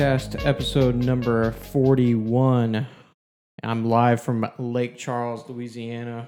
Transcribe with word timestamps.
Podcast, 0.00 0.46
episode 0.46 0.94
number 0.94 1.52
41. 1.52 2.86
I'm 3.62 3.84
live 3.84 4.22
from 4.22 4.50
Lake 4.58 4.96
Charles, 4.96 5.46
Louisiana, 5.46 6.26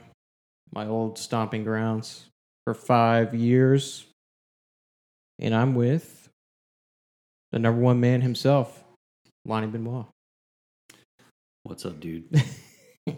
my 0.75 0.87
old 0.87 1.19
stomping 1.19 1.65
grounds 1.65 2.27
for 2.67 2.75
five 2.75 3.35
years. 3.35 4.05
And 5.39 5.55
I'm 5.55 5.75
with 5.75 6.29
the 7.51 7.61
number 7.61 7.81
one 7.81 7.99
man 7.99 8.21
himself, 8.21 8.85
Lonny 9.47 9.69
Benoit. 9.69 10.05
What's 11.63 11.87
up, 11.87 11.99
dude? 11.99 12.25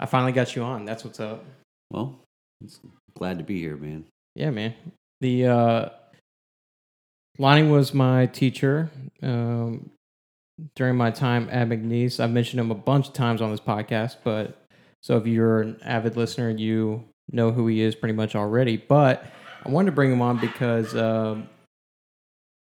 I 0.00 0.06
finally 0.06 0.32
got 0.32 0.56
you 0.56 0.62
on. 0.62 0.86
That's 0.86 1.04
what's 1.04 1.20
up. 1.20 1.44
well, 1.90 2.18
glad 3.14 3.36
to 3.36 3.44
be 3.44 3.60
here, 3.60 3.76
man. 3.76 4.06
Yeah, 4.34 4.48
man. 4.48 4.72
The 5.20 5.48
uh 5.48 5.88
Lonny 7.38 7.62
was 7.64 7.94
my 7.94 8.26
teacher 8.26 8.90
um 9.22 9.90
during 10.74 10.96
my 10.96 11.10
time 11.10 11.48
at 11.50 11.68
McNeese. 11.68 12.18
I've 12.18 12.30
mentioned 12.30 12.60
him 12.60 12.70
a 12.70 12.74
bunch 12.74 13.08
of 13.08 13.12
times 13.12 13.42
on 13.42 13.50
this 13.50 13.60
podcast, 13.60 14.16
but 14.24 14.66
so 15.02 15.16
if 15.18 15.26
you're 15.26 15.60
an 15.60 15.78
avid 15.82 16.16
listener, 16.16 16.50
you 16.50 17.04
know 17.30 17.52
who 17.52 17.66
he 17.66 17.82
is 17.82 17.94
pretty 17.94 18.14
much 18.14 18.34
already. 18.34 18.76
But 18.76 19.24
I 19.64 19.70
wanted 19.70 19.86
to 19.86 19.92
bring 19.92 20.12
him 20.12 20.22
on 20.22 20.38
because 20.38 20.94
um 20.96 21.48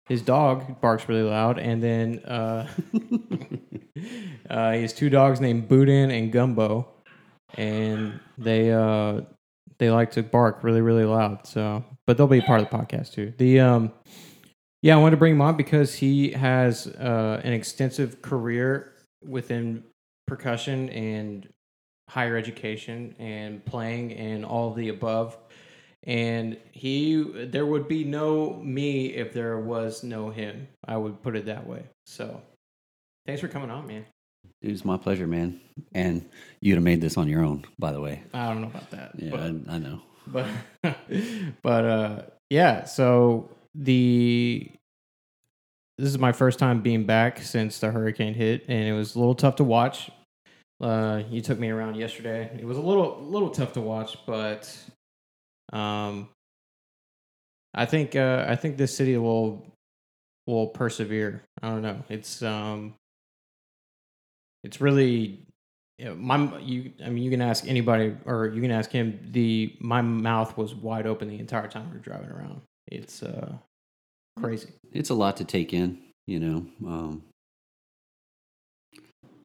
his 0.06 0.22
dog 0.22 0.80
barks 0.80 1.08
really 1.08 1.22
loud, 1.22 1.58
and 1.58 1.82
then 1.82 2.18
uh, 2.26 2.68
uh, 4.50 4.72
he 4.72 4.82
has 4.82 4.92
two 4.92 5.08
dogs 5.08 5.40
named 5.40 5.66
Boudin 5.66 6.10
and 6.10 6.30
Gumbo, 6.30 6.86
and 7.54 8.20
they 8.36 8.70
uh, 8.70 9.22
they 9.78 9.90
like 9.90 10.10
to 10.12 10.22
bark 10.22 10.62
really 10.62 10.80
really 10.80 11.04
loud 11.04 11.46
so 11.46 11.84
but 12.06 12.16
they'll 12.16 12.26
be 12.26 12.38
a 12.38 12.42
part 12.42 12.60
of 12.60 12.68
the 12.68 12.76
podcast 12.76 13.12
too 13.12 13.32
the 13.38 13.60
um 13.60 13.92
yeah 14.84 14.94
i 14.94 14.98
wanted 14.98 15.12
to 15.12 15.16
bring 15.16 15.32
him 15.32 15.40
on 15.40 15.56
because 15.56 15.94
he 15.94 16.30
has 16.32 16.86
uh 16.86 17.40
an 17.42 17.52
extensive 17.52 18.20
career 18.20 18.92
within 19.26 19.82
percussion 20.26 20.88
and 20.90 21.48
higher 22.10 22.36
education 22.36 23.14
and 23.18 23.64
playing 23.64 24.12
and 24.12 24.44
all 24.44 24.72
the 24.74 24.90
above 24.90 25.36
and 26.04 26.58
he 26.72 27.22
there 27.46 27.64
would 27.64 27.88
be 27.88 28.04
no 28.04 28.52
me 28.62 29.06
if 29.06 29.32
there 29.32 29.58
was 29.58 30.02
no 30.04 30.28
him 30.30 30.68
i 30.86 30.96
would 30.96 31.22
put 31.22 31.34
it 31.34 31.46
that 31.46 31.66
way 31.66 31.82
so 32.04 32.40
thanks 33.26 33.40
for 33.40 33.48
coming 33.48 33.70
on 33.70 33.86
man 33.86 34.04
Dude, 34.60 34.72
it's 34.72 34.84
my 34.84 34.96
pleasure, 34.96 35.26
man. 35.26 35.60
And 35.94 36.26
you'd 36.60 36.74
have 36.76 36.82
made 36.82 37.00
this 37.00 37.16
on 37.18 37.28
your 37.28 37.42
own, 37.44 37.64
by 37.78 37.92
the 37.92 38.00
way. 38.00 38.22
i 38.34 38.48
don't 38.48 38.60
know 38.62 38.68
about 38.68 38.90
that 38.90 39.12
Yeah, 39.16 39.30
but- 39.30 39.40
I, 39.40 39.74
I 39.74 39.78
know. 39.78 40.00
but 40.26 40.46
but 41.62 41.84
uh 41.84 42.22
yeah 42.50 42.84
so 42.84 43.48
the 43.74 44.70
this 45.98 46.08
is 46.08 46.18
my 46.18 46.32
first 46.32 46.58
time 46.58 46.80
being 46.80 47.04
back 47.04 47.38
since 47.38 47.78
the 47.78 47.90
hurricane 47.90 48.34
hit 48.34 48.64
and 48.68 48.88
it 48.88 48.92
was 48.92 49.14
a 49.14 49.18
little 49.18 49.34
tough 49.34 49.56
to 49.56 49.64
watch. 49.64 50.10
Uh 50.80 51.22
you 51.30 51.40
took 51.40 51.58
me 51.58 51.70
around 51.70 51.96
yesterday. 51.96 52.50
It 52.58 52.64
was 52.64 52.76
a 52.76 52.82
little 52.82 53.22
little 53.22 53.50
tough 53.50 53.72
to 53.74 53.80
watch 53.80 54.18
but 54.26 54.76
um 55.72 56.28
i 57.74 57.84
think 57.86 58.14
uh 58.14 58.44
i 58.48 58.54
think 58.56 58.76
this 58.76 58.96
city 58.96 59.16
will 59.16 59.74
will 60.46 60.68
persevere. 60.68 61.42
I 61.62 61.70
don't 61.70 61.82
know. 61.82 62.02
It's 62.08 62.42
um 62.42 62.94
it's 64.62 64.80
really 64.80 65.46
you 65.98 66.06
know, 66.06 66.14
my 66.14 66.58
you 66.58 66.92
I 67.04 67.08
mean 67.08 67.22
you 67.22 67.30
can 67.30 67.42
ask 67.42 67.66
anybody 67.66 68.16
or 68.24 68.46
you 68.46 68.60
can 68.60 68.70
ask 68.70 68.90
him 68.90 69.20
the 69.30 69.76
my 69.80 70.02
mouth 70.02 70.56
was 70.56 70.74
wide 70.74 71.06
open 71.06 71.28
the 71.28 71.38
entire 71.38 71.68
time 71.68 71.90
we 71.90 71.96
were 71.96 72.02
driving 72.02 72.30
around. 72.30 72.62
It's 72.86 73.22
uh 73.22 73.54
crazy. 74.40 74.72
It's 74.92 75.10
a 75.10 75.14
lot 75.14 75.36
to 75.38 75.44
take 75.44 75.72
in, 75.72 75.98
you 76.26 76.40
know. 76.40 76.66
Um, 76.86 77.22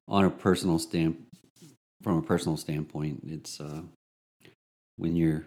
on 0.08 0.26
a 0.26 0.30
personal 0.30 0.80
stamp, 0.80 1.20
from 2.02 2.18
a 2.18 2.22
personal 2.22 2.58
standpoint, 2.58 3.22
it's 3.28 3.60
uh, 3.60 3.82
when 4.98 5.16
you're 5.16 5.46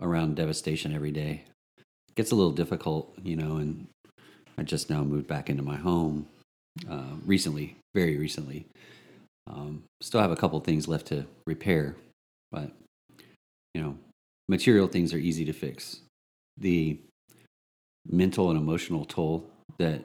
around 0.00 0.36
devastation 0.36 0.94
every 0.94 1.10
day, 1.10 1.44
it 1.76 2.14
gets 2.14 2.30
a 2.30 2.34
little 2.34 2.52
difficult, 2.52 3.14
you 3.22 3.36
know. 3.36 3.56
And 3.56 3.86
I 4.56 4.62
just 4.62 4.90
now 4.90 5.02
moved 5.02 5.26
back 5.26 5.50
into 5.50 5.62
my 5.62 5.76
home 5.76 6.26
uh, 6.90 7.14
recently, 7.26 7.76
very 7.94 8.16
recently. 8.16 8.66
Um, 9.50 9.84
still 10.00 10.20
have 10.20 10.30
a 10.30 10.36
couple 10.36 10.58
things 10.60 10.88
left 10.88 11.06
to 11.06 11.26
repair, 11.46 11.96
but 12.50 12.70
you 13.74 13.82
know, 13.82 13.98
material 14.48 14.86
things 14.86 15.12
are 15.12 15.18
easy 15.18 15.44
to 15.44 15.52
fix. 15.52 16.00
The 16.56 16.98
mental 18.06 18.50
and 18.50 18.58
emotional 18.58 19.04
toll 19.04 19.48
that 19.78 20.02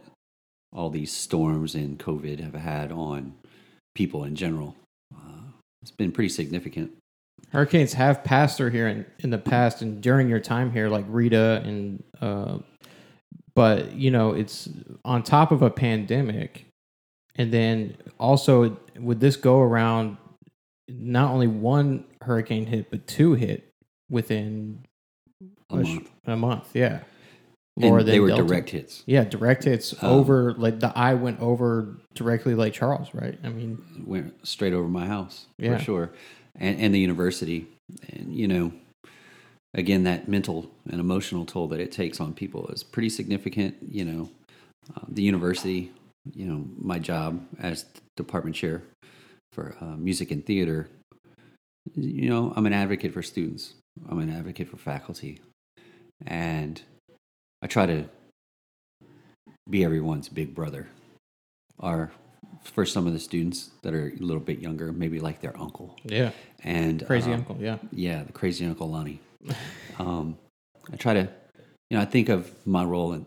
all 0.73 0.89
these 0.89 1.11
storms 1.11 1.75
and 1.75 1.97
COVID 1.99 2.39
have 2.39 2.53
had 2.55 2.91
on 2.91 3.33
people 3.95 4.23
in 4.23 4.35
general, 4.35 4.75
uh, 5.15 5.41
it's 5.81 5.91
been 5.91 6.11
pretty 6.11 6.29
significant. 6.29 6.91
Hurricanes 7.51 7.93
have 7.93 8.23
passed 8.23 8.57
through 8.57 8.69
here 8.71 8.87
in, 8.87 9.05
in 9.19 9.29
the 9.31 9.37
past 9.37 9.81
and 9.81 10.01
during 10.01 10.29
your 10.29 10.39
time 10.39 10.71
here, 10.71 10.89
like 10.89 11.05
Rita 11.07 11.61
and 11.65 12.03
uh 12.21 12.59
but 13.55 13.93
you 13.93 14.11
know, 14.11 14.31
it's 14.33 14.69
on 15.03 15.23
top 15.23 15.51
of 15.51 15.61
a 15.61 15.69
pandemic 15.69 16.65
and 17.35 17.51
then 17.51 17.97
also 18.19 18.77
with 18.99 19.19
this 19.19 19.35
go 19.35 19.59
around 19.59 20.17
not 20.87 21.31
only 21.31 21.47
one 21.47 22.05
hurricane 22.21 22.65
hit 22.65 22.89
but 22.91 23.05
two 23.07 23.33
hit 23.33 23.69
within 24.09 24.85
A 25.71 25.83
sh- 25.83 25.87
month. 25.95 26.09
a 26.27 26.35
month 26.35 26.69
yeah 26.73 26.99
And 27.81 28.07
they 28.07 28.19
were 28.19 28.27
Delta. 28.27 28.43
direct 28.43 28.69
hits. 28.71 29.03
Yeah, 29.05 29.23
direct 29.23 29.63
hits 29.63 29.93
Um, 30.03 30.09
over 30.09 30.53
like 30.53 30.79
the 30.79 30.91
eye 30.97 31.13
went 31.13 31.39
over 31.39 31.95
directly 32.13 32.55
Lake 32.55 32.73
Charles, 32.73 33.13
right? 33.13 33.37
I 33.43 33.49
mean, 33.49 33.81
Went 34.05 34.45
straight 34.47 34.73
over 34.73 34.87
my 34.87 35.05
house 35.07 35.47
Yeah. 35.57 35.77
for 35.77 35.83
sure, 35.83 36.11
and 36.55 36.79
and 36.79 36.93
the 36.93 36.99
university, 36.99 37.67
and 38.11 38.33
you 38.35 38.47
know, 38.47 38.71
again 39.73 40.03
that 40.03 40.27
mental 40.27 40.69
and 40.89 40.99
emotional 40.99 41.45
toll 41.45 41.67
that 41.69 41.79
it 41.79 41.91
takes 41.91 42.19
on 42.19 42.33
people 42.33 42.67
is 42.67 42.83
pretty 42.83 43.09
significant. 43.09 43.75
You 43.89 44.05
know, 44.05 44.29
uh, 44.95 45.05
the 45.07 45.21
university, 45.23 45.91
you 46.33 46.45
know, 46.47 46.65
my 46.77 46.99
job 46.99 47.45
as 47.59 47.85
department 48.17 48.55
chair 48.55 48.81
for 49.53 49.75
uh, 49.81 49.95
music 49.97 50.31
and 50.31 50.45
theater, 50.45 50.89
you 51.95 52.29
know, 52.29 52.51
I'm 52.55 52.65
an 52.65 52.73
advocate 52.73 53.13
for 53.13 53.23
students. 53.23 53.73
I'm 54.09 54.19
an 54.19 54.29
advocate 54.29 54.67
for 54.69 54.77
faculty, 54.77 55.39
and 56.25 56.81
I 57.61 57.67
try 57.67 57.85
to 57.85 58.05
be 59.69 59.83
everyone's 59.83 60.29
big 60.29 60.55
brother. 60.55 60.87
Or 61.77 62.11
for 62.63 62.85
some 62.85 63.07
of 63.07 63.13
the 63.13 63.19
students 63.19 63.71
that 63.83 63.93
are 63.93 64.07
a 64.07 64.15
little 64.23 64.41
bit 64.41 64.59
younger, 64.59 64.91
maybe 64.91 65.19
like 65.19 65.41
their 65.41 65.57
uncle. 65.59 65.95
yeah, 66.03 66.31
And 66.63 67.05
crazy 67.05 67.31
um, 67.31 67.39
uncle, 67.39 67.57
yeah, 67.59 67.77
yeah, 67.91 68.23
the 68.23 68.33
crazy 68.33 68.65
Uncle 68.65 68.89
Lonny. 68.89 69.19
um, 69.99 70.37
I 70.91 70.97
try 70.97 71.13
to, 71.13 71.29
you 71.89 71.97
know, 71.97 72.01
I 72.01 72.05
think 72.05 72.29
of 72.29 72.51
my 72.65 72.83
role 72.83 73.13
in, 73.13 73.25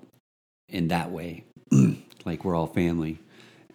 in 0.69 0.88
that 0.88 1.11
way, 1.11 1.44
like 2.25 2.44
we're 2.44 2.55
all 2.55 2.67
family, 2.67 3.19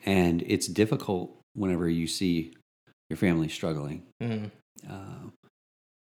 and 0.05 0.43
it's 0.45 0.67
difficult 0.67 1.35
whenever 1.55 1.89
you 1.89 2.05
see 2.05 2.53
your 3.09 3.17
family 3.17 3.47
struggling. 3.47 4.03
Mhm. 4.21 4.51
Uh, 4.87 5.29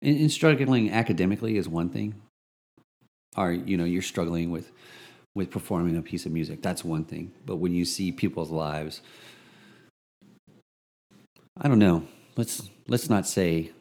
and, 0.03 0.21
and 0.21 0.31
struggling 0.31 0.91
academically 0.91 1.57
is 1.57 1.67
one 1.67 1.89
thing, 1.89 2.15
or 3.37 3.53
you 3.53 3.77
know, 3.77 3.85
you're 3.85 4.03
struggling 4.03 4.51
with 4.51 4.71
with 5.35 5.51
performing 5.51 5.97
a 5.97 6.03
piece 6.03 6.25
of 6.27 6.33
music. 6.33 6.63
That's 6.63 6.85
one 6.85 7.05
thing. 7.05 7.33
But 7.45 7.57
when 7.57 7.75
you 7.75 7.85
see 7.85 8.11
people's 8.13 8.51
lives, 8.51 9.03
I 11.59 11.69
don't 11.69 11.79
know. 11.79 12.07
Let's 12.37 12.69
let's 12.89 13.09
not 13.09 13.27
say 13.27 13.73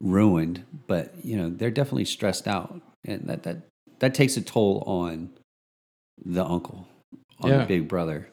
ruined, 0.00 0.64
but 0.86 1.14
you 1.24 1.36
know 1.36 1.50
they're 1.50 1.70
definitely 1.70 2.04
stressed 2.04 2.46
out, 2.46 2.80
and 3.04 3.28
that 3.28 3.42
that 3.44 3.58
that 3.98 4.14
takes 4.14 4.36
a 4.36 4.40
toll 4.42 4.82
on 4.86 5.30
the 6.24 6.44
uncle, 6.44 6.86
on 7.40 7.50
Yeah. 7.50 7.58
the 7.58 7.66
big 7.66 7.88
brother, 7.88 8.28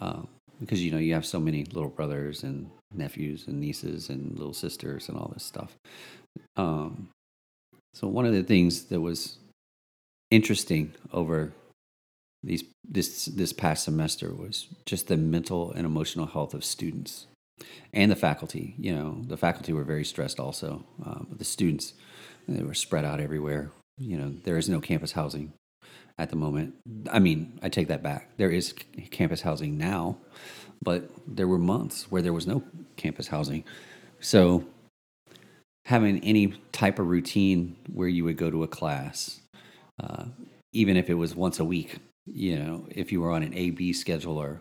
uh, 0.00 0.22
because 0.60 0.82
you 0.82 0.90
know 0.92 0.98
you 0.98 1.14
have 1.14 1.26
so 1.26 1.40
many 1.40 1.64
little 1.64 1.90
brothers 1.90 2.42
and 2.44 2.70
nephews 2.94 3.46
and 3.48 3.60
nieces 3.60 4.08
and 4.08 4.36
little 4.38 4.52
sisters 4.52 5.08
and 5.08 5.16
all 5.18 5.30
this 5.32 5.44
stuff. 5.44 5.76
Um, 6.56 7.08
so 7.94 8.06
one 8.06 8.26
of 8.26 8.32
the 8.32 8.42
things 8.42 8.84
that 8.84 9.00
was 9.00 9.38
interesting 10.32 10.94
over 11.12 11.52
these 12.42 12.64
this 12.88 13.26
this 13.26 13.52
past 13.52 13.84
semester 13.84 14.32
was 14.34 14.66
just 14.86 15.06
the 15.06 15.16
mental 15.16 15.70
and 15.72 15.84
emotional 15.84 16.26
health 16.26 16.54
of 16.54 16.64
students 16.64 17.26
and 17.92 18.10
the 18.10 18.16
faculty. 18.16 18.74
You 18.78 18.94
know, 18.94 19.22
the 19.26 19.36
faculty 19.36 19.72
were 19.72 19.84
very 19.84 20.04
stressed 20.04 20.40
also. 20.40 20.84
Um, 21.04 21.28
the 21.36 21.44
students, 21.44 21.92
they 22.48 22.62
were 22.62 22.74
spread 22.74 23.04
out 23.04 23.20
everywhere. 23.20 23.70
You 23.98 24.16
know, 24.16 24.34
there 24.42 24.56
is 24.56 24.68
no 24.68 24.80
campus 24.80 25.12
housing 25.12 25.52
at 26.18 26.30
the 26.30 26.36
moment. 26.36 26.74
I 27.10 27.18
mean, 27.18 27.60
I 27.62 27.68
take 27.68 27.88
that 27.88 28.02
back. 28.02 28.30
There 28.38 28.50
is 28.50 28.74
campus 29.10 29.42
housing 29.42 29.76
now, 29.76 30.16
but 30.82 31.10
there 31.26 31.46
were 31.46 31.58
months 31.58 32.10
where 32.10 32.22
there 32.22 32.32
was 32.32 32.46
no 32.46 32.64
campus 32.96 33.28
housing. 33.28 33.64
So, 34.18 34.64
having 35.84 36.24
any 36.24 36.54
type 36.72 36.98
of 36.98 37.08
routine 37.08 37.76
where 37.92 38.08
you 38.08 38.24
would 38.24 38.36
go 38.36 38.50
to 38.50 38.62
a 38.62 38.68
class, 38.68 39.41
uh, 40.02 40.24
even 40.72 40.96
if 40.96 41.08
it 41.10 41.14
was 41.14 41.34
once 41.34 41.58
a 41.60 41.64
week, 41.64 41.98
you 42.26 42.58
know, 42.58 42.86
if 42.90 43.12
you 43.12 43.20
were 43.20 43.30
on 43.30 43.42
an 43.42 43.54
AB 43.54 43.92
schedule 43.92 44.38
or 44.38 44.60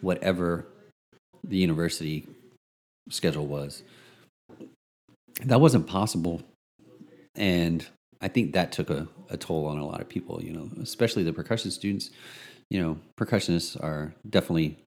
whatever 0.00 0.66
the 1.44 1.56
university 1.56 2.26
schedule 3.10 3.46
was. 3.46 3.82
That 5.44 5.60
wasn't 5.60 5.86
possible. 5.86 6.42
And 7.34 7.86
I 8.20 8.28
think 8.28 8.52
that 8.52 8.72
took 8.72 8.90
a, 8.90 9.08
a 9.30 9.36
toll 9.36 9.66
on 9.66 9.78
a 9.78 9.86
lot 9.86 10.00
of 10.00 10.08
people, 10.08 10.42
you 10.42 10.52
know, 10.52 10.70
especially 10.80 11.22
the 11.22 11.32
percussion 11.32 11.70
students. 11.70 12.10
You 12.70 12.80
know, 12.80 12.98
percussionists 13.18 13.82
are 13.82 14.14
definitely, 14.28 14.78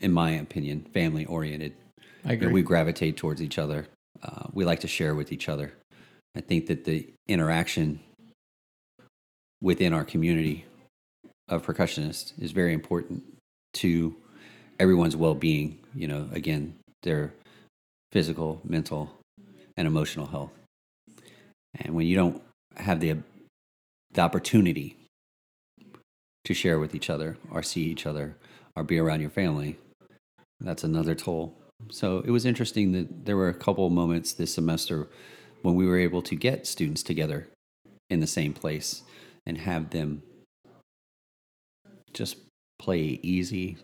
in 0.00 0.12
my 0.12 0.30
opinion, 0.32 0.86
family 0.92 1.24
oriented. 1.26 1.74
I 2.24 2.32
You 2.32 2.38
know, 2.38 2.42
agree. 2.48 2.52
we 2.54 2.62
gravitate 2.62 3.16
towards 3.16 3.42
each 3.42 3.58
other. 3.58 3.86
Uh, 4.22 4.44
we 4.52 4.64
like 4.64 4.80
to 4.80 4.88
share 4.88 5.14
with 5.14 5.32
each 5.32 5.48
other. 5.48 5.72
I 6.36 6.40
think 6.40 6.66
that 6.66 6.84
the 6.84 7.08
interaction 7.26 8.00
within 9.60 9.92
our 9.92 10.04
community 10.04 10.64
of 11.48 11.64
percussionists 11.64 12.32
is 12.40 12.52
very 12.52 12.72
important 12.72 13.22
to 13.74 14.14
everyone's 14.78 15.16
well-being. 15.16 15.78
You 15.94 16.08
know, 16.08 16.28
again, 16.32 16.74
their 17.02 17.32
physical, 18.12 18.60
mental, 18.64 19.10
and 19.76 19.86
emotional 19.86 20.26
health. 20.26 20.50
And 21.74 21.94
when 21.94 22.06
you 22.06 22.16
don't 22.16 22.42
have 22.76 23.00
the 23.00 23.16
the 24.12 24.22
opportunity 24.22 24.96
to 26.44 26.54
share 26.54 26.78
with 26.78 26.94
each 26.94 27.10
other, 27.10 27.36
or 27.50 27.62
see 27.62 27.82
each 27.82 28.06
other, 28.06 28.36
or 28.74 28.82
be 28.82 28.98
around 28.98 29.20
your 29.20 29.30
family, 29.30 29.76
that's 30.60 30.82
another 30.82 31.14
toll. 31.14 31.54
So 31.90 32.20
it 32.20 32.30
was 32.30 32.46
interesting 32.46 32.92
that 32.92 33.26
there 33.26 33.36
were 33.36 33.50
a 33.50 33.54
couple 33.54 33.88
moments 33.90 34.32
this 34.32 34.54
semester 34.54 35.08
when 35.62 35.74
we 35.74 35.86
were 35.86 35.98
able 35.98 36.22
to 36.22 36.34
get 36.34 36.66
students 36.66 37.02
together 37.02 37.48
in 38.08 38.20
the 38.20 38.26
same 38.26 38.54
place 38.54 39.02
and 39.48 39.58
have 39.58 39.90
them 39.90 40.22
just 42.12 42.36
play 42.78 43.18
easy, 43.22 43.78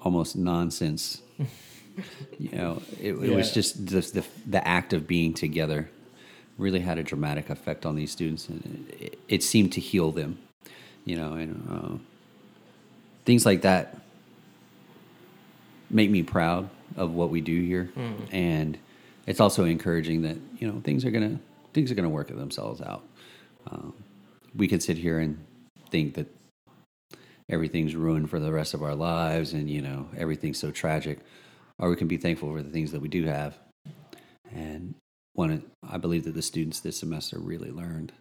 almost 0.00 0.36
nonsense. 0.36 1.20
you 2.38 2.50
know, 2.52 2.80
it, 3.00 3.12
it 3.12 3.34
was 3.34 3.48
Yeah. 3.48 3.54
just 3.54 3.84
just 3.84 4.14
the 4.14 4.24
the 4.46 4.66
act 4.66 4.92
of 4.92 5.06
being 5.06 5.34
together 5.34 5.90
really 6.56 6.80
had 6.80 6.98
a 6.98 7.02
dramatic 7.02 7.50
effect 7.50 7.84
on 7.84 7.96
these 7.96 8.10
students, 8.10 8.48
and 8.48 8.88
it, 8.98 9.18
it 9.28 9.42
seemed 9.42 9.72
to 9.72 9.80
heal 9.80 10.12
them. 10.12 10.38
You 11.04 11.16
know, 11.16 11.32
and 11.34 11.68
uh, 11.70 11.98
things 13.24 13.44
like 13.44 13.62
that 13.62 13.96
make 15.90 16.10
me 16.10 16.22
proud 16.22 16.68
of 16.96 17.12
what 17.12 17.30
we 17.30 17.40
do 17.40 17.60
here, 17.62 17.90
and 18.30 18.78
it's 19.26 19.40
also 19.40 19.64
encouraging 19.64 20.22
that 20.22 20.36
you 20.58 20.70
know 20.70 20.80
things 20.84 21.04
are 21.04 21.10
gonna 21.10 21.40
things 21.72 21.90
are 21.90 21.94
gonna 21.96 22.08
work 22.08 22.28
themselves 22.28 22.80
out. 22.80 23.02
Um, 23.70 23.94
we 24.54 24.66
could 24.68 24.82
sit 24.82 24.96
here 24.98 25.18
and 25.18 25.44
think 25.90 26.14
that 26.14 26.26
everything's 27.50 27.94
ruined 27.94 28.30
for 28.30 28.38
the 28.40 28.52
rest 28.52 28.74
of 28.74 28.82
our 28.82 28.94
lives, 28.94 29.52
and 29.52 29.68
you 29.70 29.82
know 29.82 30.08
everything's 30.16 30.58
so 30.58 30.70
tragic, 30.70 31.18
or 31.78 31.90
we 31.90 31.96
can 31.96 32.08
be 32.08 32.16
thankful 32.16 32.50
for 32.52 32.62
the 32.62 32.70
things 32.70 32.92
that 32.92 33.00
we 33.00 33.08
do 33.08 33.24
have. 33.24 33.58
And 34.52 34.94
one, 35.34 35.62
I 35.88 35.98
believe 35.98 36.24
that 36.24 36.34
the 36.34 36.42
students 36.42 36.80
this 36.80 36.98
semester 36.98 37.38
really 37.38 37.70
learned 37.70 38.12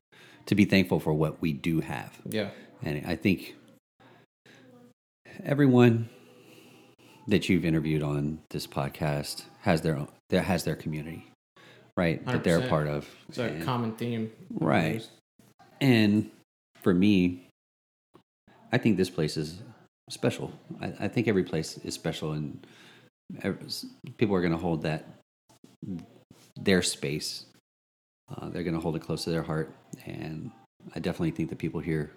to 0.47 0.55
be 0.55 0.65
thankful 0.65 0.99
for 0.99 1.13
what 1.13 1.41
we 1.41 1.53
do 1.53 1.81
have. 1.81 2.17
yeah. 2.29 2.49
And 2.83 3.05
I 3.07 3.15
think 3.15 3.55
everyone 5.43 6.09
that 7.27 7.49
you've 7.49 7.65
interviewed 7.65 8.03
on 8.03 8.39
this 8.51 8.67
podcast 8.67 9.43
has 9.61 9.81
their 9.81 9.97
own, 9.97 10.07
that 10.29 10.43
has 10.43 10.63
their 10.63 10.75
community, 10.75 11.25
right? 11.97 12.23
That 12.25 12.43
they're 12.43 12.59
a 12.59 12.67
part 12.67 12.87
of. 12.87 13.07
It's 13.29 13.37
a 13.39 13.45
And- 13.45 13.63
common 13.63 13.93
theme. 13.93 14.31
Right. 14.51 15.07
And 15.81 16.29
for 16.81 16.93
me, 16.93 17.47
I 18.71 18.77
think 18.77 18.97
this 18.97 19.09
place 19.09 19.37
is 19.37 19.59
special. 20.09 20.51
I, 20.81 20.93
I 21.01 21.07
think 21.07 21.27
every 21.27 21.43
place 21.43 21.77
is 21.79 21.93
special, 21.93 22.33
and 22.33 22.65
ev- 23.43 23.59
people 24.17 24.35
are 24.35 24.41
going 24.41 24.53
to 24.53 24.57
hold 24.57 24.83
that 24.83 25.05
their 26.59 26.81
space. 26.81 27.45
Uh, 28.29 28.49
they're 28.49 28.63
going 28.63 28.73
to 28.75 28.81
hold 28.81 28.95
it 28.95 29.01
close 29.01 29.23
to 29.23 29.29
their 29.29 29.43
heart, 29.43 29.73
and 30.05 30.51
I 30.95 30.99
definitely 30.99 31.31
think 31.31 31.49
the 31.49 31.55
people 31.55 31.79
here 31.79 32.11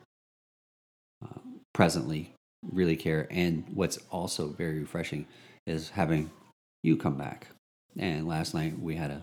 uh, 1.24 1.38
presently 1.72 2.32
really 2.72 2.96
care. 2.96 3.26
And 3.30 3.64
what's 3.72 3.98
also 4.10 4.48
very 4.48 4.80
refreshing 4.80 5.26
is 5.66 5.90
having 5.90 6.30
you 6.82 6.96
come 6.96 7.16
back. 7.16 7.46
And 7.98 8.26
last 8.26 8.54
night 8.54 8.78
we 8.78 8.96
had 8.96 9.10
a 9.10 9.22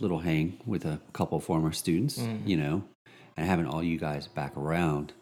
little 0.00 0.18
hang 0.18 0.58
with 0.66 0.84
a 0.84 1.00
couple 1.12 1.38
former 1.40 1.72
students, 1.72 2.18
Mhm. 2.18 2.46
you 2.46 2.56
know, 2.56 2.84
and 3.36 3.46
having 3.46 3.66
all 3.66 3.82
you 3.82 3.98
guys 3.98 4.26
back 4.26 4.56
around 4.56 5.12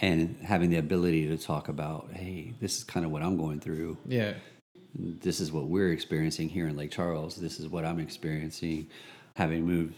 and 0.00 0.36
having 0.42 0.70
the 0.70 0.76
ability 0.76 1.28
to 1.28 1.36
talk 1.36 1.68
about, 1.68 2.10
hey, 2.12 2.54
this 2.60 2.78
is 2.78 2.84
kind 2.84 3.04
of 3.04 3.12
what 3.12 3.22
I'm 3.22 3.36
going 3.36 3.60
through. 3.60 3.96
Yeah. 4.06 4.34
This 4.96 5.40
is 5.40 5.50
what 5.50 5.66
we're 5.66 5.92
experiencing 5.92 6.48
here 6.48 6.68
in 6.68 6.76
Lake 6.76 6.90
Charles. 6.90 7.36
This 7.36 7.58
is 7.58 7.68
what 7.68 7.84
I'm 7.84 7.98
experiencing 7.98 8.86
having 9.36 9.66
moved 9.66 9.96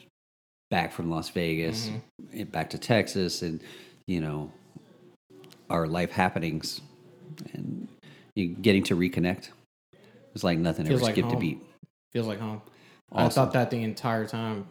back 0.71 0.93
from 0.93 1.11
Las 1.11 1.29
Vegas 1.31 1.89
mm-hmm. 1.89 2.41
and 2.41 2.51
back 2.51 2.71
to 2.71 2.79
Texas 2.79 3.43
and, 3.43 3.61
you 4.07 4.21
know, 4.21 4.51
our 5.69 5.87
life 5.87 6.11
happenings 6.11 6.81
and 7.53 7.89
getting 8.63 8.83
to 8.85 8.97
reconnect. 8.97 9.51
It's 10.35 10.45
like 10.45 10.59
nothing 10.59 10.87
Feels 10.87 11.01
ever 11.01 11.07
like 11.07 11.15
skipped 11.15 11.33
a 11.33 11.37
beat. 11.37 11.63
Feels 12.13 12.27
like 12.27 12.41
home. 12.41 12.63
I 13.13 13.29
thought 13.29 13.53
that 13.53 13.71
the 13.71 13.83
entire 13.83 14.27
time 14.27 14.67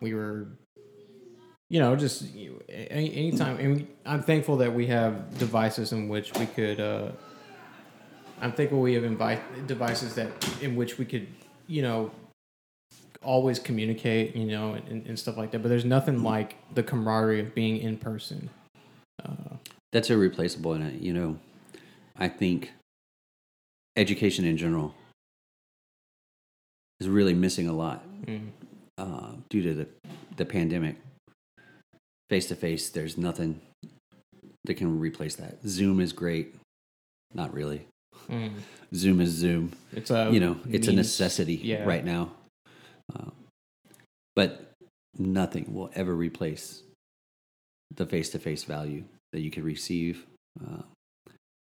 we 0.00 0.14
were, 0.14 0.48
you 1.72 1.80
know, 1.80 1.96
just 1.96 2.26
any 2.68 3.14
anytime. 3.16 3.58
And 3.58 3.88
I'm 4.04 4.22
thankful 4.22 4.58
that 4.58 4.74
we 4.74 4.86
have 4.88 5.38
devices 5.38 5.92
in 5.92 6.06
which 6.06 6.30
we 6.38 6.44
could. 6.44 6.78
Uh, 6.78 7.12
I'm 8.42 8.52
thankful 8.52 8.78
we 8.78 8.92
have 8.92 9.04
invite 9.04 9.40
devices 9.66 10.14
that 10.16 10.28
in 10.60 10.76
which 10.76 10.98
we 10.98 11.06
could, 11.06 11.26
you 11.68 11.80
know, 11.80 12.10
always 13.22 13.58
communicate, 13.58 14.36
you 14.36 14.44
know, 14.48 14.74
and, 14.74 15.06
and 15.06 15.18
stuff 15.18 15.38
like 15.38 15.50
that. 15.52 15.62
But 15.62 15.70
there's 15.70 15.86
nothing 15.86 16.22
like 16.22 16.56
the 16.74 16.82
camaraderie 16.82 17.40
of 17.40 17.54
being 17.54 17.78
in 17.78 17.96
person. 17.96 18.50
Uh, 19.24 19.56
That's 19.92 20.10
irreplaceable, 20.10 20.74
and 20.74 20.84
uh, 20.84 20.98
you 21.00 21.14
know, 21.14 21.38
I 22.18 22.28
think 22.28 22.70
education 23.96 24.44
in 24.44 24.58
general 24.58 24.94
is 27.00 27.08
really 27.08 27.32
missing 27.32 27.66
a 27.66 27.72
lot 27.72 28.04
mm, 28.26 28.50
uh, 28.98 29.32
due 29.48 29.62
to 29.62 29.72
the 29.72 29.88
the 30.36 30.44
pandemic. 30.44 30.96
Face 32.30 32.46
to 32.48 32.56
face, 32.56 32.88
there's 32.90 33.18
nothing 33.18 33.60
that 34.64 34.74
can 34.74 34.98
replace 34.98 35.36
that. 35.36 35.58
Zoom 35.66 36.00
is 36.00 36.12
great, 36.12 36.54
not 37.34 37.52
really. 37.52 37.86
mm. 38.28 38.52
Zoom 38.94 39.20
is 39.20 39.30
Zoom. 39.30 39.72
It's 39.92 40.10
a 40.10 40.30
you 40.30 40.40
know, 40.40 40.56
it's 40.70 40.88
a 40.88 40.92
necessity 40.92 41.56
yeah. 41.56 41.84
right 41.84 42.04
now. 42.04 42.32
Uh, 43.14 43.30
but 44.34 44.72
nothing 45.18 45.74
will 45.74 45.90
ever 45.94 46.14
replace 46.14 46.82
the 47.94 48.06
face 48.06 48.30
to 48.30 48.38
face 48.38 48.64
value 48.64 49.04
that 49.32 49.40
you 49.40 49.50
could 49.50 49.64
receive 49.64 50.26
uh, 50.60 50.82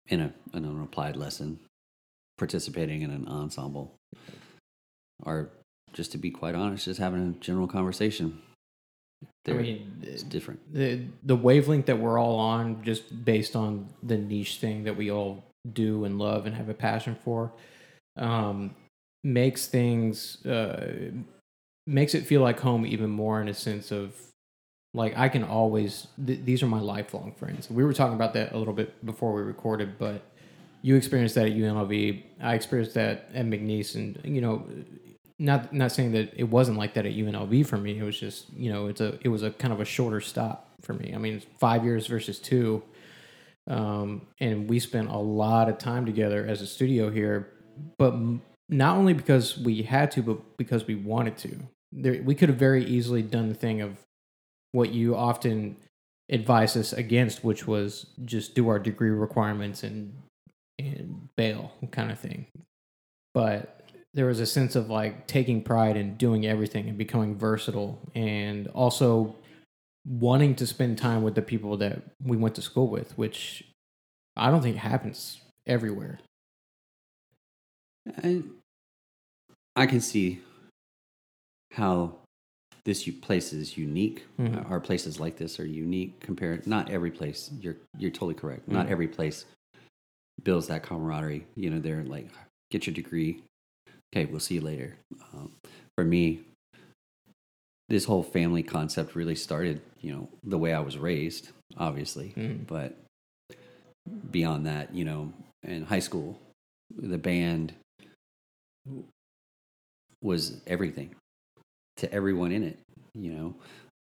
in, 0.07 0.21
a, 0.21 0.33
in 0.53 0.65
an 0.65 0.81
applied 0.81 1.15
lesson, 1.15 1.59
participating 2.37 3.01
in 3.01 3.11
an 3.11 3.27
ensemble, 3.27 3.95
or 5.23 5.49
just 5.93 6.11
to 6.11 6.17
be 6.17 6.31
quite 6.31 6.55
honest, 6.55 6.85
just 6.85 6.99
having 6.99 7.27
a 7.27 7.43
general 7.43 7.67
conversation. 7.67 8.41
I 9.47 9.51
They're- 9.53 9.61
mean, 9.61 9.93
it's 10.01 10.23
different. 10.23 10.59
the 10.73 11.01
the 11.23 11.35
wavelength 11.35 11.85
that 11.85 11.99
we're 11.99 12.19
all 12.19 12.37
on 12.37 12.83
just 12.83 13.23
based 13.25 13.55
on 13.55 13.87
the 14.03 14.17
niche 14.17 14.57
thing 14.57 14.83
that 14.83 14.97
we 14.97 15.09
all 15.11 15.43
do 15.73 16.03
and 16.05 16.17
love 16.19 16.45
and 16.45 16.55
have 16.55 16.69
a 16.69 16.73
passion 16.73 17.15
for 17.23 17.51
um 18.17 18.73
makes 19.23 19.67
things 19.67 20.45
uh 20.45 21.11
makes 21.85 22.13
it 22.15 22.25
feel 22.25 22.41
like 22.41 22.59
home 22.59 22.85
even 22.85 23.09
more 23.09 23.41
in 23.41 23.47
a 23.47 23.53
sense 23.53 23.91
of 23.91 24.13
like 24.93 25.17
I 25.17 25.29
can 25.29 25.43
always 25.43 26.07
th- 26.25 26.39
these 26.45 26.63
are 26.63 26.67
my 26.67 26.79
lifelong 26.79 27.33
friends. 27.37 27.69
We 27.69 27.83
were 27.83 27.93
talking 27.93 28.15
about 28.15 28.33
that 28.33 28.53
a 28.53 28.57
little 28.57 28.73
bit 28.73 29.05
before 29.05 29.33
we 29.33 29.41
recorded, 29.41 29.97
but 29.99 30.21
you 30.81 30.95
experienced 30.95 31.35
that 31.35 31.47
at 31.47 31.53
UNLV. 31.53 32.23
I 32.41 32.55
experienced 32.55 32.95
that 32.95 33.29
at 33.33 33.45
McNeese, 33.45 33.95
and 33.95 34.17
you 34.23 34.41
know, 34.41 34.65
not 35.39 35.71
not 35.73 35.91
saying 35.91 36.13
that 36.13 36.33
it 36.35 36.45
wasn't 36.45 36.77
like 36.77 36.93
that 36.95 37.05
at 37.05 37.13
UNLV 37.13 37.65
for 37.67 37.77
me. 37.77 37.99
It 37.99 38.03
was 38.03 38.19
just 38.19 38.51
you 38.53 38.71
know, 38.71 38.87
it's 38.87 39.01
a 39.01 39.17
it 39.21 39.29
was 39.29 39.43
a 39.43 39.51
kind 39.51 39.73
of 39.73 39.79
a 39.79 39.85
shorter 39.85 40.21
stop 40.21 40.71
for 40.81 40.93
me. 40.93 41.13
I 41.13 41.17
mean, 41.17 41.41
five 41.59 41.83
years 41.85 42.07
versus 42.07 42.39
two, 42.39 42.83
um, 43.67 44.27
and 44.39 44.69
we 44.69 44.79
spent 44.79 45.09
a 45.09 45.17
lot 45.17 45.69
of 45.69 45.77
time 45.77 46.05
together 46.05 46.45
as 46.47 46.61
a 46.61 46.67
studio 46.67 47.09
here, 47.09 47.51
but 47.97 48.15
not 48.69 48.97
only 48.97 49.13
because 49.13 49.57
we 49.57 49.83
had 49.83 50.11
to, 50.11 50.21
but 50.21 50.57
because 50.57 50.85
we 50.87 50.95
wanted 50.95 51.37
to. 51.37 51.57
There, 51.91 52.21
we 52.21 52.35
could 52.35 52.49
have 52.49 52.57
very 52.57 52.83
easily 52.83 53.21
done 53.21 53.49
the 53.49 53.55
thing 53.55 53.81
of 53.81 53.97
what 54.71 54.91
you 54.91 55.15
often 55.15 55.77
advise 56.29 56.75
us 56.75 56.93
against, 56.93 57.43
which 57.43 57.65
was 57.65 58.07
just 58.25 58.55
do 58.55 58.67
our 58.69 58.79
degree 58.79 59.09
requirements 59.09 59.83
and 59.83 60.13
and 60.79 61.29
bail 61.35 61.71
kind 61.91 62.11
of 62.11 62.19
thing. 62.19 62.47
But 63.33 63.76
there 64.17 64.25
was 64.25 64.39
a 64.39 64.47
sense 64.47 64.75
of 64.75 64.89
like 64.89 65.27
taking 65.27 65.61
pride 65.61 65.95
in 65.95 66.15
doing 66.17 66.43
everything 66.43 66.89
and 66.89 66.97
becoming 66.97 67.35
versatile 67.35 67.99
and 68.15 68.67
also 68.69 69.35
wanting 70.07 70.55
to 70.55 70.65
spend 70.65 70.97
time 70.97 71.21
with 71.21 71.35
the 71.35 71.41
people 71.43 71.77
that 71.77 72.01
we 72.25 72.35
went 72.35 72.55
to 72.55 72.61
school 72.63 72.87
with, 72.87 73.15
which 73.15 73.63
I 74.35 74.49
don't 74.49 74.63
think 74.63 74.77
happens 74.77 75.39
everywhere. 75.67 76.17
And 78.23 78.55
I 79.75 79.85
can 79.85 80.01
see 80.01 80.41
how 81.73 82.15
this 82.85 83.07
place 83.21 83.53
is 83.53 83.77
unique. 83.77 84.25
Mhm. 84.39 84.67
Our 84.71 84.79
places 84.79 85.19
like 85.19 85.37
this 85.37 85.59
are 85.59 85.65
unique 85.67 86.19
compared. 86.21 86.65
Not 86.65 86.89
every 86.89 87.11
place. 87.11 87.51
You're 87.61 87.77
you're 87.99 88.09
totally 88.09 88.33
correct. 88.33 88.67
Not 88.67 88.87
Mhm. 88.87 88.91
every 88.91 89.07
place 89.09 89.45
builds 90.41 90.65
that 90.67 90.81
camaraderie. 90.81 91.45
You 91.53 91.69
know, 91.69 91.79
they're 91.79 92.03
like, 92.03 92.29
get 92.71 92.87
your 92.87 92.95
degree. 92.95 93.43
Okay, 94.13 94.25
we'll 94.25 94.39
see 94.39 94.55
you 94.55 94.61
later. 94.61 94.97
Um, 95.33 95.51
for 95.97 96.03
me, 96.05 96.41
this 97.89 98.05
whole 98.05 98.23
family 98.23 98.63
concept 98.63 99.15
really 99.15 99.35
started. 99.35 99.81
You 100.01 100.13
know, 100.13 100.29
the 100.43 100.57
way 100.57 100.73
I 100.73 100.79
was 100.79 100.97
raised, 100.97 101.49
obviously, 101.77 102.33
Mm. 102.35 102.65
but 102.67 102.97
beyond 104.31 104.65
that, 104.65 104.93
you 104.93 105.03
know, 105.05 105.33
in 105.63 105.83
high 105.85 105.99
school, 105.99 106.39
the 106.95 107.17
band 107.17 107.73
was 110.21 110.61
everything 110.67 111.15
to 111.97 112.11
everyone 112.13 112.51
in 112.51 112.63
it. 112.63 112.79
You 113.13 113.33
know, 113.33 113.55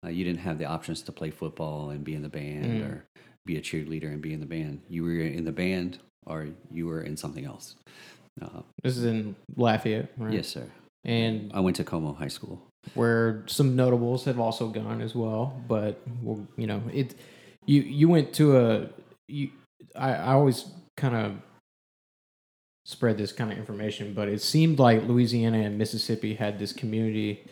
uh, 0.04 0.08
you 0.11 0.25
didn't 0.25 0.40
have 0.40 0.58
the 0.58 0.66
options 0.66 1.02
to 1.02 1.12
play 1.12 1.30
football 1.30 1.90
and 1.90 2.04
be 2.04 2.14
in 2.14 2.23
the 2.23 2.28
band 2.28 2.66
Mm. 2.82 2.87
or 2.90 3.04
be 3.46 3.56
a 3.56 3.61
cheerleader 3.61 4.12
and 4.12 4.20
be 4.20 4.32
in 4.32 4.40
the 4.40 4.46
band. 4.46 4.82
You 4.88 5.04
were 5.04 5.20
in 5.20 5.44
the 5.44 5.52
band 5.52 5.99
or 6.26 6.49
you 6.70 6.87
were 6.87 7.02
in 7.02 7.16
something 7.16 7.44
else. 7.44 7.76
Uh, 8.41 8.62
This 8.83 8.97
is 8.97 9.05
in 9.05 9.37
Lafayette, 9.57 10.12
right? 10.19 10.33
Yes, 10.33 10.49
sir. 10.49 10.67
And 11.05 11.50
I 11.55 11.61
went 11.61 11.76
to 11.76 11.85
Comeaux 11.85 12.14
High 12.17 12.29
School. 12.29 12.61
where 12.95 13.45
some 13.47 13.75
notables 13.76 14.25
have 14.26 14.38
also 14.38 14.69
gone 14.69 15.00
as 15.00 15.14
well. 15.14 15.59
But 15.69 16.00
well, 16.23 16.47
you 16.57 16.67
know, 16.67 16.83
it 16.93 17.14
you 17.67 17.81
you 17.83 18.09
went 18.09 18.33
to 18.35 18.59
a 18.59 18.88
you. 19.29 19.50
I, 19.97 20.12
I 20.14 20.33
always 20.33 20.67
kind 20.97 21.14
of 21.17 21.33
spread 22.87 23.17
this 23.17 23.33
kind 23.33 23.50
of 23.53 23.57
information, 23.59 24.12
but 24.14 24.29
it 24.29 24.43
seemed 24.43 24.79
like 24.79 25.05
Louisiana 25.05 25.59
and 25.59 25.79
Mississippi 25.79 26.35
had 26.35 26.59
this 26.59 26.73
community 26.73 27.45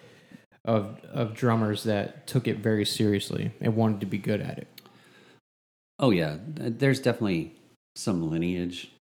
of 0.65 0.99
of 1.13 1.35
drummers 1.35 1.85
that 1.85 2.27
took 2.27 2.47
it 2.47 2.59
very 2.59 2.85
seriously 2.85 3.53
and 3.61 3.75
wanted 3.77 4.01
to 4.01 4.07
be 4.07 4.19
good 4.19 4.41
at 4.41 4.59
it. 4.59 4.69
Oh 5.99 6.11
yeah, 6.11 6.37
there's 6.47 7.01
definitely 7.01 7.55
some 7.97 8.31
lineage 8.31 8.93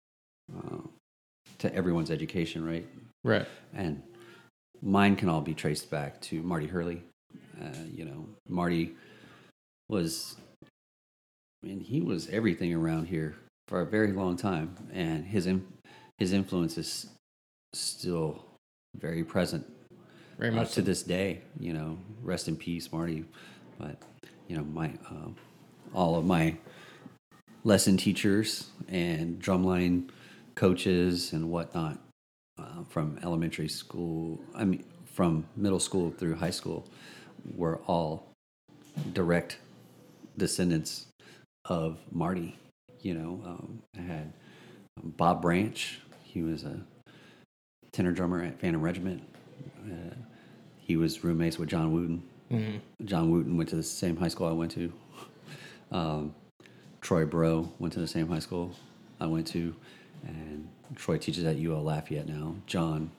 uh, 0.57 0.79
to 1.61 1.75
everyone's 1.75 2.11
education, 2.11 2.65
right? 2.65 2.87
Right. 3.23 3.47
and 3.75 4.03
mine 4.83 5.15
can 5.15 5.29
all 5.29 5.43
be 5.43 5.53
traced 5.55 5.91
back 5.91 6.21
to 6.23 6.43
Marty 6.43 6.67
Hurley. 6.67 7.03
Uh, 7.61 7.67
you 7.95 8.05
know, 8.07 8.27
Marty 8.49 8.95
was, 9.91 10.37
I 11.63 11.67
mean, 11.67 11.81
he 11.81 12.01
was 12.01 12.29
everything 12.31 12.73
around 12.75 13.09
here 13.09 13.37
for 13.69 13.83
a 13.83 13.87
very 13.87 14.13
long 14.13 14.37
time, 14.37 14.75
and 14.93 15.27
his 15.27 15.49
his 16.19 16.33
influence 16.33 16.79
is 16.79 17.09
still 17.75 18.45
very 18.99 19.23
present 19.23 19.67
Very 20.39 20.51
uh, 20.51 20.57
much 20.57 20.69
to 20.71 20.75
so. 20.77 20.81
this 20.81 21.03
day. 21.03 21.43
You 21.59 21.75
know, 21.75 21.99
rest 22.23 22.49
in 22.49 22.57
peace, 22.57 22.91
Marty. 22.91 23.25
But 23.79 23.97
you 24.49 24.57
know, 24.57 24.65
my 24.65 24.93
um 25.11 25.37
all 25.95 26.17
of 26.17 26.25
my 26.25 26.57
lesson 27.65 27.97
teachers 27.99 28.71
and 28.89 29.41
drumline 29.41 30.09
coaches 30.61 31.33
and 31.33 31.51
whatnot 31.51 31.99
uh, 32.59 32.85
from 32.91 33.19
elementary 33.23 33.67
school. 33.67 34.39
I 34.55 34.65
mean, 34.65 34.85
from 35.07 35.47
middle 35.57 35.81
school 35.81 36.11
through 36.11 36.35
high 36.35 36.51
school, 36.51 36.85
were 37.57 37.81
all 37.87 38.27
direct 39.15 39.57
descendants 40.37 41.07
of 41.65 41.99
Marty. 42.13 42.59
You 43.01 43.15
know, 43.15 43.41
um, 43.47 43.83
I 43.97 44.03
had 44.03 44.35
Bob 45.03 45.41
Branch. 45.41 45.99
He 46.23 46.43
was 46.43 46.65
a 46.65 46.79
tenor 47.93 48.13
drummer 48.13 48.45
at 48.45 48.61
Phantom 48.61 48.83
Regiment. 48.83 49.23
Uh, 49.83 50.15
he 50.79 50.99
was 50.99 51.25
roommates 51.25 51.59
with 51.59 51.71
John 51.71 51.95
Wooton. 51.95 52.21
Mhm. 52.51 52.81
John 53.07 53.33
Wooton 53.33 53.57
went 53.57 53.71
to 53.71 53.77
the 53.77 53.83
same 53.83 54.19
high 54.19 54.29
school 54.29 54.47
I 54.47 54.53
went 54.53 54.73
to. 54.73 54.93
Um, 55.91 56.35
Troy 57.01 57.25
Bro 57.25 57.73
went 57.79 57.95
to 57.95 58.01
the 58.01 58.07
same 58.07 58.29
high 58.29 58.41
school 58.41 58.75
I 59.19 59.27
went 59.27 59.47
to, 59.49 59.75
and 60.27 60.69
Troy 60.97 61.19
teaches 61.19 61.45
at 61.45 61.57
UL 61.57 61.83
Lafayette 61.83 62.29
now. 62.29 62.55
John 62.67 63.11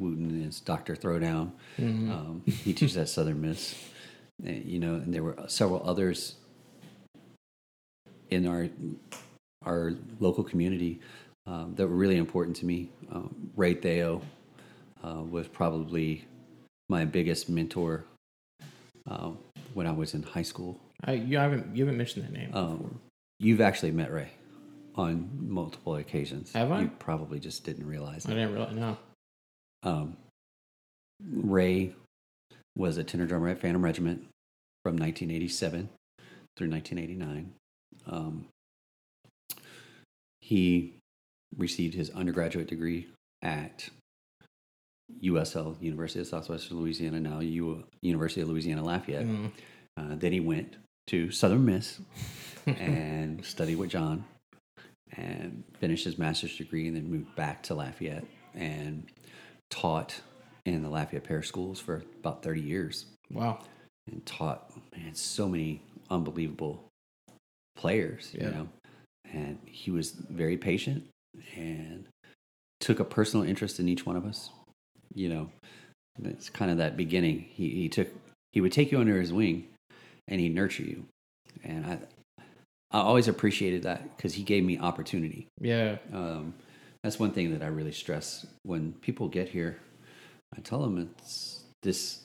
Wooton 0.00 0.46
is 0.46 0.60
Doctor 0.60 0.94
Throwdown. 0.96 1.52
Um, 2.10 2.42
he 2.46 2.72
teaches 2.72 2.96
at 2.96 3.08
Southern 3.08 3.40
Miss. 3.40 3.74
And, 4.44 4.64
you 4.64 4.78
know, 4.78 4.94
and 4.94 5.12
there 5.12 5.22
were 5.22 5.36
several 5.48 5.88
others 5.88 6.36
in 8.30 8.46
our 8.46 8.68
our 9.64 9.94
local 10.20 10.44
community 10.44 11.00
um, 11.46 11.74
that 11.76 11.86
were 11.86 11.94
really 11.94 12.16
important 12.16 12.56
to 12.56 12.66
me. 12.66 12.90
Um, 13.10 13.50
Ray 13.56 13.74
Theo 13.74 14.22
uh, 15.02 15.22
was 15.28 15.48
probably 15.48 16.24
my 16.88 17.04
biggest 17.04 17.48
mentor 17.48 18.04
uh, 19.10 19.32
when 19.74 19.86
I 19.86 19.92
was 19.92 20.14
in 20.14 20.22
high 20.22 20.42
school. 20.42 20.80
I, 21.04 21.12
you 21.12 21.38
haven't 21.38 21.74
you 21.76 21.84
haven't 21.84 21.98
mentioned 21.98 22.24
that 22.24 22.32
name. 22.32 22.50
before. 22.50 22.62
Um, 22.62 23.00
you've 23.38 23.60
actually 23.60 23.92
met 23.92 24.12
Ray 24.12 24.30
on 24.98 25.30
multiple 25.40 25.96
occasions. 25.96 26.52
Have 26.52 26.72
I? 26.72 26.82
You 26.82 26.90
probably 26.98 27.38
just 27.38 27.64
didn't 27.64 27.86
realize 27.86 28.26
I 28.26 28.32
it. 28.32 28.34
didn't 28.34 28.52
realize. 28.52 28.74
No. 28.74 28.96
Um, 29.84 30.16
Ray 31.24 31.94
was 32.76 32.98
a 32.98 33.04
tenor 33.04 33.26
drummer 33.26 33.48
at 33.48 33.60
Phantom 33.60 33.82
Regiment 33.82 34.26
from 34.84 34.96
1987 34.96 35.88
through 36.56 36.70
1989. 36.70 37.52
Um, 38.06 38.46
he 40.40 40.94
received 41.56 41.94
his 41.94 42.10
undergraduate 42.10 42.66
degree 42.66 43.08
at 43.42 43.88
USL, 45.22 45.80
University 45.80 46.20
of 46.20 46.26
Southwestern 46.26 46.78
Louisiana, 46.78 47.20
now 47.20 47.40
U- 47.40 47.84
University 48.02 48.40
of 48.40 48.48
Louisiana 48.48 48.84
Lafayette. 48.84 49.26
Mm. 49.26 49.50
Uh, 49.96 50.14
then 50.14 50.32
he 50.32 50.40
went 50.40 50.74
to 51.08 51.30
Southern 51.30 51.64
Miss 51.64 52.00
and 52.66 53.44
studied 53.44 53.76
with 53.76 53.90
John 53.90 54.24
and 55.16 55.64
finished 55.80 56.04
his 56.04 56.18
master's 56.18 56.56
degree 56.56 56.86
and 56.86 56.96
then 56.96 57.10
moved 57.10 57.34
back 57.36 57.62
to 57.64 57.74
Lafayette 57.74 58.24
and 58.54 59.06
taught 59.70 60.20
in 60.64 60.82
the 60.82 60.88
Lafayette 60.88 61.24
Parish 61.24 61.48
Schools 61.48 61.80
for 61.80 62.02
about 62.20 62.42
30 62.42 62.60
years 62.60 63.06
Wow. 63.30 63.64
and 64.10 64.24
taught 64.26 64.70
man 64.96 65.14
so 65.14 65.48
many 65.48 65.82
unbelievable 66.10 66.84
players, 67.76 68.34
Yeah. 68.36 68.44
you 68.44 68.50
know. 68.50 68.68
And 69.32 69.58
he 69.66 69.90
was 69.90 70.10
very 70.12 70.56
patient 70.56 71.06
and 71.56 72.06
took 72.80 73.00
a 73.00 73.04
personal 73.04 73.46
interest 73.46 73.78
in 73.78 73.88
each 73.88 74.06
one 74.06 74.16
of 74.16 74.24
us. 74.24 74.50
You 75.14 75.28
know, 75.28 75.50
it's 76.22 76.48
kind 76.50 76.70
of 76.70 76.78
that 76.78 76.96
beginning. 76.96 77.40
He 77.40 77.70
he 77.70 77.88
took 77.88 78.08
he 78.52 78.60
would 78.60 78.72
take 78.72 78.90
you 78.90 79.00
under 79.00 79.20
his 79.20 79.32
wing 79.32 79.68
and 80.26 80.40
he'd 80.40 80.54
nurture 80.54 80.82
you. 80.84 81.04
And 81.62 81.84
I 81.86 81.98
I 82.90 83.00
always 83.00 83.28
appreciated 83.28 83.82
that 83.82 84.16
because 84.16 84.34
he 84.34 84.42
gave 84.42 84.64
me 84.64 84.78
opportunity. 84.78 85.48
Yeah. 85.60 85.98
Um, 86.12 86.54
that's 87.02 87.18
one 87.18 87.32
thing 87.32 87.52
that 87.52 87.62
I 87.62 87.66
really 87.66 87.92
stress 87.92 88.46
when 88.62 88.92
people 88.94 89.28
get 89.28 89.48
here. 89.48 89.78
I 90.56 90.60
tell 90.60 90.80
them 90.80 90.98
it's 91.18 91.64
this. 91.82 92.20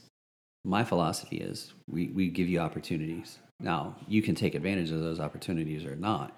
My 0.66 0.84
philosophy 0.84 1.38
is 1.38 1.74
we, 1.90 2.08
we 2.10 2.30
give 2.30 2.48
you 2.48 2.60
opportunities. 2.60 3.40
Now 3.60 3.96
you 4.08 4.22
can 4.22 4.36
take 4.36 4.56
advantage 4.56 4.92
of 4.92 5.02
those 5.02 5.20
opportunities 5.20 5.86
or 5.86 5.96
not, 5.96 6.34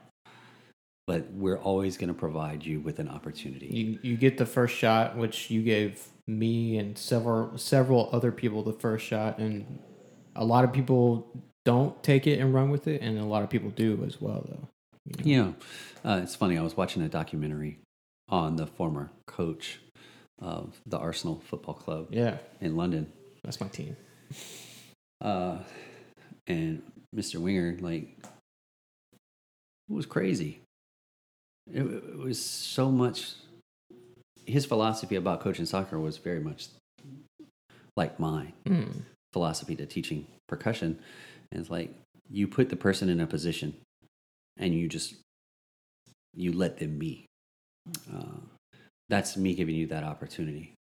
but 1.06 1.32
we're 1.32 1.60
always 1.60 1.98
going 1.98 2.08
to 2.08 2.14
provide 2.14 2.66
you 2.66 2.80
with 2.80 3.00
an 3.00 3.08
opportunity. 3.08 3.68
You 3.68 4.00
you 4.02 4.18
get 4.18 4.38
the 4.38 4.46
first 4.46 4.76
shot, 4.76 5.16
which 5.16 5.52
you 5.52 5.62
gave 5.62 6.08
me 6.28 6.78
and 6.78 6.98
several 6.98 7.58
several 7.58 8.10
other 8.12 8.32
people 8.32 8.64
the 8.64 8.74
first 8.74 9.06
shot, 9.06 9.38
and 9.38 9.80
a 10.36 10.44
lot 10.44 10.64
of 10.64 10.74
people 10.74 11.28
don't 11.66 12.02
take 12.04 12.28
it 12.28 12.40
and 12.40 12.54
run 12.54 12.70
with 12.70 12.88
it, 12.88 13.02
and 13.02 13.18
a 13.20 13.26
lot 13.26 13.44
of 13.44 13.50
people 13.50 13.70
do 13.72 14.04
as 14.08 14.22
well, 14.22 14.46
though. 14.48 14.68
you 15.24 15.42
know? 15.44 15.54
Yeah, 16.04 16.10
uh, 16.12 16.20
it's 16.24 16.36
funny. 16.36 16.58
I 16.58 16.62
was 16.62 16.78
watching 16.78 17.02
a 17.02 17.10
documentary 17.10 17.80
on 18.30 18.56
the 18.56 18.68
former 18.68 19.10
coach 19.28 19.80
of 20.40 20.80
the 20.86 20.98
Arsenal 20.98 21.42
Football 21.48 21.76
Club 21.76 22.08
Yeah, 22.12 22.38
in 22.62 22.76
London, 22.76 23.12
that's 23.44 23.60
my 23.60 23.68
team. 23.68 23.96
uh, 25.22 25.58
and 26.48 26.82
Mr. 27.16 27.38
Wenger, 27.40 27.78
like, 27.82 28.10
it 29.90 29.94
was 29.94 30.06
crazy. 30.06 30.60
It, 31.72 31.82
it 31.84 32.18
was 32.18 32.40
so 32.44 32.92
much. 32.92 33.32
His 34.46 34.66
philosophy 34.66 35.16
about 35.16 35.40
coaching 35.42 35.66
soccer 35.66 35.98
was 36.00 36.18
very 36.18 36.40
much 36.40 36.68
like 37.98 38.20
mine 38.20 38.54
Mm. 38.66 39.02
philosophy 39.34 39.76
to 39.76 39.86
teaching 39.88 40.28
percussion. 40.48 41.00
And 41.52 41.62
it's 41.62 41.70
like 41.70 41.94
you 42.30 42.48
put 42.48 42.70
the 42.70 42.76
person 42.76 43.10
in 43.10 43.20
a 43.22 43.28
position, 43.28 43.76
and 44.58 44.74
you 44.74 44.88
just 44.88 45.16
you 46.34 46.52
let 46.52 46.78
them 46.80 46.98
be. 47.00 47.26
Uh, 48.14 48.40
that's 49.10 49.38
me 49.38 49.54
giving 49.54 49.76
you 49.76 49.88
that 49.88 50.04
opportunity 50.04 50.74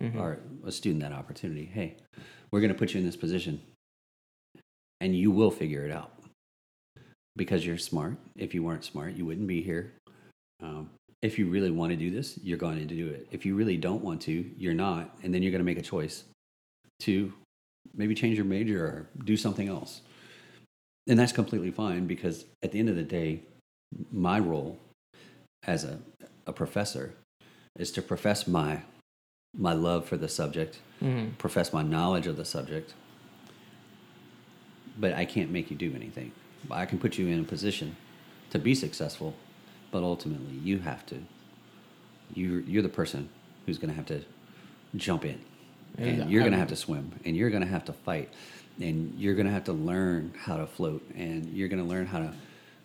Mhm. 0.00 0.16
or 0.16 0.40
a 0.64 0.72
student 0.72 1.02
that 1.02 1.12
opportunity. 1.12 1.64
Hey, 1.64 1.96
we're 2.50 2.60
going 2.60 2.72
to 2.72 2.78
put 2.78 2.92
you 2.94 3.00
in 3.00 3.06
this 3.06 3.16
position. 3.16 3.60
and 5.00 5.14
you 5.16 5.30
will 5.30 5.52
figure 5.52 5.84
it 5.86 5.92
out 5.92 6.12
because 7.36 7.64
you're 7.64 7.78
smart. 7.78 8.18
If 8.34 8.52
you 8.52 8.64
weren't 8.64 8.82
smart, 8.84 9.14
you 9.14 9.24
wouldn't 9.24 9.46
be 9.46 9.62
here. 9.62 9.92
Um, 10.60 10.90
if 11.22 11.38
you 11.38 11.48
really 11.48 11.70
want 11.70 11.90
to 11.90 11.96
do 11.96 12.10
this, 12.10 12.36
you're 12.42 12.58
going 12.58 12.78
to 12.78 12.84
do 12.94 13.08
it. 13.08 13.28
If 13.30 13.46
you 13.46 13.54
really 13.54 13.76
don't 13.76 14.02
want 14.02 14.20
to, 14.22 14.32
you're 14.58 14.74
not, 14.74 15.16
and 15.22 15.32
then 15.32 15.40
you're 15.40 15.52
going 15.52 15.60
to 15.60 15.64
make 15.64 15.78
a 15.78 15.82
choice 15.82 16.24
to 17.02 17.32
maybe 17.94 18.14
change 18.14 18.36
your 18.36 18.44
major 18.44 18.84
or 18.84 19.08
do 19.24 19.36
something 19.36 19.68
else. 19.68 20.00
And 21.06 21.18
that's 21.18 21.32
completely 21.32 21.70
fine 21.70 22.06
because 22.06 22.44
at 22.62 22.72
the 22.72 22.78
end 22.78 22.88
of 22.88 22.96
the 22.96 23.02
day, 23.02 23.42
my 24.12 24.38
role 24.38 24.78
as 25.66 25.84
a, 25.84 25.98
a 26.46 26.52
professor 26.52 27.14
is 27.78 27.90
to 27.92 28.02
profess 28.02 28.46
my 28.46 28.82
my 29.56 29.72
love 29.72 30.04
for 30.06 30.16
the 30.18 30.28
subject, 30.28 30.78
Mhm. 31.02 31.36
profess 31.38 31.72
my 31.72 31.82
knowledge 31.82 32.26
of 32.26 32.36
the 32.36 32.44
subject. 32.44 32.92
But 34.98 35.14
I 35.14 35.24
can't 35.24 35.50
make 35.50 35.70
you 35.70 35.76
do 35.76 35.94
anything. 35.94 36.32
I 36.70 36.84
can 36.86 36.98
put 36.98 37.16
you 37.18 37.28
in 37.28 37.40
a 37.40 37.44
position 37.44 37.96
to 38.50 38.58
be 38.58 38.74
successful, 38.74 39.34
but 39.90 40.02
ultimately 40.02 40.54
you 40.62 40.78
have 40.80 41.06
to. 41.06 41.16
You're 42.34 42.60
you're 42.60 42.82
the 42.82 42.88
person 42.90 43.30
who's 43.64 43.78
going 43.78 43.88
to 43.90 43.94
have 43.96 44.06
to 44.06 44.22
jump 44.96 45.24
in, 45.24 45.40
and 45.96 46.22
And 46.22 46.30
you're 46.30 46.42
going 46.42 46.52
to 46.52 46.58
have 46.58 46.68
to 46.68 46.76
swim, 46.76 47.12
and 47.24 47.36
you're 47.36 47.50
going 47.50 47.62
to 47.62 47.68
have 47.68 47.84
to 47.86 47.92
fight, 47.92 48.32
and 48.80 49.14
you're 49.18 49.34
going 49.34 49.46
to 49.46 49.52
have 49.52 49.64
to 49.64 49.72
learn 49.72 50.34
how 50.38 50.56
to 50.56 50.66
float, 50.66 51.02
and 51.16 51.46
you're 51.52 51.68
going 51.68 51.82
to 51.82 51.88
learn 51.88 52.06
how 52.06 52.18
to 52.18 52.32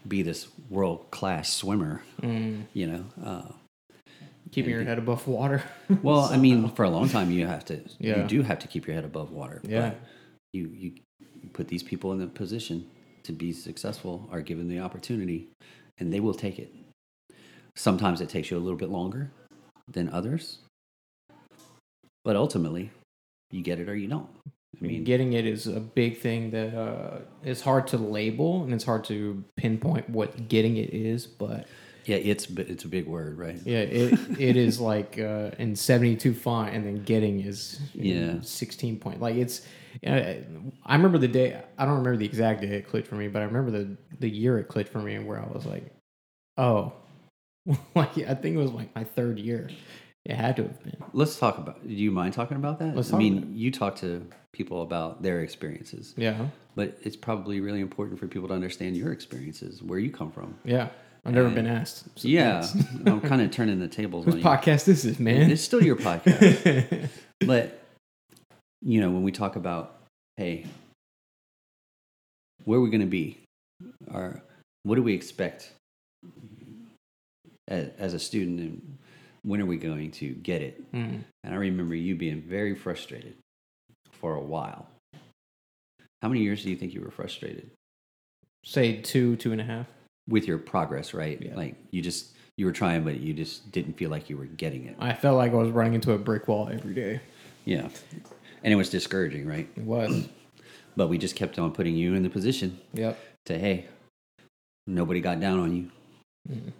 be 0.08 0.22
this 0.22 0.48
world 0.70 1.10
class 1.12 1.54
swimmer. 1.54 2.02
Mm. 2.22 2.66
You 2.74 2.88
know. 2.88 3.06
Uh, 3.24 3.52
Keeping 4.52 4.72
your 4.72 4.84
head 4.84 5.00
above 5.00 5.28
water. 5.28 5.64
well, 6.04 6.26
I 6.26 6.38
mean, 6.38 6.70
for 6.70 6.84
a 6.84 6.90
long 6.90 7.10
time, 7.10 7.32
you 7.32 7.48
have 7.48 7.66
to. 7.66 7.80
Yeah. 7.98 8.22
You 8.22 8.28
do 8.28 8.42
have 8.44 8.60
to 8.60 8.68
keep 8.68 8.86
your 8.86 8.96
head 8.96 9.04
above 9.04 9.32
water. 9.32 9.62
Yeah. 9.64 9.90
But 9.90 10.00
you 10.52 10.70
you 10.72 10.92
you 11.42 11.50
put 11.54 11.70
these 11.70 11.82
people 11.82 12.12
in 12.12 12.20
the 12.20 12.28
position 12.28 12.88
to 13.24 13.32
be 13.32 13.52
successful, 13.52 14.30
are 14.32 14.42
given 14.42 14.68
the 14.68 14.80
opportunity, 14.80 15.48
and 15.98 16.14
they 16.14 16.20
will 16.20 16.34
take 16.34 16.60
it. 16.60 16.74
Sometimes 17.76 18.22
it 18.22 18.30
takes 18.30 18.52
you 18.52 18.58
a 18.58 18.60
little 18.60 18.78
bit 18.78 18.90
longer 18.90 19.32
than 19.88 20.10
others, 20.10 20.60
but 22.24 22.36
ultimately, 22.36 22.92
you 23.52 23.62
get 23.62 23.80
it 23.80 23.90
or 23.90 23.96
you 23.96 24.08
don't. 24.08 24.30
I 24.82 24.86
mean, 24.86 25.04
getting 25.04 25.34
it 25.34 25.46
is 25.46 25.68
a 25.68 25.80
big 25.80 26.18
thing 26.20 26.50
that 26.52 26.76
uh, 26.76 27.20
is 27.44 27.62
hard 27.62 27.88
to 27.88 27.98
label 27.98 28.64
and 28.64 28.74
it's 28.74 28.84
hard 28.84 29.04
to 29.06 29.44
pinpoint 29.56 30.10
what 30.10 30.50
getting 30.50 30.78
it 30.78 30.94
is. 30.94 31.28
But 31.28 31.68
yeah, 32.06 32.18
it's 32.18 32.50
it's 32.50 32.84
a 32.84 32.88
big 32.88 33.08
word, 33.08 33.38
right? 33.38 33.60
yeah, 33.66 33.80
it 33.80 34.40
it 34.40 34.58
is 34.58 34.80
like 34.92 35.20
uh, 35.20 35.52
in 35.60 35.76
seventy 35.76 36.16
two 36.16 36.34
font, 36.34 36.74
and 36.74 36.86
then 36.86 37.04
getting 37.04 37.42
is 37.42 37.80
Yeah. 37.94 38.42
sixteen 38.42 38.98
point. 39.00 39.22
Like 39.22 39.36
it's. 39.36 39.66
Uh, 40.06 40.34
I 40.86 40.96
remember 40.96 41.20
the 41.20 41.28
day. 41.28 41.62
I 41.78 41.86
don't 41.86 41.98
remember 42.00 42.18
the 42.18 42.26
exact 42.26 42.62
day 42.62 42.68
it 42.70 42.88
clicked 42.88 43.08
for 43.08 43.16
me, 43.16 43.28
but 43.28 43.42
I 43.44 43.46
remember 43.46 43.70
the 43.72 43.96
the 44.20 44.30
year 44.30 44.58
it 44.58 44.68
clicked 44.68 44.92
for 44.92 45.00
me, 45.00 45.14
and 45.14 45.28
where 45.28 45.40
I 45.40 45.46
was 45.48 45.66
like, 45.68 45.94
oh, 46.58 46.94
like 47.96 48.18
I 48.18 48.34
think 48.34 48.56
it 48.56 48.58
was 48.58 48.72
like 48.72 48.94
my 48.96 49.04
third 49.04 49.38
year. 49.38 49.70
It 50.26 50.36
had 50.36 50.56
to 50.58 50.64
have 50.64 50.84
been. 50.84 50.96
Let's 51.12 51.38
talk 51.38 51.58
about. 51.58 51.86
Do 51.86 51.94
you 51.94 52.12
mind 52.12 52.34
talking 52.34 52.56
about 52.58 52.80
that? 52.80 52.96
Let's 52.96 53.12
I 53.14 53.18
mean, 53.18 53.52
you 53.56 53.72
talk 53.72 53.98
to 53.98 54.26
people 54.54 54.82
about 54.82 55.22
their 55.22 55.42
experiences. 55.42 56.14
Yeah, 56.16 56.48
but 56.76 56.98
it's 57.02 57.16
probably 57.18 57.60
really 57.60 57.82
important 57.82 58.20
for 58.20 58.28
people 58.28 58.48
to 58.48 58.54
understand 58.54 58.96
your 58.96 59.12
experiences, 59.12 59.82
where 59.84 60.00
you 60.00 60.12
come 60.12 60.32
from. 60.32 60.56
yeah. 60.64 60.90
I've 61.26 61.34
never 61.34 61.46
And- 61.48 61.56
been 61.56 61.68
asked. 61.68 62.04
so 62.20 62.28
yeah. 62.28 62.68
I'm 63.06 63.22
kind 63.22 63.42
of 63.42 63.50
turning 63.50 63.80
the 63.80 63.88
tables 63.88 64.26
Whose 64.26 64.34
on 64.34 64.40
you. 64.42 64.46
podcast 64.46 64.84
this 64.84 65.06
is, 65.06 65.20
man? 65.20 65.50
It's 65.50 65.62
still 65.62 65.82
your 65.82 65.96
podcast, 65.96 67.08
but 67.46 67.80
you 68.82 69.00
know 69.00 69.10
when 69.10 69.24
we 69.24 69.32
talk 69.32 69.56
about, 69.56 69.96
hey, 70.36 70.66
where 72.66 72.78
are 72.78 72.82
we 72.82 72.90
going 72.90 73.02
to 73.02 73.08
be, 73.08 73.40
or 74.14 74.42
what 74.84 74.96
do 74.96 75.04
we 75.04 75.14
expect 75.14 75.72
as, 77.70 77.90
as 77.98 78.14
a 78.14 78.20
student, 78.20 78.60
and 78.60 78.98
when 79.44 79.62
are 79.62 79.66
we 79.66 79.78
going 79.78 80.12
to 80.12 80.30
get 80.30 80.62
it? 80.62 80.92
Mm. 80.94 81.24
And 81.44 81.54
I 81.54 81.58
remember 81.58 81.96
you 81.96 82.16
being 82.16 82.42
very 82.42 82.76
frustrated 82.76 83.36
for 84.12 84.36
a 84.36 84.42
while. 84.42 84.88
How 86.22 86.30
many 86.30 86.42
years 86.42 86.64
do 86.64 86.70
you 86.70 86.76
think 86.78 86.94
you 86.94 87.02
were 87.02 87.12
frustrated? 87.12 87.70
Say 88.66 89.02
two, 89.02 89.36
two 89.36 89.52
and 89.52 89.60
a 89.60 89.66
half. 89.66 89.88
with 90.30 90.48
your 90.48 90.58
progress, 90.58 91.14
right? 91.14 91.42
Yeah. 91.42 91.56
Like 91.56 91.76
you 91.92 92.02
just 92.02 92.34
you 92.58 92.66
were 92.66 92.72
trying, 92.72 93.04
but 93.04 93.20
you 93.20 93.34
just 93.34 93.72
didn't 93.72 93.94
feel 93.94 94.10
like 94.10 94.30
you 94.30 94.38
were 94.38 94.46
getting 94.46 94.86
it. 94.86 94.96
I 95.00 95.14
felt 95.14 95.38
like 95.38 95.52
I 95.52 95.56
was 95.56 95.72
running 95.72 95.96
into 95.96 96.14
a 96.14 96.18
brick 96.18 96.48
wall 96.48 96.70
every 96.72 96.94
day. 96.94 97.20
Yeah, 97.66 97.90
and 98.64 98.72
it 98.72 98.76
was 98.76 98.90
discouraging, 98.90 99.46
right? 99.48 99.70
It 99.76 99.84
was. 99.84 100.28
But 100.96 101.08
we 101.08 101.18
just 101.18 101.36
kept 101.36 101.58
on 101.58 101.72
putting 101.72 101.96
you 101.96 102.14
in 102.14 102.22
the 102.22 102.30
position 102.30 102.80
yep. 102.94 103.18
to 103.48 103.58
hey, 103.58 103.88
nobody 104.86 105.22
got 105.22 105.40
down 105.40 105.60
on 105.60 105.76
you. 105.76 105.92
Mm. 106.48 106.72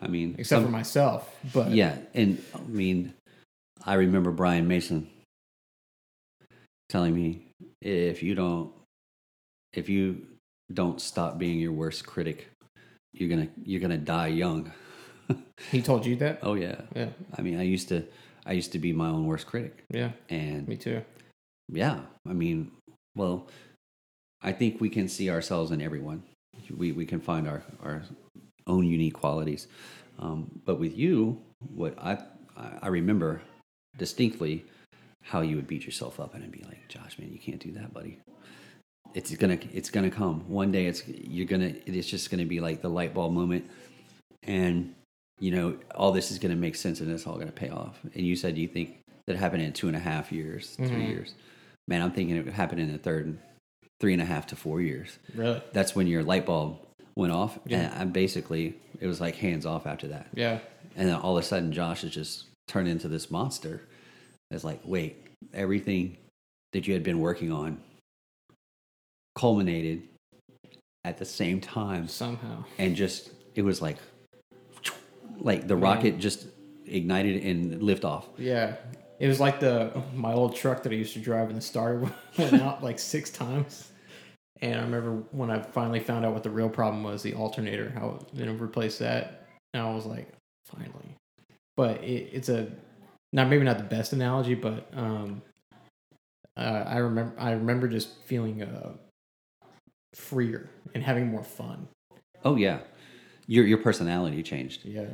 I 0.00 0.08
mean, 0.08 0.34
Except 0.38 0.58
some- 0.60 0.64
for 0.66 0.70
myself. 0.70 1.34
But 1.52 1.70
yeah, 1.72 1.96
and 2.14 2.42
I 2.54 2.60
mean, 2.68 3.14
I 3.84 3.94
remember 3.94 4.30
Brian 4.30 4.68
Mason 4.68 5.08
telling 6.88 7.14
me 7.14 7.42
if 7.80 8.22
you 8.22 8.34
don't 8.34 8.72
if 9.72 9.88
you 9.88 10.26
don't 10.72 11.00
stop 11.00 11.38
being 11.38 11.58
your 11.58 11.72
worst 11.72 12.06
critic, 12.06 12.48
you're 13.12 13.28
gonna 13.28 13.48
you're 13.64 13.80
gonna 13.80 13.98
die 13.98 14.28
young. 14.28 14.72
he 15.70 15.82
told 15.82 16.04
you 16.06 16.16
that. 16.16 16.40
Oh 16.42 16.54
yeah, 16.54 16.82
Yeah. 16.94 17.08
I 17.36 17.42
mean, 17.42 17.58
I 17.58 17.62
used 17.62 17.88
to, 17.88 18.04
I 18.44 18.52
used 18.52 18.72
to 18.72 18.78
be 18.78 18.92
my 18.92 19.08
own 19.08 19.26
worst 19.26 19.46
critic, 19.46 19.82
Yeah. 19.90 20.12
and 20.28 20.68
Me 20.68 20.76
too. 20.76 21.02
yeah, 21.68 22.00
I 22.28 22.32
mean, 22.32 22.70
well, 23.16 23.48
I 24.42 24.52
think 24.52 24.80
we 24.80 24.88
can 24.88 25.08
see 25.08 25.30
ourselves 25.30 25.70
in 25.72 25.80
everyone. 25.82 26.22
We 26.70 26.92
we 26.92 27.06
can 27.06 27.20
find 27.20 27.48
our 27.48 27.62
our 27.82 28.02
own 28.66 28.86
unique 28.86 29.14
qualities, 29.14 29.68
um, 30.18 30.50
but 30.64 30.78
with 30.78 30.96
you, 30.96 31.40
what 31.74 31.98
I 31.98 32.18
I 32.82 32.88
remember 32.88 33.42
distinctly 33.98 34.64
how 35.22 35.40
you 35.40 35.56
would 35.56 35.66
beat 35.66 35.84
yourself 35.84 36.20
up 36.20 36.34
and 36.34 36.50
be 36.52 36.62
like, 36.64 36.88
Josh, 36.88 37.18
man, 37.18 37.30
you 37.32 37.38
can't 37.38 37.60
do 37.60 37.72
that, 37.72 37.92
buddy. 37.92 38.18
It's 39.14 39.34
gonna 39.36 39.58
it's 39.72 39.90
gonna 39.90 40.10
come 40.10 40.48
one 40.48 40.72
day. 40.72 40.86
It's 40.86 41.06
you're 41.08 41.46
gonna 41.46 41.74
it's 41.86 42.06
just 42.08 42.30
gonna 42.30 42.44
be 42.46 42.60
like 42.60 42.82
the 42.82 42.88
light 42.90 43.14
bulb 43.14 43.32
moment, 43.32 43.68
and 44.42 44.94
you 45.38 45.50
know 45.50 45.76
all 45.94 46.12
this 46.12 46.30
is 46.30 46.38
gonna 46.38 46.56
make 46.56 46.76
sense 46.76 47.00
and 47.00 47.10
it's 47.10 47.26
all 47.26 47.38
gonna 47.38 47.52
pay 47.52 47.70
off. 47.70 47.98
And 48.14 48.26
you 48.26 48.36
said 48.36 48.56
you 48.58 48.68
think 48.68 48.98
that 49.26 49.36
happened 49.36 49.62
in 49.62 49.72
two 49.72 49.88
and 49.88 49.96
a 49.96 50.00
half 50.00 50.30
years, 50.32 50.76
three 50.76 50.86
Mhm. 50.86 51.08
years. 51.08 51.34
Man, 51.88 52.02
I'm 52.02 52.12
thinking 52.12 52.36
it 52.36 52.46
happened 52.48 52.80
in 52.80 52.92
the 52.92 52.98
third, 52.98 53.38
three 54.00 54.12
and 54.12 54.22
a 54.22 54.24
half 54.24 54.46
to 54.48 54.56
four 54.56 54.80
years. 54.80 55.18
Really? 55.34 55.62
That's 55.72 55.94
when 55.96 56.06
your 56.06 56.22
light 56.22 56.46
bulb 56.46 56.78
went 57.16 57.32
off, 57.32 57.58
Yeah. 57.66 57.90
and 57.92 57.94
I 57.94 58.04
basically 58.04 58.74
it 59.00 59.06
was 59.06 59.20
like 59.20 59.36
hands 59.36 59.66
off 59.66 59.86
after 59.86 60.08
that. 60.08 60.28
Yeah. 60.34 60.58
And 60.96 61.08
then 61.08 61.16
all 61.16 61.36
of 61.36 61.42
a 61.44 61.46
sudden, 61.46 61.72
Josh 61.72 62.04
is 62.04 62.12
just 62.12 62.44
turned 62.68 62.88
into 62.88 63.08
this 63.08 63.30
monster. 63.30 63.82
It's 64.50 64.64
like, 64.64 64.80
wait, 64.84 65.16
everything 65.52 66.16
that 66.72 66.86
you 66.86 66.94
had 66.94 67.02
been 67.02 67.20
working 67.20 67.52
on 67.52 67.78
culminated 69.34 70.02
at 71.04 71.18
the 71.18 71.24
same 71.24 71.60
time, 71.60 72.08
Somehow. 72.08 72.64
and 72.78 72.96
just 72.96 73.30
it 73.54 73.62
was 73.62 73.80
like, 73.82 73.96
like 75.38 75.66
the 75.68 75.74
Man. 75.74 75.82
rocket 75.82 76.18
just 76.18 76.46
ignited 76.86 77.42
and 77.44 77.82
lift 77.82 78.04
off. 78.04 78.26
Yeah. 78.38 78.76
It 79.18 79.28
was 79.28 79.40
like 79.40 79.60
the 79.60 80.02
my 80.14 80.32
old 80.32 80.56
truck 80.56 80.82
that 80.82 80.92
I 80.92 80.96
used 80.96 81.14
to 81.14 81.20
drive 81.20 81.48
in 81.50 81.56
the 81.56 81.62
starter 81.62 82.10
went 82.38 82.54
out 82.60 82.82
like 82.82 82.98
six 82.98 83.30
times. 83.30 83.90
And 84.62 84.80
I 84.80 84.82
remember 84.82 85.22
when 85.32 85.50
I 85.50 85.60
finally 85.60 86.00
found 86.00 86.24
out 86.24 86.32
what 86.32 86.42
the 86.42 86.50
real 86.50 86.68
problem 86.68 87.02
was, 87.02 87.22
the 87.22 87.34
alternator, 87.34 87.90
how 87.90 88.24
you 88.32 88.46
know 88.46 88.52
replace 88.52 88.98
that. 88.98 89.46
And 89.74 89.82
I 89.82 89.92
was 89.92 90.06
like, 90.06 90.32
finally. 90.64 91.16
But 91.76 92.02
it, 92.02 92.30
it's 92.32 92.48
a 92.48 92.70
not 93.32 93.48
maybe 93.48 93.64
not 93.64 93.78
the 93.78 93.84
best 93.84 94.12
analogy, 94.12 94.54
but 94.54 94.88
um, 94.94 95.42
uh, 96.56 96.84
I 96.86 96.98
remember 96.98 97.34
I 97.38 97.52
remember 97.52 97.86
just 97.86 98.08
feeling 98.24 98.62
uh, 98.62 98.94
freer 100.14 100.70
and 100.94 101.02
having 101.02 101.28
more 101.28 101.44
fun. 101.44 101.88
Oh 102.44 102.56
yeah, 102.56 102.80
your 103.46 103.66
your 103.66 103.78
personality 103.78 104.42
changed, 104.42 104.86
Yeah, 104.86 105.08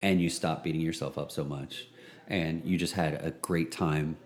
and 0.00 0.22
you 0.22 0.30
stopped 0.30 0.64
beating 0.64 0.80
yourself 0.80 1.18
up 1.18 1.30
so 1.30 1.44
much, 1.44 1.88
and 2.28 2.64
you 2.64 2.78
just 2.78 2.94
had 2.94 3.22
a 3.22 3.30
great 3.30 3.70
time 3.72 4.16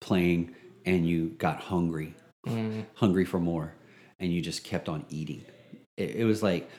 playing, 0.00 0.54
and 0.86 1.04
you 1.04 1.30
got 1.30 1.60
hungry. 1.60 2.14
Mm, 2.46 2.86
hungry 2.94 3.24
for 3.24 3.40
more 3.40 3.74
and 4.20 4.32
you 4.32 4.40
just 4.40 4.64
kept 4.64 4.88
on 4.88 5.04
eating. 5.10 5.44
It, 5.96 6.16
it 6.16 6.24
was 6.24 6.42
like 6.42 6.70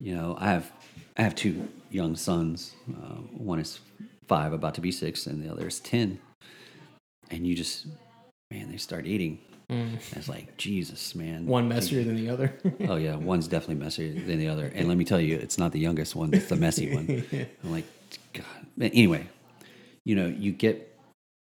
you 0.00 0.14
know 0.14 0.36
i 0.38 0.46
have 0.46 0.70
i 1.16 1.22
have 1.22 1.34
two 1.34 1.68
young 1.90 2.16
sons. 2.16 2.74
Uh, 2.90 3.16
one 3.32 3.58
is 3.58 3.80
five 4.26 4.52
about 4.52 4.74
to 4.74 4.80
be 4.80 4.92
six 4.92 5.26
and 5.26 5.42
the 5.42 5.50
other 5.50 5.66
is 5.66 5.80
ten. 5.80 6.18
And 7.30 7.46
you 7.46 7.54
just 7.54 7.86
man 8.50 8.70
they 8.70 8.76
start 8.76 9.06
eating. 9.06 9.38
Mm. 9.70 9.96
it's 10.16 10.28
like 10.28 10.56
jesus 10.56 11.14
man. 11.14 11.46
One 11.46 11.68
messier 11.68 12.02
than 12.02 12.16
the 12.16 12.30
other. 12.30 12.54
oh 12.88 12.96
yeah 12.96 13.16
one's 13.16 13.48
definitely 13.48 13.82
messier 13.84 14.12
than 14.12 14.38
the 14.38 14.48
other. 14.48 14.70
And 14.74 14.88
let 14.88 14.96
me 14.96 15.04
tell 15.04 15.20
you 15.20 15.36
it's 15.36 15.58
not 15.58 15.72
the 15.72 15.80
youngest 15.80 16.14
one 16.14 16.32
it's 16.32 16.48
the 16.48 16.56
messy 16.56 16.94
one. 16.94 17.24
I'm 17.64 17.70
like, 17.70 17.84
God. 18.32 18.44
But 18.76 18.92
anyway, 18.94 19.26
you 20.04 20.14
know, 20.14 20.26
you 20.26 20.52
get 20.52 20.96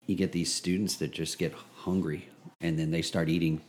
you 0.06 0.16
get 0.16 0.32
these 0.32 0.52
students 0.52 0.96
that 0.96 1.10
just 1.10 1.38
get 1.38 1.52
hungry 1.76 2.28
and 2.60 2.78
then 2.78 2.90
they 2.90 3.02
start 3.02 3.28
eating 3.28 3.60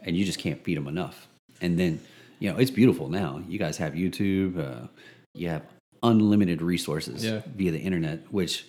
and 0.00 0.16
you 0.16 0.24
just 0.24 0.38
can't 0.38 0.62
feed 0.64 0.76
them 0.76 0.86
enough. 0.88 1.26
And 1.60 1.78
then, 1.78 2.00
you 2.38 2.50
know, 2.50 2.58
it's 2.58 2.70
beautiful 2.70 3.08
now. 3.08 3.42
You 3.48 3.58
guys 3.58 3.76
have 3.78 3.94
YouTube, 3.94 4.58
uh, 4.58 4.86
you 5.34 5.48
have 5.48 5.62
unlimited 6.02 6.62
resources 6.62 7.24
Yeah. 7.24 7.42
via 7.56 7.70
the 7.72 7.80
internet, 7.80 8.32
which, 8.32 8.66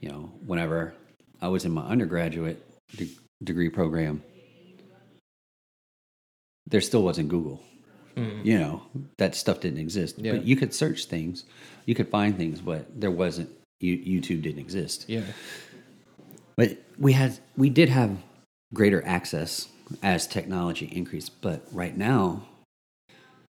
you 0.00 0.08
know, 0.08 0.32
whenever 0.46 0.94
I 1.42 1.48
was 1.48 1.64
in 1.64 1.72
my 1.72 1.82
undergraduate 1.82 2.64
de- 2.96 3.10
degree 3.42 3.68
program, 3.68 4.22
there 6.66 6.80
still 6.80 7.02
wasn't 7.02 7.28
Google. 7.28 7.62
You 8.44 8.58
know, 8.58 8.82
that 9.16 9.34
stuff 9.34 9.60
didn't 9.60 9.78
exist. 9.78 10.18
Yeah. 10.18 10.32
But 10.32 10.44
you 10.44 10.54
could 10.54 10.74
search 10.74 11.06
things, 11.06 11.44
you 11.86 11.94
could 11.94 12.08
find 12.08 12.36
things, 12.36 12.60
but 12.60 13.00
there 13.00 13.10
wasn't, 13.10 13.48
you, 13.78 13.96
YouTube 13.96 14.42
didn't 14.42 14.58
exist. 14.58 15.06
Yeah. 15.08 15.22
But 16.56 16.76
we 16.98 17.14
had 17.14 17.38
we 17.56 17.70
did 17.70 17.88
have 17.88 18.18
greater 18.74 19.02
access 19.06 19.68
as 20.02 20.26
technology 20.26 20.86
increased. 20.86 21.40
But 21.40 21.62
right 21.72 21.96
now, 21.96 22.42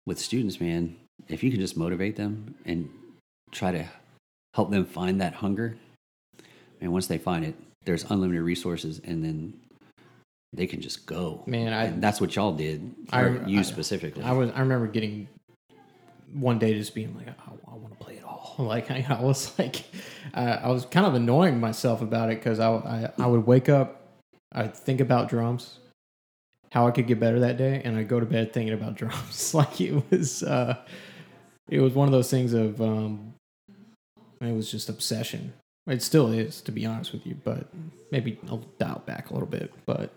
with 0.07 0.19
students, 0.19 0.61
man, 0.61 0.97
if 1.29 1.43
you 1.43 1.51
can 1.51 1.61
just 1.61 1.77
motivate 1.77 2.17
them 2.17 2.55
and 2.65 2.89
try 3.51 3.73
to 3.73 3.87
help 4.55 4.71
them 4.71 4.85
find 4.85 5.21
that 5.21 5.35
hunger, 5.35 5.77
and 6.81 6.93
once 6.93 7.07
they 7.07 7.19
find 7.19 7.45
it, 7.45 7.55
there's 7.85 8.05
unlimited 8.11 8.43
resources, 8.43 9.01
and 9.05 9.25
then 9.25 9.55
they 10.53 10.67
can 10.67 10.81
just 10.81 11.07
go. 11.07 11.43
Man, 11.47 11.73
I- 11.73 11.85
and 11.85 12.03
that's 12.03 12.21
what 12.21 12.35
y'all 12.37 12.53
did. 12.55 12.95
I- 13.13 13.29
you 13.47 13.61
I- 13.61 13.63
specifically. 13.63 14.23
I 14.23 14.33
was. 14.33 14.51
I 14.51 14.61
remember 14.61 14.87
getting 14.87 15.29
one 16.33 16.59
day 16.59 16.75
just 16.75 16.95
being 16.95 17.15
like, 17.17 17.29
I, 17.29 17.33
I 17.71 17.75
want 17.75 17.91
to 17.99 18.05
play 18.05 18.15
it 18.15 18.25
all. 18.25 18.41
Like 18.59 18.91
I, 18.91 19.05
I 19.09 19.23
was 19.23 19.51
like, 19.59 19.83
uh, 20.35 20.59
I 20.63 20.69
was 20.71 20.85
kind 20.85 21.07
of 21.07 21.15
annoying 21.15 21.59
myself 21.59 22.03
about 22.03 22.31
it 22.31 22.39
because 22.39 22.61
I, 22.61 22.71
I 22.71 23.11
I 23.19 23.27
would 23.27 23.47
wake 23.47 23.69
up, 23.71 24.03
I'd 24.53 24.77
think 24.77 25.01
about 25.01 25.29
drums, 25.31 25.79
how 26.73 26.87
I 26.87 26.91
could 26.91 27.07
get 27.07 27.21
better 27.21 27.39
that 27.41 27.59
day, 27.59 27.83
and 27.85 27.97
I'd 27.99 28.09
go 28.09 28.19
to 28.19 28.25
bed 28.27 28.53
thinking 28.53 28.73
about 28.73 28.95
drums. 29.01 29.53
like 29.55 29.79
it 29.81 30.03
was, 30.11 30.43
uh, 30.43 30.77
it 31.69 31.81
was 31.81 31.93
one 31.93 32.09
of 32.09 32.13
those 32.13 32.31
things 32.31 32.55
of, 32.55 32.81
um, 32.81 33.35
it 34.41 34.53
was 34.53 34.71
just 34.71 34.89
obsession. 34.89 35.53
It 35.87 36.03
still 36.03 36.29
is, 36.33 36.61
to 36.63 36.73
be 36.73 36.87
honest 36.87 37.13
with 37.13 37.27
you, 37.27 37.37
but 37.45 37.67
maybe 38.11 38.39
I'll 38.49 38.65
dial 38.79 39.03
back 39.05 39.31
a 39.31 39.35
little 39.35 39.49
bit. 39.49 39.73
But 39.85 40.13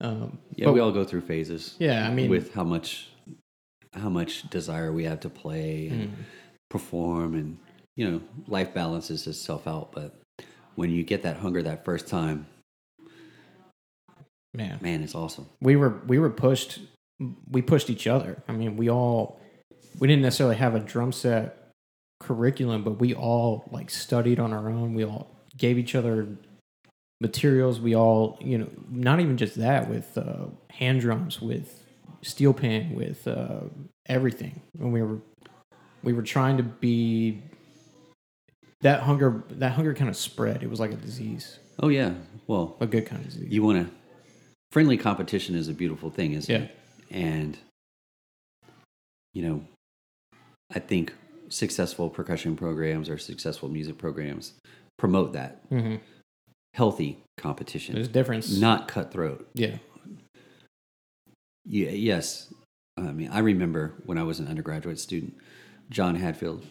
um, 0.00 0.38
yeah, 0.54 0.66
but- 0.66 0.72
we 0.72 0.80
all 0.80 0.92
go 0.92 1.04
through 1.04 1.20
phases. 1.22 1.74
yeah, 1.78 2.08
I 2.08 2.10
mean, 2.14 2.30
with 2.30 2.54
how 2.54 2.64
much 2.64 3.08
how 3.92 4.08
much 4.08 4.48
desire 4.50 4.92
we 4.92 5.02
have 5.02 5.18
to 5.18 5.28
play 5.28 5.88
and 5.88 6.08
mm, 6.10 6.14
perform 6.70 7.34
and 7.34 7.58
you 7.96 8.08
know 8.08 8.20
life 8.46 8.72
balances 8.72 9.26
itself 9.26 9.66
out 9.66 9.90
but 9.90 10.14
when 10.76 10.92
you 10.92 11.02
get 11.02 11.24
that 11.24 11.36
hunger 11.36 11.60
that 11.60 11.84
first 11.84 12.06
time 12.06 12.46
man, 14.54 14.78
man 14.80 15.02
it's 15.02 15.14
awesome. 15.14 15.46
We 15.60 15.76
were 15.76 16.00
we 16.06 16.18
were 16.18 16.30
pushed 16.30 16.80
we 17.50 17.62
pushed 17.62 17.90
each 17.90 18.06
other. 18.06 18.42
I 18.48 18.52
mean 18.52 18.76
we 18.76 18.90
all 18.90 19.40
we 19.98 20.08
didn't 20.08 20.22
necessarily 20.22 20.56
have 20.56 20.74
a 20.74 20.80
drum 20.80 21.12
set 21.12 21.56
curriculum 22.20 22.84
but 22.84 22.98
we 22.98 23.14
all 23.14 23.64
like 23.70 23.90
studied 23.90 24.38
on 24.38 24.52
our 24.52 24.68
own. 24.68 24.94
We 24.94 25.04
all 25.04 25.30
gave 25.56 25.78
each 25.78 25.94
other 25.94 26.28
materials. 27.20 27.80
We 27.80 27.94
all 27.94 28.38
you 28.40 28.58
know 28.58 28.68
not 28.90 29.20
even 29.20 29.36
just 29.36 29.56
that 29.56 29.88
with 29.88 30.16
uh, 30.16 30.46
hand 30.70 31.00
drums 31.00 31.40
with 31.40 31.84
steel 32.22 32.52
pan 32.52 32.94
with 32.94 33.26
uh, 33.26 33.60
everything. 34.06 34.60
And 34.78 34.92
we 34.92 35.02
were 35.02 35.18
we 36.02 36.12
were 36.12 36.22
trying 36.22 36.56
to 36.56 36.62
be 36.62 37.42
that 38.80 39.02
hunger 39.02 39.44
that 39.50 39.72
hunger 39.72 39.94
kind 39.94 40.10
of 40.10 40.16
spread. 40.16 40.62
It 40.62 40.70
was 40.70 40.80
like 40.80 40.92
a 40.92 40.96
disease. 40.96 41.58
Oh 41.82 41.88
yeah. 41.88 42.14
Well 42.46 42.76
a 42.80 42.86
good 42.86 43.06
kind 43.06 43.24
of 43.24 43.30
disease. 43.30 43.50
you 43.50 43.62
want 43.62 43.86
to 43.86 43.94
friendly 44.72 44.96
competition 44.96 45.54
is 45.54 45.68
a 45.68 45.72
beautiful 45.74 46.10
thing 46.10 46.32
isn't 46.32 46.52
Yeah. 46.54 46.62
it 46.68 46.76
and 47.10 47.58
you 49.32 49.42
know 49.42 49.64
i 50.74 50.78
think 50.78 51.12
successful 51.48 52.08
percussion 52.08 52.56
programs 52.56 53.08
or 53.08 53.18
successful 53.18 53.68
music 53.68 53.98
programs 53.98 54.52
promote 54.98 55.32
that 55.32 55.68
mm-hmm. 55.70 55.96
healthy 56.74 57.18
competition 57.36 57.94
there's 57.94 58.06
a 58.06 58.10
difference 58.10 58.56
not 58.58 58.86
cutthroat 58.88 59.48
yeah 59.54 59.76
Yeah, 61.66 61.90
yes. 61.90 62.52
I 62.96 63.12
mean, 63.12 63.28
I 63.30 63.38
remember 63.40 63.94
when 64.04 64.18
I 64.18 64.24
was 64.24 64.40
an 64.40 64.48
undergraduate 64.48 64.98
student, 64.98 65.36
John 65.90 66.16
Hadfield, 66.16 66.64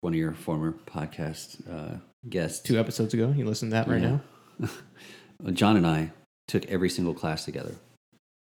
one 0.00 0.14
of 0.14 0.18
your 0.18 0.32
former 0.34 0.72
podcast 0.86 1.60
uh, 1.68 1.98
guests. 2.28 2.60
two 2.62 2.78
episodes 2.78 3.12
ago. 3.12 3.34
You 3.36 3.44
listen 3.44 3.68
to 3.70 3.74
that 3.74 3.88
right 3.88 4.00
Yeah. 4.00 4.18
now. 4.58 5.50
John 5.52 5.76
and 5.76 5.86
I 5.86 6.12
took 6.50 6.66
every 6.66 6.90
single 6.90 7.14
class 7.14 7.44
together 7.44 7.74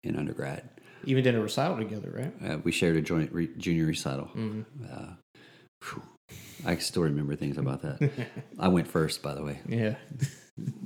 in 0.03 0.15
undergrad. 0.15 0.67
Even 1.05 1.23
did 1.23 1.35
a 1.35 1.41
recital 1.41 1.77
together, 1.77 2.11
right? 2.13 2.51
Uh, 2.51 2.57
we 2.63 2.71
shared 2.71 2.95
a 2.95 3.01
joint 3.01 3.31
re- 3.31 3.49
junior 3.57 3.85
recital. 3.85 4.29
Mm. 4.35 4.65
Uh. 4.91 5.99
I 6.65 6.77
still 6.77 7.03
remember 7.03 7.35
things 7.35 7.57
about 7.57 7.81
that. 7.83 8.11
I 8.59 8.67
went 8.67 8.87
first, 8.87 9.21
by 9.21 9.33
the 9.33 9.43
way. 9.43 9.59
Yeah. 9.67 9.95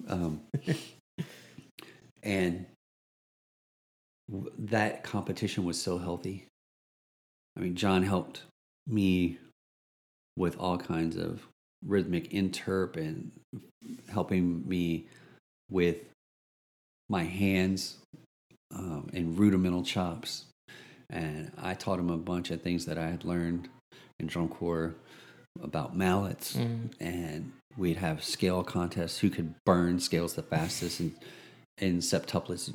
Um, 0.08 0.42
and 2.22 2.68
that 4.58 5.04
competition 5.04 5.66
was 5.66 5.82
so 5.82 5.98
healthy. 5.98 6.48
I 7.58 7.62
mean, 7.62 7.76
John 7.76 8.04
helped 8.04 8.44
me 8.88 9.40
with 10.38 10.58
all 10.60 10.78
kinds 10.78 11.18
of 11.18 11.48
rhythmic 11.86 12.32
interp 12.32 12.96
and 12.96 13.32
helping 14.10 14.68
me 14.68 15.08
with 15.70 15.98
my 17.10 17.24
hands 17.24 17.98
um, 18.76 19.10
and 19.14 19.38
rudimental 19.38 19.84
chops. 19.84 20.46
And 21.10 21.52
I 21.58 21.74
taught 21.76 22.00
him 22.00 22.10
a 22.10 22.18
bunch 22.18 22.50
of 22.52 22.62
things 22.62 22.86
that 22.86 22.98
I 22.98 23.08
had 23.10 23.24
learned 23.24 23.70
in 24.20 24.28
drum 24.28 24.48
corps 24.50 24.96
about 25.62 25.96
mallets 25.96 26.56
Mm. 26.56 26.92
and 27.00 27.52
we'd 27.78 27.98
have 27.98 28.24
scale 28.24 28.64
contests 28.64 29.20
who 29.20 29.30
could 29.30 29.54
burn 29.66 30.00
scales 30.00 30.34
the 30.34 30.42
fastest 30.44 31.00
and 31.00 31.14
and 31.80 32.02
septuplets 32.02 32.70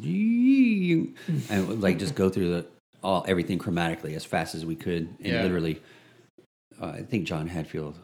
and 1.51 1.81
like 1.83 1.99
just 1.99 2.15
go 2.15 2.29
through 2.31 2.51
the 2.51 2.67
all 3.03 3.25
everything 3.29 3.59
chromatically 3.59 4.15
as 4.15 4.25
fast 4.25 4.55
as 4.55 4.65
we 4.65 4.77
could 4.77 5.09
and 5.21 5.27
Yeah. 5.35 5.43
literally 5.43 5.83
uh, 6.81 6.87
I 6.87 7.03
think 7.03 7.27
John 7.27 7.49
Hadfield 7.49 7.99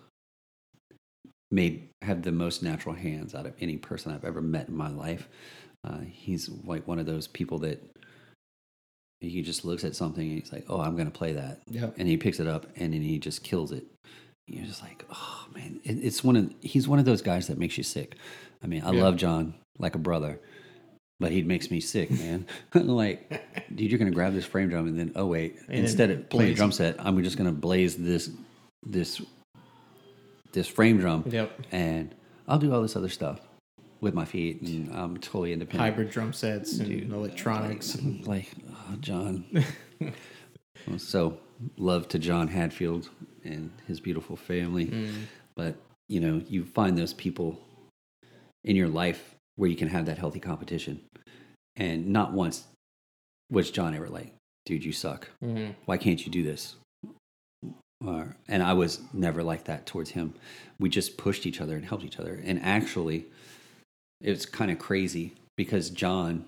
made 1.51 1.89
have 2.03 2.23
the 2.23 2.33
most 2.33 2.63
natural 2.63 2.95
hands 2.95 3.35
out 3.35 3.47
of 3.47 3.55
any 3.61 3.77
person 3.77 4.13
I've 4.13 4.25
ever 4.25 4.41
met 4.43 4.69
in 4.69 4.77
my 4.77 4.89
life. 4.91 5.29
Uh, 5.85 6.01
he's 6.11 6.49
like 6.65 6.87
one 6.89 6.99
of 6.99 7.07
those 7.07 7.27
people 7.27 7.59
that 7.59 7.83
he 9.21 9.43
just 9.43 9.65
looks 9.65 9.85
at 9.85 9.95
something 9.97 10.29
and 10.29 10.41
he's 10.43 10.53
like, 10.53 10.65
"Oh, 10.69 10.81
I'm 10.81 10.95
going 10.95 11.11
to 11.11 11.17
play 11.17 11.33
that," 11.35 11.61
Yep. 11.71 11.95
and 11.99 12.09
he 12.09 12.17
picks 12.17 12.41
it 12.41 12.47
up 12.47 12.67
and 12.77 12.93
then 12.95 13.03
he 13.03 13.19
just 13.19 13.43
kills 13.45 13.71
it. 13.73 13.85
You're 14.47 14.67
just 14.67 14.83
like, 14.83 15.05
oh 15.11 15.47
man, 15.55 15.81
it, 15.85 15.93
it's 16.05 16.23
one 16.23 16.37
of 16.37 16.53
he's 16.61 16.87
one 16.87 16.99
of 16.99 17.05
those 17.07 17.23
guys 17.23 17.47
that 17.49 17.59
makes 17.59 17.79
you 17.79 17.85
sick. 17.85 18.17
I 18.63 18.67
mean, 18.67 18.83
I 18.83 18.93
Yeah. 18.93 19.03
love 19.03 19.17
John 19.17 19.55
like 19.79 19.95
a 19.95 19.99
brother, 19.99 20.39
but 21.21 21.33
he 21.33 21.43
makes 21.43 21.71
me 21.71 21.81
sick, 21.81 22.11
man. 22.11 22.47
like, 22.75 23.43
dude, 23.75 23.91
you're 23.91 23.99
gonna 23.99 24.11
grab 24.11 24.35
this 24.35 24.45
frame 24.45 24.69
drum 24.69 24.87
and 24.87 24.99
then 24.99 25.13
oh 25.17 25.27
wait, 25.27 25.57
And 25.69 25.79
instead 25.79 26.11
of 26.11 26.29
playing 26.29 26.53
a 26.53 26.55
drum 26.55 26.73
set, 26.73 26.97
I'm 26.99 27.23
just 27.25 27.39
gonna 27.39 27.53
blaze 27.53 27.97
this 27.97 28.31
this 28.83 29.23
this 30.53 30.69
frame 30.69 30.99
drum 30.99 31.25
Yep. 31.27 31.63
and 31.73 32.15
I'll 32.47 32.59
do 32.59 32.73
all 32.75 32.83
this 32.83 32.97
other 32.97 33.09
stuff 33.09 33.41
with 34.05 34.15
my 34.15 34.27
feet 34.27 34.61
and 34.61 34.95
I'm 34.95 35.17
totally 35.17 35.53
independent. 35.53 35.81
Hybrid 35.81 36.11
drum 36.11 36.33
sets 36.33 36.79
and 36.79 36.89
Dude, 36.89 37.11
electronics. 37.11 37.97
Like, 37.97 38.27
like, 38.27 38.49
oh, 38.71 38.97
John. 39.01 39.45
So, 40.99 41.39
love 41.79 42.09
to 42.09 42.19
John 42.19 42.49
Hadfield 42.49 43.09
and 43.43 43.71
his 43.87 44.01
beautiful 44.01 44.37
family. 44.37 44.87
Mm. 44.87 45.15
But, 45.57 45.77
you 46.09 46.21
know, 46.21 46.43
you 46.47 46.67
find 46.67 46.99
those 46.99 47.15
people 47.15 47.59
in 48.65 48.77
your 48.77 48.89
life 48.89 49.35
where 49.57 49.71
you 49.71 49.77
can 49.77 49.89
have 49.89 50.05
that 50.05 50.19
healthy 50.19 50.41
competition. 50.41 51.01
And 51.77 52.09
not 52.09 52.35
once 52.35 52.65
was 53.51 53.71
John 53.71 53.95
ever 53.95 54.11
like, 54.11 54.35
dude, 54.67 54.85
you 54.85 54.93
suck. 54.93 55.31
Mm. 55.43 55.75
Why 55.87 55.97
can't 55.97 56.23
you 56.27 56.31
do 56.31 56.43
this? 56.43 56.77
Or, 58.05 58.37
and 58.47 58.63
I 58.63 58.75
was 58.75 59.01
never 59.15 59.43
like 59.43 59.65
that 59.65 59.87
towards 59.87 60.11
him. 60.11 60.35
We 60.79 60.91
just 60.91 61.17
pushed 61.17 61.47
each 61.47 61.63
other 61.63 61.77
and 61.77 61.87
helped 61.87 62.05
each 62.05 62.19
other. 62.19 62.43
And 62.45 62.61
actually, 62.63 63.25
it's 64.21 64.47
kind 64.47 64.71
of 64.71 64.79
crazy 64.79 65.33
because 65.57 65.91
John, 65.91 66.45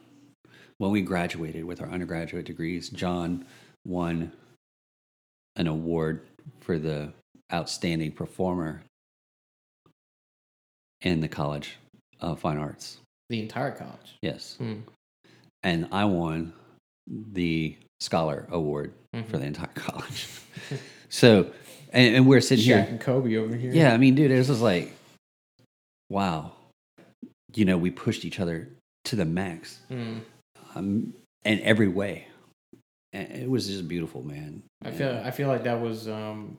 when 0.79 0.91
we 0.91 1.01
graduated 1.03 1.65
with 1.65 1.81
our 1.81 1.89
undergraduate 1.89 2.45
degrees, 2.47 2.89
John 2.91 3.45
won 3.87 4.33
an 5.57 5.67
award 5.67 6.23
for 6.61 6.79
the 6.79 7.13
outstanding 7.53 8.13
performer 8.13 8.83
in 11.03 11.21
the 11.21 11.29
College 11.29 11.77
of 12.21 12.41
Fine 12.41 12.59
Arts. 12.59 12.99
The 13.29 13.41
entire 13.41 13.71
college. 13.73 14.17
Yes. 14.23 14.57
Mm. 14.61 14.83
And 15.63 15.89
I 15.93 16.05
won 16.05 16.53
the 17.09 17.77
Scholar 18.01 18.47
Award 18.51 18.93
Mhm. 19.15 19.27
for 19.29 19.39
the 19.39 19.47
entire 19.47 19.67
college. 19.75 20.27
so, 21.09 21.51
and, 21.93 22.17
and 22.17 22.27
we're 22.27 22.41
sitting 22.41 22.65
Shaq 22.65 22.67
here. 22.67 22.87
and 22.89 23.01
Kobe 23.01 23.37
over 23.37 23.55
here. 23.57 23.73
Yeah, 23.73 23.93
I 23.93 23.97
mean, 23.97 24.15
dude, 24.15 24.31
it 24.31 24.39
was 24.39 24.49
just 24.49 24.61
like, 24.61 24.93
wow. 26.11 26.53
You 27.55 27.65
know, 27.65 27.79
we 27.79 27.91
pushed 27.91 28.25
each 28.25 28.41
other 28.41 28.69
to 29.05 29.17
the 29.17 29.25
max 29.25 29.81
Mm. 29.91 30.21
um, 30.75 31.15
in 31.45 31.61
every 31.61 31.89
way. 31.89 32.27
and 33.13 33.31
it 33.33 33.49
was 33.49 33.67
just 33.69 33.87
beautiful, 33.89 34.23
man. 34.23 34.63
I 34.85 34.91
feel 34.91 35.21
I 35.25 35.31
feel 35.31 35.49
like 35.49 35.65
that 35.65 35.81
was 35.81 36.09
um, 36.09 36.59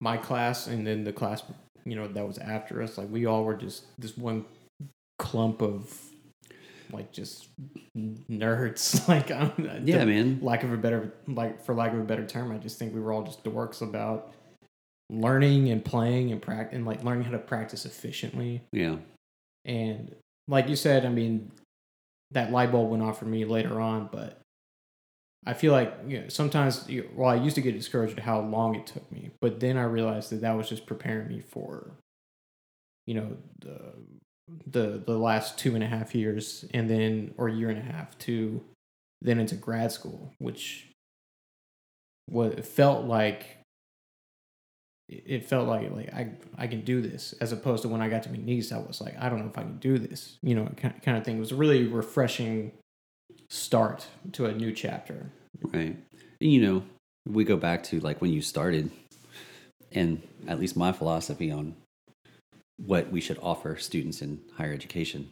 my 0.00 0.16
class, 0.16 0.66
and 0.66 0.86
then 0.86 1.04
the 1.04 1.12
class 1.12 1.42
you 1.84 1.94
know 1.96 2.06
that 2.08 2.26
was 2.26 2.38
after 2.38 2.80
us. 2.82 2.96
Like 2.96 3.10
we 3.10 3.26
all 3.26 3.44
were 3.44 3.54
just 3.56 3.84
this 3.98 4.16
one 4.16 4.44
clump 5.18 5.60
of 5.62 6.00
like 6.92 7.12
just 7.12 7.48
nerds. 7.96 9.06
like 9.08 9.30
I'm, 9.30 9.52
yeah, 9.84 9.98
the- 9.98 10.06
man. 10.06 10.38
lack 10.42 10.62
of 10.62 10.72
a 10.72 10.76
better 10.76 11.12
like 11.26 11.60
for 11.64 11.74
lack 11.74 11.92
of 11.92 11.98
a 11.98 12.04
better 12.04 12.24
term, 12.26 12.52
I 12.52 12.58
just 12.58 12.78
think 12.78 12.94
we 12.94 13.00
were 13.00 13.12
all 13.12 13.24
just 13.24 13.42
dorks 13.44 13.82
about 13.82 14.32
learning 15.10 15.68
and 15.70 15.84
playing 15.84 16.32
and 16.32 16.40
prac 16.40 16.72
and 16.72 16.86
like 16.86 17.04
learning 17.04 17.24
how 17.24 17.32
to 17.32 17.38
practice 17.38 17.84
efficiently. 17.84 18.62
Yeah, 18.72 18.96
And 19.64 20.14
like 20.48 20.68
you 20.68 20.76
said, 20.76 21.06
I 21.06 21.08
mean, 21.08 21.50
that 22.32 22.52
light 22.52 22.72
bulb 22.72 22.90
went 22.90 23.02
off 23.02 23.18
for 23.18 23.24
me 23.24 23.44
later 23.44 23.80
on, 23.80 24.08
but 24.12 24.40
I 25.46 25.54
feel 25.54 25.72
like 25.72 25.94
you 26.06 26.20
know, 26.20 26.28
sometimes, 26.28 26.88
well, 27.14 27.30
I 27.30 27.36
used 27.36 27.54
to 27.56 27.62
get 27.62 27.74
discouraged 27.74 28.18
at 28.18 28.24
how 28.24 28.40
long 28.40 28.74
it 28.74 28.86
took 28.86 29.10
me, 29.12 29.30
but 29.40 29.60
then 29.60 29.76
I 29.76 29.84
realized 29.84 30.30
that 30.30 30.40
that 30.40 30.56
was 30.56 30.68
just 30.68 30.86
preparing 30.86 31.28
me 31.28 31.40
for, 31.40 31.92
you 33.06 33.14
know, 33.14 33.36
the 33.60 33.92
the 34.66 35.02
the 35.06 35.18
last 35.18 35.58
two 35.58 35.74
and 35.74 35.84
a 35.84 35.86
half 35.86 36.14
years, 36.14 36.64
and 36.72 36.88
then 36.88 37.34
or 37.36 37.48
year 37.48 37.70
and 37.70 37.78
a 37.78 37.92
half 37.92 38.16
to 38.20 38.62
then 39.20 39.38
into 39.38 39.54
grad 39.54 39.92
school, 39.92 40.32
which 40.38 40.90
what 42.26 42.52
it 42.52 42.64
felt 42.64 43.04
like. 43.04 43.58
It 45.26 45.44
felt 45.46 45.68
like 45.68 45.90
like 45.90 46.12
I 46.12 46.30
I 46.56 46.66
can 46.66 46.82
do 46.82 47.00
this 47.00 47.32
as 47.40 47.52
opposed 47.52 47.82
to 47.82 47.88
when 47.88 48.00
I 48.00 48.08
got 48.08 48.22
to 48.24 48.28
McNeese 48.28 48.72
I 48.72 48.78
was 48.78 49.00
like 49.00 49.16
I 49.18 49.28
don't 49.28 49.40
know 49.40 49.46
if 49.50 49.58
I 49.58 49.62
can 49.62 49.78
do 49.78 49.98
this 49.98 50.38
you 50.42 50.54
know 50.54 50.66
kind 50.76 50.94
kind 51.02 51.16
of 51.18 51.24
thing. 51.24 51.36
It 51.36 51.40
was 51.40 51.52
a 51.52 51.56
really 51.56 51.86
refreshing 51.86 52.72
start 53.48 54.06
to 54.32 54.46
a 54.46 54.52
new 54.52 54.72
chapter. 54.72 55.30
right. 55.72 55.96
You 56.40 56.60
know, 56.60 56.82
we 57.26 57.44
go 57.44 57.56
back 57.56 57.82
to 57.84 58.00
like 58.00 58.20
when 58.20 58.32
you 58.32 58.42
started, 58.42 58.90
and 59.92 60.22
at 60.48 60.58
least 60.60 60.76
my 60.76 60.92
philosophy 60.92 61.50
on 61.50 61.76
what 62.76 63.10
we 63.12 63.20
should 63.20 63.38
offer 63.40 63.76
students 63.76 64.20
in 64.20 64.40
higher 64.56 64.72
education. 64.72 65.30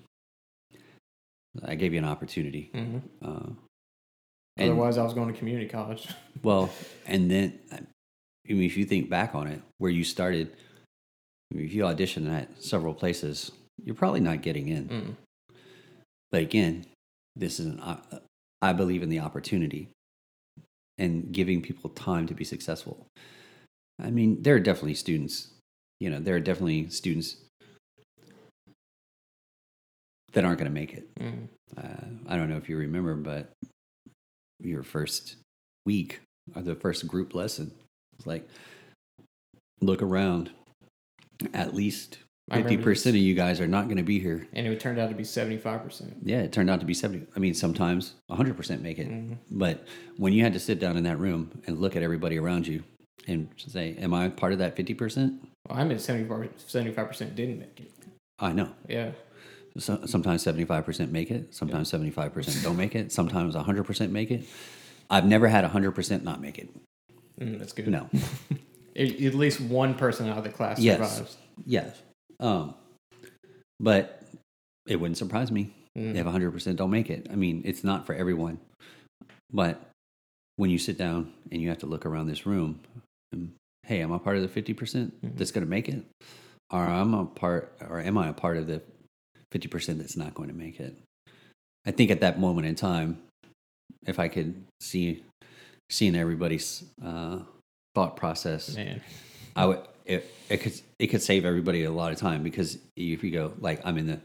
I 1.64 1.74
gave 1.74 1.92
you 1.92 1.98
an 1.98 2.04
opportunity. 2.06 2.70
Mm-hmm. 2.72 2.98
Uh, 3.22 3.50
and- 4.56 4.70
Otherwise, 4.70 4.96
I 4.96 5.02
was 5.02 5.12
going 5.12 5.32
to 5.32 5.38
community 5.38 5.68
college. 5.68 6.08
Well, 6.42 6.70
and 7.06 7.30
then, 7.30 7.58
I 8.48 8.54
mean, 8.54 8.64
if 8.64 8.76
you 8.76 8.84
think 8.84 9.08
back 9.08 9.34
on 9.34 9.46
it, 9.46 9.62
where 9.78 9.90
you 9.90 10.04
started, 10.04 10.52
I 11.50 11.56
mean, 11.56 11.66
if 11.66 11.72
you 11.72 11.84
auditioned 11.84 12.32
at 12.32 12.62
several 12.62 12.94
places, 12.94 13.52
you're 13.84 13.94
probably 13.94 14.20
not 14.20 14.42
getting 14.42 14.68
in. 14.68 14.88
Mm. 14.88 15.16
But 16.30 16.42
again, 16.42 16.86
this 17.36 17.60
is 17.60 17.66
an, 17.66 17.80
uh, 17.80 18.00
I 18.60 18.72
believe 18.72 19.02
in 19.02 19.08
the 19.08 19.20
opportunity 19.20 19.88
and 20.98 21.32
giving 21.32 21.62
people 21.62 21.90
time 21.90 22.26
to 22.26 22.34
be 22.34 22.44
successful. 22.44 23.06
I 24.00 24.10
mean, 24.10 24.42
there 24.42 24.54
are 24.54 24.60
definitely 24.60 24.94
students, 24.94 25.48
you 26.00 26.10
know, 26.10 26.18
there 26.18 26.34
are 26.34 26.40
definitely 26.40 26.88
students 26.90 27.36
that 30.32 30.44
aren't 30.44 30.58
going 30.58 30.70
to 30.70 30.74
make 30.74 30.94
it. 30.94 31.08
Mm. 31.20 31.48
Uh, 31.76 32.06
I 32.28 32.36
don't 32.36 32.48
know 32.48 32.56
if 32.56 32.68
you 32.68 32.76
remember, 32.76 33.14
but 33.14 33.50
your 34.60 34.82
first 34.82 35.36
week 35.84 36.20
or 36.54 36.62
the 36.62 36.74
first 36.74 37.06
group 37.06 37.34
lesson 37.34 37.72
like, 38.26 38.48
look 39.80 40.02
around. 40.02 40.50
At 41.54 41.74
least 41.74 42.18
fifty 42.52 42.76
percent 42.76 43.16
of 43.16 43.22
you 43.22 43.34
guys 43.34 43.60
are 43.60 43.66
not 43.66 43.84
going 43.86 43.96
to 43.96 44.02
be 44.04 44.20
here. 44.20 44.46
and 44.52 44.66
it 44.66 44.78
turned 44.78 44.98
out 44.98 45.08
to 45.08 45.14
be 45.14 45.24
seventy 45.24 45.56
five 45.56 45.82
percent. 45.82 46.16
Yeah, 46.22 46.38
it 46.42 46.52
turned 46.52 46.70
out 46.70 46.80
to 46.80 46.86
be 46.86 46.94
seventy. 46.94 47.26
I 47.34 47.40
mean, 47.40 47.54
sometimes 47.54 48.14
hundred 48.30 48.56
percent 48.56 48.82
make 48.82 48.98
it. 48.98 49.08
Mm-hmm. 49.08 49.34
But 49.50 49.86
when 50.18 50.32
you 50.32 50.44
had 50.44 50.52
to 50.52 50.60
sit 50.60 50.78
down 50.78 50.96
in 50.96 51.02
that 51.04 51.18
room 51.18 51.50
and 51.66 51.80
look 51.80 51.96
at 51.96 52.02
everybody 52.02 52.38
around 52.38 52.66
you 52.68 52.84
and 53.26 53.48
say, 53.56 53.96
"Am 53.98 54.14
I 54.14 54.28
part 54.28 54.52
of 54.52 54.60
that 54.60 54.76
fifty 54.76 54.94
percent?" 54.94 55.42
Well, 55.68 55.78
I'm 55.78 55.90
at 55.90 56.00
75 56.00 56.48
percent 57.08 57.34
didn't 57.34 57.58
make 57.60 57.80
it. 57.80 57.92
I 58.38 58.52
know. 58.52 58.70
Yeah, 58.88 59.12
So, 59.78 60.00
sometimes 60.06 60.42
seventy 60.42 60.64
five 60.64 60.84
percent 60.84 61.10
make 61.10 61.30
it. 61.30 61.54
Sometimes 61.54 61.88
seventy 61.88 62.10
five 62.10 62.32
percent 62.32 62.62
don't 62.62 62.76
make 62.76 62.94
it. 62.94 63.10
Sometimes 63.10 63.56
hundred 63.56 63.84
percent 63.84 64.12
make 64.12 64.30
it. 64.30 64.44
I've 65.10 65.26
never 65.26 65.48
had 65.48 65.64
hundred 65.64 65.92
percent 65.92 66.22
not 66.22 66.40
make 66.40 66.58
it. 66.58 66.68
Mm, 67.40 67.58
that's 67.58 67.72
good. 67.72 67.88
No. 67.88 68.08
At, 68.96 69.08
least 69.34 69.60
one 69.60 69.94
person 69.94 70.28
out 70.28 70.38
of 70.38 70.44
the 70.44 70.50
class 70.50 70.78
Yes. 70.78 71.14
survives. 71.16 71.36
Yes. 71.64 72.02
Um, 72.40 72.74
but 73.80 74.22
it 74.86 74.96
wouldn't 74.96 75.16
surprise 75.18 75.50
me 75.50 75.72
Mm. 75.96 76.14
if 76.14 76.24
100% 76.26 76.76
don't 76.76 76.90
make 76.90 77.10
it. 77.10 77.26
I 77.30 77.34
mean, 77.36 77.60
it's 77.66 77.84
not 77.84 78.06
for 78.06 78.14
everyone. 78.14 78.58
But 79.52 79.90
when 80.56 80.70
you 80.70 80.78
sit 80.78 80.96
down 80.96 81.32
and 81.50 81.60
you 81.60 81.68
have 81.68 81.78
to 81.78 81.86
look 81.86 82.06
around 82.06 82.28
this 82.28 82.46
room, 82.46 82.80
and, 83.32 83.52
hey, 83.86 84.00
am 84.00 84.10
I 84.12 84.16
part 84.18 84.36
of 84.36 84.42
the 84.42 84.48
50% 84.48 85.12
Mhm. 85.22 85.36
that's 85.36 85.50
going 85.50 85.64
to 85.64 85.70
make 85.70 85.88
it? 85.90 86.02
Or 86.70 86.80
am 86.86 87.12
a 87.12 87.26
part 87.26 87.76
or 87.80 88.00
am 88.00 88.16
I 88.16 88.28
a 88.28 88.32
part 88.32 88.56
of 88.56 88.66
the 88.66 88.80
50% 89.50 89.98
that's 89.98 90.16
not 90.16 90.32
going 90.32 90.48
to 90.48 90.54
make 90.54 90.80
it? 90.80 90.96
I 91.84 91.90
think 91.90 92.10
at 92.10 92.20
that 92.20 92.40
moment 92.40 92.66
in 92.66 92.74
time, 92.74 93.18
if 94.06 94.18
I 94.18 94.28
could 94.28 94.64
see 94.80 95.22
seeing 95.92 96.16
everybody's 96.16 96.84
uh, 97.04 97.38
thought 97.94 98.16
process. 98.16 98.74
Man, 98.74 99.00
I 99.54 99.66
would 99.66 99.80
it, 100.04 100.28
it 100.48 100.58
could 100.58 100.80
it 100.98 101.06
could 101.08 101.22
save 101.22 101.44
everybody 101.44 101.84
a 101.84 101.90
lot 101.90 102.12
of 102.12 102.18
time 102.18 102.42
because 102.42 102.78
if 102.96 103.22
you 103.22 103.30
go 103.30 103.52
like 103.60 103.80
I'm 103.84 103.98
in 103.98 104.06
the 104.06 104.20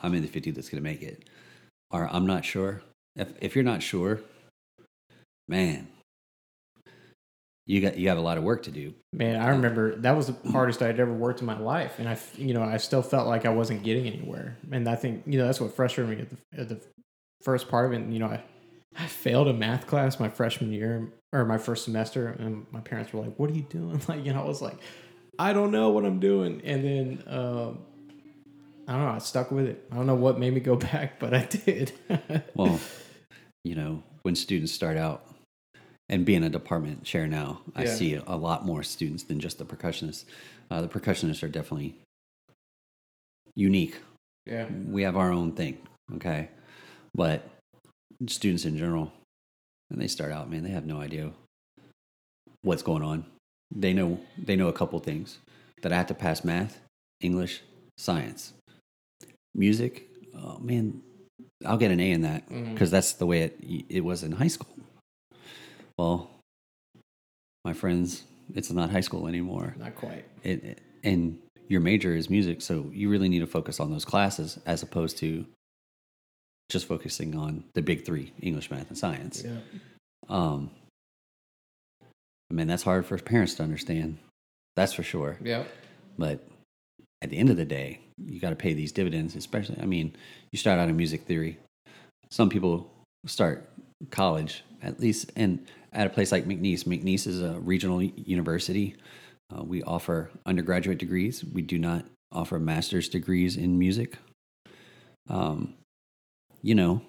I'm 0.00 0.14
in 0.14 0.22
the 0.22 0.28
50 0.28 0.50
that's 0.50 0.68
going 0.68 0.82
to 0.82 0.88
make 0.88 1.02
it. 1.02 1.28
Or 1.90 2.08
I'm 2.10 2.26
not 2.26 2.44
sure. 2.44 2.82
If 3.16 3.32
if 3.40 3.54
you're 3.54 3.64
not 3.64 3.82
sure 3.82 4.20
man 5.48 5.88
you 7.66 7.80
got 7.80 7.96
you 7.96 8.08
have 8.08 8.18
a 8.18 8.22
lot 8.22 8.38
of 8.38 8.44
work 8.44 8.64
to 8.64 8.70
do. 8.70 8.92
Man, 9.12 9.40
I 9.40 9.50
remember 9.50 9.94
that 9.96 10.16
was 10.16 10.26
the 10.26 10.50
hardest 10.50 10.82
I'd 10.82 10.98
ever 10.98 11.12
worked 11.12 11.40
in 11.40 11.46
my 11.46 11.58
life, 11.58 11.98
and 11.98 12.08
I, 12.08 12.18
you 12.36 12.54
know, 12.54 12.62
I 12.62 12.76
still 12.78 13.02
felt 13.02 13.28
like 13.28 13.46
I 13.46 13.50
wasn't 13.50 13.84
getting 13.84 14.06
anywhere, 14.06 14.56
and 14.72 14.88
I 14.88 14.96
think 14.96 15.22
you 15.26 15.38
know 15.38 15.46
that's 15.46 15.60
what 15.60 15.74
frustrated 15.74 16.18
me 16.18 16.22
at 16.22 16.30
the, 16.30 16.60
at 16.60 16.68
the 16.68 16.80
first 17.42 17.68
part 17.68 17.86
of 17.86 17.92
it. 17.92 17.96
And, 17.96 18.12
you 18.12 18.18
know, 18.18 18.26
I 18.26 18.42
I 18.98 19.06
failed 19.06 19.48
a 19.48 19.52
math 19.52 19.86
class 19.86 20.20
my 20.20 20.28
freshman 20.28 20.72
year 20.72 21.12
or 21.32 21.44
my 21.44 21.58
first 21.58 21.84
semester, 21.84 22.28
and 22.28 22.66
my 22.70 22.80
parents 22.80 23.12
were 23.12 23.20
like, 23.22 23.38
"What 23.38 23.50
are 23.50 23.54
you 23.54 23.62
doing?" 23.62 24.00
Like, 24.08 24.24
you 24.24 24.32
know, 24.32 24.42
I 24.42 24.46
was 24.46 24.60
like, 24.62 24.76
"I 25.38 25.52
don't 25.52 25.70
know 25.70 25.90
what 25.90 26.04
I'm 26.04 26.20
doing," 26.20 26.60
and 26.64 26.84
then. 26.84 27.24
Um, 27.26 27.78
I 28.88 28.94
don't 28.94 29.02
know. 29.06 29.12
I 29.12 29.18
stuck 29.18 29.52
with 29.52 29.66
it. 29.66 29.86
I 29.92 29.94
don't 29.94 30.06
know 30.06 30.16
what 30.16 30.40
made 30.40 30.52
me 30.52 30.58
go 30.60 30.74
back, 30.90 31.20
but 31.20 31.32
I 31.32 31.44
did. 31.46 31.92
well 32.54 32.80
you 33.64 33.76
know 33.76 34.02
when 34.22 34.34
students 34.34 34.72
start 34.72 34.96
out 34.96 35.24
and 36.08 36.24
being 36.26 36.42
a 36.42 36.50
department 36.50 37.04
chair 37.04 37.28
now 37.28 37.60
I 37.76 37.84
Yeah. 37.84 37.94
see 37.94 38.14
a 38.14 38.34
lot 38.36 38.66
more 38.66 38.82
students 38.82 39.22
than 39.22 39.38
just 39.38 39.58
the 39.58 39.64
percussionists 39.64 40.24
uh, 40.68 40.80
the 40.82 40.88
percussionists 40.88 41.44
are 41.44 41.48
definitely 41.48 41.94
unique 43.54 43.98
yeah. 44.46 44.66
we 44.88 45.02
have 45.04 45.16
our 45.16 45.30
own 45.30 45.52
thing, 45.52 45.78
okay? 46.16 46.48
But 47.14 47.48
students 48.28 48.64
in 48.64 48.76
general, 48.76 49.12
and 49.90 50.00
they 50.00 50.08
start 50.08 50.32
out, 50.32 50.50
man, 50.50 50.62
they 50.62 50.70
have 50.70 50.86
no 50.86 51.00
idea 51.00 51.32
what's 52.62 52.82
going 52.82 53.02
on. 53.02 53.24
They 53.74 53.92
know 53.92 54.20
they 54.36 54.56
know 54.56 54.68
a 54.68 54.72
couple 54.72 54.98
things 55.00 55.38
that 55.82 55.92
I 55.92 55.96
have 55.96 56.06
to 56.08 56.14
pass 56.14 56.44
math, 56.44 56.80
English, 57.20 57.62
science, 57.96 58.52
music. 59.54 60.08
Oh 60.36 60.58
man, 60.58 61.02
I'll 61.64 61.78
get 61.78 61.90
an 61.90 62.00
A 62.00 62.10
in 62.10 62.22
that 62.22 62.48
mm-hmm. 62.48 62.72
because 62.72 62.90
that's 62.90 63.14
the 63.14 63.26
way 63.26 63.42
it 63.42 63.58
it 63.88 64.04
was 64.04 64.22
in 64.22 64.32
high 64.32 64.48
school. 64.48 64.74
Well, 65.98 66.30
my 67.64 67.72
friends, 67.72 68.24
it's 68.54 68.70
not 68.70 68.90
high 68.90 69.00
school 69.02 69.28
anymore 69.28 69.74
Not 69.78 69.94
quite. 69.94 70.24
it, 70.42 70.64
it- 70.64 70.82
and 71.04 71.38
your 71.68 71.80
major 71.80 72.14
is 72.14 72.28
music, 72.30 72.60
so 72.62 72.90
you 72.92 73.08
really 73.08 73.28
need 73.28 73.40
to 73.40 73.46
focus 73.46 73.80
on 73.80 73.90
those 73.90 74.04
classes 74.04 74.58
as 74.66 74.82
opposed 74.82 75.18
to 75.18 75.44
just 76.72 76.86
focusing 76.86 77.36
on 77.36 77.64
the 77.74 77.82
big 77.82 78.04
three: 78.04 78.32
English, 78.40 78.70
math, 78.70 78.88
and 78.88 78.98
science. 78.98 79.44
Yeah. 79.44 79.58
Um, 80.28 80.70
I 82.50 82.54
mean, 82.54 82.66
that's 82.66 82.82
hard 82.82 83.06
for 83.06 83.16
parents 83.18 83.54
to 83.54 83.62
understand. 83.62 84.18
That's 84.76 84.92
for 84.92 85.02
sure. 85.02 85.38
Yeah. 85.42 85.64
But 86.18 86.46
at 87.22 87.30
the 87.30 87.38
end 87.38 87.50
of 87.50 87.56
the 87.56 87.64
day, 87.64 88.00
you 88.18 88.40
got 88.40 88.50
to 88.50 88.56
pay 88.56 88.72
these 88.72 88.92
dividends. 88.92 89.36
Especially, 89.36 89.78
I 89.80 89.86
mean, 89.86 90.16
you 90.50 90.58
start 90.58 90.78
out 90.78 90.88
in 90.88 90.96
music 90.96 91.22
theory. 91.22 91.58
Some 92.30 92.48
people 92.48 92.90
start 93.26 93.68
college 94.10 94.64
at 94.82 94.98
least, 95.00 95.30
and 95.36 95.66
at 95.92 96.06
a 96.06 96.10
place 96.10 96.32
like 96.32 96.46
McNeese. 96.46 96.84
McNeese 96.84 97.26
is 97.26 97.42
a 97.42 97.58
regional 97.60 98.02
university. 98.02 98.96
Uh, 99.54 99.62
we 99.62 99.82
offer 99.82 100.30
undergraduate 100.46 100.98
degrees. 100.98 101.44
We 101.44 101.62
do 101.62 101.78
not 101.78 102.04
offer 102.32 102.58
master's 102.58 103.08
degrees 103.08 103.56
in 103.56 103.78
music. 103.78 104.16
Um, 105.28 105.74
you 106.62 106.74
know, 106.74 107.02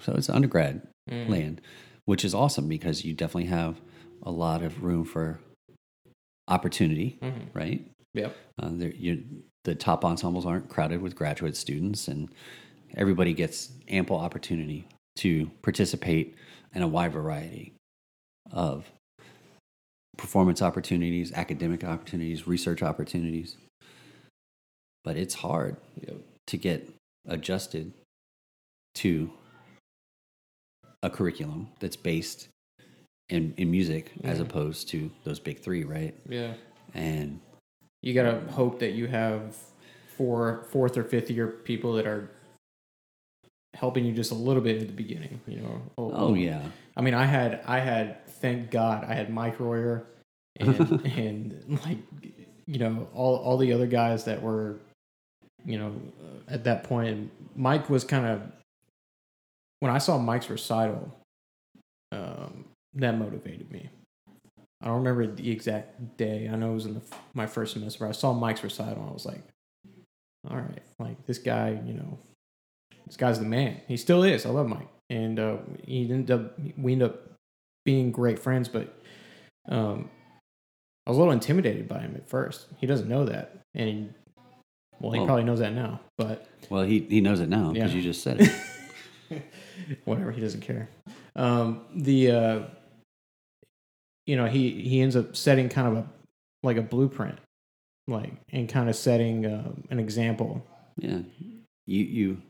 so 0.00 0.14
it's 0.14 0.28
undergrad 0.30 0.86
Mm. 1.10 1.28
land, 1.28 1.60
which 2.04 2.24
is 2.24 2.32
awesome 2.32 2.68
because 2.68 3.04
you 3.04 3.12
definitely 3.12 3.48
have 3.50 3.80
a 4.22 4.30
lot 4.30 4.62
of 4.62 4.82
room 4.84 5.04
for 5.04 5.40
opportunity, 6.48 7.18
Mhm. 7.20 7.48
right? 7.54 7.90
Yep. 8.14 8.36
Uh, 8.62 8.70
you, 8.70 9.42
the 9.64 9.74
top 9.74 10.04
ensembles 10.04 10.46
aren't 10.46 10.68
crowded 10.68 11.00
with 11.02 11.16
graduate 11.16 11.56
students, 11.56 12.06
and 12.08 12.28
everybody 12.94 13.32
gets 13.34 13.72
ample 13.88 14.16
opportunity 14.16 14.86
to 15.16 15.46
participate 15.62 16.34
in 16.74 16.82
a 16.82 16.88
wide 16.88 17.12
variety 17.12 17.74
of 18.50 18.90
performance 20.16 20.62
opportunities, 20.62 21.32
academic 21.32 21.82
opportunities, 21.84 22.46
research 22.46 22.82
opportunities. 22.82 23.56
But 25.04 25.16
it's 25.16 25.34
hard 25.34 25.78
Yep. 26.00 26.16
to 26.46 26.56
get 26.56 26.88
adjusted 27.24 27.92
to 28.96 29.30
a 31.02 31.10
curriculum 31.10 31.68
that's 31.80 31.96
based 31.96 32.48
in, 33.28 33.54
in 33.56 33.70
music 33.70 34.12
as 34.24 34.38
Mhm. 34.38 34.42
opposed 34.42 34.88
to 34.88 35.10
those 35.24 35.38
big 35.40 35.58
three, 35.58 35.84
right? 35.84 36.14
Yeah. 36.28 36.54
And 36.94 37.40
You 38.02 38.14
gotta 38.14 38.40
hope 38.52 38.80
that 38.80 38.92
you 38.92 39.06
have 39.06 39.56
four, 40.16 40.64
fourth 40.70 40.96
or 40.98 41.04
fifth 41.04 41.30
year 41.30 41.46
people 41.48 41.92
that 41.94 42.06
are 42.06 42.30
helping 43.74 44.04
you 44.04 44.12
just 44.12 44.30
a 44.32 44.34
little 44.34 44.62
bit 44.62 44.82
at 44.82 44.88
the 44.88 44.92
beginning. 44.92 45.40
You 45.46 45.60
know. 45.60 45.82
oh 45.98 46.34
yeah, 46.34 46.62
I 46.96 47.00
mean, 47.00 47.14
I 47.14 47.24
had, 47.24 47.62
I 47.64 47.78
had, 47.80 48.26
thank 48.26 48.70
God, 48.70 49.04
I 49.04 49.14
had 49.14 49.32
Mike 49.32 49.58
Royer 49.60 50.06
and 50.60 51.06
and 51.06 51.80
like, 51.86 51.98
you 52.66 52.78
know, 52.78 53.08
all 53.14 53.36
all 53.36 53.56
the 53.56 53.72
other 53.72 53.86
guys 53.86 54.24
that 54.24 54.42
were, 54.42 54.78
you 55.64 55.78
know, 55.78 55.94
at 56.48 56.64
that 56.64 56.84
point. 56.84 57.30
Mike 57.56 57.88
was 57.88 58.04
kind 58.04 58.26
of 58.26 58.42
when 59.82 59.90
I 59.90 59.98
saw 59.98 60.16
Mike's 60.16 60.48
recital, 60.48 61.12
um, 62.12 62.66
that 62.94 63.18
motivated 63.18 63.68
me. 63.72 63.90
I 64.80 64.86
don't 64.86 64.98
remember 64.98 65.26
the 65.26 65.50
exact 65.50 66.16
day. 66.16 66.48
I 66.48 66.54
know 66.54 66.70
it 66.70 66.74
was 66.74 66.86
in 66.86 66.94
the, 66.94 67.00
my 67.34 67.46
first 67.48 67.72
semester. 67.72 68.06
I 68.06 68.12
saw 68.12 68.32
Mike's 68.32 68.62
recital. 68.62 69.02
And 69.02 69.10
I 69.10 69.12
was 69.12 69.26
like, 69.26 69.42
all 70.48 70.56
right, 70.56 70.82
like 71.00 71.26
this 71.26 71.38
guy, 71.38 71.80
you 71.84 71.94
know, 71.94 72.16
this 73.06 73.16
guy's 73.16 73.40
the 73.40 73.44
man. 73.44 73.80
He 73.88 73.96
still 73.96 74.22
is. 74.22 74.46
I 74.46 74.50
love 74.50 74.68
Mike, 74.68 74.88
and 75.10 75.40
uh, 75.40 75.56
he 75.84 76.08
ended 76.08 76.30
up 76.30 76.56
we 76.78 76.92
ended 76.92 77.08
up 77.10 77.20
being 77.84 78.12
great 78.12 78.38
friends. 78.38 78.68
But 78.68 78.96
um, 79.68 80.08
I 81.08 81.10
was 81.10 81.16
a 81.16 81.20
little 81.20 81.32
intimidated 81.32 81.88
by 81.88 81.98
him 81.98 82.14
at 82.14 82.28
first. 82.28 82.66
He 82.78 82.86
doesn't 82.86 83.08
know 83.08 83.24
that, 83.24 83.58
and 83.74 83.88
he, 83.88 84.08
well, 85.00 85.10
he 85.10 85.18
Well- 85.18 85.26
probably 85.26 85.42
knows 85.44 85.58
that 85.58 85.72
now. 85.72 85.98
But 86.18 86.46
well 86.70 86.82
he 86.84 87.00
he 87.00 87.20
knows 87.20 87.40
it 87.40 87.48
now 87.48 87.72
because 87.72 87.90
Yeah. 87.90 87.96
you 87.96 88.02
just 88.04 88.22
said 88.22 88.40
it. 88.40 88.52
whatever, 90.04 90.30
he 90.30 90.40
doesn't 90.40 90.60
care. 90.60 90.88
Um, 91.36 91.82
the 91.94 92.30
uh, 92.30 92.60
you 94.26 94.36
know 94.36 94.46
he 94.46 94.70
he 94.82 95.00
ends 95.00 95.16
up 95.16 95.36
setting 95.36 95.68
kind 95.68 95.88
of 95.88 96.04
a 96.04 96.06
like 96.62 96.76
a 96.76 96.82
blueprint, 96.82 97.38
like 98.06 98.32
and 98.50 98.68
kind 98.68 98.88
of 98.88 98.96
setting 98.96 99.46
um, 99.46 99.84
an 99.90 99.98
example. 99.98 100.64
yeah, 100.98 101.18
you 101.86 102.04
you 102.04 102.42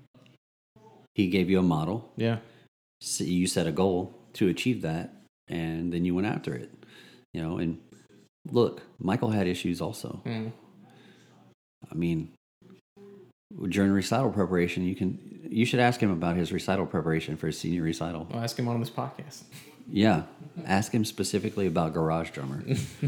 he 1.14 1.28
gave 1.28 1.50
you 1.50 1.58
a 1.58 1.62
model. 1.62 2.10
Yeah, 2.16 2.38
So 3.00 3.24
you 3.24 3.46
set 3.46 3.66
a 3.66 3.72
goal 3.72 4.18
to 4.34 4.48
achieve 4.48 4.82
that, 4.82 5.14
and 5.48 5.92
then 5.92 6.04
you 6.04 6.14
went 6.14 6.26
after 6.26 6.54
it. 6.54 6.70
You 7.34 7.42
know, 7.42 7.58
and 7.58 7.78
look, 8.50 8.82
Michael 8.98 9.30
had 9.30 9.46
issues 9.46 9.80
also. 9.80 10.20
Mm. 10.24 10.52
I 11.90 11.94
mean, 11.94 12.32
during 13.68 13.92
recital 13.92 14.30
preparation, 14.30 14.84
you 14.84 14.94
can 14.94 15.18
you 15.50 15.64
should 15.66 15.80
ask 15.80 16.00
him 16.00 16.10
about 16.10 16.36
his 16.36 16.52
recital 16.52 16.86
preparation 16.86 17.36
for 17.36 17.46
his 17.48 17.58
senior 17.58 17.82
recital. 17.82 18.26
I'll 18.32 18.40
ask 18.40 18.58
him 18.58 18.68
on 18.68 18.80
this 18.80 18.90
podcast. 18.90 19.42
Yeah, 19.90 20.22
ask 20.64 20.92
him 20.92 21.04
specifically 21.04 21.66
about 21.66 21.92
Garage 21.92 22.30
Drummer. 22.30 22.64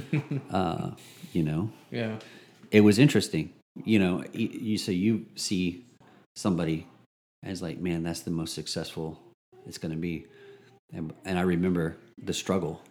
uh, 0.50 0.90
you 1.32 1.42
know, 1.42 1.70
Yeah, 1.90 2.16
it 2.70 2.80
was 2.80 2.98
interesting. 2.98 3.52
You 3.84 3.98
know, 3.98 4.24
you, 4.32 4.78
so 4.78 4.92
you 4.92 5.26
see 5.34 5.84
somebody 6.36 6.86
as 7.42 7.60
like, 7.62 7.78
man, 7.78 8.02
that's 8.02 8.20
the 8.20 8.30
most 8.30 8.54
successful 8.54 9.20
it's 9.66 9.78
going 9.78 9.92
to 9.92 9.98
be, 9.98 10.26
and 10.92 11.12
and 11.24 11.38
I 11.38 11.42
remember 11.42 11.96
the 12.22 12.34
struggle 12.34 12.82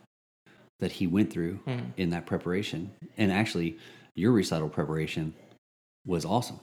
that 0.80 0.94
he 0.94 1.08
went 1.08 1.32
through 1.32 1.60
Mhm. 1.68 1.92
in 1.98 2.10
that 2.10 2.26
preparation, 2.26 2.92
and 3.18 3.32
actually, 3.32 3.78
your 4.16 4.32
recital 4.32 4.70
preparation 4.70 5.34
was 6.06 6.26
awesome 6.26 6.60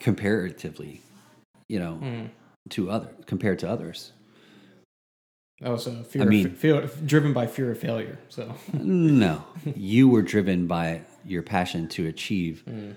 comparatively, 0.00 1.00
you 1.68 1.78
know, 1.78 1.98
Mm. 2.02 2.30
to 2.70 2.90
other 2.90 3.08
compared 3.26 3.58
to 3.60 3.68
others. 3.68 4.12
was 5.60 5.86
a 5.86 6.02
fear. 6.04 6.22
I 6.22 6.24
mean- 6.26 6.50
fear 6.50 6.86
driven 7.06 7.32
by 7.32 7.46
fear 7.46 7.70
of 7.70 7.78
failure. 7.78 8.18
So 8.28 8.54
no, 8.72 9.44
you 9.76 10.08
were 10.08 10.22
driven 10.22 10.66
by 10.66 11.02
your 11.24 11.42
passion 11.42 11.88
to 11.88 12.06
achieve 12.06 12.64
Mm. 12.66 12.96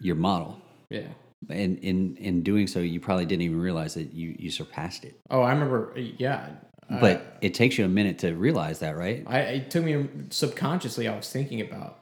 your 0.00 0.16
model. 0.16 0.60
yeah. 0.90 1.08
And 1.50 1.78
in 1.78 2.16
in 2.16 2.42
doing 2.42 2.66
so, 2.66 2.80
you 2.80 2.98
probably 2.98 3.26
didn't 3.26 3.42
even 3.42 3.60
realize 3.60 3.94
that 3.94 4.12
you 4.12 4.34
you 4.38 4.50
surpassed 4.50 5.04
it. 5.04 5.14
Oh, 5.30 5.42
I 5.42 5.52
remember. 5.52 5.92
Yeah, 5.96 6.48
But 6.88 7.36
it 7.40 7.52
takes 7.54 7.76
you 7.78 7.84
a 7.84 7.88
minute 7.88 8.18
to 8.20 8.34
realize 8.34 8.78
that, 8.80 8.96
right? 8.96 9.22
I 9.26 9.38
it 9.40 9.70
took 9.70 9.84
me 9.84 10.08
subconsciously. 10.30 11.06
I 11.08 11.14
was 11.16 11.30
thinking 11.30 11.60
about 11.60 12.00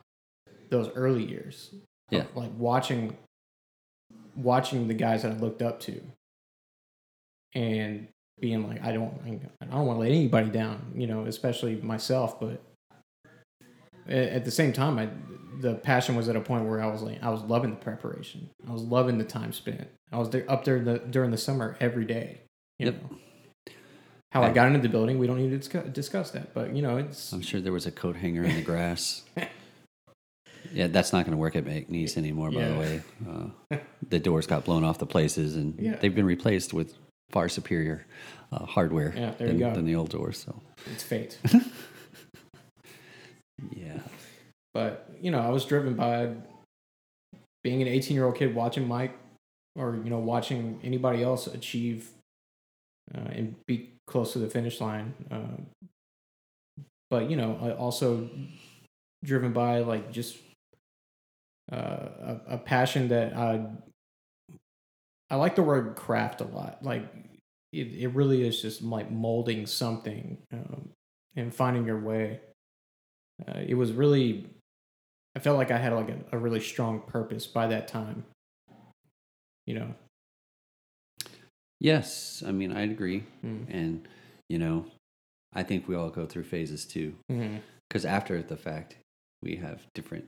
those 0.71 0.89
early 0.95 1.25
years. 1.25 1.75
Yeah. 2.11 2.25
like 2.35 2.51
watching, 2.57 3.17
watching 4.37 4.89
the 4.89 4.95
guys 4.95 5.23
that 5.23 5.33
I 5.33 5.37
looked 5.37 5.63
up 5.63 5.81
to, 5.81 6.01
and 7.55 8.09
being 8.41 8.67
like, 8.69 8.83
I 8.83 8.93
don't, 8.93 9.13
I 9.61 9.65
don't 9.67 9.87
want 9.87 9.97
to 9.99 10.01
let 10.01 10.11
anybody 10.11 10.51
down. 10.51 10.93
You 10.95 11.07
know, 11.07 11.25
especially 11.27 11.77
myself. 11.77 12.41
But 12.41 12.61
at 14.09 14.45
the 14.45 14.51
same 14.51 14.73
time, 14.73 14.99
I 14.99 15.09
the 15.61 15.75
passion 15.75 16.17
was 16.17 16.29
at 16.29 16.35
a 16.37 16.41
point 16.41 16.65
where 16.67 16.83
I 16.83 16.87
was 16.87 17.03
like, 17.03 17.23
I 17.23 17.31
was 17.31 17.43
loving 17.43 17.71
the 17.71 17.77
preparation. 17.77 18.51
I 18.69 18.73
was 18.73 18.83
loving 18.83 19.19
the 19.19 19.25
time 19.25 19.53
spent. 19.53 19.87
I 20.11 20.19
was 20.19 20.31
there, 20.31 20.45
up 20.51 20.65
there 20.65 20.81
the, 20.81 20.99
during 20.99 21.31
the 21.31 21.37
summer 21.39 21.77
every 21.81 22.05
day. 22.05 22.41
You 22.79 22.87
Yep. 22.87 23.03
know. 23.03 23.17
How 24.33 24.43
I 24.43 24.49
I- 24.49 24.53
got 24.53 24.67
into 24.67 24.81
the 24.81 24.89
building, 24.89 25.19
we 25.21 25.29
don't 25.29 25.37
need 25.39 25.51
to 25.51 25.57
discuss, 25.59 25.87
discuss 25.93 26.31
that. 26.33 26.53
But 26.55 26.75
you 26.75 26.83
know, 26.83 26.97
it's 26.97 27.33
I'm 27.33 27.41
sure 27.41 27.61
there 27.61 27.73
was 27.73 27.87
a 27.87 27.93
coat 27.93 28.17
hanger 28.17 28.43
in 28.43 28.57
the 28.57 28.63
grass. 28.63 29.23
yeah, 30.75 30.89
that's 30.89 31.13
not 31.13 31.25
going 31.25 31.33
to 31.33 31.39
work 31.39 31.57
at 31.57 31.65
McNeese 31.65 32.17
anymore. 32.17 32.51
By 32.51 32.69
the 32.69 32.75
way, 32.75 33.03
uh, 33.29 33.77
the 34.09 34.19
doors 34.19 34.47
got 34.47 34.65
blown 34.65 34.85
off 34.85 34.99
the 34.99 35.07
places, 35.07 35.57
and 35.57 35.79
Yeah. 35.81 35.97
they've 35.97 36.15
been 36.15 36.27
replaced 36.27 36.75
with 36.75 36.95
far 37.31 37.49
superior 37.49 38.07
uh, 38.53 38.67
hardware 38.67 39.15
Yeah, 39.17 39.31
than, 39.39 39.59
than 39.59 39.85
the 39.87 39.95
old 39.95 40.11
doors. 40.11 40.39
So 40.39 40.61
it's 40.93 41.03
fate. 41.03 41.39
yeah, 43.73 44.01
But 44.73 45.09
you 45.21 45.31
know, 45.31 45.41
I 45.41 45.49
was 45.49 45.65
driven 45.65 45.95
by 45.95 46.35
being 47.63 47.83
an 47.83 47.89
18 47.89 48.15
year 48.15 48.27
old 48.27 48.37
kid 48.37 48.55
watching 48.55 48.87
Mike, 48.87 49.17
or 49.77 49.97
you 49.97 50.11
know, 50.11 50.19
watching 50.19 50.81
anybody 50.85 51.23
else 51.23 51.47
achieve 51.47 52.11
uh, 53.15 53.21
and 53.33 53.55
be 53.67 53.93
close 54.07 54.33
to 54.35 54.39
the 54.39 54.49
finish 54.51 54.81
line. 54.81 55.15
Um, 55.31 55.67
but 57.11 57.31
you 57.31 57.37
know, 57.37 57.59
I 57.63 57.71
also 57.73 58.29
driven 59.25 59.53
by 59.53 59.79
like 59.81 60.13
just 60.13 60.37
uh, 61.73 61.77
a, 61.77 62.41
a 62.51 62.59
passion 62.59 63.09
that 63.09 63.37
I 63.37 63.67
I 65.31 65.37
like 65.37 65.57
the 65.57 65.63
word 65.63 65.97
craft 65.97 66.41
a 66.41 66.45
lot. 66.45 66.83
Like 66.83 67.05
it, 67.73 67.93
it 67.95 68.09
really 68.09 68.47
is 68.47 68.61
just 68.61 68.83
like 68.83 69.11
molding 69.11 69.67
something 69.67 70.39
um, 70.53 70.91
and 71.35 71.53
finding 71.53 71.87
your 71.87 71.99
way. 72.01 72.41
Uh, 73.49 73.61
it 73.67 73.75
was 73.75 73.93
really 73.93 74.47
I 75.37 75.41
felt 75.41 75.57
like 75.59 75.71
I 75.71 75.79
had 75.79 75.93
like 75.93 76.11
a, 76.11 76.19
a 76.33 76.39
really 76.39 76.61
strong 76.61 77.01
purpose 77.01 77.47
by 77.47 77.67
that 77.69 77.89
time. 77.89 78.25
You 79.67 79.75
know. 79.77 79.95
yes, 81.81 82.43
I 82.47 82.53
mean 82.53 82.73
I'd 82.73 82.91
agree, 82.91 83.25
Mm. 83.45 83.67
and 83.71 84.09
you 84.49 84.59
know, 84.59 84.85
I 85.55 85.63
think 85.63 85.89
we 85.89 85.95
all 85.97 86.11
go 86.11 86.27
through 86.27 86.45
phases 86.45 86.85
too. 86.85 87.15
Mm-hmm. 87.33 87.57
Because 87.89 88.05
after 88.05 88.43
the 88.43 88.57
fact, 88.57 88.97
we 89.43 89.57
have 89.57 89.87
different. 89.95 90.27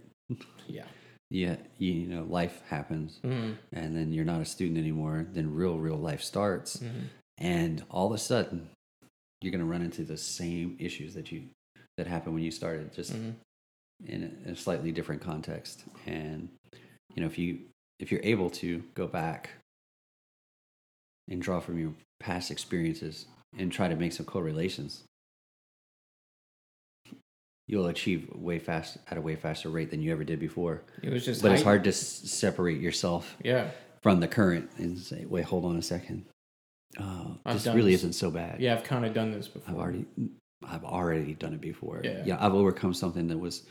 Yeah. 0.67 0.87
Yeah, 1.31 1.57
you, 1.79 1.93
you 1.93 2.07
know, 2.07 2.25
life 2.29 2.63
happens, 2.69 3.19
Mm-hmm. 3.25 3.53
and 3.73 3.97
then 3.97 4.13
you're 4.13 4.25
not 4.25 4.41
a 4.41 4.45
student 4.45 4.79
anymore. 4.79 5.27
Then 5.33 5.53
real, 5.55 5.79
real 5.79 5.97
life 5.97 6.23
starts, 6.23 6.77
Mm-hmm. 6.79 6.99
and 7.39 7.85
all 7.91 8.07
of 8.07 8.13
a 8.13 8.19
sudden, 8.19 8.69
you're 9.41 9.51
going 9.53 9.65
to 9.65 9.71
run 9.71 9.83
into 9.83 10.03
the 10.05 10.17
same 10.17 10.77
issues 10.79 11.15
that 11.15 11.31
you 11.33 11.45
that 11.97 12.07
happened 12.07 12.35
when 12.35 12.45
you 12.45 12.51
started, 12.51 12.93
just 12.93 13.13
Mm-hmm. 13.13 13.31
in 14.07 14.39
a, 14.47 14.51
a 14.53 14.57
slightly 14.57 14.93
different 14.93 15.21
context. 15.23 15.85
And 16.07 16.49
you 17.15 17.21
know, 17.23 17.27
if 17.27 17.39
you 17.39 17.59
if 17.99 18.13
you're 18.13 18.21
able 18.23 18.51
to 18.51 18.85
go 18.95 19.07
back 19.07 19.51
and 21.29 21.43
draw 21.43 21.61
from 21.61 21.79
your 21.79 21.93
past 22.21 22.51
experiences 22.51 23.27
and 23.59 23.73
try 23.73 23.89
to 23.89 23.97
make 23.97 24.13
some 24.13 24.27
correlations, 24.27 25.03
you'll 27.67 27.87
achieve 27.87 28.29
way 28.35 28.59
fast 28.59 28.99
at 29.11 29.19
a 29.19 29.21
way 29.21 29.37
faster 29.37 29.69
rate 29.69 29.91
than 29.91 30.01
you 30.03 30.13
ever 30.13 30.25
did 30.25 30.39
before. 30.39 30.83
It 31.03 31.11
was 31.13 31.25
just 31.25 31.43
But 31.43 31.53
it's 31.53 31.63
hard 31.63 31.85
to 31.85 31.91
s- 31.91 31.99
separate 31.99 32.81
yourself 32.81 33.37
Yeah. 33.43 33.71
from 34.03 34.21
the 34.21 34.29
current 34.29 34.71
and 34.79 34.99
say, 34.99 35.25
"Wait, 35.25 35.45
hold 35.45 35.65
on 35.65 35.77
a 35.77 35.83
second. 35.83 36.27
Oh, 36.99 37.39
this 37.47 37.67
really 37.67 37.93
this. 37.93 38.01
isn't 38.01 38.13
so 38.15 38.31
bad." 38.31 38.61
Yeah, 38.61 38.75
I've 38.77 38.85
kind 38.85 39.05
of 39.05 39.13
done 39.15 39.33
this 39.33 39.49
before. 39.49 39.75
I've 39.75 39.81
already, 39.81 40.07
I've 40.65 40.85
already 40.85 41.35
done 41.35 41.55
it 41.55 41.61
before. 41.61 42.01
Yeah. 42.05 42.23
yeah, 42.25 42.37
I've 42.45 42.55
overcome 42.55 42.95
something 42.95 43.27
that 43.29 43.39
was 43.39 43.67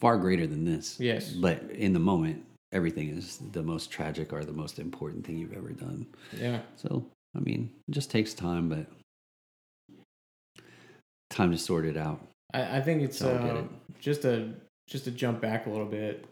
far 0.00 0.18
greater 0.18 0.46
than 0.46 0.64
this. 0.64 0.98
Yes. 0.98 1.32
But 1.32 1.62
in 1.70 1.92
the 1.92 1.98
moment, 2.00 2.44
everything 2.72 3.08
is 3.10 3.38
the 3.52 3.62
most 3.62 3.90
tragic 3.90 4.32
or 4.32 4.44
the 4.44 4.52
most 4.52 4.78
important 4.78 5.24
thing 5.24 5.38
you've 5.38 5.52
ever 5.52 5.70
done. 5.72 6.06
Yeah. 6.36 6.62
So 6.76 7.06
I 7.36 7.38
mean, 7.40 7.70
it 7.88 7.92
just 7.92 8.10
takes 8.10 8.34
time, 8.34 8.68
but 8.68 8.86
time 11.30 11.52
to 11.52 11.58
sort 11.58 11.84
it 11.86 11.96
out. 11.96 12.20
I, 12.52 12.78
I 12.78 12.80
think 12.80 13.02
it's 13.02 13.18
So 13.18 13.36
I 13.36 13.46
get 13.46 13.56
uh, 13.56 13.62
just 14.00 14.24
a 14.24 14.50
just 14.88 15.04
to 15.04 15.10
jump 15.10 15.40
back 15.40 15.66
a 15.66 15.70
little 15.70 15.86
bit. 15.86 16.26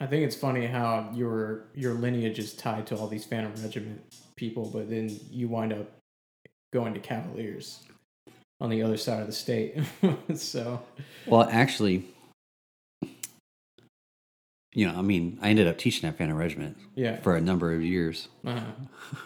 I 0.00 0.06
think 0.06 0.24
it's 0.24 0.36
funny 0.36 0.66
how 0.66 1.10
your 1.14 1.66
your 1.74 1.94
lineage 1.94 2.38
is 2.38 2.52
tied 2.52 2.86
to 2.88 2.96
all 2.96 3.06
these 3.06 3.24
Phantom 3.24 3.52
Regiment 3.62 4.02
people, 4.36 4.70
but 4.72 4.90
then 4.90 5.10
you 5.30 5.48
wind 5.48 5.72
up 5.72 5.90
going 6.72 6.94
to 6.94 7.00
Cavaliers 7.00 7.80
on 8.60 8.70
the 8.70 8.82
other 8.82 8.96
side 8.96 9.20
of 9.20 9.26
the 9.26 9.32
state. 9.32 9.78
so 10.34 10.82
Well, 11.26 11.48
actually, 11.50 12.04
you 14.72 14.86
know, 14.86 14.94
I 14.96 15.02
mean, 15.02 15.38
I 15.40 15.50
ended 15.50 15.68
up 15.68 15.78
teaching 15.78 16.08
at 16.08 16.18
Phantom 16.18 16.36
Regiment 16.36 16.76
yeah, 16.94 17.16
for 17.20 17.36
a 17.36 17.40
number 17.40 17.72
of 17.72 17.82
years. 17.82 18.28
uh-huh. 18.44 19.16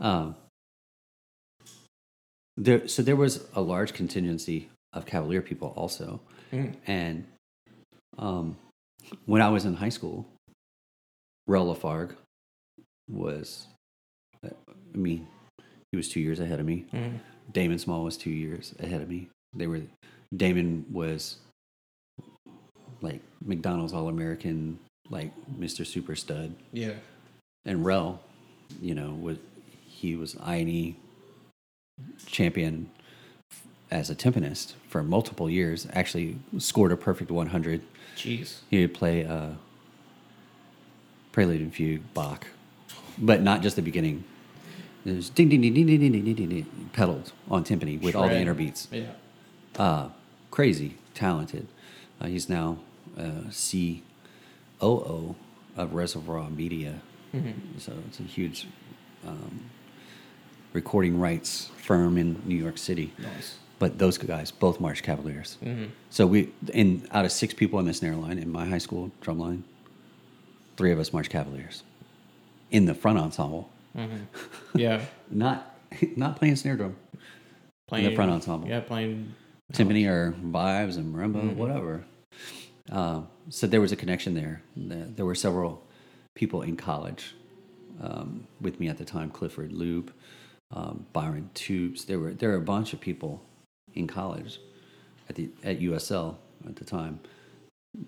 Um, 0.00 0.36
there, 2.56 2.86
so 2.86 3.02
there 3.02 3.16
was 3.16 3.44
a 3.52 3.60
large 3.60 3.94
contingency 3.94 4.68
of 4.92 5.06
Cavalier 5.06 5.42
people 5.42 5.72
also, 5.76 6.20
Mm. 6.52 6.74
and 6.86 7.26
um, 8.18 8.56
when 9.26 9.42
I 9.42 9.48
was 9.50 9.64
in 9.64 9.74
high 9.74 9.90
school, 9.90 10.26
Rell 11.46 11.66
Lafargue 11.74 12.14
was, 13.10 13.66
I 14.42 14.50
mean, 14.94 15.26
he 15.92 15.96
was 15.96 16.08
two 16.08 16.20
years 16.20 16.40
ahead 16.40 16.58
of 16.60 16.66
me. 16.66 16.86
Mhm. 16.92 17.20
Damon 17.52 17.78
Small 17.78 18.04
was 18.04 18.16
two 18.16 18.30
years 18.30 18.74
ahead 18.78 19.00
of 19.00 19.08
me. 19.08 19.28
They 19.54 19.66
were 19.66 19.82
Damon 20.36 20.84
was 20.92 21.38
like 23.00 23.22
McDonald's 23.44 23.92
All 23.94 24.08
American, 24.08 24.78
like 25.08 25.32
Mr. 25.58 25.86
Super 25.86 26.14
Stud, 26.16 26.54
yeah, 26.72 26.96
and 27.64 27.84
Rell, 27.84 28.20
you 28.82 28.94
know, 28.94 29.14
was 29.14 29.38
he 29.86 30.16
was 30.16 30.36
INE 30.36 30.96
champion 32.26 32.90
as 33.90 34.10
a 34.10 34.14
timpanist 34.14 34.74
for 34.88 35.02
multiple 35.02 35.48
years. 35.48 35.86
Actually, 35.92 36.38
scored 36.58 36.92
a 36.92 36.96
perfect 36.96 37.30
100. 37.30 37.82
jeez, 38.16 38.58
He 38.70 38.80
would 38.82 38.94
play 38.94 39.24
uh, 39.24 39.50
Prelude 41.32 41.60
and 41.60 41.74
Fugue, 41.74 42.02
Bach, 42.14 42.46
but 43.16 43.42
not 43.42 43.62
just 43.62 43.76
the 43.76 43.82
beginning. 43.82 44.24
It 45.04 45.14
was 45.16 45.30
ding 45.30 45.48
ding 45.48 45.60
ding 45.62 45.72
ding 45.74 45.86
ding 45.86 46.00
ding 46.00 46.12
ding 46.24 46.34
ding, 46.34 46.48
ding 46.48 46.90
pedaled 46.92 47.32
on 47.50 47.64
timpani 47.64 48.00
with 48.00 48.14
all 48.14 48.24
the 48.24 48.28
Shred. 48.30 48.42
inner 48.42 48.54
beats. 48.54 48.88
yeah, 48.90 49.12
Uh, 49.78 50.08
crazy 50.50 50.96
talented. 51.14 51.66
Uh, 52.20 52.26
he's 52.26 52.48
now 52.48 52.78
uh, 53.16 53.50
COO 54.80 55.36
of 55.76 55.94
Reservoir 55.94 56.50
Media, 56.50 57.00
so 57.78 57.92
it's 58.08 58.18
a 58.18 58.24
huge 58.24 58.66
um, 59.26 59.60
recording 60.72 61.20
rights 61.20 61.70
firm 61.76 62.18
in 62.18 62.42
New 62.44 62.56
York 62.56 62.76
City. 62.78 63.12
nice. 63.18 63.58
But 63.78 63.98
those 63.98 64.18
guys 64.18 64.50
both 64.50 64.80
march 64.80 65.02
Cavaliers. 65.02 65.56
Mhm. 65.62 65.90
So 66.10 66.26
we, 66.26 66.50
in 66.72 67.06
out 67.12 67.24
of 67.24 67.32
six 67.32 67.54
people 67.54 67.78
in 67.78 67.86
the 67.86 67.94
snare 67.94 68.16
line 68.16 68.38
in 68.38 68.50
my 68.50 68.66
high 68.66 68.78
school 68.78 69.10
drum 69.20 69.38
line, 69.38 69.64
three 70.76 70.90
of 70.92 70.98
us 70.98 71.12
march 71.12 71.28
Cavaliers 71.30 71.82
in 72.70 72.86
the 72.86 72.94
front 72.94 73.18
ensemble. 73.18 73.70
Mhm. 73.96 74.26
Yeah, 74.74 75.04
Not 75.30 75.74
not 76.16 76.36
playing 76.36 76.56
snare 76.56 76.76
drum. 76.76 76.96
playing 77.86 78.04
in 78.06 78.10
the 78.12 78.16
front 78.16 78.30
ensemble. 78.30 78.68
Yeah, 78.68 78.80
playing. 78.80 79.34
timpani 79.72 80.06
or 80.06 80.32
vibes 80.42 80.96
and 80.96 81.14
marimba, 81.14 81.42
Mhm. 81.42 81.56
whatever. 81.56 82.04
Uh, 82.90 83.22
so 83.50 83.66
there 83.66 83.80
was 83.80 83.92
a 83.92 83.96
connection 83.96 84.34
there. 84.34 84.62
There 84.76 85.04
there 85.16 85.24
were 85.26 85.34
several 85.34 85.82
people 86.34 86.62
in 86.62 86.76
college 86.76 87.34
um, 88.00 88.46
with 88.60 88.78
me 88.80 88.88
at 88.88 88.98
the 88.98 89.04
time: 89.04 89.30
Clifford 89.30 89.72
Loop, 89.72 90.10
um, 90.70 91.06
Byron 91.12 91.50
Tubes. 91.54 92.04
There 92.06 92.18
were 92.18 92.32
there 92.34 92.50
were 92.50 92.56
a 92.56 92.60
bunch 92.60 92.92
of 92.92 93.00
people 93.00 93.42
in 93.98 94.06
college 94.06 94.60
at 95.28 95.34
the 95.34 95.50
at 95.64 95.80
USL 95.80 96.36
at 96.66 96.76
the 96.76 96.84
time 96.84 97.20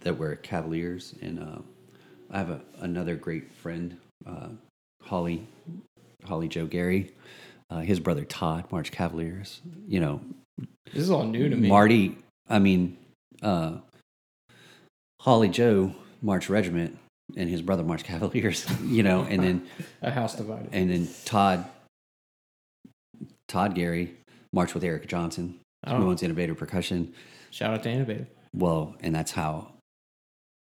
that 0.03 0.16
were 0.16 0.36
Cavaliers, 0.36 1.14
and 1.20 1.38
uh, 1.41 1.59
I 2.30 2.38
have 2.38 2.51
a, 2.51 2.61
another 2.80 3.16
great 3.16 3.53
friend, 3.53 3.97
uh, 4.26 4.49
Holly 5.03 5.47
Holly 6.24 6.49
Joe 6.49 6.66
Gary. 6.66 7.12
Uh, 7.70 7.80
his 7.80 8.01
brother 8.01 8.24
Todd 8.24 8.64
March 8.72 8.91
Cavaliers. 8.91 9.61
You 9.86 10.01
know, 10.01 10.20
This 10.93 11.03
is 11.05 11.11
all 11.11 11.22
new 11.24 11.49
to 11.49 11.55
me. 11.57 11.68
Marty, 11.68 12.18
I 12.49 12.59
mean, 12.59 12.97
uh, 13.43 13.76
Holly 15.20 15.49
Joe 15.49 15.95
March 16.20 16.49
regiment, 16.51 16.99
and 17.36 17.49
his 17.49 17.62
brother 17.62 17.84
March 17.84 18.03
Cavaliers. 18.05 18.66
You 18.84 19.05
know, 19.05 19.22
and 19.22 19.43
then 19.43 19.66
a 20.03 20.11
house 20.11 20.34
divided. 20.34 20.70
and 20.72 20.91
then 20.91 21.09
Todd, 21.24 21.64
Todd 23.47 23.74
Gary 23.76 24.16
marched 24.53 24.74
with 24.74 24.82
Eric 24.82 25.07
Johnson, 25.07 25.61
who 25.87 25.93
Oh. 26.11 26.16
Innovative 26.22 26.57
Percussion. 26.57 27.12
Shout 27.51 27.72
out 27.74 27.83
to 27.85 27.91
Innovative. 27.91 28.26
Well, 28.55 28.97
and 29.01 29.14
that's 29.14 29.33
how. 29.33 29.72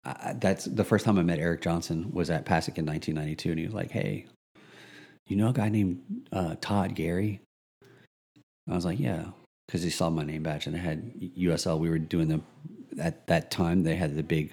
I, 0.04 0.10
I- 0.10 0.36
that's 0.38 0.64
the 0.66 0.84
first 0.84 1.04
time 1.04 1.18
I 1.18 1.22
met 1.22 1.38
Eric 1.38 1.62
Johnson 1.62 2.10
was 2.12 2.30
at 2.30 2.44
PASIC 2.44 2.78
in 2.78 2.86
1992, 2.86 3.50
and 3.50 3.58
he 3.58 3.64
was 3.66 3.74
like, 3.74 3.90
"Hey, 3.90 4.26
you 5.26 5.36
know 5.36 5.48
a 5.48 5.52
guy 5.52 5.68
named 5.68 6.02
uh, 6.32 6.54
Todd 6.60 6.94
Gary?" 6.94 7.40
I 8.68 8.74
was 8.74 8.84
like, 8.84 9.00
"Yeah," 9.00 9.26
because 9.66 9.82
he 9.82 9.90
saw 9.90 10.08
my 10.10 10.22
name 10.24 10.42
badge 10.42 10.66
and 10.66 10.76
it 10.76 10.80
had 10.80 11.14
USL. 11.36 11.78
We 11.78 11.88
were 11.90 11.98
doing 11.98 12.28
the 12.28 12.40
at 13.00 13.26
that 13.28 13.50
time 13.50 13.82
they 13.84 13.96
had 13.96 14.16
the 14.16 14.22
big 14.22 14.52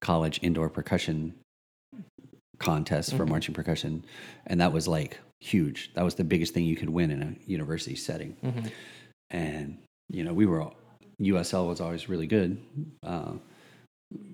college 0.00 0.38
indoor 0.42 0.68
percussion 0.68 1.34
contest 2.58 3.14
for 3.14 3.24
Mhm. 3.26 3.28
marching 3.30 3.54
percussion, 3.54 4.04
and 4.46 4.60
that 4.60 4.72
was 4.72 4.88
like 4.88 5.18
huge. 5.40 5.92
That 5.94 6.04
was 6.04 6.14
the 6.14 6.24
biggest 6.24 6.54
thing 6.54 6.64
you 6.64 6.76
could 6.76 6.90
win 6.90 7.10
in 7.10 7.22
a 7.22 7.34
university 7.46 7.94
setting 7.96 8.36
Mhm. 8.42 8.70
and 9.30 9.78
you 10.10 10.24
know 10.24 10.32
we 10.32 10.46
were 10.46 10.60
all, 10.60 10.74
USL 11.20 11.66
was 11.68 11.80
always 11.80 12.08
really 12.08 12.26
good. 12.26 12.58
Uh, 13.02 13.32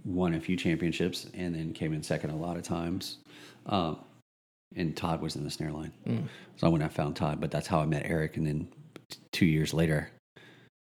won 0.04 0.34
a 0.34 0.40
few 0.40 0.56
championships 0.56 1.26
and 1.34 1.54
then 1.54 1.72
came 1.72 1.92
in 1.94 2.02
second 2.02 2.30
a 2.30 2.36
lot 2.36 2.56
of 2.56 2.62
times. 2.62 3.18
Um, 3.66 3.98
and 4.76 4.96
Todd 4.96 5.20
was 5.22 5.36
in 5.36 5.44
the 5.44 5.50
snare 5.50 5.72
line, 5.72 5.92
Mm. 6.06 6.24
so 6.56 6.66
I 6.66 6.70
went 6.70 6.82
and 6.82 6.90
I 6.90 6.94
found 6.94 7.16
Todd. 7.16 7.40
But 7.40 7.50
that's 7.50 7.66
how 7.66 7.80
I 7.80 7.86
met 7.86 8.02
Eric. 8.06 8.36
And 8.36 8.46
then 8.46 8.68
t- 9.08 9.18
two 9.32 9.46
years 9.46 9.72
later, 9.74 10.10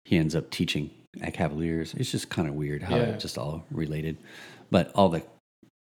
he 0.06 0.18
ends 0.18 0.36
up 0.36 0.50
teaching 0.52 0.90
at 1.22 1.34
Cavaliers. 1.34 1.94
It's 1.96 2.12
just 2.12 2.30
kind 2.30 2.48
of 2.48 2.54
weird 2.56 2.84
how 2.84 2.96
Yeah. 2.96 3.04
it 3.04 3.20
just 3.20 3.38
all 3.38 3.66
related. 3.72 4.18
But 4.72 4.92
all 4.96 5.10
the 5.10 5.24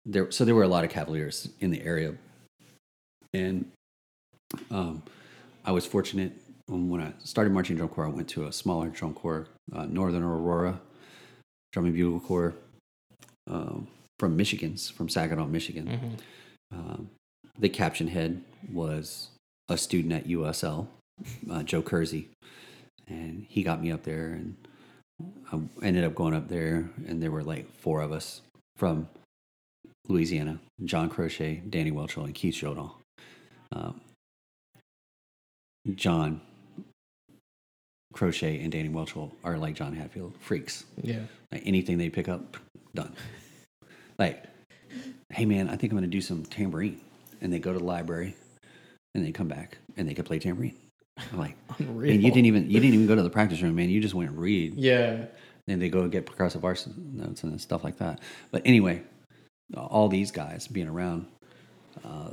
there, 0.05 0.31
so 0.31 0.45
there 0.45 0.55
were 0.55 0.63
a 0.63 0.67
lot 0.67 0.83
of 0.83 0.89
Cavaliers 0.89 1.47
in 1.59 1.69
the 1.69 1.81
area, 1.83 2.15
and 3.33 3.65
um, 4.71 5.03
I 5.63 5.71
was 5.71 5.85
fortunate 5.85 6.33
when 6.71 7.01
I 7.01 7.13
started 7.23 7.53
marching 7.53 7.75
drum 7.75 7.89
corps. 7.89 8.05
I 8.05 8.09
went 8.09 8.29
to 8.29 8.47
a 8.47 8.51
smaller 8.51 8.87
drum 8.89 9.13
corps, 9.13 9.47
uh, 9.73 9.85
Northern 9.85 10.23
Aurora 10.23 10.79
Drum 11.71 11.85
and 11.85 11.93
Bugle 11.93 12.19
Corps, 12.19 12.53
um, 13.47 13.87
from 14.19 14.35
Michigan's 14.35 14.89
from 14.89 15.09
Saginaw, 15.09 15.47
Michigan. 15.47 15.87
Mhm. 15.87 16.77
Um, 16.77 17.09
the 17.57 17.69
caption 17.69 18.07
head 18.07 18.43
was 18.71 19.29
a 19.69 19.77
student 19.77 20.13
at 20.13 20.27
USL, 20.27 20.87
uh, 21.49 21.63
Joe 21.63 21.81
Kersey, 21.81 22.29
and 23.07 23.45
he 23.49 23.63
got 23.63 23.81
me 23.81 23.91
up 23.91 24.03
there, 24.03 24.33
and 24.33 24.55
I 25.51 25.59
ended 25.85 26.03
up 26.03 26.15
going 26.15 26.33
up 26.33 26.47
there, 26.47 26.89
and 27.05 27.21
there 27.21 27.31
were 27.31 27.43
like 27.43 27.71
four 27.75 28.01
of 28.01 28.11
us 28.11 28.41
from 28.75 29.07
Louisiana: 30.07 30.59
John 30.83 31.09
Crochet, 31.09 31.63
Danny 31.69 31.91
Welchel, 31.91 32.25
and 32.25 32.35
Keith 32.35 32.55
Jodal. 32.55 32.95
Um, 33.71 34.01
John 35.95 36.41
Crochet 38.13 38.61
and 38.61 38.71
Danny 38.71 38.89
Welchel 38.89 39.31
are 39.43 39.57
like 39.57 39.75
John 39.75 39.93
Hadfield 39.93 40.33
freaks. 40.39 40.83
Yeah. 41.01 41.19
Like 41.51 41.63
anything 41.65 41.97
they 41.97 42.09
pick 42.09 42.27
up, 42.29 42.57
done. 42.93 43.15
Like, 44.19 44.43
hey 45.31 45.45
man, 45.45 45.69
I 45.69 45.75
think 45.75 45.91
I'm 45.91 45.97
gonna 45.97 46.07
do 46.07 46.21
some 46.21 46.43
tambourine, 46.43 46.99
and 47.41 47.51
they 47.51 47.59
go 47.59 47.73
to 47.73 47.79
the 47.79 47.85
library, 47.85 48.35
and 49.15 49.25
they 49.25 49.31
come 49.31 49.47
back 49.47 49.77
and 49.97 50.07
they 50.07 50.13
can 50.13 50.25
play 50.25 50.39
tambourine. 50.39 50.75
I'm 51.31 51.39
like, 51.39 51.57
Unreal. 51.79 52.11
and 52.13 52.23
you 52.23 52.29
didn't 52.31 52.45
even 52.45 52.69
you 52.69 52.79
didn't 52.79 52.93
even 52.93 53.07
go 53.07 53.15
to 53.15 53.23
the 53.23 53.29
practice 53.29 53.61
room, 53.61 53.75
man. 53.75 53.89
You 53.89 54.01
just 54.01 54.13
went 54.13 54.29
and 54.29 54.39
read, 54.39 54.75
Yeah. 54.75 55.25
and 55.67 55.81
they 55.81 55.89
go 55.89 56.07
get 56.07 56.25
progressive 56.25 56.63
arts 56.65 56.87
notes 56.97 57.43
and 57.43 57.59
stuff 57.59 57.83
like 57.83 57.97
that. 57.97 58.19
But 58.51 58.61
anyway, 58.65 59.03
all 59.75 60.07
these 60.09 60.31
guys 60.31 60.67
being 60.67 60.87
around, 60.87 61.27
uh, 62.05 62.31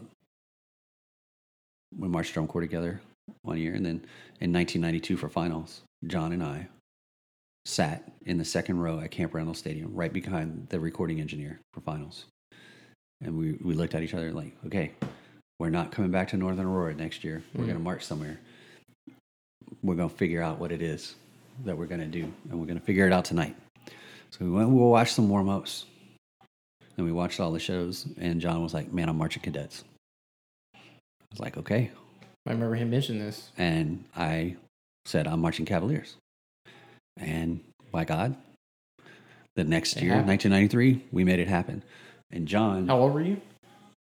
we 1.97 2.09
marched 2.09 2.35
drum 2.35 2.47
corps 2.47 2.61
together 2.61 3.01
one 3.43 3.59
year, 3.59 3.74
and 3.74 3.85
then 3.85 4.05
in 4.41 4.53
1992 4.53 5.16
for 5.16 5.29
finals, 5.29 5.83
John 6.07 6.33
and 6.33 6.43
I 6.43 6.68
sat 7.64 8.11
in 8.24 8.39
the 8.39 8.45
second 8.45 8.81
row 8.81 9.01
at 9.01 9.11
Camp 9.11 9.35
Randall 9.35 9.55
Stadium, 9.55 9.95
right 9.95 10.12
behind 10.12 10.68
the 10.70 10.81
recording 10.81 11.20
engineer 11.20 11.61
for 11.72 11.81
finals, 11.81 12.26
and 13.20 13.37
we 13.37 13.53
we 13.62 13.74
looked 13.74 13.95
at 13.95 14.03
each 14.03 14.14
other 14.14 14.33
like, 14.33 14.53
okay, 14.66 14.93
we're 15.59 15.70
not 15.70 15.91
coming 15.91 16.11
back 16.11 16.29
to 16.29 16.37
Northern 16.37 16.66
Aurora 16.66 16.95
next 16.95 17.24
year. 17.24 17.43
We're 17.55 17.64
Mhm. 17.64 17.66
going 17.66 17.79
to 17.79 17.85
march 17.85 18.05
somewhere. 18.05 18.39
We're 19.83 19.97
going 19.97 20.09
to 20.09 20.14
figure 20.14 20.41
out 20.41 20.59
what 20.59 20.72
it 20.72 20.81
is 20.83 21.16
that 21.64 21.76
we're 21.76 21.87
going 21.87 22.01
to 22.01 22.07
do, 22.07 22.33
and 22.49 22.59
we're 22.59 22.66
going 22.66 22.79
to 22.79 22.85
figure 22.85 23.07
it 23.07 23.12
out 23.12 23.24
tonight. 23.24 23.57
So 24.31 24.45
we 24.45 24.51
went. 24.51 24.70
We'll 24.70 24.91
watch 24.91 25.12
some 25.12 25.29
warm 25.29 25.49
ups, 25.49 25.87
and 26.97 27.05
we 27.05 27.12
watched 27.12 27.41
all 27.41 27.51
the 27.53 27.59
shows. 27.59 28.07
And 28.18 28.41
John 28.41 28.62
was 28.62 28.72
like, 28.72 28.93
"Man, 28.93 29.09
I'm 29.09 29.18
marching 29.18 29.43
cadets." 29.43 29.85
I 30.74 30.79
was 31.33 31.41
like, 31.41 31.57
"Okay." 31.57 31.91
I 32.49 32.53
remember 32.53 32.76
him 32.76 32.90
mentioning 32.90 33.22
this. 33.24 33.51
and 33.59 34.05
I 34.16 34.57
said 35.05 35.26
I'm 35.26 35.40
marching 35.40 35.66
Cavaliers. 35.66 36.16
And 37.16 37.61
by 37.92 38.05
God, 38.05 38.36
the 39.55 39.64
next 39.64 39.96
It 39.96 40.05
year, 40.05 40.12
happened. 40.12 40.28
1993, 40.28 41.09
we 41.12 41.24
made 41.24 41.40
it 41.40 41.49
happen. 41.49 41.82
And 42.30 42.49
John, 42.49 42.88
How 42.88 42.99
old 43.01 43.12
were 43.14 43.20
you? 43.20 43.40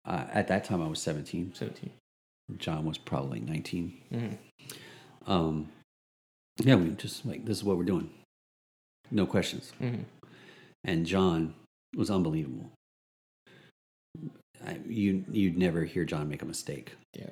uh, 0.07 0.24
at 0.32 0.49
that 0.49 0.64
time, 0.64 0.80
I 0.82 0.88
was 0.88 1.01
17. 1.03 1.53
17. 1.55 1.91
John 2.59 2.84
was 2.84 2.99
probably 2.99 3.41
19. 3.41 3.97
Mm-hmm. 4.12 5.30
Um, 5.30 5.68
yeah, 6.59 6.74
we 6.76 6.91
just 6.91 7.24
like 7.26 7.45
this 7.45 7.59
is 7.59 7.64
what 7.64 7.76
we're 7.76 7.84
doing, 7.84 8.11
no 9.11 9.24
questions. 9.26 9.72
Mm-hmm. 9.80 10.03
And 10.84 11.07
John 11.07 11.55
was 11.97 12.11
unbelievable. 12.11 12.70
I, 14.66 14.78
you 14.86 15.24
you'd 15.30 15.57
never 15.59 15.84
hear 15.84 16.05
John 16.05 16.28
make 16.28 16.43
a 16.43 16.47
mistake. 16.47 16.93
Yeah. 17.14 17.30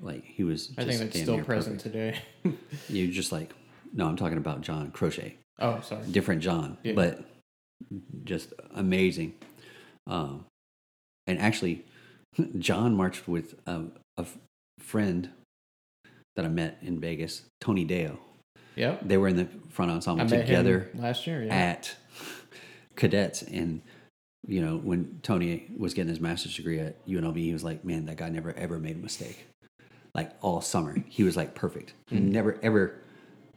Like 0.00 0.24
he 0.24 0.42
was. 0.44 0.72
I 0.78 0.84
think 0.84 0.98
that's 1.00 1.20
still 1.20 1.42
present 1.42 1.82
perfect. 1.82 1.94
today. 2.44 2.56
You 2.88 3.08
just 3.08 3.32
like 3.32 3.52
no, 3.92 4.06
I'm 4.06 4.16
talking 4.16 4.38
about 4.38 4.62
John 4.62 4.90
Crochet, 4.90 5.36
oh, 5.60 5.80
sorry. 5.82 6.06
different 6.10 6.42
John, 6.42 6.78
Yeah. 6.82 6.94
but 6.94 7.24
just 8.24 8.52
amazing. 8.74 9.34
Um, 10.06 10.46
and 11.26 11.38
actually, 11.38 11.84
John 12.58 12.94
marched 12.96 13.28
with 13.28 13.54
a, 13.66 13.82
a 14.16 14.24
friend 14.80 15.30
that 16.36 16.44
I 16.46 16.48
met 16.48 16.78
in 16.82 16.98
Vegas, 17.00 17.42
Tony 17.60 17.84
Deo. 17.84 18.18
Yep. 18.76 19.00
They 19.04 19.18
were 19.18 19.28
in 19.28 19.36
the 19.36 19.48
front 19.68 19.90
ensemble 19.90 20.26
together 20.26 20.90
last 20.94 21.26
year. 21.26 21.44
Yeah. 21.44 21.54
at 21.54 21.94
cadets 22.96 23.42
and 23.42 23.82
you 24.46 24.60
know 24.60 24.76
when 24.76 25.20
tony 25.22 25.70
was 25.78 25.94
getting 25.94 26.08
his 26.10 26.20
master's 26.20 26.54
degree 26.56 26.78
at 26.78 27.06
unlv 27.06 27.36
he 27.36 27.52
was 27.52 27.62
like 27.64 27.84
man 27.84 28.04
that 28.06 28.16
guy 28.16 28.28
never 28.28 28.52
ever 28.54 28.78
made 28.78 28.96
a 28.96 28.98
mistake 28.98 29.46
like 30.14 30.32
all 30.42 30.60
summer 30.60 30.96
he 31.08 31.22
was 31.24 31.36
like 31.36 31.54
perfect 31.54 31.94
he 32.08 32.16
Mm. 32.18 32.30
never 32.32 32.58
ever 32.62 32.98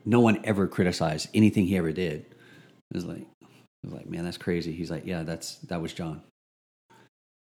no 0.05 0.19
one 0.19 0.39
ever 0.43 0.67
criticized 0.67 1.29
anything 1.33 1.65
he 1.65 1.77
ever 1.77 1.91
did 1.91 2.21
it 2.21 2.93
was 2.93 3.05
like 3.05 3.27
it 3.41 3.47
was 3.85 3.93
like 3.93 4.07
man 4.09 4.23
that's 4.23 4.37
crazy 4.37 4.71
he's 4.71 4.91
like 4.91 5.05
yeah 5.05 5.23
that's 5.23 5.55
that 5.59 5.81
was 5.81 5.93
john 5.93 6.21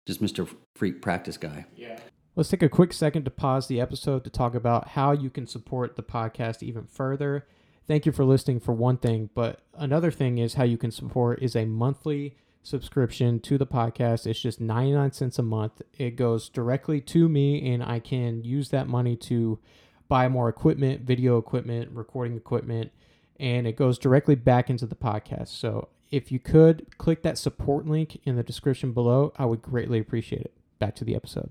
just 0.07 0.21
mr 0.21 0.47
freak 0.75 1.01
practice 1.01 1.37
guy 1.37 1.65
yeah. 1.75 1.99
Let's 2.35 2.49
take 2.49 2.63
a 2.63 2.69
quick 2.69 2.93
second 2.93 3.25
to 3.25 3.29
pause 3.31 3.67
the 3.67 3.79
episode 3.79 4.23
to 4.23 4.31
talk 4.31 4.55
about 4.55 4.87
how 4.89 5.11
you 5.11 5.29
can 5.29 5.45
support 5.45 5.95
the 5.95 6.01
podcast 6.01 6.63
even 6.63 6.87
further. 6.87 7.45
Thank 7.87 8.07
you 8.07 8.11
for 8.11 8.25
listening 8.25 8.59
for 8.59 8.71
one 8.73 8.97
thing, 8.97 9.29
but 9.35 9.59
another 9.75 10.09
thing 10.09 10.39
is 10.39 10.55
how 10.55 10.63
you 10.63 10.75
can 10.79 10.89
support 10.89 11.43
is 11.43 11.55
a 11.55 11.65
monthly 11.65 12.35
subscription 12.63 13.39
to 13.41 13.57
the 13.57 13.67
podcast. 13.67 14.25
It's 14.25 14.39
just 14.39 14.59
99 14.59 15.11
cents 15.11 15.37
a 15.37 15.43
month. 15.43 15.81
It 15.97 16.15
goes 16.15 16.49
directly 16.49 17.01
to 17.01 17.29
me 17.29 17.71
and 17.73 17.83
I 17.83 17.99
can 17.99 18.43
use 18.43 18.69
that 18.69 18.87
money 18.87 19.15
to 19.17 19.59
buy 20.07 20.27
more 20.27 20.49
equipment, 20.49 21.01
video 21.01 21.37
equipment, 21.37 21.91
recording 21.91 22.35
equipment, 22.35 22.91
and 23.39 23.67
it 23.67 23.75
goes 23.75 23.97
directly 23.97 24.35
back 24.35 24.69
into 24.69 24.85
the 24.85 24.95
podcast. 24.95 25.49
So, 25.49 25.89
if 26.11 26.31
you 26.31 26.37
could 26.37 26.95
click 26.99 27.23
that 27.23 27.39
support 27.39 27.87
link 27.87 28.21
in 28.23 28.35
the 28.35 28.43
description 28.43 28.91
below, 28.91 29.33
I 29.35 29.45
would 29.45 29.63
greatly 29.63 29.97
appreciate 29.97 30.43
it. 30.43 30.53
Back 30.77 30.95
to 30.97 31.03
the 31.03 31.15
episode. 31.15 31.49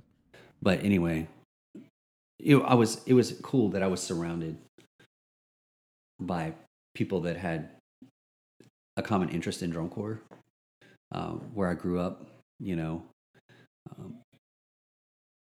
But 0.63 0.85
anyway, 0.85 1.27
you 2.39 2.59
know, 2.59 2.65
I 2.65 2.75
was 2.75 3.03
it 3.07 3.15
was 3.15 3.33
cool 3.43 3.71
that 3.71 3.83
I 3.83 3.89
was 3.89 4.01
surrounded 4.01 4.57
by 6.21 6.55
people 6.95 7.23
that 7.23 7.37
had 7.37 7.71
a 8.97 9.03
common 9.03 9.31
interest 9.31 9.63
in 9.63 9.71
drum 9.71 9.89
corps, 9.89 10.21
um, 11.13 11.41
where 11.55 11.69
I 11.69 11.75
grew 11.75 12.01
up. 12.01 12.27
You 12.61 12.77
know, 12.77 13.03
um, 13.99 14.15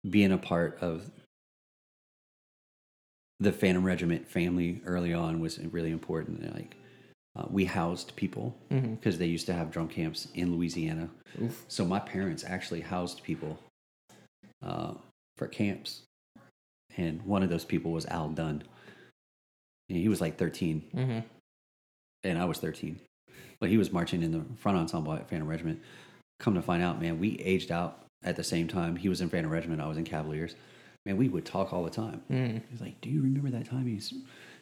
being 0.09 0.31
a 0.31 0.37
part 0.37 0.77
of 0.81 1.09
the 3.39 3.51
Phantom 3.51 3.83
Regiment 3.83 4.27
family 4.27 4.81
early 4.85 5.13
on 5.13 5.39
was 5.39 5.59
really 5.59 5.91
important. 5.91 6.53
Like, 6.55 6.75
uh, 7.37 7.45
we 7.49 7.65
housed 7.65 8.15
people 8.15 8.57
Mm-hmm. 8.71 8.95
because 8.95 9.17
they 9.17 9.27
used 9.27 9.45
to 9.45 9.53
have 9.53 9.71
drum 9.71 9.87
camps 9.87 10.27
in 10.33 10.55
Louisiana. 10.55 11.09
Oof. 11.41 11.63
So 11.67 11.85
my 11.85 11.99
parents 11.99 12.43
actually 12.45 12.81
housed 12.81 13.23
people 13.23 13.57
uh, 14.63 14.93
for 15.37 15.47
camps, 15.47 16.01
and 16.97 17.21
one 17.23 17.43
of 17.43 17.49
those 17.49 17.63
people 17.63 17.91
was 17.91 18.05
Al 18.07 18.29
Dunn. 18.29 18.63
And 19.89 19.97
he 19.97 20.09
was 20.09 20.19
like 20.19 20.37
13, 20.37 20.83
Mm-hmm. 20.95 21.19
and 22.25 22.37
I 22.39 22.45
was 22.45 22.57
13, 22.57 22.99
but 23.59 23.69
he 23.69 23.77
was 23.77 23.91
marching 23.91 24.23
in 24.23 24.31
the 24.31 24.43
front 24.57 24.77
ensemble 24.77 25.13
at 25.13 25.29
Phantom 25.29 25.47
Regiment. 25.47 25.81
Come 26.39 26.53
to 26.55 26.61
find 26.61 26.83
out, 26.83 27.01
man, 27.01 27.19
we 27.19 27.37
aged 27.39 27.71
out 27.71 28.05
at 28.23 28.35
the 28.35 28.43
same 28.43 28.67
time. 28.67 28.95
He 28.95 29.09
was 29.09 29.21
in 29.21 29.29
Phantom 29.29 29.51
Regiment, 29.51 29.81
I 29.81 29.87
was 29.87 29.97
in 29.97 30.03
Cavaliers. 30.03 30.55
Man, 31.05 31.17
we 31.17 31.29
would 31.29 31.45
talk 31.45 31.71
all 31.73 31.83
the 31.83 31.89
time. 31.89 32.21
Mm. 32.29 32.61
He's 32.69 32.81
like, 32.81 32.99
"Do 32.99 33.09
you 33.09 33.21
remember 33.21 33.49
that 33.51 33.69
time 33.69 33.87
he's 33.87 34.13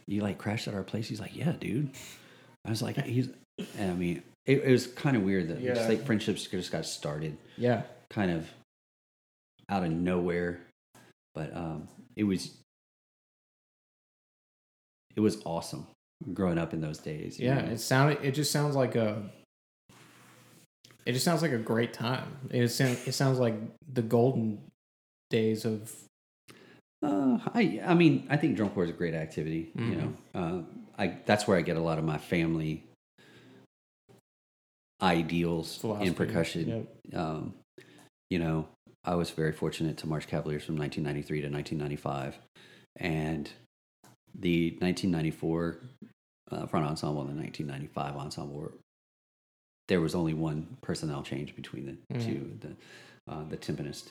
you 0.06 0.22
like 0.22 0.38
crashed 0.38 0.68
at 0.68 0.76
our 0.76 0.84
place?" 0.84 1.08
He's 1.08 1.20
like, 1.20 1.36
"Yeah, 1.36 1.54
dude." 1.54 1.90
I 2.64 2.70
was 2.70 2.82
like, 2.84 3.04
"He's," 3.04 3.30
and 3.78 3.92
I 3.92 3.94
mean, 3.96 4.22
it, 4.46 4.60
it 4.64 4.72
was 4.72 4.86
kind 4.86 5.18
of 5.18 5.24
weird 5.24 5.48
that 5.50 5.62
just 5.64 5.90
like 5.90 6.06
friendships 6.06 6.46
just 6.46 6.72
got 6.72 6.86
started 6.86 7.38
Yeah. 7.58 7.82
kind 8.12 8.30
of 8.30 8.48
out 9.70 9.84
of 9.84 9.92
nowhere, 9.92 10.60
but 11.34 11.56
um, 11.56 11.88
it 12.16 12.24
was 12.26 12.52
it 15.16 15.20
was 15.22 15.42
awesome 15.46 15.88
growing 16.34 16.58
up 16.58 16.74
in 16.74 16.82
those 16.82 16.98
days. 16.98 17.40
Yeah. 17.40 17.62
know? 17.62 17.72
It 17.72 17.80
sounded. 17.80 18.20
It 18.24 18.32
just 18.32 18.52
sounds 18.52 18.76
like 18.76 18.96
a. 18.96 19.22
It 21.06 21.12
just 21.14 21.24
sounds 21.26 21.42
like 21.44 21.52
a 21.52 21.58
great 21.60 21.94
time. 21.94 22.38
It 22.50 22.68
sounds. 22.70 23.08
It 23.08 23.12
sounds 23.14 23.38
like 23.40 23.56
the 23.94 24.02
golden 24.02 24.62
days 25.30 25.66
of. 25.66 25.94
Uh, 27.04 27.38
I 27.54 27.82
I 27.86 27.94
mean 27.94 28.26
I 28.30 28.38
think 28.38 28.56
drum 28.56 28.70
corps 28.72 28.86
is 28.86 28.90
a 28.90 28.94
great 28.94 29.14
activity. 29.14 29.72
You 29.76 29.82
Mhm. 29.84 29.98
know, 29.98 30.14
uh, 30.34 30.62
I 30.98 31.18
that's 31.26 31.48
where 31.48 31.58
I 31.58 31.62
get 31.62 31.78
a 31.78 31.82
lot 31.82 32.00
of 32.00 32.06
my 32.06 32.18
family 32.18 32.84
ideals 35.02 35.78
Philosophy. 35.78 36.08
in 36.08 36.14
percussion. 36.16 36.88
Yep. 37.12 37.20
Um, 37.20 37.54
you 38.30 38.40
know, 38.40 38.68
I 39.04 39.16
was 39.16 39.30
very 39.30 39.52
fortunate 39.52 39.98
to 39.98 40.08
march 40.08 40.28
Cavaliers 40.28 40.64
from 40.64 40.78
1993 40.78 41.42
to 41.42 41.50
1995, 41.50 42.38
and 42.96 43.50
the 44.34 44.72
1994 44.82 45.78
uh, 46.52 46.66
front 46.68 46.86
ensemble 46.86 47.22
and 47.22 47.30
the 47.32 47.42
1995 47.42 48.16
ensemble 48.18 48.56
were. 48.56 48.72
There 49.88 50.02
was 50.02 50.16
only 50.16 50.34
one 50.34 50.78
personnel 50.82 51.22
change 51.22 51.56
between 51.56 51.86
the 51.86 52.16
Mhm. 52.16 52.26
two. 52.26 52.58
The 52.60 52.76
uh, 53.32 53.44
the 53.50 53.58
timpanist 53.58 54.10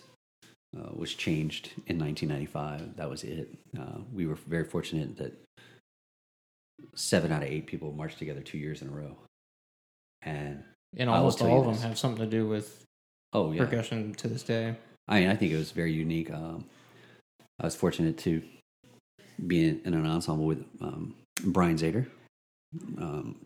uh, 0.77 0.91
was 0.95 1.15
changed 1.15 1.73
in 1.87 1.99
1995. 1.99 2.97
That 2.97 3.09
was 3.11 3.23
it. 3.25 3.49
Uh, 3.79 3.99
we 4.13 4.27
were 4.27 4.35
very 4.35 4.65
fortunate 4.65 5.17
that 5.17 5.33
seven 6.95 7.33
out 7.33 7.43
of 7.43 7.49
eight 7.49 7.67
people 7.67 7.93
marched 7.93 8.19
together 8.19 8.41
two 8.41 8.59
years 8.59 8.83
in 8.83 8.89
a 8.89 8.93
row, 8.93 9.17
and 10.23 10.63
And 10.97 11.09
almost 11.11 11.43
all 11.43 11.61
of 11.61 11.67
them 11.67 11.89
have 11.89 11.99
something 11.99 12.25
to 12.25 12.31
do 12.31 12.47
with 12.47 12.85
oh 13.33 13.53
yeah, 13.53 13.65
percussion 13.65 14.15
to 14.15 14.29
this 14.29 14.43
day. 14.43 14.77
I 15.09 15.21
mean, 15.21 15.29
I 15.29 15.37
think 15.37 15.53
it 15.53 15.57
was 15.57 15.71
very 15.73 15.93
unique. 15.93 16.31
Um, 16.31 16.67
I 17.61 17.65
was 17.67 17.77
fortunate 17.77 18.17
to 18.19 18.43
be 19.47 19.69
in, 19.69 19.81
in 19.85 19.95
an 19.95 20.07
ensemble 20.07 20.47
with 20.47 20.65
um, 20.81 21.15
Brian 21.45 21.77
Zator. 21.77 22.07
Um, 22.99 23.37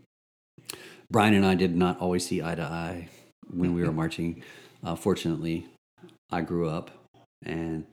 Brian 1.11 1.35
and 1.35 1.47
I 1.47 1.55
did 1.55 1.75
not 1.75 2.01
always 2.01 2.27
see 2.27 2.43
eye 2.43 2.55
to 2.55 2.63
eye 2.63 3.09
when 3.51 3.75
we 3.75 3.83
were 3.83 3.93
marching. 4.03 4.43
Uh, 4.85 4.95
fortunately, 4.95 5.67
I 6.31 6.43
grew 6.43 6.69
up, 6.69 6.91
and 7.45 7.87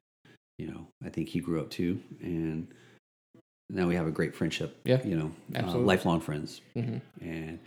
you 0.57 0.67
know, 0.67 0.87
I 1.03 1.09
think 1.09 1.29
he 1.29 1.39
grew 1.39 1.59
up 1.59 1.69
too, 1.69 2.01
and 2.21 2.67
now 3.69 3.87
we 3.87 3.95
have 3.95 4.07
a 4.07 4.11
great 4.11 4.35
friendship. 4.35 4.79
Yeah, 4.83 5.01
you 5.03 5.17
know, 5.17 5.31
uh, 5.55 5.77
lifelong 5.77 6.19
friends 6.19 6.61
hmm 6.73 6.97
and 7.21 7.59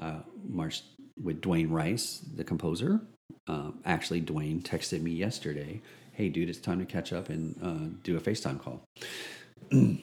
uh, 0.00 0.18
marched 0.46 0.84
with 1.22 1.40
Dwayne 1.40 1.70
Rice, 1.70 2.22
the 2.34 2.44
composer. 2.44 3.00
Um, 3.48 3.78
actually, 3.84 4.20
Dwayne 4.20 4.62
texted 4.62 5.00
me 5.02 5.12
yesterday, 5.12 5.80
"Hey, 6.12 6.28
dude, 6.28 6.48
it's 6.48 6.58
time 6.58 6.80
to 6.80 6.84
catch 6.84 7.12
up 7.12 7.28
and 7.28 7.56
uh, 7.62 7.96
do 8.02 8.16
a 8.16 8.20
FaceTime 8.20 8.60
call." 8.60 8.82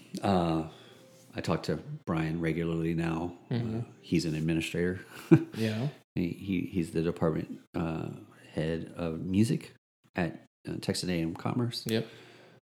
uh, 1.34 1.38
I 1.38 1.42
talk 1.42 1.64
to 1.64 1.80
Brian 2.06 2.40
regularly 2.40 2.94
now. 2.94 3.34
Mhm. 3.52 3.82
Uh, 3.82 3.86
he's 4.02 4.26
an 4.26 4.36
administrator. 4.36 5.00
Yeah. 5.58 5.88
he, 6.16 6.28
he 6.30 6.62
he's 6.72 6.92
the 6.92 7.02
department 7.02 7.60
uh, 7.76 8.10
head 8.54 8.92
of 8.96 9.22
music 9.22 9.74
at 10.16 10.44
uh, 10.68 10.74
Texas 10.82 11.10
A&M 11.10 11.34
Commerce 11.36 11.84
Yep. 11.88 12.06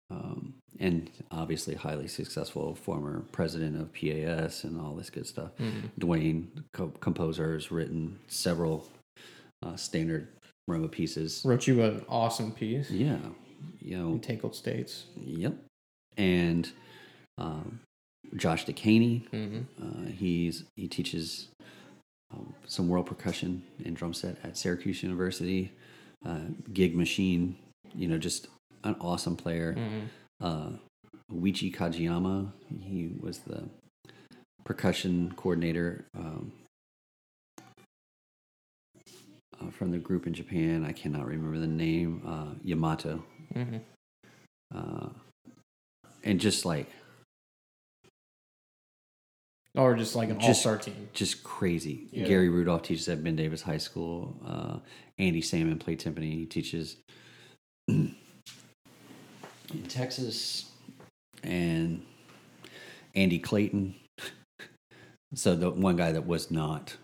um, 0.10 0.54
and 0.80 1.10
obviously 1.32 1.76
highly 1.76 2.08
successful 2.08 2.74
former 2.76 3.22
president 3.32 3.80
of 3.80 3.94
PAS 3.94 4.64
and 4.64 4.80
all 4.80 4.96
this 4.96 5.10
good 5.10 5.28
stuff. 5.28 5.52
Mhm. 5.58 5.92
Dwayne, 6.00 6.48
co- 6.74 6.94
composer, 7.00 7.54
has 7.54 7.72
written 7.72 8.20
several 8.28 8.88
uh, 9.62 9.76
standard 9.76 10.28
Roma 10.68 10.88
pieces. 10.88 11.42
Wrote 11.46 11.68
you 11.68 11.82
an 11.84 12.06
awesome 12.10 12.52
piece. 12.54 12.90
Yeah, 12.90 13.18
you 13.82 13.98
know, 13.98 14.10
In 14.14 14.20
Tangled 14.22 14.56
States. 14.56 15.06
yep. 15.18 15.54
And 16.18 16.70
um, 17.38 17.80
Josh 18.36 18.66
Dekaney, 18.66 19.28
hmm 19.30 19.62
uh, 19.82 20.08
he's 20.12 20.64
he 20.76 20.88
teaches 20.88 21.50
um, 22.34 22.54
some 22.66 22.88
world 22.88 23.06
percussion 23.06 23.64
and 23.86 23.96
drum 23.96 24.14
set 24.14 24.38
at 24.44 24.58
Syracuse 24.58 25.04
University. 25.04 25.72
Uh, 26.26 26.40
Gig 26.74 26.96
Machine, 26.96 27.58
you 27.94 28.08
know, 28.08 28.18
just 28.18 28.48
an 28.84 28.96
awesome 29.02 29.36
player. 29.36 29.74
hmm 29.74 30.06
uh, 30.42 30.70
Uichi 31.32 31.74
Kajiyama. 31.74 32.52
He 32.82 33.12
was 33.20 33.40
the 33.40 33.64
percussion 34.66 35.34
coordinator 35.36 36.06
um, 36.18 36.52
uh, 39.62 39.70
from 39.72 39.92
the 39.92 39.98
group 39.98 40.28
in 40.28 40.34
Japan. 40.34 40.86
I 40.86 40.92
cannot 40.92 41.26
remember 41.28 41.58
the 41.60 41.68
name. 41.68 42.22
Uh, 42.26 42.56
Yamato. 42.64 43.24
hmm 43.54 43.78
Uh, 44.74 45.10
and 46.24 46.40
just 46.40 46.66
like 46.66 46.88
Or 49.76 49.96
just 49.96 50.16
like 50.16 50.30
an 50.30 50.38
all 50.38 50.48
Just- 50.48 50.62
star 50.62 50.78
team. 50.78 51.10
just 51.14 51.44
crazy. 51.44 52.08
Yeah. 52.12 52.28
Gary 52.28 52.50
Rudolph 52.50 52.84
teaches 52.84 53.08
at 53.10 53.24
Ben 53.24 53.36
Davis 53.36 53.62
High 53.64 53.80
School. 53.80 54.36
Uh, 54.46 54.78
Andy 55.18 55.42
Salmon 55.42 55.80
played 55.80 56.00
timpani. 56.00 56.32
He 56.32 56.46
teaches 56.46 56.98
in 57.88 58.16
Texas, 59.90 60.70
and 61.44 62.02
Andy 63.16 63.40
Clayton. 63.40 63.96
So 65.36 65.56
the 65.56 65.72
one 65.72 65.96
guy 65.96 66.12
that 66.12 66.28
was 66.28 66.52
not 66.52 66.96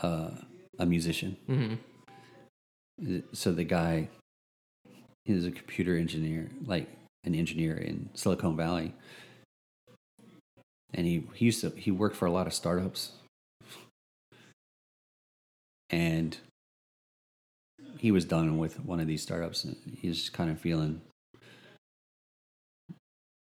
uh, 0.00 0.30
a 0.80 0.84
musician. 0.86 1.36
hmm 1.46 3.18
So 3.32 3.52
the 3.52 3.62
guy 3.62 4.08
is 5.24 5.46
a 5.46 5.52
computer 5.52 5.96
engineer, 5.96 6.50
like 6.66 6.88
an 7.22 7.36
engineer 7.36 7.76
in 7.76 8.10
Silicon 8.14 8.56
Valley, 8.56 8.92
and 10.94 11.06
he 11.06 11.26
he 11.34 11.46
used 11.46 11.60
to 11.60 11.70
he 11.70 11.90
worked 11.90 12.16
for 12.16 12.26
a 12.26 12.30
lot 12.30 12.46
of 12.46 12.54
startups, 12.54 13.12
and 15.90 16.38
he 17.98 18.10
was 18.10 18.24
done 18.24 18.58
with 18.58 18.80
one 18.84 19.00
of 19.00 19.06
these 19.06 19.22
startups, 19.22 19.64
and 19.64 19.76
he's 20.00 20.30
kind 20.30 20.50
of 20.50 20.60
feeling 20.60 21.00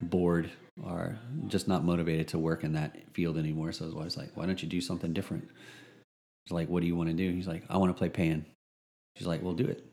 bored 0.02 0.50
or 0.82 1.18
just 1.48 1.68
not 1.68 1.84
motivated 1.84 2.28
to 2.30 2.40
work 2.40 2.64
in 2.64 2.74
that 2.74 2.96
field 3.14 3.38
anymore. 3.38 3.72
So 3.72 3.86
his 3.86 3.94
wife's 3.94 4.18
like, 4.18 4.36
"Why 4.36 4.46
don't 4.46 4.62
you 4.62 4.70
do 4.70 4.82
something 4.82 5.14
different?" 5.14 5.50
He's 6.46 6.54
like, 6.54 6.70
"What 6.70 6.82
do 6.82 6.88
you 6.88 6.96
want 6.96 7.10
to 7.10 7.16
do?" 7.16 7.34
He's 7.34 7.48
like, 7.48 7.64
"I 7.70 7.78
want 7.78 7.90
to 7.94 7.98
play 7.98 8.10
pan." 8.10 8.46
She's 9.18 9.28
like, 9.28 9.42
we'll 9.42 9.54
do 9.54 9.66
it." 9.66 9.86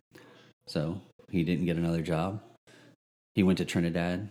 So 0.68 1.00
he 1.30 1.42
didn't 1.42 1.66
get 1.66 1.76
another 1.76 2.02
job. 2.02 2.42
He 3.34 3.42
went 3.42 3.58
to 3.58 3.64
Trinidad, 3.64 4.28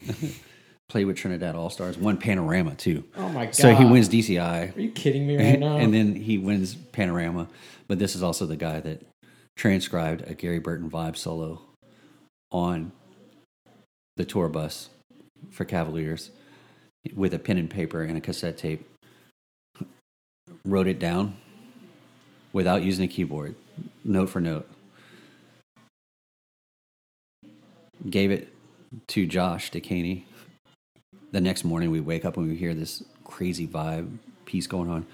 played 0.90 1.06
with 1.06 1.16
Trinidad 1.16 1.54
All 1.54 1.70
Stars, 1.70 1.96
won 1.96 2.18
Panorama 2.18 2.74
too. 2.74 3.04
Oh 3.16 3.28
my 3.30 3.46
god! 3.46 3.54
So 3.54 3.74
he 3.74 3.84
wins 3.84 4.08
DCI, 4.08 4.76
Are 4.76 4.80
you 4.80 4.90
kidding 4.90 5.26
me 5.26 5.38
right 5.38 5.58
now? 5.58 5.76
and 5.76 5.94
then 5.94 6.14
he 6.14 6.36
wins 6.36 6.74
Panorama. 6.74 7.48
But 7.88 7.98
this 7.98 8.14
is 8.14 8.22
also 8.22 8.44
the 8.44 8.56
guy 8.56 8.80
that 8.80 9.02
transcribed 9.56 10.28
a 10.28 10.34
Gary 10.34 10.58
Burton 10.58 10.90
vibe 10.90 11.16
solo 11.16 11.62
on 12.50 12.92
the 14.16 14.24
tour 14.24 14.48
bus 14.48 14.90
for 15.50 15.64
Cavaliers 15.64 16.30
with 17.14 17.32
a 17.32 17.38
pen 17.38 17.56
and 17.56 17.70
paper 17.70 18.02
and 18.02 18.18
a 18.18 18.20
cassette 18.20 18.58
tape. 18.58 18.86
Wrote 20.64 20.88
it 20.88 20.98
down 20.98 21.36
without 22.52 22.82
using 22.82 23.04
a 23.04 23.08
keyboard, 23.08 23.54
note 24.04 24.28
for 24.28 24.40
note. 24.40 24.68
Gave 28.08 28.30
it 28.30 28.52
to 29.08 29.26
Josh 29.26 29.70
Dekaney. 29.70 30.24
The 31.32 31.40
next 31.40 31.64
morning, 31.64 31.90
we 31.90 32.00
wake 32.00 32.24
up 32.24 32.36
and 32.36 32.48
we 32.48 32.56
hear 32.56 32.74
this 32.74 33.04
crazy 33.24 33.66
vibe 33.66 34.18
piece 34.46 34.66
going 34.66 34.90
on. 34.90 35.06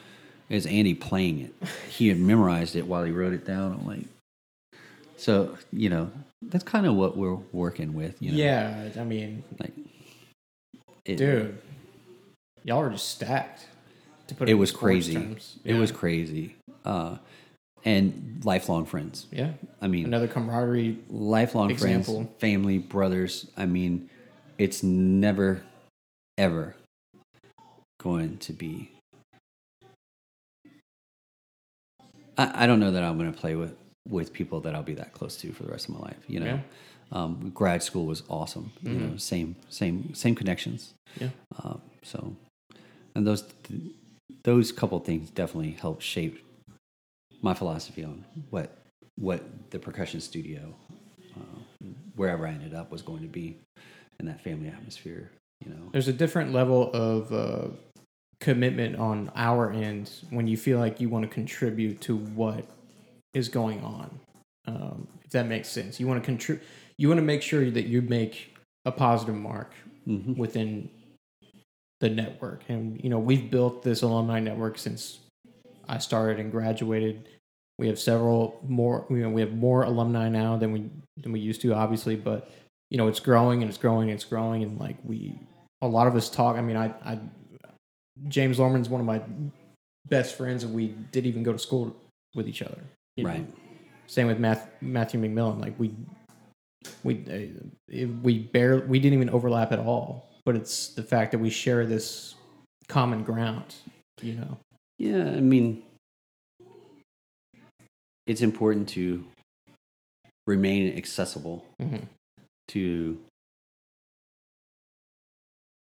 It's 0.48 0.66
Andy 0.66 0.94
playing 0.94 1.40
it. 1.40 1.68
He 1.90 2.08
had 2.08 2.18
memorized 2.18 2.76
it 2.76 2.86
while 2.86 3.04
he 3.04 3.10
wrote 3.10 3.32
it 3.32 3.44
down. 3.44 3.72
I'm 3.72 3.86
like, 3.86 4.06
so 5.16 5.56
you 5.72 5.88
know, 5.88 6.10
that's 6.42 6.64
kind 6.64 6.86
of 6.86 6.94
what 6.94 7.16
we're 7.16 7.38
working 7.52 7.94
with. 7.94 8.20
You 8.22 8.32
know? 8.32 8.38
yeah, 8.38 8.88
I 8.98 9.04
mean, 9.04 9.42
like, 9.58 9.72
it, 11.04 11.16
dude, 11.16 11.58
y'all 12.64 12.80
are 12.80 12.90
just 12.90 13.08
stacked. 13.08 13.66
To 14.28 14.34
put 14.34 14.48
it 14.48 14.52
in 14.52 14.58
was 14.58 14.72
crazy. 14.72 15.14
terms. 15.14 15.56
It 15.64 15.74
was 15.74 15.92
crazy, 15.92 16.56
uh, 16.84 17.16
and 17.84 18.40
lifelong 18.44 18.84
friends. 18.84 19.26
Yeah, 19.30 19.52
I 19.80 19.88
mean, 19.88 20.06
another 20.06 20.28
camaraderie. 20.28 20.98
lifelong 21.08 21.70
Example. 21.70 22.14
friends, 22.14 22.30
family, 22.40 22.78
brothers. 22.78 23.46
I 23.56 23.66
mean, 23.66 24.10
it's 24.58 24.82
never, 24.82 25.62
ever 26.38 26.74
going 28.00 28.38
to 28.38 28.52
be. 28.52 28.90
I, 32.38 32.64
I 32.64 32.66
don't 32.66 32.80
know 32.80 32.90
that 32.92 33.02
I'm 33.02 33.18
going 33.18 33.32
to 33.32 33.38
play 33.38 33.54
with 33.54 33.74
with 34.08 34.32
people 34.32 34.60
that 34.60 34.74
I'll 34.74 34.82
be 34.82 34.94
that 34.94 35.12
close 35.12 35.36
to 35.38 35.52
for 35.52 35.64
the 35.64 35.70
rest 35.70 35.88
of 35.88 35.94
my 35.94 36.00
life. 36.00 36.18
You 36.28 36.40
know, 36.40 36.46
Yeah. 36.46 36.60
um, 37.10 37.50
grad 37.54 37.82
school 37.82 38.06
was 38.06 38.22
awesome. 38.28 38.72
You 38.82 38.94
know, 38.94 39.16
same 39.16 39.56
same 39.68 40.14
same 40.14 40.34
connections. 40.34 40.94
Yeah. 41.18 41.30
Um, 41.62 41.80
so, 42.02 42.36
and 43.14 43.26
those 43.26 43.44
those 44.44 44.70
couple 44.72 44.98
things 45.00 45.30
definitely 45.30 45.72
helped 45.72 46.02
shape 46.02 46.38
my 47.42 47.54
philosophy 47.54 48.04
on 48.04 48.24
what 48.50 48.76
what 49.18 49.70
the 49.70 49.78
percussion 49.78 50.20
studio, 50.20 50.74
uh, 51.36 51.60
wherever 52.14 52.46
I 52.46 52.50
ended 52.50 52.74
up, 52.74 52.90
was 52.92 53.02
going 53.02 53.22
to 53.22 53.28
be 53.28 53.56
in 54.20 54.26
that 54.26 54.42
family 54.42 54.68
atmosphere. 54.68 55.30
You 55.64 55.70
know, 55.70 55.88
There's 55.92 56.08
a 56.08 56.12
different 56.12 56.52
level 56.52 56.92
of 56.92 57.32
uh, 57.32 57.68
commitment 58.40 58.96
on 58.96 59.30
our 59.34 59.72
end 59.72 60.10
when 60.30 60.46
you 60.46 60.56
feel 60.56 60.78
like 60.78 61.00
you 61.00 61.08
want 61.08 61.24
to 61.24 61.28
contribute 61.28 62.00
to 62.02 62.16
what 62.16 62.66
is 63.34 63.48
going 63.48 63.82
on. 63.82 64.20
Um, 64.66 65.08
if 65.24 65.30
that 65.30 65.46
makes 65.46 65.68
sense, 65.68 65.98
you 66.00 66.06
want 66.06 66.22
to 66.22 66.24
contribute. 66.24 66.64
You 66.98 67.08
want 67.08 67.18
to 67.18 67.24
make 67.24 67.42
sure 67.42 67.70
that 67.70 67.86
you 67.86 68.02
make 68.02 68.56
a 68.84 68.92
positive 68.92 69.34
mark 69.34 69.72
hmm 70.04 70.34
within 70.34 70.88
the 72.00 72.08
network. 72.08 72.62
And 72.68 73.02
you 73.02 73.10
know, 73.10 73.18
we've 73.18 73.50
built 73.50 73.82
this 73.82 74.02
alumni 74.02 74.40
network 74.40 74.78
since 74.78 75.18
I 75.88 75.98
started 75.98 76.38
and 76.38 76.50
graduated. 76.50 77.28
We 77.78 77.88
have 77.88 77.98
several 77.98 78.60
more. 78.66 79.06
You 79.10 79.16
know, 79.18 79.30
we 79.30 79.40
have 79.40 79.52
more 79.52 79.82
alumni 79.82 80.28
now 80.28 80.56
than 80.56 80.72
we 80.72 80.90
than 81.22 81.32
we 81.32 81.40
used 81.40 81.60
to, 81.62 81.74
obviously. 81.74 82.16
But 82.16 82.50
you 82.90 82.98
know, 82.98 83.08
it's 83.08 83.20
growing 83.20 83.62
and 83.62 83.68
it's 83.68 83.78
growing 83.78 84.10
and 84.10 84.16
it's 84.16 84.24
growing. 84.24 84.62
And 84.62 84.78
like 84.78 84.96
we, 85.04 85.38
a 85.82 85.88
lot 85.88 86.06
of 86.06 86.14
us 86.14 86.28
talk. 86.28 86.56
I 86.56 86.60
mean, 86.60 86.76
I, 86.76 86.94
I 87.04 87.18
James 88.28 88.58
Lorman's 88.58 88.88
one 88.88 89.00
of 89.00 89.06
my 89.06 89.22
best 90.08 90.36
friends, 90.36 90.64
and 90.64 90.74
we 90.74 90.88
did 91.12 91.26
even 91.26 91.42
go 91.42 91.52
to 91.52 91.58
school 91.58 91.94
with 92.34 92.48
each 92.48 92.62
other. 92.62 92.82
you 93.16 93.24
know. 93.24 93.30
right. 93.30 93.46
Same 94.06 94.28
with 94.28 94.38
Math, 94.38 94.68
Matthew 94.80 95.20
McMillan. 95.20 95.60
Like 95.60 95.78
we, 95.78 95.92
we, 97.02 97.24
uh, 97.90 98.06
we 98.22 98.38
barely, 98.38 98.86
we 98.86 99.00
didn't 99.00 99.14
even 99.14 99.30
overlap 99.30 99.72
at 99.72 99.80
all. 99.80 100.30
But 100.44 100.54
it's 100.54 100.88
the 100.94 101.02
fact 101.02 101.32
that 101.32 101.38
we 101.38 101.50
share 101.50 101.86
this 101.86 102.36
common 102.88 103.24
ground. 103.24 103.74
You 104.22 104.34
know. 104.34 104.58
Yeah, 104.98 105.24
I 105.24 105.40
mean, 105.40 105.82
it's 108.26 108.42
important 108.42 108.88
to 108.90 109.24
remain 110.46 110.96
accessible 110.96 111.64
Mm-hmm. 111.82 112.04
To 112.68 113.18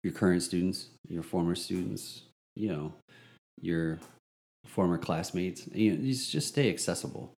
your 0.03 0.13
current 0.13 0.41
students, 0.41 0.87
your 1.07 1.23
former 1.23 1.55
students, 1.55 2.23
you 2.55 2.69
know, 2.69 2.93
your 3.61 3.99
former 4.65 4.97
classmates. 4.97 5.67
You 5.73 5.95
know, 5.95 6.11
just 6.11 6.47
stay 6.47 6.69
accessible 6.69 7.33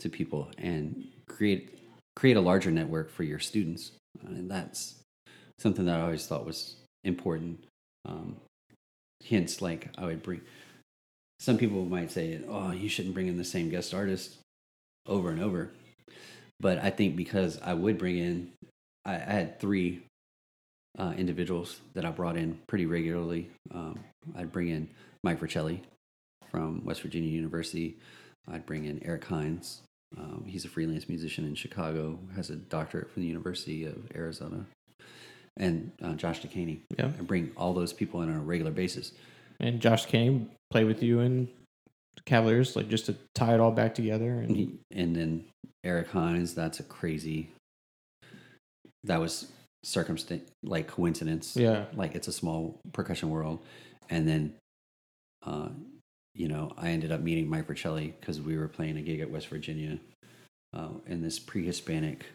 to 0.00 0.08
people 0.08 0.50
and 0.58 1.08
create 1.28 1.78
create 2.16 2.36
a 2.36 2.40
larger 2.40 2.70
network 2.70 3.10
for 3.10 3.24
your 3.24 3.38
students. 3.38 3.92
And 4.24 4.50
that's 4.50 5.00
something 5.58 5.84
that 5.86 5.98
I 5.98 6.02
always 6.02 6.26
thought 6.26 6.46
was 6.46 6.76
important. 7.02 7.64
Um, 8.04 8.36
hence, 9.28 9.60
like 9.60 9.88
I 9.98 10.04
would 10.04 10.22
bring. 10.22 10.40
Some 11.40 11.58
people 11.58 11.84
might 11.84 12.12
say, 12.12 12.40
"Oh, 12.48 12.70
you 12.70 12.88
shouldn't 12.88 13.14
bring 13.14 13.26
in 13.26 13.36
the 13.36 13.44
same 13.44 13.68
guest 13.68 13.92
artist 13.92 14.38
over 15.06 15.30
and 15.30 15.40
over." 15.42 15.70
But 16.60 16.78
I 16.78 16.90
think 16.90 17.16
because 17.16 17.60
I 17.60 17.74
would 17.74 17.98
bring 17.98 18.16
in, 18.16 18.52
I, 19.04 19.14
I 19.14 19.18
had 19.18 19.60
three 19.60 20.02
uh, 20.98 21.14
individuals 21.16 21.80
that 21.94 22.04
I 22.04 22.10
brought 22.10 22.36
in 22.36 22.58
pretty 22.66 22.86
regularly. 22.86 23.50
Um, 23.72 23.98
I'd 24.36 24.52
bring 24.52 24.68
in 24.68 24.88
Mike 25.22 25.40
Vercelli 25.40 25.80
from 26.50 26.84
West 26.84 27.02
Virginia 27.02 27.30
University. 27.30 27.98
I'd 28.50 28.66
bring 28.66 28.84
in 28.84 29.02
Eric 29.04 29.24
Hines. 29.24 29.82
Um, 30.16 30.44
he's 30.46 30.64
a 30.64 30.68
freelance 30.68 31.08
musician 31.08 31.44
in 31.44 31.54
Chicago, 31.54 32.18
has 32.36 32.50
a 32.50 32.56
doctorate 32.56 33.10
from 33.10 33.22
the 33.22 33.28
University 33.28 33.84
of 33.84 33.96
Arizona. 34.14 34.64
And 35.56 35.92
uh, 36.02 36.14
Josh 36.14 36.42
Dekaney. 36.42 36.80
Yeah. 36.98 37.06
I 37.06 37.22
bring 37.22 37.52
all 37.56 37.74
those 37.74 37.92
people 37.92 38.22
in 38.22 38.28
on 38.28 38.36
a 38.36 38.40
regular 38.40 38.70
basis. 38.70 39.12
And 39.60 39.80
Josh 39.80 40.06
Kane 40.06 40.50
play 40.70 40.84
with 40.84 41.02
you 41.02 41.20
in 41.20 41.48
Cavaliers, 42.26 42.76
like 42.76 42.88
just 42.88 43.06
to 43.06 43.16
tie 43.34 43.54
it 43.54 43.60
all 43.60 43.70
back 43.70 43.94
together. 43.94 44.30
And, 44.30 44.56
And 44.56 44.78
and 44.90 45.16
then 45.16 45.44
Eric 45.84 46.10
Hines, 46.10 46.54
that's 46.54 46.80
a 46.80 46.82
crazy. 46.82 47.50
That 49.04 49.20
was 49.20 49.52
circumstance, 49.82 50.50
like 50.62 50.88
coincidence. 50.88 51.56
yeah, 51.56 51.84
Like 51.94 52.14
it's 52.14 52.28
a 52.28 52.32
small 52.32 52.80
percussion 52.92 53.30
world, 53.30 53.60
and 54.10 54.26
then, 54.28 54.54
uh, 55.46 55.68
you 56.34 56.48
know, 56.48 56.72
I 56.76 56.88
ended 56.90 57.12
up 57.12 57.20
meeting 57.20 57.48
Mike 57.48 57.66
Vercelli 57.66 58.14
because 58.18 58.40
we 58.40 58.56
were 58.56 58.68
playing 58.68 58.96
a 58.96 59.02
gig 59.02 59.20
at 59.20 59.30
West 59.30 59.48
Virginia, 59.48 59.98
uh, 60.72 60.88
in 61.06 61.22
this 61.22 61.38
pre-Hispanic 61.38 62.26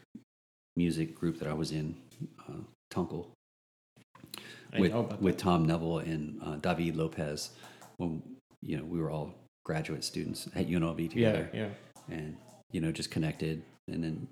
music 0.75 1.13
group 1.15 1.39
that 1.39 1.47
I 1.47 1.53
was 1.53 1.71
in 1.71 1.95
uh, 2.47 2.61
Tunkel 2.93 3.27
I 4.73 4.79
with 4.79 4.93
with 5.19 5.37
Tom 5.37 5.65
Neville 5.65 5.99
and 5.99 6.41
uh, 6.43 6.55
David 6.57 6.95
Lopez 6.95 7.49
when 7.97 8.21
you 8.61 8.77
know 8.77 8.83
we 8.85 8.99
were 8.99 9.11
all 9.11 9.33
graduate 9.65 10.03
students 10.03 10.47
at 10.55 10.67
UNLV 10.67 11.09
together, 11.09 11.49
Yeah, 11.53 11.67
yeah. 12.09 12.15
and 12.15 12.37
you 12.71 12.81
know 12.81 12.91
just 12.91 13.11
connected. 13.11 13.61
And 13.87 14.03
then 14.03 14.27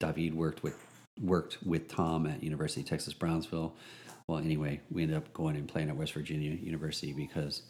David 0.00 0.34
worked 0.34 0.62
with 0.62 0.76
worked 1.20 1.58
with 1.64 1.88
Tom 1.88 2.26
at 2.26 2.42
University 2.42 2.80
of 2.82 2.88
Texas 2.88 3.14
Brownsville. 3.14 3.74
Well, 4.28 4.38
anyway, 4.38 4.80
we 4.90 5.02
ended 5.02 5.16
up 5.16 5.32
going 5.32 5.56
and 5.56 5.66
playing 5.68 5.88
at 5.88 5.96
West 5.96 6.12
Virginia 6.12 6.50
University 6.50 7.12
because 7.12 7.62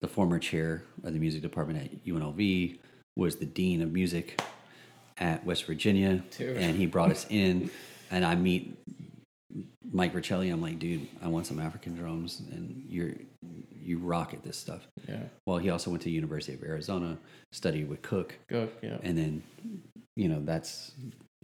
the 0.00 0.08
former 0.08 0.38
chair 0.38 0.82
of 1.04 1.12
the 1.12 1.18
music 1.18 1.42
department 1.42 1.80
at 1.82 2.04
UNLV 2.04 2.78
was 3.16 3.36
the 3.36 3.46
dean 3.46 3.82
of 3.82 3.92
music 3.92 4.40
at 5.18 5.44
West 5.44 5.64
Virginia, 5.64 6.22
Dude. 6.36 6.56
and 6.56 6.76
he 6.76 6.86
brought 6.86 7.10
us 7.10 7.26
in. 7.30 7.70
And 8.10 8.24
I 8.24 8.34
meet 8.34 8.76
Mike 9.92 10.12
Vercelli. 10.12 10.52
I'm 10.52 10.60
like, 10.60 10.78
dude, 10.78 11.06
I 11.22 11.28
want 11.28 11.46
some 11.46 11.60
African 11.60 11.94
drums, 11.94 12.42
and 12.50 12.84
you're 12.88 13.12
you 13.80 13.98
rock 13.98 14.32
at 14.32 14.42
this 14.42 14.56
stuff. 14.56 14.86
Yeah. 15.08 15.22
Well, 15.46 15.58
he 15.58 15.70
also 15.70 15.90
went 15.90 16.02
to 16.04 16.10
University 16.10 16.54
of 16.54 16.62
Arizona, 16.62 17.18
studied 17.52 17.88
with 17.88 18.02
Cook, 18.02 18.34
Good. 18.48 18.70
Yeah. 18.82 18.98
and 19.02 19.16
then 19.16 19.42
you 20.16 20.28
know 20.28 20.40
that's 20.44 20.92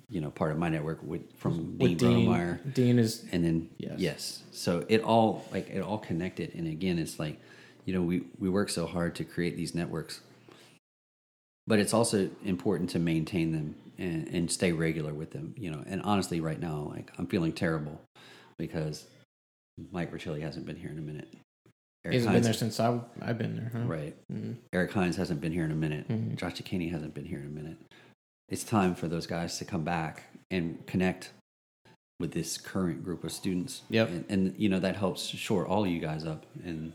you 0.08 0.20
know 0.20 0.30
part 0.30 0.52
of 0.52 0.58
my 0.58 0.68
network 0.68 1.02
with 1.02 1.22
from 1.38 1.76
Dean 1.76 1.90
With 1.90 1.98
Dean, 1.98 2.28
Gronemeyer, 2.28 2.74
Dean 2.74 2.98
is 2.98 3.24
and 3.32 3.44
then 3.44 3.68
Yes. 3.78 3.98
yes. 3.98 4.42
so 4.52 4.84
it 4.88 5.02
all 5.02 5.44
like 5.52 5.68
it 5.70 5.80
all 5.82 5.98
connected, 5.98 6.54
and 6.54 6.66
again, 6.66 6.98
it's 6.98 7.18
like 7.18 7.38
you 7.84 7.92
know 7.94 8.02
we 8.02 8.22
we 8.38 8.48
work 8.48 8.70
so 8.70 8.86
hard 8.86 9.14
to 9.16 9.24
create 9.24 9.56
these 9.56 9.74
networks, 9.74 10.20
but 11.66 11.78
it's 11.78 11.92
also 11.94 12.30
important 12.44 12.90
to 12.90 12.98
maintain 12.98 13.52
them 13.52 13.74
and, 13.98 14.28
and 14.28 14.50
stay 14.50 14.72
regular 14.72 15.12
with 15.12 15.32
them, 15.32 15.54
you 15.56 15.70
know. 15.70 15.82
And 15.86 16.00
honestly, 16.02 16.40
right 16.40 16.60
now, 16.60 16.90
like 16.94 17.10
I'm 17.18 17.26
feeling 17.26 17.52
terrible 17.52 18.00
because 18.58 19.06
Mike 19.92 20.10
Vercelli 20.12 20.40
hasn't 20.40 20.66
been 20.66 20.76
here 20.76 20.90
in 20.90 20.98
a 20.98 21.02
minute. 21.02 21.28
Eric 22.04 22.14
he's 22.14 22.26
been 22.26 22.42
there 22.42 22.52
since 22.52 22.78
I 22.80 22.98
I've 23.20 23.38
been 23.38 23.56
there. 23.56 23.70
Huh? 23.72 23.86
right. 23.88 24.16
Mhm. 24.32 24.56
Eric 24.72 24.92
Hines 24.92 25.16
hasn't 25.16 25.40
been 25.40 25.52
here 25.52 25.64
in 25.64 25.72
a 25.72 25.76
minute. 25.76 26.08
Mhm. 26.08 26.36
Josh 26.36 26.54
Dekaney 26.54 26.90
hasn't 26.90 27.12
been 27.12 27.26
here 27.26 27.40
in 27.40 27.46
a 27.46 27.50
minute. 27.50 27.76
It's 28.48 28.64
time 28.64 28.94
for 28.94 29.08
those 29.08 29.26
guys 29.26 29.58
to 29.58 29.64
come 29.64 29.84
back 29.84 30.24
and 30.50 30.84
connect 30.86 31.30
with 32.18 32.32
this 32.32 32.56
current 32.58 33.04
group 33.04 33.22
of 33.24 33.30
students. 33.32 33.82
Yep. 33.90 34.08
And, 34.08 34.24
and 34.28 34.54
you 34.56 34.68
know, 34.68 34.80
that 34.80 34.96
helps 34.96 35.26
shore 35.26 35.66
all 35.66 35.86
you 35.86 36.00
guys 36.00 36.24
up. 36.24 36.46
And 36.64 36.92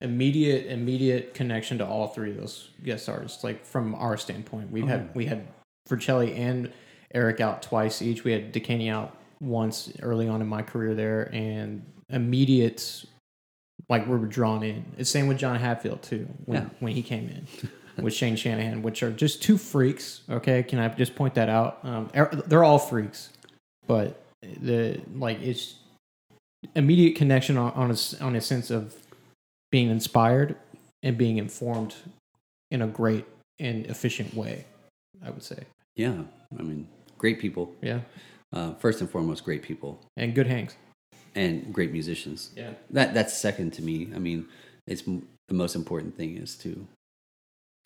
Immediate, 0.00 0.66
immediate 0.66 1.34
connection 1.34 1.78
to 1.78 1.86
all 1.86 2.06
three 2.06 2.30
of 2.30 2.36
those 2.36 2.70
guest 2.84 3.08
artists. 3.08 3.42
Like 3.42 3.66
from 3.66 3.96
our 3.96 4.16
standpoint, 4.16 4.70
we've 4.70 4.84
oh, 4.84 4.86
had 4.86 5.00
Oh. 5.00 5.10
we 5.14 5.26
had 5.26 5.48
Vercelli 5.88 6.36
and 6.38 6.72
Eric 7.12 7.40
out 7.40 7.62
twice 7.62 8.00
each. 8.00 8.22
We 8.22 8.30
had 8.30 8.52
Dekaney 8.52 8.92
out 8.92 9.16
once 9.40 9.92
early 10.00 10.28
on 10.28 10.40
in 10.40 10.46
my 10.46 10.62
career 10.62 10.94
there, 10.94 11.28
and 11.34 11.84
immediate, 12.10 13.04
like 13.88 14.06
we 14.06 14.16
were 14.16 14.26
drawn 14.26 14.62
in. 14.62 14.84
It's 14.98 15.10
same 15.10 15.26
with 15.26 15.38
John 15.38 15.56
Hadfield 15.56 16.02
too 16.02 16.28
when 16.44 16.62
Yeah. 16.62 16.68
when 16.78 16.92
he 16.92 17.02
came 17.02 17.28
in. 17.28 17.68
with 18.02 18.14
Shane 18.14 18.36
Shanahan, 18.36 18.82
which 18.82 19.02
are 19.02 19.10
just 19.10 19.42
two 19.42 19.56
freaks. 19.58 20.22
Okay, 20.30 20.62
can 20.62 20.78
I 20.78 20.88
just 20.88 21.14
point 21.14 21.34
that 21.34 21.48
out? 21.48 21.78
Um, 21.82 22.10
er- 22.16 22.42
they're 22.46 22.64
all 22.64 22.78
freaks, 22.78 23.30
but 23.86 24.20
the 24.60 25.00
like 25.14 25.40
it's 25.40 25.74
immediate 26.74 27.16
connection 27.16 27.56
on, 27.56 27.72
on 27.72 27.90
a 27.90 28.24
on 28.24 28.36
a 28.36 28.40
sense 28.40 28.70
of 28.70 28.94
being 29.70 29.90
inspired 29.90 30.56
and 31.02 31.16
being 31.18 31.38
informed 31.38 31.94
in 32.70 32.82
a 32.82 32.86
great 32.86 33.24
and 33.58 33.86
efficient 33.86 34.34
way. 34.34 34.64
I 35.24 35.30
would 35.30 35.42
say, 35.42 35.64
yeah, 35.96 36.22
I 36.58 36.62
mean, 36.62 36.86
great 37.18 37.40
people. 37.40 37.74
yeah, 37.82 38.00
Uh, 38.52 38.74
first 38.74 39.00
and 39.00 39.10
foremost, 39.10 39.44
great 39.44 39.62
people 39.62 40.00
and 40.16 40.34
good 40.34 40.46
hangs. 40.46 40.76
and 41.34 41.72
great 41.72 41.92
musicians. 41.92 42.50
Yeah, 42.56 42.72
That 42.90 43.14
that's 43.14 43.36
second 43.36 43.72
to 43.74 43.82
me. 43.82 44.08
I 44.14 44.18
mean, 44.18 44.46
it's 44.86 45.02
the 45.02 45.54
most 45.54 45.74
important 45.76 46.16
thing 46.16 46.36
is 46.36 46.56
to 46.58 46.86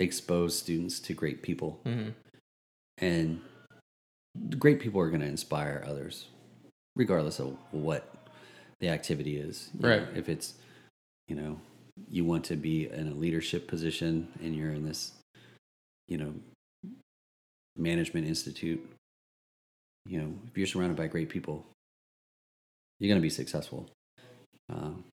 expose 0.02 0.58
students 0.58 1.00
to 1.00 1.14
great 1.14 1.42
people 1.42 1.80
hmm 1.84 2.10
and 2.98 3.40
great 4.58 4.80
people 4.80 5.00
are 5.00 5.08
going 5.08 5.20
to 5.20 5.26
inspire 5.26 5.84
others 5.86 6.26
regardless 6.96 7.38
of 7.38 7.56
what 7.70 8.14
the 8.80 8.88
activity 8.88 9.36
is 9.36 9.70
You 9.78 9.88
Right. 9.88 10.02
know, 10.12 10.18
if 10.18 10.28
it's 10.28 10.54
you 11.28 11.36
know 11.36 11.60
you 12.08 12.24
want 12.24 12.44
to 12.46 12.56
be 12.56 12.88
in 12.90 13.08
a 13.08 13.14
leadership 13.14 13.66
position 13.68 14.28
and 14.42 14.54
you're 14.56 14.72
in 14.72 14.84
this 14.84 15.12
you 16.08 16.18
know 16.18 16.34
management 17.76 18.26
institute 18.26 18.80
you 20.06 20.20
know 20.20 20.32
if 20.48 20.58
you're 20.58 20.66
surrounded 20.66 20.96
by 20.96 21.06
great 21.06 21.28
people 21.28 21.64
you're 22.98 23.08
going 23.08 23.20
to 23.20 23.22
be 23.22 23.30
successful 23.30 23.88
um, 24.72 25.04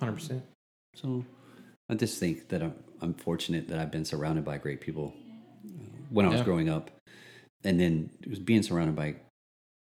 hundred 0.00 0.12
percent. 0.14 0.42
so 0.94 1.24
I 1.88 1.94
just 1.94 2.18
think 2.18 2.48
that 2.48 2.62
I'm, 2.62 2.74
I'm 3.00 3.14
fortunate 3.14 3.68
that 3.68 3.78
I've 3.78 3.90
been 3.90 4.04
surrounded 4.04 4.44
by 4.44 4.58
great 4.58 4.80
people 4.80 5.14
uh, 5.64 5.84
when 6.10 6.26
I 6.26 6.28
was 6.30 6.38
Yeah. 6.40 6.44
growing 6.44 6.68
up. 6.68 6.90
And 7.64 7.80
then 7.80 8.10
it 8.22 8.30
was 8.30 8.38
being 8.38 8.62
surrounded 8.62 8.96
by 8.96 9.16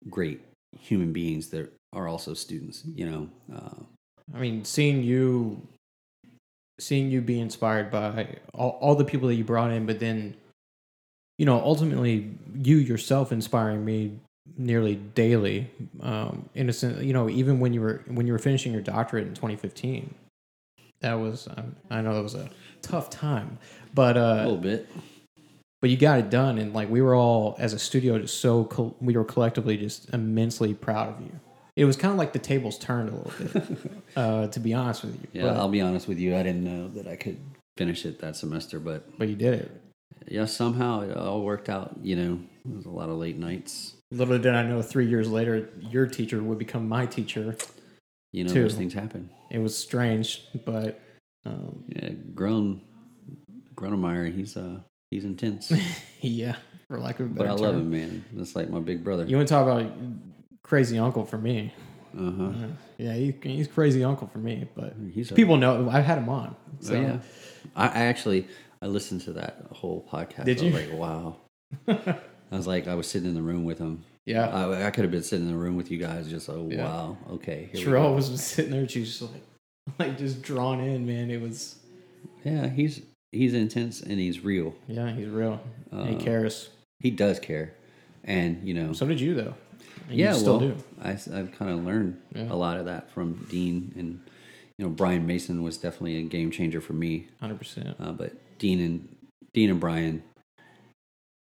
great 0.09 0.41
human 0.78 1.12
beings 1.12 1.49
that 1.49 1.72
are 1.93 2.07
also 2.09 2.34
students, 2.34 2.82
you 2.84 3.09
know. 3.09 3.28
Uh, 3.55 3.82
I 4.34 4.39
mean, 4.39 4.64
seeing 4.64 5.03
you, 5.03 5.66
seeing 6.78 7.11
you 7.11 7.20
be 7.20 7.41
inspired 7.41 7.91
by 7.91 8.37
all, 8.53 8.78
all 8.80 8.95
the 8.95 9.05
people 9.05 9.28
that 9.28 9.34
you 9.34 9.45
brought 9.45 9.70
in, 9.70 9.87
but 9.87 10.01
then, 10.01 10.37
you 11.39 11.47
know, 11.47 11.61
ultimately 11.61 12.30
you 12.55 12.76
yourself 12.76 13.32
inspiring 13.32 13.84
me 13.84 14.18
nearly 14.57 14.97
daily. 14.97 15.70
Um, 16.01 16.49
in 16.55 16.68
a 16.68 16.72
sense, 16.72 17.03
you 17.03 17.12
know, 17.12 17.28
even 17.28 17.59
when 17.61 17.72
you 17.72 17.80
were 17.80 18.03
when 18.07 18.26
you 18.26 18.32
were 18.32 18.39
finishing 18.39 18.72
your 18.72 18.82
doctorate 18.82 19.26
in 19.26 19.34
2015, 19.34 20.14
that 21.01 21.14
was 21.14 21.49
um, 21.57 21.76
I 21.90 22.01
know 22.01 22.14
that 22.14 22.22
was 22.22 22.34
a 22.34 22.49
tough 22.82 23.11
time, 23.11 23.59
but 23.94 24.16
a 24.16 24.24
uh, 24.24 24.36
little 24.36 24.57
bit. 24.57 24.88
but 25.80 25.90
you 25.90 25.97
got 25.97 26.18
it 26.18 26.30
done, 26.30 26.59
and 26.59 26.72
like 26.72 26.90
we 26.90 27.03
were 27.03 27.14
all 27.14 27.57
as 27.59 27.72
a 27.72 27.78
studio 27.78 28.18
just 28.18 28.40
so 28.40 28.64
col- 28.64 28.97
we 29.01 29.16
were 29.16 29.24
collectively 29.24 29.76
just 29.76 30.09
immensely 30.12 30.74
proud 30.74 31.09
of 31.09 31.20
you. 31.20 31.40
It 31.74 31.84
was 31.84 31.97
kind 31.97 32.12
of 32.12 32.18
like 32.18 32.32
the 32.32 32.38
tables 32.38 32.78
turned 32.78 33.11
a 33.11 33.12
little 33.12 33.32
bit, 33.38 33.78
uh, 34.16 34.47
to 34.47 34.61
be 34.61 34.72
honest 34.72 35.05
with 35.05 35.20
you. 35.20 35.28
Yeah, 35.34 35.42
but, 35.42 35.57
I'll 35.57 35.68
be 35.68 35.82
honest 35.82 36.09
with 36.09 36.18
you. 36.18 36.34
I 36.34 36.42
didn't 36.42 36.64
know 36.64 36.88
that 36.88 37.07
I 37.07 37.16
could 37.16 37.38
finish 37.76 38.07
it 38.07 38.18
that 38.20 38.36
semester, 38.36 38.80
but 38.80 39.18
but 39.18 39.28
you 39.28 39.36
did 39.36 39.55
it. 39.55 39.70
yeah, 40.26 40.47
somehow 40.47 41.03
it 41.03 41.16
all 41.16 41.42
worked 41.42 41.68
out. 41.68 41.97
You 42.03 42.16
know, 42.16 42.40
it 42.64 42.74
was 42.74 42.86
a 42.86 42.90
lot 42.90 43.09
of 43.09 43.16
late 43.16 43.38
nights. 43.38 43.94
Little 44.12 44.38
did 44.38 44.55
I 44.55 44.62
know, 44.62 44.82
three 44.82 45.07
years 45.07 45.28
later, 45.28 45.68
your 45.80 46.07
teacher 46.07 46.40
would 46.42 46.59
become 46.59 46.88
my 46.88 47.07
teacher. 47.07 47.57
You 48.32 48.44
know, 48.44 48.53
Two. 48.53 48.62
those 48.62 48.74
things 48.74 48.94
happen. 48.94 49.30
It 49.51 49.59
was 49.59 49.76
strange, 49.76 50.42
but 50.64 51.01
um, 51.44 51.84
Yeah, 51.88 52.11
grown, 52.34 52.80
Gronemeyer, 53.74 54.34
he's 54.34 54.57
uh, 54.57 54.80
he's 55.11 55.24
intense, 55.24 55.72
yeah, 56.20 56.57
for 56.88 56.99
lack 56.99 57.20
of 57.20 57.26
a 57.26 57.28
but 57.30 57.38
better 57.47 57.51
I 57.51 57.53
love 57.53 57.74
term. 57.74 57.80
him, 57.82 57.90
man. 57.90 58.24
That's 58.32 58.57
like 58.57 58.70
my 58.70 58.80
big 58.80 59.05
brother. 59.05 59.24
You 59.24 59.36
want 59.36 59.49
to 59.49 59.55
talk 59.55 59.66
about 59.66 59.92
crazy 60.62 60.99
uncle 60.99 61.24
for 61.24 61.38
me? 61.38 61.72
Uh 62.18 62.30
huh. 62.30 62.44
Uh, 62.44 62.53
yeah, 62.99 63.12
he, 63.14 63.34
he's 63.42 63.68
crazy 63.68 64.03
uncle 64.03 64.26
for 64.26 64.38
me. 64.38 64.66
But 64.74 64.94
He's 65.12 65.30
a, 65.30 65.34
people 65.34 65.57
know 65.59 65.88
I've 65.90 66.05
had 66.05 66.18
him 66.18 66.28
on. 66.30 66.57
Oh, 66.88 66.94
yeah. 66.94 67.18
I, 67.76 67.86
I 67.88 68.05
actually 68.07 68.49
I 68.80 68.86
listened 68.86 69.20
to 69.22 69.34
that 69.34 69.66
whole 69.72 70.07
podcast. 70.11 70.44
Did 70.47 70.61
I 70.61 70.64
you? 70.64 70.72
was 70.72 70.82
like, 70.82 70.99
wow. 70.99 71.36
I 72.53 72.57
was 72.57 72.66
like, 72.66 72.88
I 72.88 72.94
was 72.94 73.07
sitting 73.07 73.28
in 73.28 73.34
the 73.34 73.42
room 73.42 73.64
with 73.64 73.78
him. 73.78 74.05
Yeah. 74.27 74.49
I, 74.49 74.87
I 74.87 74.91
could 74.91 75.05
have 75.05 75.11
been 75.11 75.22
sitting 75.22 75.47
in 75.47 75.53
the 75.53 75.59
room 75.59 75.77
with 75.77 75.91
you 75.91 75.99
guys, 75.99 76.29
just 76.29 76.49
oh 76.51 76.68
Yeah. 76.70 76.85
wow, 76.85 77.16
okay. 77.33 77.70
Terrell 77.74 78.14
was 78.14 78.27
sitting 78.43 78.72
there, 78.72 78.87
she's 78.89 79.18
just 79.18 79.22
like, 79.33 79.43
like 79.99 80.18
just 80.18 80.43
drawn 80.43 80.81
in, 80.81 81.07
man. 81.07 81.31
It 81.31 81.41
was, 81.41 81.77
Yeah, 82.45 82.68
he's 82.68 83.01
he's 83.33 83.55
intense 83.55 84.01
and 84.03 84.18
he's 84.18 84.45
real. 84.45 84.74
yeah, 84.89 85.11
he's 85.14 85.29
real. 85.29 85.61
And 85.91 86.09
he 86.11 86.16
Uh, 86.16 86.20
cares. 86.20 86.68
He 87.01 87.11
does 87.11 87.39
care, 87.41 87.72
and 88.24 88.66
you 88.66 88.74
know, 88.74 88.93
So 88.93 89.07
did 89.07 89.20
you, 89.20 89.35
though. 89.35 89.55
And 90.09 90.18
yeah, 90.18 90.33
you 90.35 90.39
still 90.39 90.59
well, 90.59 90.68
do. 90.68 90.77
I 91.03 91.11
I've 91.11 91.53
kind 91.59 91.70
of 91.70 91.85
learned 91.85 92.20
Yeah. 92.35 92.51
a 92.51 92.55
lot 92.57 92.79
of 92.79 92.85
that 92.87 93.11
from 93.11 93.47
Dean, 93.51 93.93
and 93.97 94.20
you 94.79 94.85
know, 94.85 94.91
Brian 94.91 95.27
Mason 95.27 95.62
was 95.62 95.77
definitely 95.79 96.18
a 96.18 96.22
game 96.22 96.51
changer 96.51 96.81
for 96.81 96.93
me. 96.93 97.29
Hundred 97.41 97.59
percent. 97.59 97.97
Uh, 98.01 98.12
but 98.12 98.33
Dean 98.59 98.81
and 98.81 99.09
Dean 99.53 99.70
and 99.70 99.81
Brian, 99.81 100.22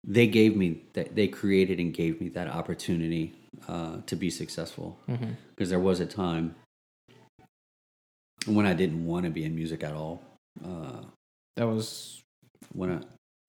they 0.06 0.28
gave 0.28 0.56
me 0.56 0.82
that 0.94 1.16
they 1.16 1.28
created 1.28 1.80
and 1.80 1.94
gave 1.94 2.20
me 2.22 2.30
that 2.30 2.48
opportunity 2.48 3.34
uh, 3.68 3.98
to 4.06 4.16
be 4.16 4.30
successful 4.30 4.98
Mm-hmm. 5.10 5.32
because 5.56 5.70
there 5.70 5.80
was 5.80 6.00
a 6.00 6.06
time 6.06 6.56
when 8.46 8.66
I 8.66 8.74
didn't 8.74 9.06
want 9.06 9.26
to 9.26 9.30
be 9.32 9.44
in 9.44 9.54
music 9.56 9.84
at 9.84 9.94
all. 9.94 10.22
Uh, 10.64 11.04
That 11.58 11.68
was, 11.68 12.22
when 12.74 12.92
I 12.92 13.00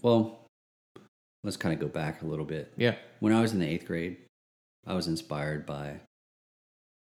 well, 0.03 0.40
let's 1.44 1.57
kind 1.57 1.72
of 1.74 1.80
go 1.80 1.86
back 1.88 2.22
a 2.22 2.26
little 2.26 2.44
bit. 2.44 2.72
yeah, 2.76 2.96
When 3.20 3.32
I 3.32 3.40
was 3.40 3.53
in 3.53 3.59
the 3.61 3.68
eighth 3.68 3.86
grade, 3.86 4.16
I 4.86 4.94
was 4.94 5.07
inspired 5.07 5.66
by 5.66 6.01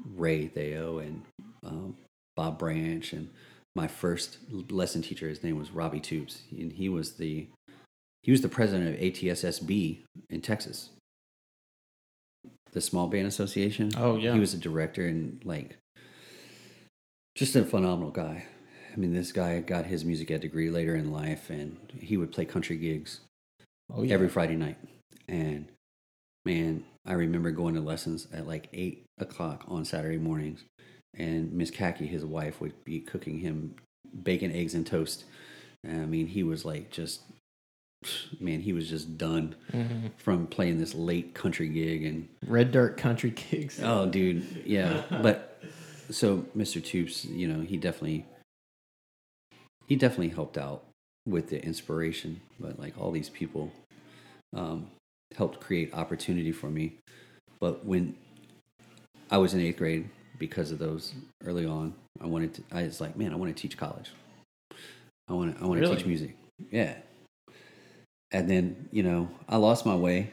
Ray 0.04 0.46
Theo 0.46 0.98
and 0.98 1.22
um, 1.64 1.96
Bob 2.36 2.58
Branch, 2.58 3.12
and 3.12 3.28
my 3.74 3.86
first 3.88 4.38
lesson 4.70 5.02
teacher, 5.02 5.28
his 5.28 5.42
name 5.42 5.58
was 5.58 5.70
Robbie 5.70 6.00
Tubes, 6.00 6.42
and 6.50 6.72
he 6.72 6.88
was 6.88 7.12
the 7.14 7.48
he 8.22 8.30
was 8.30 8.42
the 8.42 8.48
president 8.48 8.94
of 8.94 9.00
ATSSB 9.00 10.00
in 10.28 10.40
Texas. 10.40 10.90
the 12.72 12.80
Small 12.80 13.08
Band 13.08 13.26
Association. 13.26 13.90
Oh, 13.96 14.16
yeah. 14.16 14.32
he 14.34 14.40
was 14.40 14.54
a 14.54 14.58
director 14.58 15.06
and 15.06 15.40
like 15.44 15.76
just 17.34 17.56
a 17.56 17.64
phenomenal 17.64 18.10
guy. 18.10 18.44
I 18.92 18.96
mean, 18.96 19.12
this 19.12 19.32
guy 19.32 19.60
got 19.60 19.86
his 19.86 20.04
music 20.04 20.30
ed 20.30 20.40
degree 20.40 20.68
later 20.70 20.94
in 20.96 21.12
life, 21.12 21.48
and 21.48 21.76
he 22.00 22.16
would 22.16 22.32
play 22.32 22.44
country 22.44 22.76
gigs 22.76 23.20
Oh 23.92 24.02
yeah. 24.02 24.14
every 24.14 24.28
Friday 24.28 24.56
night. 24.56 24.78
And 25.28 25.68
man, 26.44 26.84
I 27.06 27.12
remember 27.12 27.50
going 27.52 27.74
to 27.74 27.80
lessons 27.80 28.26
at 28.32 28.46
like 28.48 28.68
eight 28.72 29.04
o'clock 29.18 29.64
on 29.68 29.84
Saturday 29.84 30.18
mornings, 30.18 30.64
and 31.16 31.52
Miss 31.52 31.70
Khaki, 31.70 32.06
his 32.06 32.24
wife, 32.24 32.60
would 32.60 32.84
be 32.84 33.00
cooking 33.00 33.38
him 33.40 33.76
bacon, 34.22 34.50
eggs, 34.52 34.74
and 34.74 34.86
toast. 34.86 35.24
I 35.84 36.04
mean, 36.06 36.26
he 36.26 36.42
was 36.42 36.64
like 36.64 36.90
just, 36.90 37.20
man, 38.40 38.60
he 38.60 38.72
was 38.72 38.88
just 38.88 39.18
done 39.18 39.54
Mhm. 39.72 40.10
from 40.16 40.46
playing 40.46 40.78
this 40.78 40.94
late 40.94 41.34
country 41.34 41.68
gig 41.68 42.04
and 42.04 42.28
Red 42.46 42.72
Dirt 42.72 42.96
Country 42.96 43.30
Gigs. 43.30 43.80
Oh, 43.82 44.06
dude, 44.06 44.62
yeah. 44.64 45.04
But 45.22 45.62
so 46.10 46.38
Mr. 46.56 46.80
Toops, 46.82 47.24
you 47.24 47.46
know, 47.46 47.60
he 47.60 47.76
definitely 47.76 48.24
he 49.86 49.96
definitely 49.96 50.28
helped 50.28 50.56
out 50.56 50.84
with 51.26 51.50
the 51.50 51.62
inspiration. 51.64 52.40
But 52.58 52.78
like 52.78 52.96
all 52.98 53.10
these 53.10 53.28
people 53.28 53.72
um, 54.54 54.90
helped 55.36 55.60
create 55.60 55.92
opportunity 55.94 56.52
for 56.52 56.70
me. 56.70 56.94
But 57.60 57.84
when 57.84 58.16
I 59.30 59.38
was 59.38 59.52
in 59.52 59.60
eighth 59.60 59.76
grade, 59.78 60.08
because 60.38 60.70
of 60.72 60.78
those 60.78 61.12
early 61.44 61.66
on, 61.66 61.94
I 62.20 62.26
wanted 62.26 62.54
to. 62.54 62.62
I 62.72 62.84
was 62.84 63.00
like, 63.00 63.16
man, 63.16 63.32
I 63.32 63.36
want 63.36 63.54
to 63.54 63.60
teach 63.60 63.76
college. 63.76 64.10
I 65.28 65.34
want 65.34 65.56
to. 65.56 65.62
I 65.62 65.66
want 65.66 65.78
to 65.78 65.82
Really? 65.82 65.96
teach 65.96 66.06
music. 66.06 66.36
Yeah. 66.70 66.96
And 68.32 68.48
then 68.48 68.88
you 68.92 69.02
know, 69.02 69.28
I 69.48 69.56
lost 69.56 69.84
my 69.84 69.96
way 69.96 70.32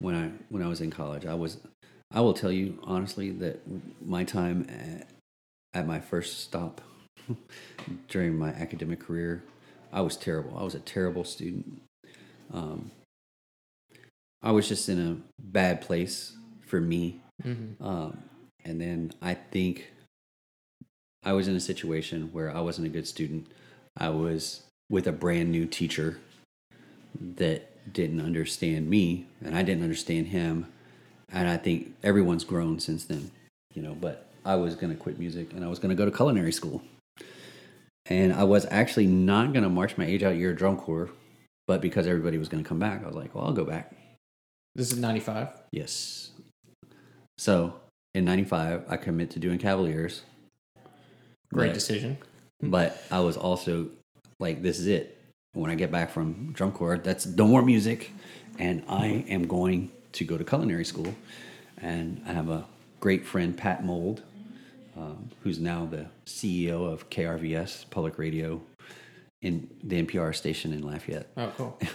when 0.00 0.14
I 0.14 0.30
when 0.50 0.62
I 0.62 0.68
was 0.68 0.80
in 0.80 0.90
college. 0.90 1.26
I 1.26 1.34
was 1.34 1.58
I 2.12 2.20
will 2.20 2.34
tell 2.34 2.52
you 2.52 2.78
honestly 2.84 3.30
that 3.30 3.60
my 4.04 4.24
time 4.24 4.66
at, 4.68 5.08
at 5.72 5.86
my 5.86 6.00
first 6.00 6.40
stop 6.40 6.80
during 8.08 8.36
my 8.36 8.50
academic 8.50 9.00
career, 9.00 9.42
I 9.92 10.02
was 10.02 10.16
terrible. 10.16 10.58
I 10.58 10.62
was 10.62 10.74
a 10.74 10.80
terrible 10.80 11.24
student. 11.24 11.80
Um, 12.52 12.90
I 14.42 14.50
was 14.50 14.68
just 14.68 14.88
in 14.88 15.00
a 15.00 15.16
bad 15.40 15.80
place 15.80 16.36
for 16.66 16.80
me. 16.80 17.20
Mhm. 17.42 17.80
Um, 17.80 18.18
and 18.64 18.80
then 18.80 19.12
I 19.22 19.34
think 19.34 19.92
I 21.24 21.32
was 21.32 21.48
in 21.48 21.56
a 21.56 21.60
situation 21.60 22.30
where 22.32 22.54
I 22.54 22.60
wasn't 22.60 22.88
a 22.88 22.90
good 22.90 23.06
student. 23.06 23.46
I 23.96 24.08
was 24.08 24.62
with 24.90 25.06
a 25.06 25.12
brand 25.12 25.50
new 25.50 25.66
teacher 25.66 26.18
that 27.36 27.92
didn't 27.92 28.20
understand 28.20 28.88
me, 28.88 29.26
and 29.44 29.56
I 29.56 29.62
didn't 29.62 29.82
understand 29.82 30.28
him. 30.28 30.66
And 31.32 31.48
I 31.48 31.56
think 31.56 31.94
everyone's 32.02 32.44
grown 32.44 32.78
since 32.78 33.04
then, 33.04 33.30
you 33.74 33.82
know. 33.82 33.94
But 33.94 34.28
I 34.44 34.56
was 34.56 34.74
going 34.74 34.92
to 34.92 34.98
quit 34.98 35.18
music 35.18 35.52
and 35.52 35.64
I 35.64 35.68
was 35.68 35.78
going 35.78 35.88
to 35.90 35.94
go 35.94 36.04
to 36.04 36.14
culinary 36.14 36.52
school. 36.52 36.82
And 38.06 38.32
I 38.34 38.44
was 38.44 38.66
actually 38.70 39.06
not 39.06 39.52
going 39.52 39.62
to 39.62 39.70
march 39.70 39.96
my 39.96 40.04
age 40.04 40.22
out 40.22 40.36
year 40.36 40.52
drum 40.52 40.76
corps, 40.76 41.08
but 41.66 41.80
because 41.80 42.06
everybody 42.06 42.36
was 42.36 42.48
going 42.48 42.62
to 42.62 42.68
come 42.68 42.78
back, 42.78 43.02
I 43.02 43.06
was 43.06 43.14
like, 43.16 43.34
well, 43.34 43.44
I'll 43.44 43.52
go 43.52 43.64
back. 43.64 43.94
This 44.74 44.92
is 44.92 44.98
'95. 44.98 45.48
Yes. 45.70 46.30
So 47.38 47.74
in 48.14 48.24
'95, 48.24 48.84
I 48.88 48.96
commit 48.96 49.30
to 49.30 49.38
doing 49.38 49.58
Cavaliers. 49.58 50.22
Great 51.52 51.68
But- 51.68 51.74
decision. 51.74 52.18
But 52.60 53.02
I 53.10 53.20
was 53.20 53.36
also 53.36 53.88
like, 54.38 54.62
this 54.62 54.78
is 54.78 54.86
it. 54.86 55.18
When 55.54 55.70
I 55.70 55.74
get 55.74 55.90
back 55.90 56.10
from 56.10 56.52
drum 56.52 56.72
corps, 56.72 56.98
that's 56.98 57.26
no 57.26 57.46
more 57.46 57.62
music, 57.62 58.10
and 58.58 58.82
I 58.88 59.24
am 59.28 59.46
going 59.46 59.90
to 60.12 60.24
go 60.24 60.38
to 60.38 60.44
culinary 60.44 60.84
school. 60.84 61.14
And 61.76 62.22
I 62.26 62.32
have 62.32 62.48
a 62.48 62.64
great 63.00 63.26
friend, 63.26 63.54
Pat 63.56 63.84
Mould, 63.84 64.22
um, 64.96 65.28
who's 65.42 65.58
now 65.58 65.84
the 65.84 66.06
CEO 66.24 66.90
of 66.90 67.10
KRVS 67.10 67.90
Public 67.90 68.18
Radio 68.18 68.62
in 69.42 69.68
the 69.82 70.02
NPR 70.02 70.34
station 70.34 70.72
in 70.72 70.82
Lafayette. 70.86 71.28
Oh, 71.36 71.52
cool. 71.56 71.78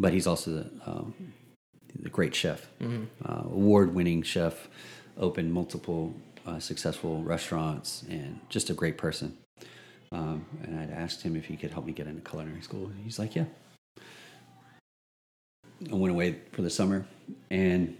But 0.00 0.12
he's 0.12 0.28
also 0.28 0.52
the, 0.52 0.70
um, 0.86 1.12
the 2.00 2.08
great 2.08 2.32
chef, 2.32 2.68
Mhm. 2.80 3.06
uh, 3.24 3.42
award-winning 3.46 4.22
chef, 4.22 4.68
opened 5.16 5.52
multiple 5.52 6.14
uh, 6.46 6.60
successful 6.60 7.20
restaurants, 7.24 8.04
and 8.08 8.38
just 8.48 8.70
a 8.70 8.74
great 8.74 8.96
person. 8.96 9.36
Um, 10.10 10.46
and 10.62 10.78
I'd 10.78 10.90
asked 10.90 11.22
him 11.22 11.36
if 11.36 11.44
he 11.46 11.56
could 11.56 11.70
help 11.70 11.84
me 11.84 11.92
get 11.92 12.06
into 12.06 12.22
culinary 12.22 12.62
school. 12.62 12.90
He's 13.04 13.18
like, 13.18 13.36
"Yeah." 13.36 13.44
I 15.90 15.94
went 15.94 16.12
away 16.12 16.40
for 16.52 16.62
the 16.62 16.70
summer, 16.70 17.06
and 17.50 17.96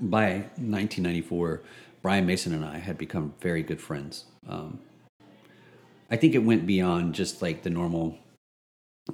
by 0.00 0.44
1994, 0.56 1.62
Brian 2.02 2.26
Mason 2.26 2.52
and 2.52 2.64
I 2.64 2.78
had 2.78 2.98
become 2.98 3.34
very 3.40 3.62
good 3.62 3.80
friends. 3.80 4.24
Um, 4.48 4.80
I 6.10 6.16
think 6.16 6.34
it 6.34 6.40
went 6.40 6.66
beyond 6.66 7.14
just 7.14 7.40
like 7.40 7.62
the 7.62 7.70
normal 7.70 8.18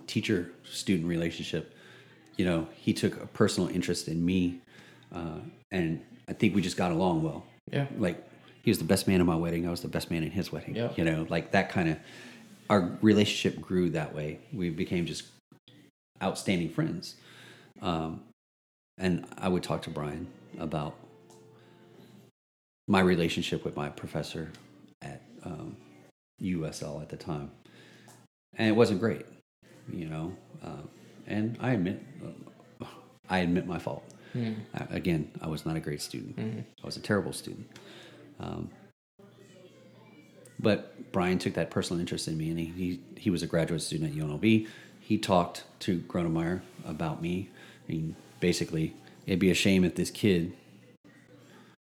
teacher-student 0.06 1.06
relationship 1.06 1.74
you 2.36 2.44
know, 2.44 2.68
he 2.74 2.92
took 2.92 3.20
a 3.22 3.26
personal 3.26 3.68
interest 3.68 4.08
in 4.08 4.24
me, 4.24 4.60
uh, 5.14 5.38
and 5.70 6.02
I 6.28 6.32
think 6.32 6.54
we 6.54 6.62
just 6.62 6.76
got 6.76 6.92
along 6.92 7.22
well. 7.22 7.44
Yeah. 7.70 7.86
Like 7.96 8.26
he 8.62 8.70
was 8.70 8.78
the 8.78 8.84
best 8.84 9.08
man 9.08 9.20
in 9.20 9.26
my 9.26 9.36
wedding, 9.36 9.66
I 9.66 9.70
was 9.70 9.80
the 9.82 9.88
best 9.88 10.10
man 10.10 10.22
in 10.22 10.30
his 10.30 10.52
wedding. 10.52 10.76
Yeah. 10.76 10.90
You 10.96 11.04
know, 11.04 11.26
like 11.28 11.50
that 11.52 11.68
kind 11.68 11.88
of 11.88 11.98
our 12.70 12.96
relationship 13.02 13.60
grew 13.60 13.90
that 13.90 14.14
way. 14.14 14.38
We 14.52 14.70
became 14.70 15.04
just 15.04 15.24
outstanding 16.22 16.70
friends. 16.70 17.16
Um, 17.82 18.22
and 18.98 19.26
I 19.36 19.48
would 19.48 19.62
talk 19.62 19.82
to 19.82 19.90
Brian 19.90 20.28
about 20.58 20.94
my 22.86 23.00
relationship 23.00 23.64
with 23.64 23.76
my 23.76 23.88
professor 23.88 24.50
at 25.02 25.22
um, 25.44 25.76
USL 26.40 27.02
at 27.02 27.08
the 27.08 27.16
time, 27.16 27.50
and 28.56 28.68
it 28.68 28.72
wasn't 28.72 29.00
great, 29.00 29.26
you 29.92 30.06
know. 30.08 30.36
Uh, 30.64 30.82
and 31.26 31.56
I 31.60 31.72
admit, 31.72 32.00
uh, 32.24 32.84
I 33.28 33.38
admit 33.38 33.66
my 33.66 33.78
fault. 33.78 34.04
Mhm. 34.34 34.56
Uh, 34.74 34.86
again, 34.90 35.30
I 35.40 35.48
was 35.48 35.66
not 35.66 35.76
a 35.76 35.80
great 35.80 36.00
student. 36.00 36.36
Mhm. 36.36 36.64
I 36.82 36.86
was 36.86 36.96
a 36.96 37.00
terrible 37.00 37.32
student. 37.32 37.66
Um, 38.42 38.70
but 40.58 41.12
Brian 41.12 41.38
took 41.38 41.54
that 41.54 41.70
personal 41.70 42.00
interest 42.00 42.28
in 42.28 42.38
me, 42.38 42.50
and 42.50 42.58
he, 42.58 42.66
he, 42.66 43.00
he 43.16 43.30
was 43.30 43.42
a 43.42 43.46
graduate 43.46 43.82
student 43.82 44.16
at 44.16 44.22
UNLV. 44.22 44.68
He 45.00 45.18
talked 45.18 45.64
to 45.80 45.98
Gronemeyer 46.00 46.60
about 46.86 47.20
me. 47.20 47.48
And 47.88 48.14
basically, 48.40 48.94
it'd 49.26 49.40
be 49.40 49.50
a 49.50 49.54
shame 49.54 49.84
if 49.84 49.96
this 49.96 50.10
kid 50.10 50.52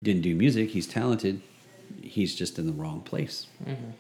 didn't 0.03 0.23
do 0.23 0.35
music. 0.35 0.71
He's 0.71 0.87
talented. 0.87 1.43
He's 2.01 2.35
just 2.35 2.59
in 2.59 2.67
the 2.67 2.73
wrong 2.73 3.01
place. 3.03 3.47
Mhm. 3.67 3.93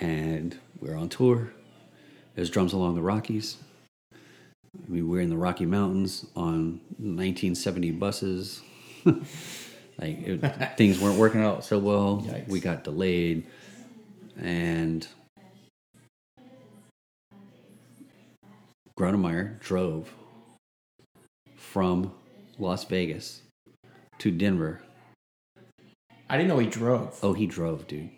And 0.00 0.58
we're 0.78 0.96
on 0.96 1.08
tour. 1.08 1.52
There's 2.34 2.50
drums 2.50 2.72
along 2.72 2.94
the 2.94 3.02
Rockies. 3.02 3.56
I 4.12 4.88
mean, 4.88 5.08
we're 5.08 5.20
in 5.20 5.30
the 5.30 5.36
Rocky 5.36 5.66
Mountains 5.66 6.26
on 6.36 6.80
1970 6.98 7.90
buses. 7.92 8.60
like 10.00 10.18
it, 10.22 10.38
things 10.76 10.98
weren't 10.98 11.18
working 11.18 11.42
out 11.42 11.64
so 11.64 11.78
well. 11.78 12.22
Yikes. 12.26 12.48
We 12.48 12.60
got 12.60 12.84
delayed, 12.84 13.46
and 14.40 15.06
Gronemeyer 18.98 19.58
drove 19.60 20.12
from 21.56 22.12
Las 22.58 22.84
Vegas 22.84 23.42
to 24.18 24.30
Denver. 24.30 24.80
I 26.28 26.36
didn't 26.36 26.48
know 26.48 26.58
he 26.58 26.66
drove. 26.66 27.18
Oh, 27.22 27.32
he 27.32 27.46
drove, 27.46 27.86
dude. 27.86 28.10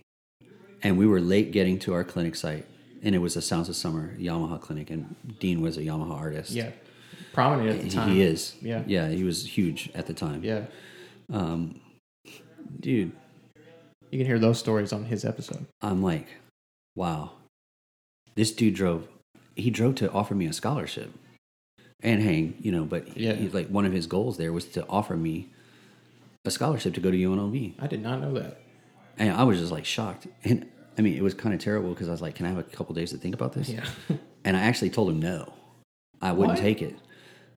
And 0.83 0.99
we 0.99 1.07
were 1.07 1.21
late 1.21 1.53
getting 1.53 1.79
to 1.81 1.95
our 1.95 2.05
clinic 2.05 2.35
site, 2.35 2.67
and 3.03 3.15
it 3.15 3.19
was 3.19 3.37
a 3.37 3.43
Sounds 3.43 3.69
of 3.69 3.77
Summer 3.77 4.17
Yamaha 4.19 4.61
clinic, 4.61 4.91
and 4.91 5.15
Dean 5.39 5.61
was 5.61 5.77
a 5.77 5.83
Yamaha 5.83 6.13
artist. 6.13 6.51
Yeah. 6.51 6.71
Prominent 7.33 7.71
at 7.71 7.79
the 7.79 7.85
He- 7.85 7.91
time. 7.91 8.09
He 8.11 8.23
is. 8.23 8.55
Yeah. 8.61 8.83
Yeah, 8.87 9.09
he 9.09 9.23
was 9.25 9.47
huge 9.57 9.91
at 9.95 10.07
the 10.07 10.13
time. 10.15 10.43
Yeah. 10.45 10.65
Um, 11.31 11.81
dude, 12.81 13.13
You 14.11 14.19
can 14.19 14.27
hear 14.27 14.39
those 14.39 14.59
stories 14.59 14.93
on 14.93 15.05
his 15.07 15.25
episode. 15.25 15.67
I'm 15.81 16.03
like, 16.03 16.29
wow. 16.97 17.33
This 18.35 18.51
dude 18.53 18.75
drove. 18.75 19.09
He 19.57 19.71
drove 19.71 19.95
to 19.97 20.11
offer 20.13 20.35
me 20.35 20.47
a 20.47 20.53
scholarship 20.53 21.11
and 22.01 22.23
hang, 22.23 22.55
you 22.61 22.73
know. 22.73 22.85
But 22.85 23.17
Yeah. 23.17 23.35
he, 23.35 23.49
like 23.49 23.69
one 23.69 23.85
of 23.87 23.93
his 23.93 24.07
goals 24.07 24.37
there 24.39 24.53
was 24.53 24.65
to 24.67 24.87
offer 24.89 25.17
me 25.17 25.49
a 26.45 26.51
scholarship 26.51 26.95
to 26.95 27.01
go 27.01 27.11
to 27.11 27.17
UNLV, 27.17 27.75
I 27.79 27.87
did 27.87 28.03
not 28.03 28.21
know 28.21 28.33
that. 28.35 28.61
and 29.19 29.31
I 29.31 29.45
was 29.45 29.59
just 29.59 29.71
like 29.73 29.85
shocked. 29.85 30.27
And 30.45 30.67
I 30.99 31.03
mean, 31.03 31.15
it 31.17 31.23
was 31.23 31.35
kind 31.35 31.55
of 31.55 31.61
terrible 31.61 31.91
because 31.91 32.09
I 32.09 32.11
was 32.13 32.21
like, 32.21 32.35
"Can 32.35 32.45
I 32.47 32.49
have 32.51 32.59
a 32.59 32.63
couple 32.65 32.95
days 32.95 33.11
to 33.13 33.17
think 33.19 33.35
about 33.35 33.53
this?" 33.53 33.69
Yeah. 33.69 33.85
And 34.45 34.57
I 34.57 34.61
actually 34.61 34.91
told 34.91 35.09
him 35.11 35.21
no, 35.21 35.53
I 36.21 36.33
wouldn't 36.33 36.59
What? 36.59 36.63
take 36.63 36.83
it. 36.83 36.97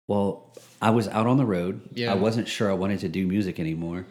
Well, 0.07 0.53
I 0.81 0.91
was 0.91 1.07
out 1.07 1.25
on 1.27 1.37
the 1.37 1.45
road. 1.45 1.81
Yeah. 1.93 2.11
I 2.11 2.15
wasn't 2.15 2.47
sure 2.47 2.69
I 2.69 2.73
wanted 2.73 2.99
to 2.99 3.09
do 3.09 3.25
music 3.27 3.59
anymore. 3.59 4.05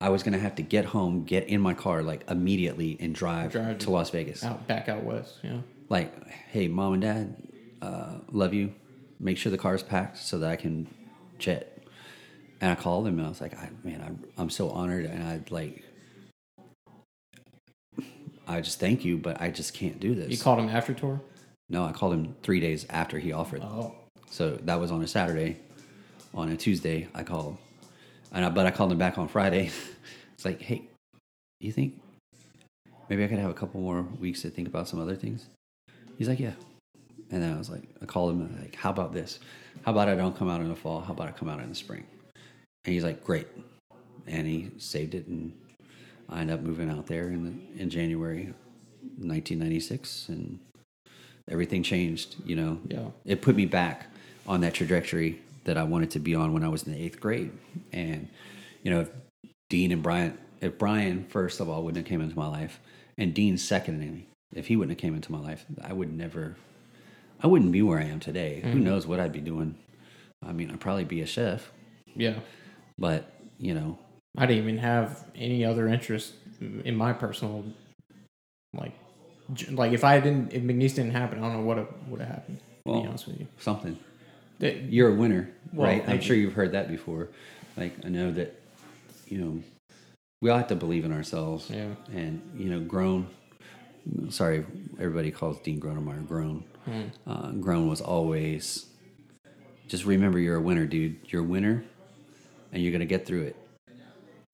I 0.00 0.08
was 0.10 0.22
gonna 0.22 0.38
have 0.38 0.54
to 0.56 0.62
get 0.62 0.84
home, 0.86 1.24
get 1.24 1.48
in 1.48 1.60
my 1.60 1.74
car 1.74 2.02
like 2.02 2.28
immediately, 2.30 2.96
and 3.00 3.14
drive, 3.14 3.52
Drive. 3.52 3.78
to 3.78 3.90
Las 3.90 4.10
Vegas. 4.10 4.44
out 4.44 4.66
back 4.66 4.88
out 4.88 5.04
west. 5.04 5.34
Yeah. 5.42 5.58
Like, 5.88 6.28
hey, 6.50 6.68
mom 6.68 6.94
and 6.94 7.02
dad, 7.02 7.36
uh, 7.80 8.18
love 8.30 8.52
you. 8.54 8.74
Make 9.20 9.38
sure 9.38 9.50
the 9.50 9.58
car's 9.58 9.82
packed 9.82 10.18
so 10.18 10.38
that 10.40 10.50
I 10.50 10.56
can 10.56 10.86
jet. 11.38 11.82
and 12.60 12.70
I 12.70 12.74
called 12.74 13.06
him 13.06 13.18
and 13.18 13.26
I 13.26 13.30
was 13.30 13.40
like, 13.40 13.54
I, 13.58 13.70
man, 13.84 14.02
I'm, 14.04 14.24
I'm 14.36 14.50
so 14.50 14.68
honored 14.70 15.04
and 15.06 15.22
I'd 15.22 15.50
like, 15.50 15.82
I 18.46 18.60
just 18.60 18.78
thank 18.78 19.04
you, 19.04 19.16
but 19.16 19.40
I 19.40 19.50
just 19.50 19.74
can't 19.74 19.98
do 20.00 20.14
this. 20.14 20.30
You 20.30 20.38
called 20.38 20.58
him 20.58 20.68
after 20.68 20.92
tour? 20.94 21.20
no, 21.68 21.84
I 21.84 21.92
called 21.92 22.12
him 22.14 22.34
three 22.42 22.60
days 22.60 22.86
after 22.90 23.18
he 23.18 23.32
offered. 23.32 23.62
Oh. 23.62 23.94
So 24.30 24.50
that 24.64 24.78
was 24.80 24.90
on 24.90 25.02
a 25.02 25.06
Saturday. 25.08 25.58
On 26.34 26.50
a 26.50 26.56
Tuesday, 26.56 27.08
I 27.14 27.22
called, 27.22 27.56
and 28.30 28.44
I, 28.44 28.50
but 28.50 28.66
I 28.66 28.70
called 28.70 28.92
him 28.92 28.98
back 28.98 29.16
on 29.16 29.26
Friday. 29.26 29.70
it's 30.34 30.44
like, 30.44 30.60
hey, 30.60 30.82
do 31.60 31.66
you 31.66 31.72
think 31.72 31.98
maybe 33.08 33.24
I 33.24 33.28
could 33.28 33.38
have 33.38 33.48
a 33.50 33.54
couple 33.54 33.80
more 33.80 34.02
weeks 34.20 34.42
to 34.42 34.50
think 34.50 34.68
about 34.68 34.86
some 34.86 35.00
other 35.00 35.16
things? 35.16 35.46
He's 36.18 36.28
like, 36.28 36.38
yeah. 36.38 36.52
And 37.30 37.42
then 37.42 37.54
I 37.54 37.56
was 37.56 37.70
like, 37.70 37.84
I 38.02 38.04
called 38.04 38.32
him 38.32 38.42
and 38.42 38.60
like, 38.60 38.74
how 38.74 38.90
about 38.90 39.14
this? 39.14 39.38
How 39.84 39.92
about 39.92 40.08
I 40.10 40.14
don't 40.14 40.36
come 40.36 40.50
out 40.50 40.60
in 40.60 40.68
the 40.68 40.76
fall? 40.76 41.00
How 41.00 41.14
about 41.14 41.28
I 41.28 41.32
come 41.32 41.48
out 41.48 41.60
in 41.60 41.70
the 41.70 41.74
spring? 41.74 42.04
And 42.84 42.92
he's 42.92 43.04
like, 43.04 43.24
great. 43.24 43.46
And 44.26 44.46
he 44.46 44.70
saved 44.76 45.14
it, 45.14 45.26
and 45.28 45.52
I 46.28 46.40
ended 46.40 46.58
up 46.58 46.62
moving 46.62 46.90
out 46.90 47.06
there 47.06 47.28
in 47.28 47.66
in 47.78 47.88
January, 47.88 48.52
1996, 49.16 50.28
and 50.28 50.58
everything 51.50 51.82
changed. 51.82 52.36
You 52.44 52.56
know, 52.56 52.80
Yeah. 52.88 53.08
it 53.24 53.40
put 53.40 53.56
me 53.56 53.64
back 53.64 54.08
on 54.46 54.60
that 54.60 54.74
trajectory 54.74 55.40
that 55.64 55.76
I 55.76 55.82
wanted 55.82 56.10
to 56.12 56.18
be 56.18 56.34
on 56.34 56.52
when 56.52 56.62
I 56.62 56.68
was 56.68 56.84
in 56.84 56.92
the 56.92 57.02
eighth 57.02 57.20
grade. 57.20 57.50
And, 57.92 58.28
you 58.82 58.90
know, 58.90 59.00
if 59.00 59.10
Dean 59.68 59.92
and 59.92 60.02
Brian, 60.02 60.38
if 60.60 60.78
Brian, 60.78 61.26
first 61.28 61.60
of 61.60 61.68
all, 61.68 61.82
wouldn't 61.82 62.04
have 62.04 62.08
came 62.08 62.20
into 62.20 62.36
my 62.36 62.46
life, 62.46 62.78
and 63.18 63.34
Dean 63.34 63.58
seconding 63.58 64.12
me, 64.12 64.26
if 64.54 64.68
he 64.68 64.76
wouldn't 64.76 64.96
have 64.96 65.00
came 65.00 65.14
into 65.14 65.32
my 65.32 65.40
life, 65.40 65.64
I 65.82 65.92
would 65.92 66.12
never, 66.12 66.56
I 67.42 67.46
wouldn't 67.48 67.72
be 67.72 67.82
where 67.82 67.98
I 67.98 68.04
am 68.04 68.20
today. 68.20 68.60
Who 68.62 68.70
mm-hmm. 68.70 68.84
knows 68.84 69.06
what 69.06 69.18
I'd 69.18 69.32
be 69.32 69.40
doing? 69.40 69.76
I 70.46 70.52
mean, 70.52 70.70
I'd 70.70 70.80
probably 70.80 71.04
be 71.04 71.20
a 71.20 71.26
chef, 71.26 71.72
Yeah. 72.14 72.38
but, 72.96 73.32
you 73.58 73.74
know, 73.74 73.98
I 74.38 74.46
didn't 74.46 74.64
even 74.64 74.78
have 74.78 75.24
any 75.34 75.64
other 75.64 75.88
interest 75.88 76.34
in 76.60 76.94
my 76.94 77.12
personal, 77.12 77.64
like, 78.74 78.92
like 79.70 79.92
if 79.92 80.04
I 80.04 80.20
didn't, 80.20 80.52
if 80.52 80.62
McNeese 80.62 80.94
didn't 80.94 81.12
happen, 81.12 81.38
I 81.38 81.42
don't 81.42 81.54
know 81.54 81.62
what 81.62 82.08
would 82.08 82.20
have 82.20 82.28
happened. 82.28 82.58
to 82.58 82.64
Well, 82.92 83.00
be 83.02 83.08
honest 83.08 83.26
with 83.26 83.40
you, 83.40 83.46
something. 83.58 83.98
You're 84.58 85.10
a 85.10 85.14
winner, 85.14 85.50
Well, 85.72 85.86
right? 85.88 86.08
I'm 86.08 86.20
sure 86.20 86.36
you. 86.36 86.42
you've 86.42 86.54
heard 86.54 86.72
that 86.72 86.88
before. 86.88 87.28
Like, 87.76 87.92
I 88.04 88.08
know 88.08 88.32
that, 88.32 88.58
you 89.28 89.38
know, 89.38 89.62
we 90.40 90.50
all 90.50 90.58
have 90.58 90.68
to 90.68 90.76
believe 90.76 91.04
in 91.04 91.12
ourselves. 91.12 91.68
yeah, 91.70 91.88
and 92.12 92.40
you 92.56 92.70
know 92.70 92.80
grown 92.80 93.26
sorry 94.28 94.64
everybody 95.00 95.32
calls 95.32 95.58
dean 95.60 95.80
gronemeyer 95.80 96.24
grown 96.28 96.62
Mm. 96.88 97.10
uh, 97.26 97.50
grown 97.50 97.88
was 97.88 98.00
always 98.00 98.86
just 99.88 100.04
remember 100.04 100.38
you're 100.38 100.54
a 100.54 100.60
winner 100.60 100.86
dude 100.86 101.16
you're 101.26 101.42
a 101.42 101.44
winner 101.44 101.82
and 102.72 102.80
you're 102.80 102.92
going 102.92 103.00
to 103.00 103.06
get 103.06 103.26
through 103.26 103.42
it 103.42 103.56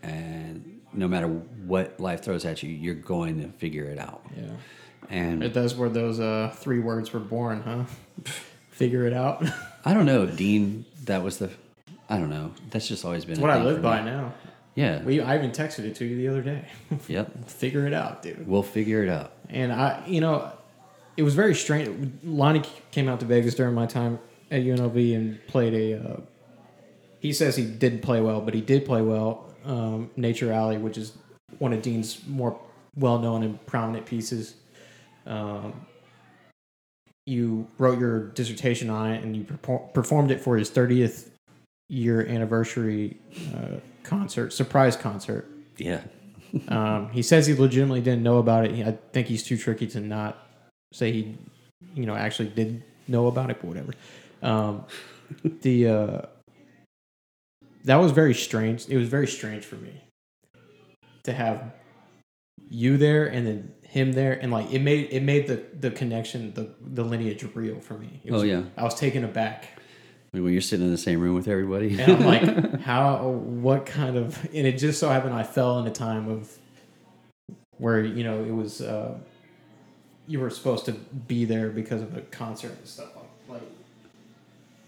and 0.03 0.81
no 0.95 1.07
matter 1.07 1.29
what 1.29 2.01
life 2.01 2.23
throws 2.23 2.47
at 2.47 2.63
you 2.63 2.71
you're 2.71 2.95
going 2.95 3.43
to 3.43 3.49
figure 3.59 3.85
it 3.85 3.99
out 3.99 4.23
yeah. 4.35 4.45
and 5.11 5.43
That's 5.43 5.75
where 5.75 5.91
those 5.91 6.19
uh, 6.21 6.55
three 6.57 6.79
words 6.81 7.13
were 7.13 7.21
born, 7.21 7.61
huh? 7.63 7.85
Figure 8.73 9.07
it 9.07 9.13
out. 9.13 9.45
i 9.85 9.95
don't 9.95 10.07
know 10.07 10.27
dean 10.27 10.85
that 11.05 11.23
was 11.23 11.39
the 11.39 11.51
i 12.09 12.17
don't 12.19 12.31
know 12.31 12.53
that's 12.71 12.87
just 12.89 13.05
always 13.05 13.25
been 13.25 13.41
what 13.41 13.51
I 13.51 13.63
live 13.63 13.81
by 13.83 14.01
me. 14.01 14.11
now. 14.11 14.33
yeah 14.75 15.03
We, 15.03 15.21
I 15.21 15.37
even 15.37 15.51
texted 15.51 15.81
it 15.85 15.95
to 15.97 16.05
you 16.05 16.17
the 16.17 16.29
other 16.29 16.43
day. 16.43 16.67
yep 17.09 17.49
Figure 17.49 17.87
it 17.87 17.93
out, 17.93 18.23
dude. 18.23 18.47
we'll 18.47 18.63
figure 18.63 19.03
it 19.03 19.09
out 19.09 19.33
And 19.49 19.73
I, 19.73 20.03
you 20.07 20.21
know, 20.21 20.51
it 21.17 21.23
was 21.25 21.35
very 21.35 21.55
strange. 21.55 21.89
Lonny 22.25 22.63
came 22.91 23.09
out 23.09 23.21
to 23.21 23.27
Vegas 23.27 23.55
during 23.55 23.75
my 23.75 23.87
time 23.87 24.19
at 24.51 24.63
UNLV 24.63 25.15
and 25.17 25.47
played 25.47 25.75
a. 25.75 26.01
Uh, 26.03 26.21
he 27.21 27.33
says 27.35 27.55
he 27.55 27.65
didn't 27.67 28.01
play 28.01 28.21
well, 28.23 28.41
but 28.41 28.55
he 28.55 28.61
did 28.63 28.85
play 28.87 29.03
well. 29.03 29.53
Um, 29.65 30.11
Nature 30.17 30.51
Alley, 30.53 30.79
which 30.79 30.97
is 30.97 31.13
one 31.59 31.73
of 31.75 31.83
Dean's 31.83 32.27
more 32.27 32.59
well-known 32.97 33.43
and 33.43 33.65
prominent 33.67 34.07
pieces. 34.07 34.55
Um, 35.27 35.87
you 37.27 37.69
wrote 37.79 37.99
your 37.99 38.29
dissertation 38.29 38.91
on 38.91 39.11
it, 39.13 39.23
and 39.23 39.37
you 39.37 39.45
perfor- 39.45 39.93
performed 39.95 40.31
it 40.31 40.41
for 40.41 40.57
his 40.57 40.71
30th 40.71 41.29
year 41.89 42.27
anniversary 42.27 43.19
uh, 43.55 43.77
concert, 44.03 44.53
surprise 44.53 44.97
concert. 44.97 45.49
yeah 45.77 46.03
Um, 46.69 47.09
he 47.09 47.23
says 47.23 47.47
he 47.47 47.55
legitimately 47.55 48.03
didn't 48.03 48.23
know 48.23 48.37
about 48.37 48.67
it. 48.67 48.87
I 48.87 48.99
think 49.15 49.27
he's 49.27 49.43
too 49.43 49.57
tricky 49.57 49.87
to 49.87 50.01
not 50.01 50.47
say 50.93 51.11
he, 51.11 51.39
you 51.95 52.05
know, 52.05 52.15
actually 52.15 52.51
did 52.51 52.83
know 53.09 53.27
about 53.27 53.49
it, 53.51 53.57
but 53.63 53.69
whatever. 53.69 53.95
Um, 54.43 54.85
the 55.63 55.89
uh, 55.89 56.21
that 57.85 57.97
was 57.97 58.13
very 58.13 58.35
strange. 58.35 58.87
It 58.87 58.99
was 58.99 59.09
very 59.09 59.27
strange 59.27 59.65
for 59.65 59.77
me 59.77 60.03
to 61.23 61.33
have 61.33 61.73
you 62.69 62.97
there 62.97 63.27
and 63.27 63.47
then 63.47 63.73
him 63.93 64.13
there, 64.13 64.33
and 64.41 64.51
like 64.51 64.73
it 64.73 64.79
made 64.81 65.09
it 65.13 65.23
made 65.23 65.47
the 65.47 65.63
the 65.79 65.91
connection, 65.91 66.55
the 66.55 66.71
the 66.81 67.05
lineage 67.05 67.45
real 67.55 67.79
for 67.81 67.99
me. 67.99 68.21
It 68.25 68.33
was, 68.33 68.41
Oh, 68.43 68.45
yeah. 68.45 68.63
I 68.77 68.85
was 68.85 68.95
taken 68.95 69.23
aback. 69.23 69.69
I 70.33 70.39
mean, 70.39 70.45
when 70.45 70.53
you're 70.55 70.63
sitting 70.63 70.87
in 70.87 70.91
the 70.93 70.97
same 70.97 71.21
room 71.21 71.35
with 71.35 71.47
everybody 71.47 72.01
And 72.01 72.11
I'm 72.13 72.25
like, 72.25 72.81
how, 72.91 73.29
what 73.29 73.85
kind 73.85 74.17
of, 74.17 74.43
and 74.47 74.67
it 74.67 74.79
just 74.79 74.99
so 74.99 75.11
happened 75.11 75.35
I 75.35 75.43
fell 75.43 75.79
in 75.79 75.87
a 75.87 75.91
time 75.91 76.27
of 76.31 76.57
where, 77.77 78.03
you 78.03 78.25
know, 78.25 78.43
it 78.43 78.51
was, 78.55 78.81
uh, 78.81 79.19
you 80.27 80.41
were 80.41 80.49
supposed 80.49 80.87
to 80.87 80.93
be 80.93 81.45
there 81.45 81.69
because 81.69 82.01
of 82.01 82.17
a 82.17 82.23
concert 82.23 82.73
and 82.79 82.87
stuff. 82.89 83.09
Like, 83.47 83.61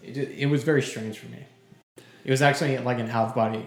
it, 0.01 0.17
it 0.17 0.45
was 0.47 0.63
very 0.63 0.81
strange 0.81 1.19
for 1.19 1.27
me. 1.27 1.45
It 2.23 2.31
was 2.31 2.41
actually 2.41 2.79
like 2.79 2.97
an 2.97 3.11
out 3.11 3.27
of 3.27 3.35
body 3.35 3.59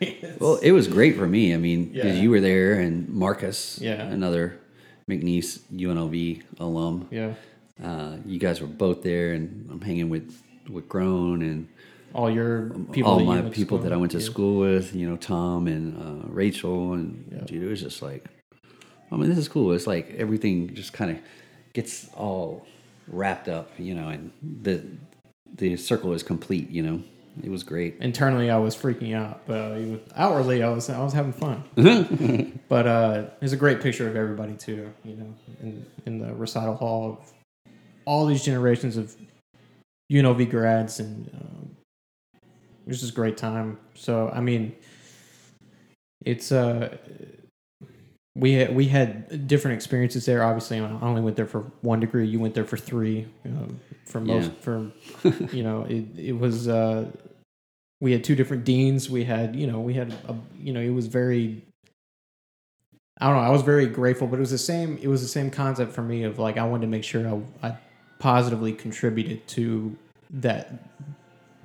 experience. 0.00 0.40
Well, 0.40 0.56
it 0.56 0.72
was 0.72 0.88
great 0.88 1.16
for 1.16 1.26
me. 1.26 1.52
I 1.52 1.58
mean, 1.58 1.90
because 1.92 2.16
Yeah. 2.16 2.22
you 2.22 2.30
were 2.30 2.40
there 2.40 2.80
and 2.80 3.10
Marcus, 3.10 3.78
Yeah. 3.78 4.00
another 4.06 4.58
McNeese 5.10 5.60
UNLV 5.74 6.42
alum. 6.58 7.08
yeah. 7.10 7.34
Uh, 7.82 8.16
you 8.26 8.38
guys 8.38 8.60
were 8.60 8.66
both 8.66 9.02
there, 9.02 9.32
and 9.32 9.68
I'm 9.70 9.80
hanging 9.80 10.10
with 10.10 10.42
with 10.68 10.86
Grown 10.88 11.40
and 11.42 11.66
All 12.14 12.30
your 12.30 12.70
people, 12.92 13.12
all 13.12 13.20
my 13.20 13.40
people 13.42 13.78
that 13.78 13.92
I 13.92 13.96
went 13.96 14.12
to 14.12 14.20
school 14.20 14.60
with. 14.60 14.94
You 14.94 15.08
know, 15.08 15.16
Tom 15.16 15.66
and 15.66 15.96
uh, 15.96 16.28
Rachel, 16.28 16.92
and 16.92 17.26
Yeah. 17.32 17.44
dude, 17.46 17.62
it 17.62 17.66
was 17.66 17.80
just 17.80 18.02
like, 18.02 18.26
I 19.10 19.16
mean, 19.16 19.30
this 19.30 19.38
is 19.38 19.48
cool. 19.48 19.72
It's 19.72 19.86
like 19.86 20.14
everything 20.18 20.74
just 20.74 20.92
kind 20.92 21.10
of 21.10 21.18
gets 21.72 22.08
all 22.14 22.66
wrapped 23.08 23.48
up, 23.48 23.70
you 23.78 23.94
know, 23.94 24.08
and 24.08 24.30
the 24.62 24.82
the 25.56 25.76
circle 25.76 26.12
is 26.12 26.22
complete. 26.22 26.68
You 26.70 26.82
know, 26.82 27.02
it 27.42 27.50
was 27.50 27.62
great. 27.62 27.96
Internally, 28.00 28.50
I 28.50 28.58
was 28.58 28.76
freaking 28.76 29.14
out, 29.14 29.42
but 29.46 29.72
uh, 29.72 29.74
was- 29.76 30.00
outwardly, 30.16 30.62
I 30.62 30.68
was 30.68 30.90
I 30.90 31.02
was 31.02 31.12
having 31.12 31.32
fun. 31.32 31.62
but 32.68 32.86
uh, 32.86 33.24
there's 33.38 33.52
a 33.52 33.56
great 33.56 33.80
picture 33.80 34.08
of 34.08 34.16
everybody 34.16 34.54
too. 34.54 34.92
You 35.04 35.16
know, 35.16 35.34
in 35.62 35.86
in 36.06 36.18
the 36.18 36.34
recital 36.34 36.76
hall 36.76 37.12
of 37.12 37.32
all 38.04 38.26
these 38.26 38.44
generations 38.44 38.96
of 38.96 39.16
UNLV 40.12 40.50
grads, 40.50 41.00
and 41.00 41.30
um, 41.34 41.76
it 42.42 42.88
was 42.88 43.00
just 43.00 43.12
a 43.12 43.14
great 43.14 43.36
time. 43.36 43.78
So 43.94 44.30
I 44.30 44.40
mean, 44.40 44.74
it's 46.24 46.52
uh. 46.52 46.96
We 48.36 48.52
had, 48.52 48.74
we 48.74 48.86
had 48.86 49.48
different 49.48 49.74
experiences 49.76 50.24
there. 50.24 50.44
Obviously, 50.44 50.78
I 50.78 50.82
only 51.00 51.20
went 51.20 51.36
there 51.36 51.46
for 51.46 51.60
one 51.80 51.98
degree. 52.00 52.26
You 52.26 52.38
went 52.38 52.54
there 52.54 52.64
for 52.64 52.76
three. 52.76 53.26
Um, 53.44 53.80
for 54.06 54.20
most, 54.20 54.46
Yeah. 54.50 54.60
for 54.60 54.92
you 55.54 55.62
know, 55.62 55.82
it 55.88 56.04
it 56.16 56.38
was 56.38 56.68
uh, 56.68 57.10
we 58.00 58.12
had 58.12 58.24
two 58.24 58.34
different 58.36 58.64
deans. 58.64 59.10
We 59.10 59.24
had, 59.24 59.54
you 59.56 59.66
know, 59.66 59.80
we 59.80 59.94
had, 59.94 60.12
a, 60.28 60.36
you 60.58 60.72
know, 60.72 60.80
it 60.80 60.90
was 60.90 61.06
very, 61.06 61.62
I 63.20 63.26
don't 63.26 63.36
know, 63.36 63.42
I 63.42 63.50
was 63.50 63.62
very 63.62 63.86
grateful, 63.86 64.26
but 64.26 64.36
it 64.36 64.40
was 64.40 64.50
the 64.50 64.58
same, 64.58 64.98
it 65.02 65.08
was 65.08 65.20
the 65.22 65.28
same 65.28 65.50
concept 65.50 65.92
for 65.92 66.02
me 66.02 66.22
of 66.24 66.38
like, 66.38 66.56
I 66.56 66.64
wanted 66.64 66.82
to 66.82 66.90
make 66.90 67.04
sure 67.04 67.28
I, 67.62 67.68
I 67.68 67.76
positively 68.18 68.72
contributed 68.72 69.46
to 69.48 69.96
that 70.30 70.72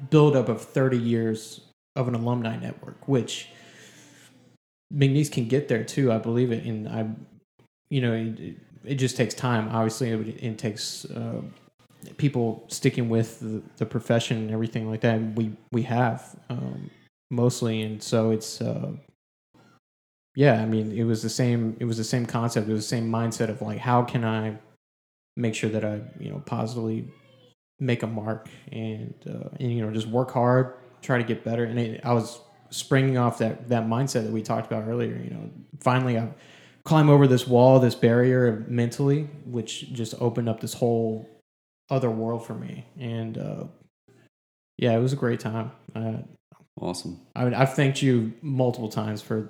buildup 0.09 0.49
of 0.49 0.61
30 0.61 0.97
years 0.97 1.61
of 1.95 2.07
an 2.09 2.16
alumni 2.16 2.57
network, 2.57 3.07
which 3.07 3.49
McNeese 4.93 5.31
can 5.31 5.47
get 5.47 5.67
there 5.67 5.83
too. 5.83 6.11
I 6.11 6.17
believe 6.17 6.51
it. 6.51 6.63
And 6.65 6.88
I, 6.88 7.07
you 7.89 8.01
know, 8.01 8.13
it, 8.13 8.57
it 8.83 8.95
just 8.95 9.17
takes 9.17 9.33
time. 9.33 9.69
Obviously, 9.69 10.11
it, 10.11 10.43
it 10.43 10.57
takes, 10.57 11.05
uh, 11.05 11.41
people 12.17 12.65
sticking 12.67 13.09
with 13.09 13.39
the, 13.39 13.61
the 13.77 13.86
profession 13.86 14.38
and 14.38 14.51
everything 14.51 14.89
like 14.89 15.01
that. 15.01 15.19
We 15.36 15.51
we 15.71 15.83
have 15.83 16.36
um, 16.49 16.89
mostly, 17.31 17.81
and 17.81 18.01
so 18.01 18.31
it's 18.31 18.61
uh, 18.61 18.91
yeah. 20.36 20.61
I 20.61 20.65
mean, 20.65 20.91
it 20.91 21.03
was 21.03 21.21
the 21.23 21.29
same. 21.29 21.75
It 21.79 21.86
was 21.86 21.97
the 21.97 22.03
same 22.03 22.25
concept. 22.25 22.67
It 22.67 22.73
was 22.73 22.83
the 22.83 22.95
same 22.95 23.09
mindset 23.09 23.49
of 23.49 23.61
like, 23.61 23.79
how 23.79 24.03
can 24.03 24.23
I 24.23 24.57
make 25.38 25.55
sure 25.55 25.69
that 25.69 25.83
I 25.83 26.01
you 26.19 26.29
know 26.29 26.41
positively 26.45 27.07
make 27.79 28.03
a 28.03 28.07
mark 28.07 28.47
and 28.71 29.13
uh, 29.27 29.49
and 29.59 29.73
you 29.73 29.86
know 29.86 29.91
just 29.91 30.07
work 30.07 30.31
hard, 30.31 30.75
try 31.01 31.17
to 31.17 31.23
get 31.23 31.43
better. 31.43 31.65
And 31.65 31.79
it, 31.79 32.01
I 32.03 32.13
was 32.13 32.39
springing 32.70 33.18
off 33.18 33.38
that 33.39 33.70
that 33.70 33.86
mindset 33.88 34.24
that 34.24 34.32
we 34.32 34.41
talked 34.41 34.68
about 34.72 34.88
earlier. 34.88 35.16
You 35.24 35.30
know, 35.32 35.49
finally 35.80 36.18
I 36.18 36.30
climb 36.84 37.09
over 37.09 37.28
this 37.28 37.47
wall, 37.47 37.80
this 37.80 37.95
barrier 37.95 38.66
mentally, 38.68 39.24
which 39.45 39.91
just 39.93 40.13
opened 40.22 40.47
up 40.49 40.59
this 40.59 40.74
whole 40.74 41.28
other 41.89 42.09
world 42.11 42.45
for 42.45 42.53
me. 42.55 42.86
And 42.99 43.38
uh, 43.38 43.63
yeah, 44.78 44.91
it 44.95 44.99
was 44.99 45.13
a 45.13 45.18
great 45.18 45.39
time. 45.39 45.72
Uh, 45.95 46.18
Awesome. 46.82 47.22
I 47.34 47.45
mean, 47.45 47.53
I've 47.53 47.74
thanked 47.74 48.01
you 48.01 48.34
multiple 48.41 48.89
times 48.89 49.22
for 49.22 49.49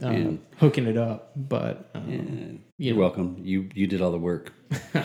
Man. 0.00 0.40
hooking 0.58 0.86
it 0.86 0.96
up, 0.96 1.32
but 1.34 1.90
um, 1.96 2.08
Yeah. 2.08 2.18
you 2.20 2.58
You're 2.78 2.94
know. 2.94 3.00
welcome. 3.00 3.36
You 3.42 3.68
you 3.74 3.88
did 3.88 4.00
all 4.00 4.12
the 4.12 4.18
work. 4.18 4.52
I 4.94 5.04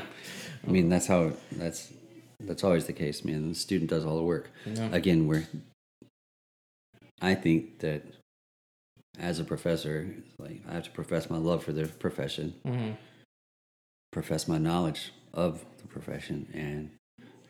mean, 0.67 0.89
that's 0.89 1.07
how 1.07 1.31
that's 1.53 1.91
that's 2.39 2.63
always 2.63 2.85
the 2.85 2.93
case, 2.93 3.25
man. 3.25 3.49
The 3.49 3.55
student 3.55 3.89
does 3.89 4.05
all 4.05 4.15
the 4.15 4.23
work. 4.23 4.51
Yeah. 4.67 4.89
Again, 4.91 5.25
we're 5.25 5.47
I 7.21 7.35
think 7.35 7.79
that 7.79 8.03
as 9.19 9.39
a 9.39 9.43
professor, 9.43 10.07
it's 10.17 10.39
like 10.39 10.61
I 10.69 10.73
have 10.73 10.83
to 10.83 10.91
profess 10.91 11.29
my 11.29 11.37
love 11.37 11.63
for 11.63 11.73
the 11.73 11.87
profession, 11.87 12.53
Mhm. 12.65 12.97
profess 14.11 14.47
my 14.47 14.57
knowledge 14.57 15.11
of 15.33 15.65
the 15.81 15.87
profession, 15.87 16.47
and 16.53 16.91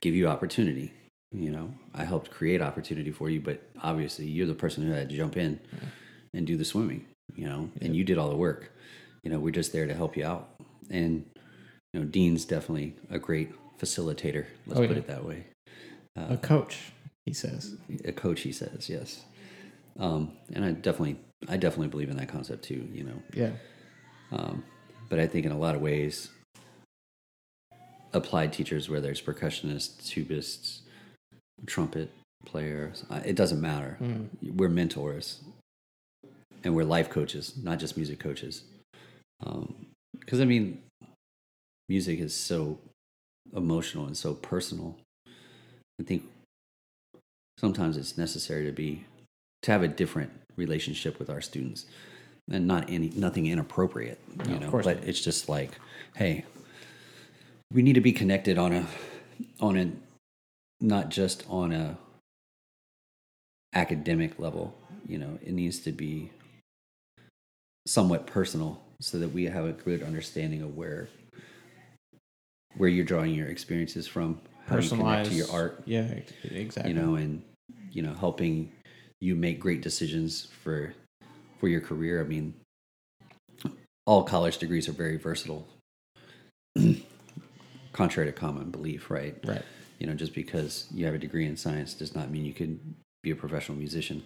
give 0.01 0.13
you 0.15 0.27
opportunity. 0.27 0.93
You 1.33 1.51
know, 1.51 1.73
I 1.93 2.05
helped 2.05 2.31
create 2.31 2.61
opportunity 2.61 3.11
for 3.11 3.29
you, 3.29 3.41
but 3.41 3.61
obviously 3.81 4.27
you're 4.27 4.47
the 4.47 4.53
person 4.55 4.85
who 4.85 4.91
had 4.93 5.09
to 5.09 5.15
jump 5.15 5.35
in 5.35 5.59
and 6.33 6.47
do 6.47 6.55
the 6.55 6.65
swimming. 6.65 7.05
You 7.35 7.45
know, 7.49 7.69
and 7.81 7.93
you 7.95 8.05
did 8.05 8.17
all 8.17 8.29
the 8.29 8.37
work. 8.37 8.71
You 9.23 9.29
know, 9.29 9.39
we're 9.39 9.51
just 9.51 9.73
there 9.73 9.85
to 9.85 9.93
help 9.93 10.15
you 10.15 10.25
out. 10.25 10.55
And 10.89 11.25
you 11.93 11.99
know, 11.99 12.05
Dean's 12.05 12.45
definitely 12.45 12.95
a 13.09 13.19
great 13.19 13.51
facilitator. 13.77 14.45
Let's 14.65 14.79
Oh, 14.79 14.87
put 14.87 14.97
it 14.97 15.07
that 15.07 15.25
way. 15.25 15.47
a 16.15 16.37
coach, 16.37 16.93
he 17.25 17.33
says. 17.33 17.75
a 18.05 18.11
coach 18.13 18.41
he 18.41 18.51
says 18.53 18.89
yes 18.89 19.25
um, 19.99 20.31
and 20.53 20.63
i 20.63 20.71
definitely 20.71 21.17
i 21.49 21.57
definitely 21.57 21.87
believe 21.87 22.09
in 22.09 22.17
that 22.17 22.29
concept 22.29 22.63
too 22.63 22.87
you 22.91 23.03
know. 23.03 23.21
Yeah. 23.33 23.51
um, 24.31 24.63
but 25.09 25.19
i 25.19 25.27
think 25.27 25.45
in 25.45 25.51
a 25.51 25.57
lot 25.57 25.75
of 25.75 25.81
ways 25.81 26.29
applied 28.13 28.53
teachers 28.53 28.89
whether 28.89 29.09
it's 29.09 29.21
percussionists 29.21 30.01
tubists 30.01 30.79
trumpet 31.65 32.11
players 32.45 33.03
uh, 33.09 33.19
it 33.25 33.35
doesn't 33.35 33.59
matter. 33.61 33.97
Mm. 34.01 34.29
we're 34.55 34.69
mentors. 34.69 35.41
And 36.63 36.75
we're 36.75 36.83
life 36.83 37.09
coaches 37.09 37.53
not 37.61 37.79
just 37.79 37.97
music 37.97 38.19
coaches. 38.19 38.63
Because 40.19 40.41
i 40.41 40.45
mean 40.45 40.81
music 41.89 42.19
is 42.19 42.33
so 42.33 42.79
emotional 43.55 44.05
and 44.05 44.17
so 44.17 44.33
personal. 44.33 44.97
I 45.99 46.03
think 46.03 46.23
sometimes 47.57 47.97
it's 47.97 48.17
necessary 48.17 48.65
to 48.65 48.71
be 48.71 49.05
to 49.67 49.73
have 49.73 49.83
a 49.83 49.87
different 49.87 50.31
relationship 50.55 51.19
with 51.19 51.29
our 51.29 51.41
students 51.41 51.85
and 52.49 52.65
not 52.65 52.89
any 52.89 53.09
nothing 53.09 53.45
inappropriate 53.47 54.17
you 54.47 54.53
No, 54.53 54.59
know 54.59 54.71
but 54.71 54.85
not. 54.85 55.03
it's 55.03 55.19
just 55.21 55.49
like 55.49 55.71
hey 56.15 56.45
we 57.73 57.81
need 57.81 57.93
to 57.93 58.01
be 58.01 58.13
connected 58.13 58.57
on 58.57 58.71
a 58.71 58.87
on 59.59 59.75
a 59.77 59.91
not 60.79 61.09
just 61.09 61.43
on 61.49 61.73
a 61.73 61.97
academic 63.75 64.39
level 64.39 64.73
you 65.05 65.17
know 65.17 65.37
it 65.45 65.51
needs 65.51 65.79
to 65.79 65.91
be 65.91 66.31
somewhat 67.85 68.25
personal 68.25 68.81
so 69.01 69.19
that 69.19 69.33
we 69.33 69.43
have 69.45 69.65
a 69.65 69.73
good 69.73 70.01
understanding 70.01 70.61
of 70.61 70.77
where 70.77 71.09
where 72.77 72.89
you're 72.89 73.03
drawing 73.05 73.33
your 73.33 73.47
experiences 73.47 74.07
from 74.07 74.39
how 74.67 74.77
you 74.77 74.89
connect 74.89 75.27
Personalized 75.27 75.31
to 75.31 75.35
your 75.35 75.51
art 75.51 75.83
Yeah, 75.85 76.07
exactly. 76.45 76.93
you 76.93 76.97
know 76.99 77.15
and 77.15 77.41
you 77.91 78.01
know 78.01 78.13
helping 78.13 78.71
you 79.19 79.35
make 79.35 79.59
great 79.59 79.81
decisions 79.81 80.47
for 80.63 80.93
for 81.59 81.67
your 81.67 81.81
career. 81.81 82.21
I 82.21 82.23
mean 82.23 82.53
all 84.05 84.23
college 84.23 84.57
degrees 84.57 84.87
are 84.87 84.93
very 84.93 85.17
versatile. 85.17 85.67
Contrary 87.93 88.31
to 88.31 88.31
common 88.31 88.69
belief 88.69 89.09
right? 89.09 89.35
Right. 89.45 89.63
you 89.99 90.07
know 90.07 90.13
just 90.13 90.33
because 90.33 90.87
you 90.93 91.05
have 91.05 91.15
a 91.15 91.19
degree 91.19 91.45
in 91.45 91.57
science 91.57 91.93
does 91.93 92.15
not 92.15 92.29
mean 92.29 92.45
you 92.45 92.53
could 92.53 92.79
be 93.23 93.31
a 93.31 93.35
professional 93.35 93.77
musician. 93.77 94.23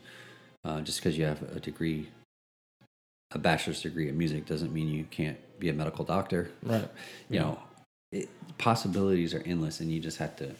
Uh, 0.63 0.81
just 0.81 0.99
because 0.99 1.17
you 1.17 1.25
have 1.25 1.41
a 1.55 1.59
degree 1.59 2.07
a 3.33 3.39
bachelor's 3.39 3.81
degree 3.81 4.09
in 4.09 4.17
music 4.17 4.45
doesn't 4.45 4.73
mean 4.73 4.89
you 4.89 5.05
can't 5.09 5.37
be 5.57 5.69
a 5.69 5.73
medical 5.73 6.03
doctor. 6.03 6.51
Right. 6.63 6.87
you 7.29 7.39
know 7.39 7.59
it, 8.11 8.29
possibilities 8.57 9.33
are 9.33 9.41
endless 9.45 9.79
and 9.79 9.91
you 9.91 9.99
just 9.99 10.17
have 10.17 10.35
to 10.37 10.53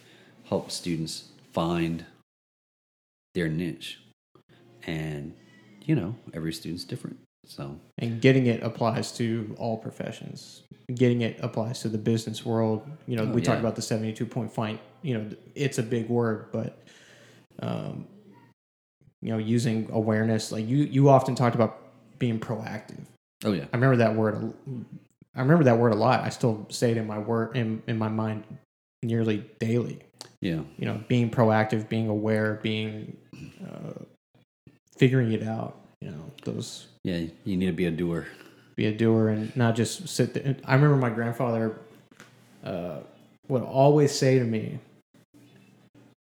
help 0.46 0.72
students 0.72 1.26
find 1.54 2.06
their 3.36 3.48
niche 3.48 4.00
and 4.88 5.34
you 5.86 5.96
know 5.96 6.16
every 6.34 6.54
student's 6.54 6.84
different 6.84 7.18
so 7.46 7.80
And 7.98 8.22
getting 8.22 8.46
it 8.46 8.62
applies 8.62 9.12
to 9.14 9.56
all 9.58 9.78
professions. 9.78 10.62
Getting 10.94 11.22
it 11.22 11.40
applies 11.42 11.82
to 11.82 11.90
the 11.90 11.98
business 11.98 12.46
world. 12.46 12.84
You 13.08 13.18
know, 13.18 13.24
Oh, 13.24 13.34
we 13.34 13.42
talk 13.42 13.58
about 13.58 13.76
the 13.76 13.82
72 13.82 14.26
point 14.28 14.54
fight. 14.54 14.80
You 15.02 15.16
know, 15.16 15.30
it's 15.56 15.80
a 15.80 15.84
big 15.84 16.08
word, 16.08 16.52
but, 16.52 16.78
um, 17.60 18.06
you 19.24 19.32
know, 19.32 19.40
using 19.40 19.90
awareness, 19.92 20.52
like 20.52 20.68
you, 20.68 20.78
you 20.78 21.10
often 21.10 21.34
talked 21.34 21.56
about 21.56 21.80
being 22.20 22.40
proactive. 22.40 23.02
oh 23.44 23.54
yeah 23.54 23.66
I 23.74 23.76
remember 23.76 23.98
that 23.98 24.16
word. 24.16 24.54
I 25.36 25.40
remember 25.42 25.64
that 25.64 25.78
word 25.80 25.94
a 25.94 25.96
lot. 25.96 26.22
I 26.24 26.30
still 26.30 26.68
say 26.70 26.92
it 26.92 26.98
in 26.98 27.08
my 27.08 27.18
word 27.18 27.58
in, 27.58 27.82
in 27.88 27.98
my 27.98 28.10
mind 28.10 28.44
nearly 29.02 29.44
daily. 29.60 30.00
yeah 30.42 30.62
You 30.78 30.86
know, 30.86 31.04
being 31.08 31.32
proactive, 31.32 31.90
being 31.90 32.08
aware, 32.08 32.60
being 32.62 33.18
uh, 33.66 34.04
figuring 35.02 35.32
it 35.32 35.42
out. 35.42 35.80
You 36.02 36.12
know, 36.12 36.26
those 36.46 36.86
yeah 37.04 37.22
you 37.44 37.58
need 37.58 37.66
to 37.66 37.72
be 37.74 37.86
a 37.88 37.92
doer 37.92 38.28
be 38.76 38.86
a 38.86 38.92
doer 38.92 39.30
and 39.30 39.56
not 39.56 39.76
just 39.76 40.08
sit 40.08 40.34
there. 40.36 40.56
I 40.66 40.76
remember 40.76 40.96
my 40.96 41.10
grandfather 41.10 41.76
uh, 42.64 43.00
would 43.48 43.64
always 43.64 44.12
say 44.12 44.38
to 44.40 44.46
me, 44.46 44.80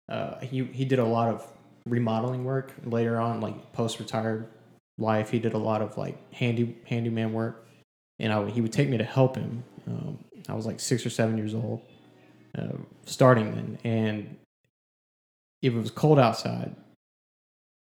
uh, 0.09 0.39
he, 0.41 0.65
he 0.65 0.85
did 0.85 0.99
a 0.99 1.05
lot 1.05 1.29
of 1.29 1.47
remodeling 1.87 2.45
work 2.45 2.73
later 2.85 3.21
on, 3.21 3.41
like 3.41 3.73
post 3.73 3.99
retired 3.99 4.47
life. 4.97 5.31
He 5.31 5.39
did 5.39 5.53
a 5.55 5.59
lot 5.59 5.83
of 5.83 5.99
like 5.99 6.17
handy 6.33 6.77
handyman 6.87 7.33
work, 7.33 7.67
and 8.19 8.33
I, 8.33 8.39
would- 8.39 8.53
he 8.53 8.61
would 8.61 8.73
take 8.73 8.89
me 8.89 8.97
to 8.99 9.05
help 9.05 9.37
him. 9.37 9.63
Um, 9.87 10.19
I 10.49 10.55
was 10.55 10.67
like 10.67 10.81
six 10.81 11.05
or 11.05 11.11
seven 11.11 11.37
years 11.37 11.55
old, 11.55 11.83
uh, 12.57 12.69
starting 13.05 13.55
then, 13.55 13.79
and 13.85 14.37
if 15.63 15.75
it 15.75 15.79
was 15.79 15.91
cold 15.91 16.19
outside, 16.19 16.75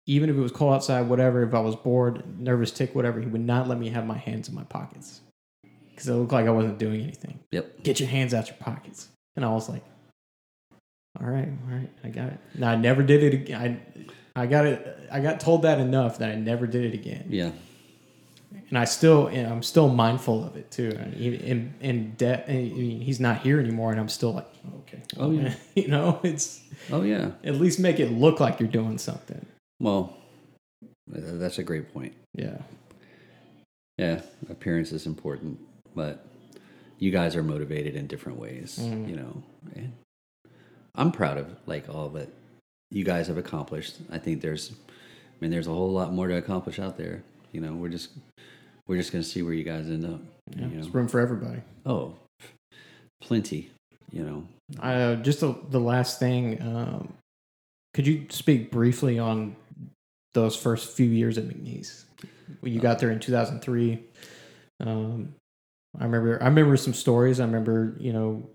even 0.06 0.28
if 0.30 0.36
it 0.36 0.40
was 0.40 0.52
cold 0.52 0.74
outside, 0.74 1.08
whatever, 1.08 1.42
if 1.42 1.54
I 1.54 1.60
was 1.60 1.76
bored, 1.76 2.22
nervous 2.40 2.70
tick, 2.70 2.94
whatever, 2.94 3.20
he 3.20 3.26
would 3.26 3.40
not 3.40 3.68
let 3.68 3.78
me 3.78 3.88
have 3.90 4.06
my 4.06 4.18
hands 4.18 4.48
in 4.48 4.54
my 4.54 4.64
pockets 4.64 5.20
because 5.90 6.08
it 6.08 6.14
looked 6.14 6.32
like 6.32 6.46
I 6.46 6.50
wasn't 6.50 6.78
doing 6.78 7.02
anything. 7.02 7.40
yep 7.52 7.82
Get 7.82 8.00
your 8.00 8.08
hands 8.08 8.34
out 8.34 8.48
your 8.48 8.56
pockets. 8.58 9.08
And 9.36 9.44
I 9.44 9.50
was 9.50 9.68
like, 9.68 9.84
all 11.20 11.26
right, 11.26 11.48
all 11.48 11.74
right, 11.76 11.90
I 12.04 12.08
got 12.08 12.28
it. 12.28 12.38
Now 12.54 12.70
I 12.70 12.76
never 12.76 13.02
did 13.02 13.22
it 13.22 13.34
again. 13.34 13.80
I, 14.36 14.42
I 14.42 14.46
got 14.46 14.66
it. 14.66 15.08
I 15.12 15.20
got 15.20 15.40
told 15.40 15.62
that 15.62 15.78
enough 15.80 16.18
that 16.18 16.30
I 16.30 16.36
never 16.36 16.66
did 16.66 16.84
it 16.84 16.94
again. 16.94 17.26
yeah 17.28 17.50
And 18.68 18.78
I 18.78 18.84
still, 18.84 19.26
and 19.26 19.46
I'm 19.46 19.62
still 19.62 19.88
mindful 19.88 20.44
of 20.44 20.56
it 20.56 20.70
too. 20.70 20.96
And 20.96 21.74
in 21.80 22.14
debt, 22.16 22.46
I 22.48 22.52
mean, 22.52 23.00
he's 23.00 23.20
not 23.20 23.40
here 23.40 23.58
anymore, 23.60 23.90
and 23.90 24.00
I'm 24.00 24.08
still 24.08 24.32
like, 24.32 24.48
okay, 24.80 25.02
Oh, 25.18 25.30
yeah. 25.32 25.54
you 25.74 25.88
know, 25.88 26.20
it's 26.22 26.62
oh 26.90 27.02
yeah 27.02 27.32
at 27.44 27.56
least 27.56 27.78
make 27.80 28.00
it 28.00 28.10
look 28.12 28.40
like 28.40 28.58
you're 28.60 28.68
doing 28.68 28.96
something. 28.98 29.44
Well 29.80 30.16
that's 31.08 31.58
a 31.58 31.62
great 31.62 31.92
point 31.92 32.12
Yeah. 32.34 32.58
yeah 33.98 34.20
appearance 34.48 34.92
is 34.92 35.06
important 35.06 35.58
but 35.94 36.24
you 36.98 37.10
guys 37.10 37.34
are 37.36 37.42
motivated 37.42 37.96
in 37.96 38.06
different 38.06 38.38
ways 38.38 38.78
Mm. 38.80 39.08
you 39.08 39.16
know 39.16 39.42
and 39.74 39.92
i'm 40.94 41.10
proud 41.12 41.38
of 41.38 41.46
like 41.66 41.88
all 41.88 42.08
that 42.10 42.28
you 42.90 43.04
guys 43.04 43.26
have 43.28 43.38
accomplished 43.38 43.96
i 44.12 44.18
think 44.18 44.40
there's 44.42 44.72
i 44.88 45.36
mean 45.40 45.50
there's 45.50 45.66
a 45.66 45.72
whole 45.72 45.90
lot 45.92 46.12
more 46.12 46.28
to 46.28 46.36
accomplish 46.36 46.78
out 46.78 46.96
there 46.96 47.22
you 47.52 47.60
know 47.60 47.72
we're 47.72 47.88
just 47.88 48.10
we're 48.86 48.96
just 48.96 49.12
going 49.12 49.22
to 49.22 49.28
see 49.28 49.42
where 49.42 49.54
you 49.54 49.64
guys 49.64 49.86
end 49.86 50.04
up 50.04 50.20
Yeah, 50.50 50.62
you 50.62 50.66
know? 50.66 50.74
There's 50.74 50.88
room 50.94 51.08
for 51.08 51.20
everybody. 51.20 51.62
oh 51.86 52.14
plenty 53.20 53.70
you 54.12 54.22
know 54.24 54.46
Uh, 54.80 55.16
just 55.16 55.40
the, 55.40 55.54
the 55.70 55.80
last 55.80 56.18
thing, 56.20 56.60
um, 56.62 57.12
could 57.94 58.06
you 58.06 58.26
speak 58.30 58.70
briefly 58.70 59.18
on 59.18 59.56
those 60.34 60.56
first 60.56 60.96
few 60.96 61.06
years 61.06 61.38
at 61.38 61.44
McNeese? 61.44 62.04
When 62.60 62.72
you 62.72 62.80
got 62.80 62.98
there 62.98 63.10
in 63.10 63.20
2003, 63.20 64.02
um, 64.80 65.34
I 65.98 66.04
remember 66.04 66.42
I 66.42 66.46
remember 66.46 66.76
some 66.76 66.94
stories. 66.94 67.40
I 67.40 67.44
remember 67.44 67.96
you 67.98 68.12
know 68.12 68.48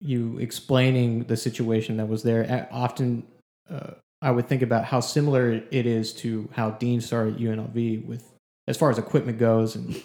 you 0.00 0.38
explaining 0.38 1.24
the 1.24 1.36
situation 1.36 1.96
that 1.98 2.06
was 2.08 2.22
there. 2.22 2.68
Often, 2.72 3.24
uh, 3.70 3.92
I 4.20 4.30
would 4.30 4.48
think 4.48 4.62
about 4.62 4.84
how 4.84 5.00
similar 5.00 5.62
it 5.70 5.86
is 5.86 6.12
to 6.14 6.48
how 6.52 6.72
Dean 6.72 7.00
started 7.00 7.38
UNLV 7.38 8.06
with 8.06 8.28
as 8.68 8.76
far 8.76 8.90
as 8.90 8.98
equipment 8.98 9.38
goes 9.38 9.74
and 9.74 10.00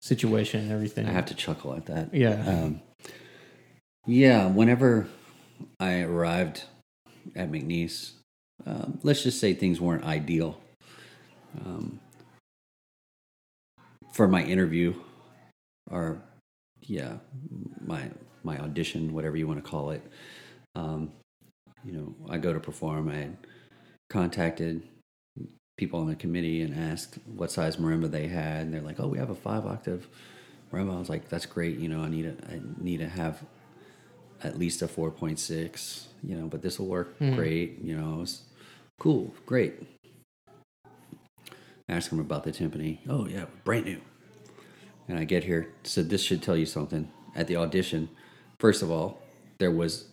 situation 0.00 0.60
and 0.60 0.72
everything. 0.72 1.06
i 1.06 1.10
have 1.10 1.26
to 1.26 1.34
chuckle 1.34 1.74
at 1.74 1.86
that 1.86 2.14
yeah, 2.14 2.44
Um, 2.46 2.80
yeah, 4.06 4.46
whenever 4.46 5.08
I 5.80 6.00
arrived 6.02 6.64
at 7.34 7.50
McNeese, 7.50 8.12
um, 8.66 8.98
let's 9.02 9.22
just 9.22 9.40
say 9.40 9.54
things 9.54 9.80
weren't 9.80 10.04
ideal. 10.04 10.58
Um, 11.64 12.00
for 14.12 14.28
my 14.28 14.42
interview, 14.42 14.94
or 15.90 16.20
yeah, 16.82 17.18
my 17.84 18.10
my 18.42 18.58
audition, 18.58 19.12
whatever 19.12 19.36
you 19.36 19.46
want 19.46 19.62
to 19.62 19.70
call 19.70 19.90
it, 19.90 20.02
um, 20.74 21.12
you 21.84 21.92
know, 21.92 22.14
I 22.28 22.38
go 22.38 22.52
to 22.52 22.60
perform. 22.60 23.08
I 23.08 23.30
contacted 24.10 24.82
people 25.76 26.00
on 26.00 26.08
the 26.08 26.16
committee 26.16 26.62
and 26.62 26.74
asked 26.74 27.18
what 27.26 27.50
size 27.50 27.76
marimba 27.76 28.10
they 28.10 28.26
had, 28.26 28.62
and 28.62 28.74
they're 28.74 28.80
like, 28.82 29.00
"Oh, 29.00 29.06
we 29.06 29.18
have 29.18 29.30
a 29.30 29.34
five 29.34 29.64
octave 29.66 30.08
marimba." 30.72 30.96
I 30.96 30.98
was 30.98 31.08
like, 31.08 31.28
"That's 31.28 31.46
great. 31.46 31.78
You 31.78 31.88
know, 31.88 32.00
I 32.00 32.08
need 32.08 32.26
a, 32.26 32.34
I 32.50 32.60
need 32.78 32.98
to 32.98 33.08
have 33.08 33.42
at 34.42 34.58
least 34.58 34.82
a 34.82 34.88
four 34.88 35.10
point 35.10 35.38
six. 35.38 36.08
You 36.22 36.36
know, 36.36 36.46
but 36.46 36.62
this 36.62 36.78
will 36.78 36.86
work 36.88 37.18
Mhm. 37.18 37.36
great. 37.36 37.78
You 37.80 37.96
know, 37.96 38.22
it's 38.22 38.42
cool, 38.98 39.34
great." 39.46 39.74
Ask 41.88 42.12
him 42.12 42.20
about 42.20 42.44
the 42.44 42.52
timpani. 42.52 42.98
Oh 43.08 43.26
yeah, 43.26 43.46
brand 43.64 43.86
new. 43.86 44.00
And 45.06 45.18
I 45.18 45.24
get 45.24 45.44
here, 45.44 45.72
so 45.84 46.02
this 46.02 46.22
should 46.22 46.42
tell 46.42 46.56
you 46.56 46.66
something. 46.66 47.10
At 47.34 47.46
the 47.46 47.56
audition, 47.56 48.10
first 48.60 48.82
of 48.82 48.90
all, 48.90 49.22
there 49.58 49.70
was 49.70 50.08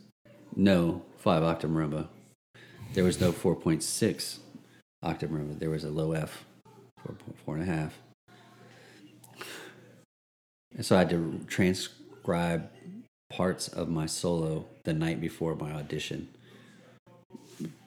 no 0.56 1.04
five 1.18 1.44
octave 1.44 1.70
marimba. 1.72 2.08
There 2.94 3.04
was 3.04 3.20
no 3.20 3.32
four 3.34 3.56
point 3.56 3.84
six 3.84 4.40
octave 5.04 5.32
marimba. 5.32 5.60
There 5.60 5.70
was 5.70 5.84
a 5.84 5.90
low 5.90 6.14
F, 6.14 6.46
four 7.04 7.16
point 7.16 7.38
four 7.40 7.56
and 7.58 7.64
a 7.64 7.74
half. 7.74 8.00
And 10.76 10.86
so 10.86 10.96
I 10.96 11.00
had 11.00 11.10
to 11.10 11.40
transcribe 11.48 12.70
parts 13.36 13.68
of 13.68 13.90
my 13.90 14.06
solo 14.06 14.66
the 14.86 14.94
night 14.94 15.20
before 15.20 15.56
my 15.56 15.72
audition 15.74 16.30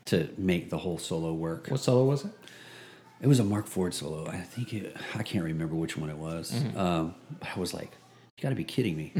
to 0.04 0.28
make 0.36 0.68
the 0.68 0.76
whole 0.76 0.98
solo 0.98 1.32
work. 1.32 1.68
What 1.68 1.80
solo 1.80 2.04
was 2.04 2.26
it? 2.26 2.32
It 3.22 3.26
was 3.26 3.40
a 3.40 3.44
Mark 3.44 3.66
Ford 3.66 3.94
solo. 3.94 4.26
I 4.28 4.36
think 4.36 4.74
it, 4.74 4.94
I 5.14 5.22
can't 5.22 5.44
remember 5.44 5.74
which 5.74 5.96
one 5.96 6.10
it 6.10 6.18
was. 6.18 6.52
Um, 6.76 7.14
but 7.40 7.48
I 7.56 7.58
was 7.58 7.72
like, 7.72 7.90
"You 8.36 8.42
got 8.42 8.50
to 8.50 8.54
be 8.54 8.64
kidding 8.64 8.96
me!" 8.96 9.14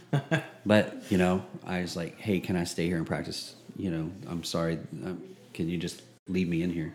but 0.66 1.02
you 1.10 1.18
know, 1.18 1.44
I 1.66 1.82
was 1.82 1.94
like, 1.94 2.18
"Hey, 2.18 2.40
can 2.40 2.56
I 2.56 2.64
stay 2.64 2.86
here 2.86 2.96
and 2.96 3.06
practice?" 3.06 3.54
You 3.76 3.90
know, 3.90 4.10
I'm 4.28 4.42
sorry. 4.44 4.78
Um, 5.04 5.22
can 5.52 5.68
you 5.68 5.76
just 5.76 6.02
leave 6.26 6.48
me 6.48 6.62
in 6.62 6.70
here? 6.70 6.94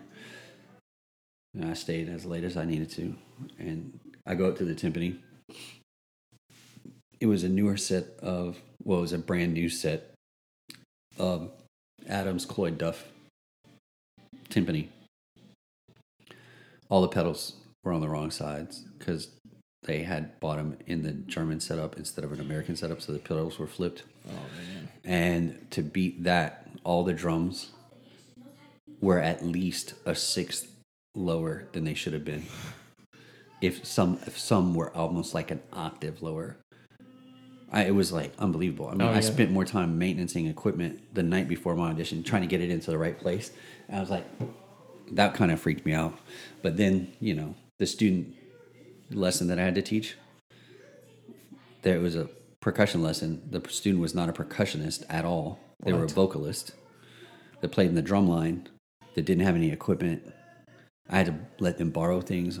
And 1.54 1.64
I 1.64 1.74
stayed 1.74 2.08
as 2.08 2.26
late 2.26 2.44
as 2.44 2.56
I 2.56 2.64
needed 2.64 2.90
to, 2.92 3.14
and 3.58 3.98
I 4.26 4.34
go 4.34 4.48
up 4.48 4.58
to 4.58 4.64
the 4.64 4.74
timpani. 4.74 5.18
It 7.20 7.26
was 7.26 7.44
a 7.44 7.48
newer 7.48 7.76
set 7.76 8.06
of, 8.20 8.58
well, 8.82 8.98
it 8.98 9.02
was 9.02 9.12
a 9.12 9.18
brand 9.18 9.54
new 9.54 9.68
set 9.68 10.12
of 11.18 11.50
Adams 12.08 12.44
Cloyd 12.44 12.78
Duff 12.78 13.04
timpani 14.50 14.88
all 16.88 17.02
the 17.02 17.08
pedals 17.08 17.54
were 17.84 17.92
on 17.92 18.00
the 18.00 18.08
wrong 18.08 18.30
sides 18.30 18.84
because 18.98 19.28
they 19.84 20.02
had 20.02 20.38
bought 20.40 20.56
them 20.56 20.76
in 20.86 21.02
the 21.02 21.12
German 21.12 21.60
setup 21.60 21.96
instead 21.96 22.24
of 22.24 22.32
an 22.32 22.40
American 22.40 22.76
setup, 22.76 23.00
so 23.00 23.12
the 23.12 23.18
pedals 23.18 23.58
were 23.58 23.66
flipped. 23.66 24.02
Oh 24.28 24.32
man. 24.32 24.88
And 25.04 25.70
to 25.70 25.82
beat 25.82 26.24
that, 26.24 26.68
all 26.84 27.04
the 27.04 27.12
drums 27.12 27.70
were 29.00 29.20
at 29.20 29.44
least 29.44 29.94
a 30.04 30.14
sixth 30.14 30.68
lower 31.14 31.68
than 31.72 31.84
they 31.84 31.94
should 31.94 32.12
have 32.12 32.24
been. 32.24 32.46
If 33.60 33.86
some, 33.86 34.18
if 34.26 34.38
some 34.38 34.74
were 34.74 34.94
almost 34.94 35.34
like 35.34 35.50
an 35.50 35.62
octave 35.72 36.22
lower. 36.22 36.56
I, 37.76 37.84
it 37.84 37.94
was 37.94 38.10
like 38.10 38.32
unbelievable. 38.38 38.88
I 38.88 38.92
mean, 38.92 39.02
Oh, 39.02 39.10
I 39.10 39.20
spent 39.20 39.50
more 39.50 39.66
time 39.66 39.98
maintaining 39.98 40.50
equipment 40.50 41.02
the 41.12 41.22
night 41.22 41.46
before 41.46 41.76
my 41.76 41.90
audition, 41.90 42.22
trying 42.22 42.40
to 42.40 42.48
get 42.48 42.62
it 42.62 42.70
into 42.70 42.90
the 42.90 42.96
right 42.96 43.18
place. 43.18 43.52
And 43.88 43.98
I 43.98 44.00
was 44.00 44.08
like, 44.08 44.24
that 45.12 45.34
kind 45.34 45.50
of 45.50 45.60
freaked 45.60 45.84
me 45.84 45.92
out. 45.92 46.18
But 46.62 46.78
then, 46.78 47.12
you 47.20 47.34
know, 47.34 47.54
the 47.78 47.86
student 47.86 48.34
lesson 49.10 49.48
that 49.48 49.58
I 49.58 49.64
had 49.64 49.74
to 49.74 49.82
teach, 49.82 50.16
there 51.82 52.00
was 52.00 52.16
a 52.16 52.30
percussion 52.60 53.02
lesson. 53.02 53.42
The 53.50 53.62
student 53.68 54.00
was 54.00 54.14
not 54.14 54.30
a 54.30 54.32
percussionist 54.32 55.04
at 55.10 55.26
all. 55.26 55.60
They 55.84 55.92
were 55.92 56.04
a 56.04 56.08
vocalist 56.08 56.72
that 57.60 57.72
played 57.72 57.90
in 57.90 57.94
the 57.94 58.00
drum 58.00 58.26
line 58.26 58.70
that 59.16 59.26
didn't 59.26 59.44
have 59.44 59.54
any 59.54 59.70
equipment. 59.70 60.32
I 61.10 61.18
had 61.18 61.26
to 61.26 61.34
let 61.58 61.76
them 61.76 61.90
borrow 61.90 62.22
things. 62.22 62.58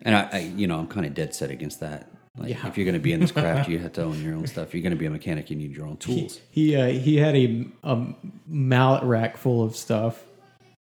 And 0.00 0.16
I, 0.16 0.28
I 0.32 0.38
you 0.38 0.66
know, 0.66 0.78
I'm 0.78 0.86
kind 0.86 1.04
of 1.04 1.12
dead 1.12 1.34
set 1.34 1.50
against 1.50 1.80
that. 1.80 2.10
Like, 2.36 2.50
Yeah. 2.50 2.66
if 2.66 2.76
you're 2.76 2.84
going 2.84 2.94
to 2.94 3.00
be 3.00 3.12
in 3.12 3.20
this 3.20 3.32
craft, 3.32 3.68
you 3.70 3.78
have 3.78 3.92
to 3.94 4.02
own 4.02 4.22
your 4.22 4.34
own 4.34 4.46
stuff. 4.46 4.68
If 4.68 4.74
you're 4.74 4.82
going 4.82 4.92
to 4.92 4.98
be 4.98 5.06
a 5.06 5.10
mechanic, 5.10 5.50
you 5.50 5.56
need 5.56 5.72
your 5.76 5.86
own 5.86 5.96
tools. 5.98 6.40
he, 6.50 6.74
uh, 6.76 6.86
he 6.88 7.16
had 7.16 7.36
a, 7.36 7.66
a 7.84 8.06
mallet 8.46 9.04
rack 9.04 9.36
full 9.36 9.62
of 9.62 9.76
stuff, 9.76 10.24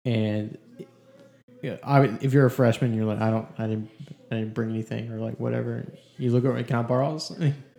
and 0.06 0.58
yeah, 1.62 1.78
I, 1.84 2.04
if 2.22 2.34
you're 2.34 2.46
a 2.46 2.52
freshman, 2.52 2.94
you're 2.94 3.06
like, 3.06 3.22
I 3.22 3.30
don't, 3.30 3.48
I 3.58 3.68
didn't, 3.68 3.90
I 4.32 4.36
didn't 4.36 4.54
bring 4.54 4.70
anything 4.72 5.12
or 5.12 5.20
like 5.20 5.40
whatever. 5.40 5.86
You 6.18 6.32
look 6.32 6.46
over, 6.46 6.62
can 6.64 6.78
I 6.78 6.82
borrow? 6.82 7.20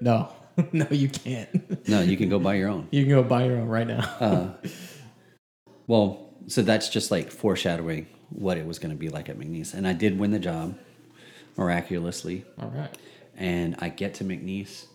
No, 0.00 0.32
no, 0.72 0.86
you 0.90 1.08
can't. 1.08 1.88
No, 1.88 2.00
you 2.00 2.16
can 2.16 2.28
go 2.28 2.38
buy 2.38 2.54
your 2.54 2.68
own. 2.68 2.86
You 2.92 3.02
can 3.04 3.10
go 3.10 3.22
buy 3.22 3.44
your 3.46 3.56
own 3.58 3.68
right 3.68 3.86
now. 3.86 4.00
Uh, 4.20 4.50
well, 5.86 6.30
so 6.46 6.62
that's 6.62 6.88
just 6.88 7.10
like 7.10 7.30
foreshadowing 7.30 8.06
what 8.30 8.56
it 8.58 8.66
was 8.66 8.78
going 8.78 8.90
to 8.90 8.96
be 8.96 9.08
like 9.08 9.28
at 9.28 9.38
McNeese. 9.38 9.74
And 9.74 9.86
I 9.88 9.92
did 9.94 10.18
win 10.18 10.30
the 10.30 10.38
job 10.38 10.78
miraculously. 11.56 12.44
All 12.60 12.68
right. 12.68 12.90
And 13.38 13.76
I 13.78 13.88
get 13.88 14.14
to 14.14 14.24
McNeese, 14.24 14.86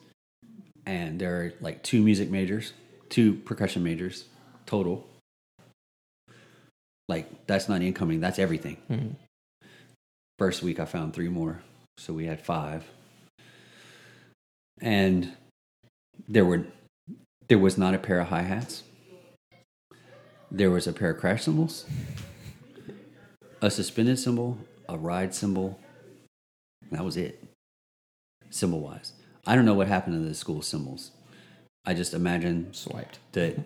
and 0.85 1.17
there 1.19 1.41
are 1.41 1.53
like 1.61 1.81
two 1.81 2.03
music 2.03 2.29
majors, 2.29 2.73
two 3.07 3.35
percussion 3.35 3.83
majors 3.83 4.25
total. 4.65 5.07
Like, 7.07 7.47
that's 7.47 7.69
not 7.69 7.81
incoming, 7.81 8.19
that's 8.19 8.39
everything. 8.39 8.77
Mhm. 8.89 9.15
First 10.37 10.61
week, 10.61 10.79
I 10.79 10.85
found 10.85 11.13
three 11.13 11.29
more. 11.29 11.61
So 11.97 12.13
we 12.13 12.25
had 12.25 12.41
five. 12.41 12.85
And 14.81 15.31
there 16.27 16.43
were 16.43 16.67
there 17.47 17.59
was 17.59 17.77
not 17.77 17.93
a 17.93 17.97
pair 17.97 18.19
of 18.19 18.27
hi-hats. 18.27 18.83
There 20.51 20.69
was 20.69 20.85
a 20.85 20.93
pair 20.93 21.11
of 21.11 21.19
crash 21.19 21.43
cymbals, 21.43 21.85
a 23.61 23.71
suspended 23.71 24.19
cymbal, 24.19 24.57
a 24.89 24.97
ride 24.97 25.33
cymbal. 25.33 25.79
That 26.91 27.05
was 27.05 27.15
it. 27.15 27.43
Cymbal 28.53 28.81
wise. 28.81 29.13
I 29.47 29.55
don't 29.55 29.65
know 29.65 29.73
what 29.73 29.87
happened 29.87 30.21
to 30.21 30.27
the 30.29 30.35
school 30.35 30.61
cymbals. 30.61 31.09
I 31.85 31.95
just 31.95 32.13
imagine 32.13 32.71
Swiped. 32.71 33.17
that 33.31 33.57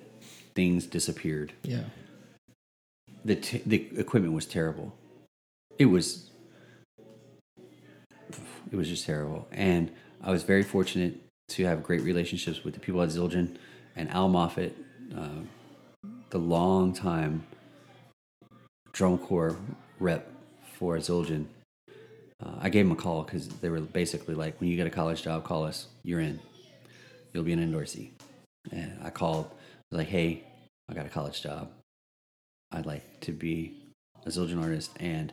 things 0.55 0.85
disappeared. 0.85 1.51
Yeah. 1.63 1.83
The 3.25 3.35
t- 3.35 3.61
the 3.65 3.89
equipment 3.97 4.33
was 4.33 4.45
terrible. 4.45 4.95
It 5.77 5.87
was 5.87 6.29
it 8.71 8.75
was 8.77 8.87
just 8.87 9.05
terrible. 9.05 9.45
And 9.51 9.91
I 10.23 10.31
was 10.31 10.43
very 10.43 10.63
fortunate 10.63 11.17
to 11.49 11.65
have 11.65 11.83
great 11.83 12.01
relationships 12.01 12.63
with 12.63 12.73
the 12.73 12.79
people 12.79 13.01
at 13.01 13.09
Zildjian 13.09 13.57
and 13.95 14.09
Al 14.11 14.29
Moffat, 14.29 14.73
uh, 15.15 15.41
the 16.29 16.37
long 16.39 16.93
time 16.93 17.45
drum 18.93 19.17
corps 19.17 19.57
rep 19.99 20.31
for 20.77 20.95
Zildjian. 20.97 21.47
Uh, 22.43 22.51
I 22.59 22.69
gave 22.69 22.85
him 22.85 22.91
a 22.91 22.95
call 22.95 23.23
because 23.23 23.47
they 23.47 23.69
were 23.69 23.79
basically 23.79 24.35
like, 24.35 24.59
when 24.59 24.69
you 24.69 24.75
get 24.75 24.87
a 24.87 24.91
college 24.91 25.23
job, 25.23 25.43
call 25.43 25.63
us. 25.63 25.87
You're 26.03 26.19
in. 26.19 26.39
You'll 27.33 27.43
be 27.43 27.53
an 27.53 27.59
endorsee. 27.59 28.11
And 28.71 28.99
I 29.03 29.09
called. 29.09 29.45
I 29.51 29.95
was 29.95 29.97
like, 29.99 30.07
hey, 30.07 30.43
I 30.89 30.93
got 30.93 31.05
a 31.05 31.09
college 31.09 31.41
job. 31.41 31.71
I'd 32.71 32.85
like 32.85 33.21
to 33.21 33.31
be 33.31 33.77
a 34.25 34.29
Zildjian 34.29 34.61
artist 34.61 34.91
and 34.99 35.31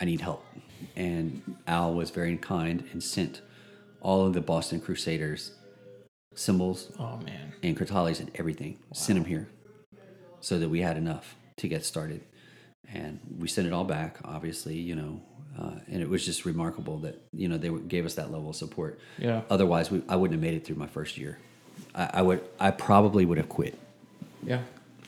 I 0.00 0.04
need 0.04 0.20
help. 0.20 0.44
And 0.96 1.42
Al 1.66 1.92
was 1.94 2.10
very 2.10 2.36
kind 2.36 2.84
and 2.92 3.02
sent 3.02 3.42
all 4.00 4.26
of 4.26 4.32
the 4.32 4.40
Boston 4.40 4.80
Crusaders 4.80 5.52
cymbals 6.34 6.92
Oh 6.98 7.18
man. 7.18 7.52
and 7.62 7.76
Crotales 7.76 8.20
and 8.20 8.30
everything. 8.36 8.78
Sent 8.94 9.18
them 9.18 9.26
here 9.26 9.48
so 10.40 10.58
that 10.58 10.68
we 10.68 10.80
had 10.80 10.96
enough 10.96 11.34
to 11.58 11.68
get 11.68 11.84
started. 11.84 12.22
And 12.88 13.20
we 13.38 13.46
sent 13.46 13.66
it 13.66 13.72
all 13.72 13.84
back, 13.84 14.18
obviously, 14.24 14.76
you 14.76 14.94
know, 14.94 15.20
uh, 15.60 15.72
and 15.90 16.00
it 16.02 16.08
was 16.08 16.24
just 16.24 16.44
remarkable 16.44 16.98
that, 17.00 17.20
you 17.32 17.48
know, 17.48 17.58
they 17.58 17.68
gave 17.68 18.06
us 18.06 18.14
that 18.14 18.30
level 18.32 18.50
of 18.50 18.56
support. 18.56 18.98
Yeah. 19.18 19.42
Otherwise, 19.50 19.90
we, 19.90 20.02
I 20.08 20.16
wouldn't 20.16 20.40
have 20.40 20.42
made 20.42 20.56
it 20.56 20.64
through 20.64 20.76
my 20.76 20.86
first 20.86 21.18
year. 21.18 21.38
I, 21.94 22.10
I 22.14 22.22
would, 22.22 22.42
I 22.58 22.70
probably 22.70 23.24
would 23.24 23.38
have 23.38 23.48
quit 23.48 23.78
Yeah. 24.42 24.62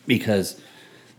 because 0.06 0.60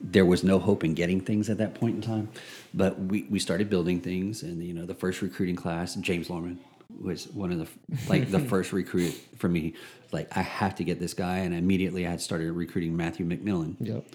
there 0.02 0.26
was 0.26 0.44
no 0.44 0.60
hope 0.60 0.84
in 0.84 0.94
getting 0.94 1.22
things 1.22 1.50
at 1.50 1.58
that 1.60 1.74
point 1.76 1.96
in 1.96 2.02
time. 2.02 2.30
But 2.74 3.00
we, 3.00 3.24
we 3.30 3.40
started 3.40 3.70
building 3.70 4.02
things, 4.02 4.44
and 4.44 4.62
you 4.64 4.74
know, 4.74 4.86
the 4.86 4.96
first 4.96 5.22
recruiting 5.22 5.56
class, 5.56 5.96
James 5.96 6.30
Lorman 6.30 6.60
was 7.02 7.28
one 7.30 7.52
of 7.52 7.60
the 7.60 7.68
like 8.10 8.30
the 8.30 8.40
first 8.52 8.74
recruit 8.74 9.14
for 9.38 9.48
me. 9.48 9.74
Like 10.12 10.36
I 10.36 10.42
have 10.42 10.76
to 10.76 10.84
get 10.84 11.00
this 11.00 11.14
guy, 11.14 11.38
and 11.40 11.54
immediately 11.56 12.06
I 12.06 12.12
had 12.12 12.22
started 12.22 12.52
recruiting 12.52 12.98
Matthew 12.98 13.26
McMillan 13.26 13.76
Yep. 13.80 14.06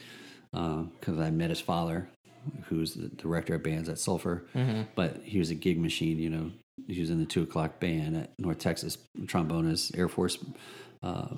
because 1.01 1.19
I 1.19 1.31
met 1.31 1.51
his 1.51 1.61
father, 1.61 2.09
who's 2.69 2.95
the 2.95 3.09
director 3.09 3.55
of 3.55 3.63
bands 3.63 3.89
at 3.89 3.99
Sulphur. 3.99 4.45
But 4.95 5.21
he 5.25 5.39
was 5.39 5.51
a 5.51 5.55
gig 5.55 5.79
machine, 5.81 6.19
you 6.19 6.31
know. 6.31 6.51
He 6.87 7.01
was 7.01 7.11
in 7.11 7.19
the 7.19 7.27
two 7.27 7.43
o'clock 7.43 7.81
band 7.81 8.17
at 8.17 8.31
North 8.39 8.59
Texas, 8.59 8.99
trombonist, 9.23 9.97
Air 9.99 10.09
Force, 10.09 10.39
uh, 11.03 11.29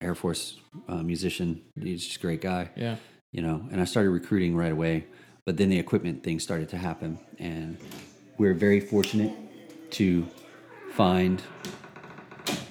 Air 0.00 0.14
Force 0.14 0.58
uh, 0.88 1.02
musician. 1.02 1.60
He's 1.80 2.04
just 2.04 2.18
a 2.18 2.20
great 2.20 2.40
guy 2.40 2.70
Yeah. 2.76 2.96
you 3.32 3.42
know, 3.42 3.66
and 3.72 3.80
I 3.80 3.84
started 3.84 4.10
recruiting 4.10 4.54
right 4.56 4.72
away. 4.72 5.06
But 5.46 5.56
then 5.58 5.68
the 5.68 5.78
equipment 5.78 6.22
thing 6.22 6.38
started 6.40 6.68
to 6.70 6.78
happen, 6.78 7.18
and 7.38 7.76
we 8.38 8.48
are 8.48 8.54
very 8.54 8.80
fortunate 8.80 9.32
to 9.92 10.26
find. 10.92 11.42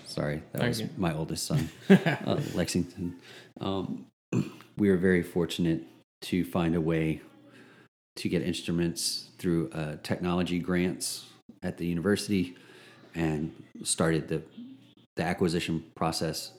Sorry, 0.05 0.41
that 0.51 0.59
Thank 0.59 0.69
was 0.69 0.81
you. 0.81 0.89
my 0.97 1.13
oldest 1.13 1.45
son, 1.45 1.69
uh, 1.89 2.39
Lexington. 2.55 3.15
Um, 3.59 4.05
we 4.77 4.89
were 4.89 4.97
very 4.97 5.21
fortunate 5.23 5.84
to 6.23 6.43
find 6.45 6.75
a 6.75 6.81
way 6.81 7.21
to 8.18 8.30
get 8.30 8.41
instruments 8.41 9.30
through 9.38 9.69
uh, 9.72 9.95
technology 10.03 10.60
grants 10.60 11.26
at 11.61 11.77
the 11.77 11.85
university 11.85 12.56
and 13.15 13.52
started 13.84 14.27
the, 14.27 14.41
the 15.15 15.23
acquisition 15.23 15.84
process 15.95 16.52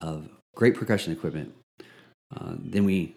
of 0.00 0.28
great 0.54 0.74
percussion 0.74 1.12
equipment. 1.12 1.52
Uh, 2.34 2.54
then 2.58 2.84
we 2.84 3.14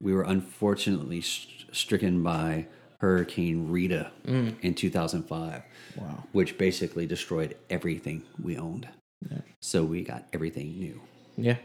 we 0.00 0.12
were 0.14 0.22
unfortunately 0.22 1.20
st- 1.20 1.66
stricken 1.74 2.22
by 2.22 2.66
Hurricane 3.00 3.70
Rita 3.70 4.10
Mm. 4.26 4.54
in 4.62 4.74
2005, 4.74 5.62
Wow. 5.96 6.24
which 6.32 6.56
basically 6.56 7.06
destroyed 7.06 7.56
everything 7.68 8.22
we 8.42 8.56
owned. 8.56 8.88
Yeah. 9.30 9.38
So 9.60 9.84
we 9.84 10.02
got 10.02 10.26
everything 10.32 10.78
new, 10.78 11.00
Yeah. 11.36 11.58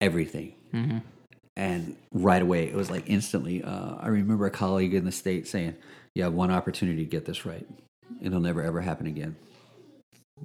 everything. 0.00 0.54
Mm-hmm. 0.72 0.98
And 1.56 1.96
right 2.12 2.42
away, 2.42 2.68
it 2.68 2.74
was 2.74 2.90
like 2.90 3.04
instantly. 3.08 3.62
Uh, 3.62 3.94
I 3.98 4.08
remember 4.08 4.46
a 4.46 4.50
colleague 4.50 4.94
in 4.94 5.04
the 5.04 5.12
state 5.12 5.48
saying, 5.48 5.76
"You 6.14 6.24
have 6.24 6.34
one 6.34 6.50
opportunity 6.50 7.04
to 7.04 7.10
get 7.10 7.24
this 7.24 7.46
right. 7.46 7.66
It'll 8.20 8.40
never 8.40 8.62
ever 8.62 8.80
happen 8.80 9.06
again." 9.06 9.36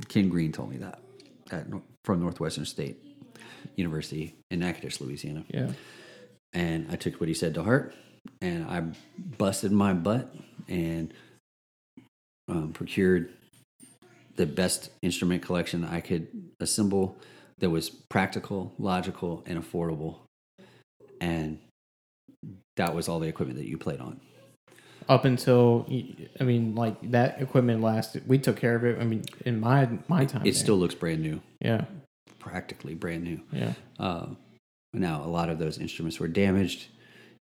Ken 0.08 0.30
Green 0.30 0.52
told 0.52 0.70
me 0.70 0.78
that 0.78 1.02
at, 1.52 1.68
from 2.06 2.22
Northwestern 2.22 2.66
State 2.66 2.98
University 3.76 4.36
in 4.50 4.60
Natchitoches, 4.60 5.02
Louisiana. 5.02 5.44
Yeah. 5.50 5.72
And 6.54 6.88
I 6.90 6.96
took 6.96 7.20
what 7.20 7.28
he 7.28 7.34
said 7.34 7.54
to 7.56 7.64
heart, 7.64 7.94
and 8.42 8.66
I 8.66 8.84
busted 9.18 9.72
my 9.72 9.94
butt 9.94 10.34
and 10.68 11.14
um, 12.48 12.74
procured 12.74 13.32
the 14.36 14.46
best 14.46 14.90
instrument 15.02 15.44
collection 15.44 15.84
I 15.86 16.00
could 16.00 16.28
assemble 16.60 17.18
that 17.60 17.70
was 17.70 17.90
practical, 17.90 18.74
logical, 18.78 19.44
and 19.46 19.62
affordable. 19.62 20.20
And 21.22 21.60
that 22.76 22.94
was 22.94 23.08
all 23.08 23.20
the 23.20 23.28
equipment 23.30 23.58
that 23.60 23.68
you 23.68 23.78
played 23.78 24.02
on. 24.02 24.20
Up 25.08 25.24
until 25.26 25.86
I 26.40 26.44
mean, 26.44 26.76
like 26.76 27.12
that 27.12 27.42
equipment 27.42 27.82
lasted. 27.82 28.28
We 28.28 28.38
took 28.38 28.58
care 28.58 28.76
of 28.76 28.84
it. 28.84 29.00
I 29.00 29.04
mean, 29.06 29.24
in 29.46 29.60
my 29.60 29.88
my 30.08 30.26
time, 30.26 30.42
It 30.42 30.46
there. 30.46 30.54
still 30.54 30.78
looks 30.78 30.96
brand 30.96 31.22
new, 31.22 31.42
Yeah. 31.62 31.86
practically 32.40 32.96
brand 32.96 33.24
new. 33.24 33.42
Yeah. 33.52 33.74
Uh, 34.00 34.28
now, 34.94 35.24
a 35.24 35.28
lot 35.28 35.50
of 35.50 35.58
those 35.60 35.78
instruments 35.78 36.20
were 36.20 36.28
damaged 36.28 36.88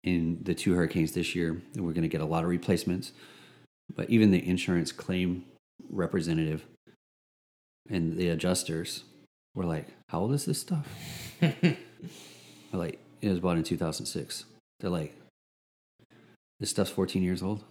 in 0.04 0.38
the 0.42 0.54
two 0.54 0.74
hurricanes 0.74 1.12
this 1.12 1.34
year, 1.34 1.60
and 1.74 1.84
we're 1.84 1.92
going 1.92 2.02
to 2.02 2.08
get 2.08 2.20
a 2.20 2.26
lot 2.26 2.42
of 2.44 2.50
replacements. 2.50 3.12
But 3.94 4.10
even 4.10 4.30
the 4.30 4.46
insurance 4.46 4.92
claim 4.92 5.44
representative 5.90 6.64
and 7.88 8.16
the 8.16 8.28
adjusters 8.28 9.04
were 9.54 9.64
like, 9.64 9.88
"How 10.10 10.20
old 10.20 10.32
is 10.32 10.44
this 10.46 10.60
stuff?" 10.60 10.86
Like, 12.72 12.98
"It 13.20 13.28
was 13.28 13.40
bought 13.40 13.56
in 13.56 13.64
2006." 13.64 14.44
They're 14.80 14.90
like, 14.90 15.14
"This 16.60 16.70
stuff's 16.70 16.90
14 16.90 17.22
years 17.22 17.42
old." 17.42 17.64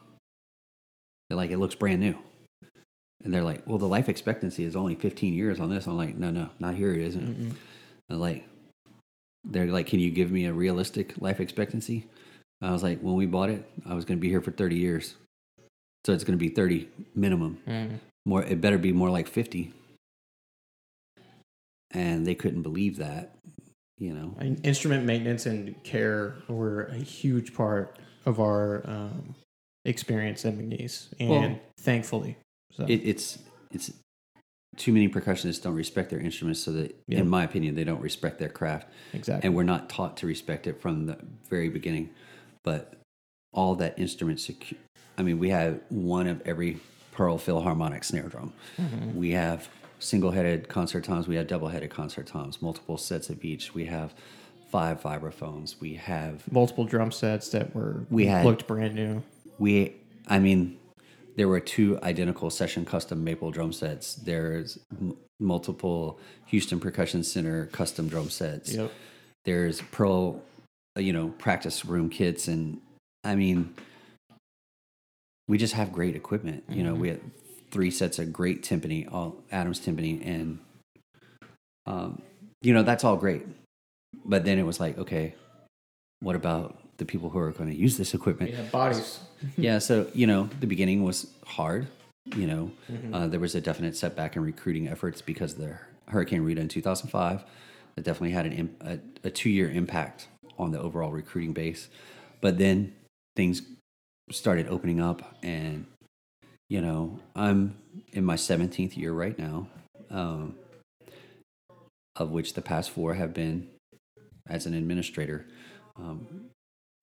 They're 1.29 1.37
like, 1.37 1.51
"It 1.51 1.57
looks 1.57 1.75
brand 1.75 2.01
new." 2.01 2.17
And 3.23 3.33
they're 3.33 3.43
like, 3.43 3.65
"Well, 3.65 3.77
the 3.77 3.87
life 3.87 4.09
expectancy 4.09 4.63
is 4.63 4.75
only 4.75 4.95
15 4.95 5.33
years 5.33 5.59
on 5.59 5.69
this." 5.69 5.87
I'm 5.87 5.97
like, 5.97 6.15
"No, 6.15 6.31
no, 6.31 6.49
not 6.59 6.75
here. 6.75 6.93
It 6.93 7.01
isn't." 7.01 7.57
And 8.09 8.19
like, 8.19 8.47
they're 9.49 9.67
like, 9.67 9.87
can 9.87 9.99
you 9.99 10.11
give 10.11 10.31
me 10.31 10.45
a 10.45 10.53
realistic 10.53 11.19
life 11.21 11.39
expectancy? 11.39 12.05
I 12.61 12.71
was 12.71 12.83
like, 12.83 12.99
when 12.99 13.15
we 13.15 13.25
bought 13.25 13.49
it, 13.49 13.69
I 13.85 13.93
was 13.93 14.05
going 14.05 14.17
to 14.17 14.21
be 14.21 14.29
here 14.29 14.41
for 14.41 14.51
30 14.51 14.75
years. 14.75 15.15
So 16.05 16.13
it's 16.13 16.23
going 16.23 16.37
to 16.37 16.43
be 16.43 16.49
30 16.49 16.89
minimum. 17.15 17.59
Mm. 17.67 17.99
More, 18.25 18.43
it 18.43 18.61
better 18.61 18.77
be 18.77 18.91
more 18.91 19.09
like 19.09 19.27
50. 19.27 19.73
And 21.91 22.25
they 22.25 22.35
couldn't 22.35 22.63
believe 22.63 22.97
that, 22.97 23.36
you 23.97 24.13
know. 24.13 24.33
Instrument 24.63 25.05
maintenance 25.05 25.45
and 25.45 25.81
care 25.83 26.35
were 26.47 26.85
a 26.85 26.95
huge 26.97 27.53
part 27.53 27.97
of 28.25 28.39
our 28.39 28.81
um, 28.89 29.35
experience 29.85 30.45
at 30.45 30.55
McNeese, 30.57 31.07
and 31.19 31.29
Well, 31.29 31.59
thankfully, 31.79 32.37
so 32.71 32.85
It, 32.85 33.01
it's 33.03 33.39
it's 33.71 33.91
too 34.75 34.93
many 34.93 35.09
percussionists 35.09 35.61
don't 35.63 35.73
respect 35.73 36.09
their 36.11 36.19
instruments, 36.19 36.59
so 36.59 36.71
that, 36.71 36.95
Yeah. 37.07 37.19
in 37.19 37.27
my 37.27 37.43
opinion, 37.43 37.73
they 37.75 37.83
don't 37.83 38.01
respect 38.01 38.37
their 38.37 38.49
craft. 38.49 38.87
exactly. 39.13 39.47
and 39.47 39.55
we're 39.55 39.63
not 39.63 39.89
taught 39.89 40.17
to 40.17 40.27
respect 40.27 40.67
it 40.67 40.79
from 40.79 41.07
the 41.07 41.17
very 41.49 41.69
beginning. 41.69 42.11
But 42.63 42.93
all 43.53 43.75
that 43.75 43.97
instrument 43.97 44.37
secu- 44.39 44.75
I 45.17 45.23
mean, 45.23 45.39
we 45.39 45.49
have 45.49 45.79
one 45.89 46.27
of 46.27 46.41
every 46.45 46.79
Pearl 47.11 47.39
Philharmonic 47.39 48.03
snare 48.03 48.27
drum. 48.29 48.53
Mm-hmm. 48.79 49.15
We 49.17 49.31
have 49.31 49.67
single-headed 49.99 50.67
concert 50.69 51.03
toms. 51.03 51.27
We 51.27 51.35
have 51.35 51.47
double-headed 51.47 51.89
concert 51.89 52.27
toms. 52.27 52.61
Multiple 52.61 52.97
sets 52.97 53.29
of 53.29 53.43
each. 53.43 53.73
We 53.73 53.85
have 53.85 54.13
five 54.71 55.01
vibraphones. 55.01 55.79
We 55.79 55.95
have 55.95 56.51
Multiple 56.51 56.85
drum 56.85 57.11
sets 57.11 57.49
that 57.49 57.73
were 57.75 58.05
We 58.09 58.25
had- 58.27 58.45
looked 58.45 58.67
brand 58.67 58.95
new. 58.95 59.23
we. 59.59 59.95
I 60.27 60.39
mean, 60.39 60.77
there 61.37 61.47
were 61.47 61.59
two 61.61 61.97
identical 62.03 62.49
session 62.49 62.83
custom 62.83 63.23
maple 63.23 63.49
drum 63.51 63.71
sets. 63.71 64.15
There's 64.15 64.77
m- 64.99 65.15
multiple 65.39 66.19
Houston 66.47 66.79
Percussion 66.79 67.23
Center 67.23 67.67
custom 67.67 68.07
drum 68.09 68.29
sets. 68.29 68.73
Yep. 68.73 68.91
there's 69.45 69.79
pro 69.91 70.41
uh, 70.97 70.99
you 70.99 71.13
know 71.13 71.29
practice 71.37 71.85
room 71.85 72.09
kits 72.09 72.47
and 72.49 72.81
i 73.23 73.33
mean 73.35 73.73
we 75.47 75.57
just 75.57 75.73
have 75.73 75.93
great 75.93 76.15
equipment 76.17 76.63
you 76.69 76.83
know 76.83 76.93
we 76.95 77.07
had 77.09 77.21
three 77.77 77.91
sets 77.91 78.17
of 78.17 78.33
great 78.33 78.63
timpani 78.63 79.07
all 79.13 79.35
adams 79.51 79.79
timpani 79.79 80.19
and 80.25 80.57
um, 81.85 82.19
you 82.63 82.73
know 82.73 82.81
that's 82.81 83.03
all 83.03 83.15
great 83.15 83.43
but 84.25 84.43
then 84.45 84.57
it 84.57 84.63
was 84.65 84.79
like 84.79 84.97
okay 84.97 85.35
what 86.21 86.35
about 86.35 86.79
the 86.97 87.05
people 87.05 87.29
who 87.29 87.37
are 87.37 87.51
going 87.51 87.69
to 87.69 87.75
use 87.75 87.95
this 87.97 88.15
equipment 88.15 88.49
Yeah, 88.51 88.63
bodies. 88.71 89.19
yeah 89.57 89.77
so 89.77 90.07
you 90.15 90.25
know 90.25 90.49
the 90.59 90.65
beginning 90.65 91.03
was 91.03 91.27
hard 91.45 91.85
you 92.35 92.47
know 92.47 92.71
Mm-hmm. 92.91 93.13
uh, 93.13 93.27
there 93.27 93.39
was 93.39 93.53
a 93.53 93.61
definite 93.61 93.95
setback 93.95 94.35
in 94.35 94.41
recruiting 94.41 94.87
efforts 94.87 95.21
because 95.21 95.53
of 95.53 95.59
the 95.59 95.77
hurricane 96.07 96.41
rita 96.41 96.59
in 96.61 96.67
2005 96.67 97.43
that 97.95 98.03
definitely 98.03 98.31
had 98.31 98.47
an 98.47 98.53
imp- 98.53 98.81
a, 98.83 98.99
a 99.23 99.29
two-year 99.29 99.69
impact 99.69 100.27
on 100.57 100.71
the 100.71 100.79
overall 100.79 101.11
recruiting 101.11 101.53
base 101.53 101.89
but 102.41 102.57
then 102.57 102.91
things 103.35 103.61
started 104.31 104.67
opening 104.67 104.99
up 104.99 105.35
and 105.43 105.85
you 106.69 106.81
know 106.81 107.19
i'm 107.35 107.77
in 108.11 108.23
my 108.23 108.35
17th 108.35 108.97
year 108.97 109.13
right 109.13 109.37
now 109.37 109.67
um, 110.09 110.55
of 112.15 112.31
which 112.31 112.53
the 112.53 112.61
past 112.61 112.89
four 112.91 113.13
have 113.13 113.33
been 113.33 113.67
as 114.49 114.65
an 114.65 114.73
administrator. 114.73 115.45
Um, 115.97 116.49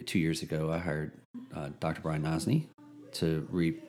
two 0.07 0.19
years 0.19 0.43
ago 0.43 0.73
i 0.73 0.78
hired 0.78 1.12
uh, 1.55 1.69
dr 1.78 2.01
brian 2.03 2.23
nozny 2.23 2.66
to 3.12 3.47
re- 3.49 3.81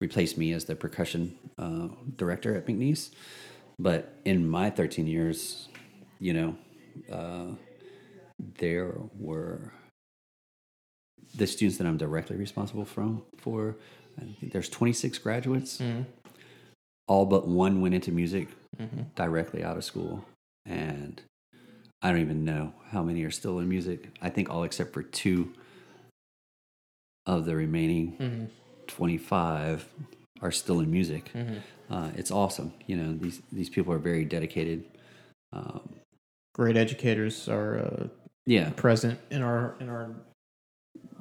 replace 0.00 0.36
me 0.36 0.52
as 0.52 0.64
the 0.64 0.74
percussion 0.74 1.38
uh, 1.56 1.88
director 2.16 2.56
at 2.56 2.66
mcneese. 2.66 3.10
But 3.78 4.12
in 4.24 4.48
my 4.48 4.70
13 4.70 5.06
years 5.06 5.68
you 6.18 6.32
know 6.32 6.56
uh, 7.10 7.54
there 8.58 8.92
were 9.18 9.72
the 11.36 11.46
students 11.46 11.78
that 11.78 11.86
i'm 11.86 11.96
directly 11.96 12.36
responsible 12.36 12.84
from 12.84 13.22
for 13.38 13.76
I 14.18 14.24
think 14.40 14.52
there's 14.52 14.68
26 14.68 15.18
graduates 15.18 15.78
Mhm. 15.80 16.04
all 17.08 17.26
but 17.26 17.46
one 17.48 17.80
went 17.80 17.94
into 17.94 18.12
music 18.12 18.48
Mhm. 18.78 19.06
directly 19.14 19.62
out 19.64 19.76
of 19.76 19.84
school 19.84 20.24
and 20.64 21.20
i 22.02 22.10
don't 22.10 22.20
even 22.20 22.44
know 22.44 22.72
how 22.90 23.02
many 23.02 23.22
are 23.24 23.30
still 23.30 23.58
in 23.58 23.68
music 23.68 24.08
i 24.22 24.28
think 24.30 24.48
all 24.50 24.62
except 24.64 24.92
for 24.92 25.02
two 25.02 25.52
of 27.26 27.44
the 27.44 27.54
remaining 27.56 28.16
Mhm. 28.18 28.48
25 28.86 29.88
are 30.40 30.50
still 30.52 30.80
in 30.80 30.90
music 30.90 31.30
Mhm. 31.34 31.60
uh, 31.90 32.10
it's 32.16 32.30
awesome 32.30 32.72
you 32.86 32.96
know 32.96 33.12
these 33.14 33.40
these 33.52 33.68
people 33.70 33.92
are 33.92 33.98
very 33.98 34.24
dedicated 34.24 34.84
um, 35.52 35.88
Great 36.54 36.76
educators 36.76 37.48
are 37.48 37.78
uh, 37.78 38.08
yeah 38.46 38.70
present 38.70 39.18
in 39.30 39.40
our 39.42 39.74
in 39.80 39.88
our 39.88 40.14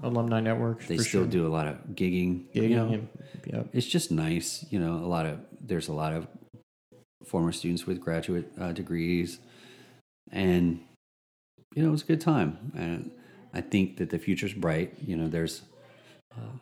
alumni 0.04 0.40
network. 0.40 0.86
they 0.88 0.98
still 0.98 1.24
sure. 1.24 1.26
do 1.26 1.48
a 1.48 1.50
lot 1.50 1.68
of 1.68 1.76
gigging 1.94 2.46
Gigging, 2.54 2.70
you 2.70 2.76
know 2.76 3.08
yep. 3.46 3.68
it's 3.74 3.88
just 3.88 4.12
nice 4.12 4.66
you 4.70 4.80
know 4.80 4.96
a 4.96 5.08
lot 5.08 5.26
of 5.26 5.40
there's 5.60 5.88
a 5.88 5.94
lot 5.94 6.14
of 6.14 6.28
former 7.26 7.52
students 7.52 7.86
with 7.86 8.00
graduate 8.00 8.52
uh, 8.60 8.72
degrees 8.72 9.40
and 10.32 10.80
you 11.76 11.84
know 11.84 11.94
it's 11.94 12.04
a 12.04 12.06
good 12.06 12.22
time 12.22 12.72
and 12.76 13.12
i 13.54 13.62
think 13.62 13.98
that 13.98 14.10
the 14.10 14.18
future's 14.18 14.54
bright 14.54 14.94
you 15.06 15.16
know 15.16 15.28
there's 15.28 15.62
uh, 16.36 16.58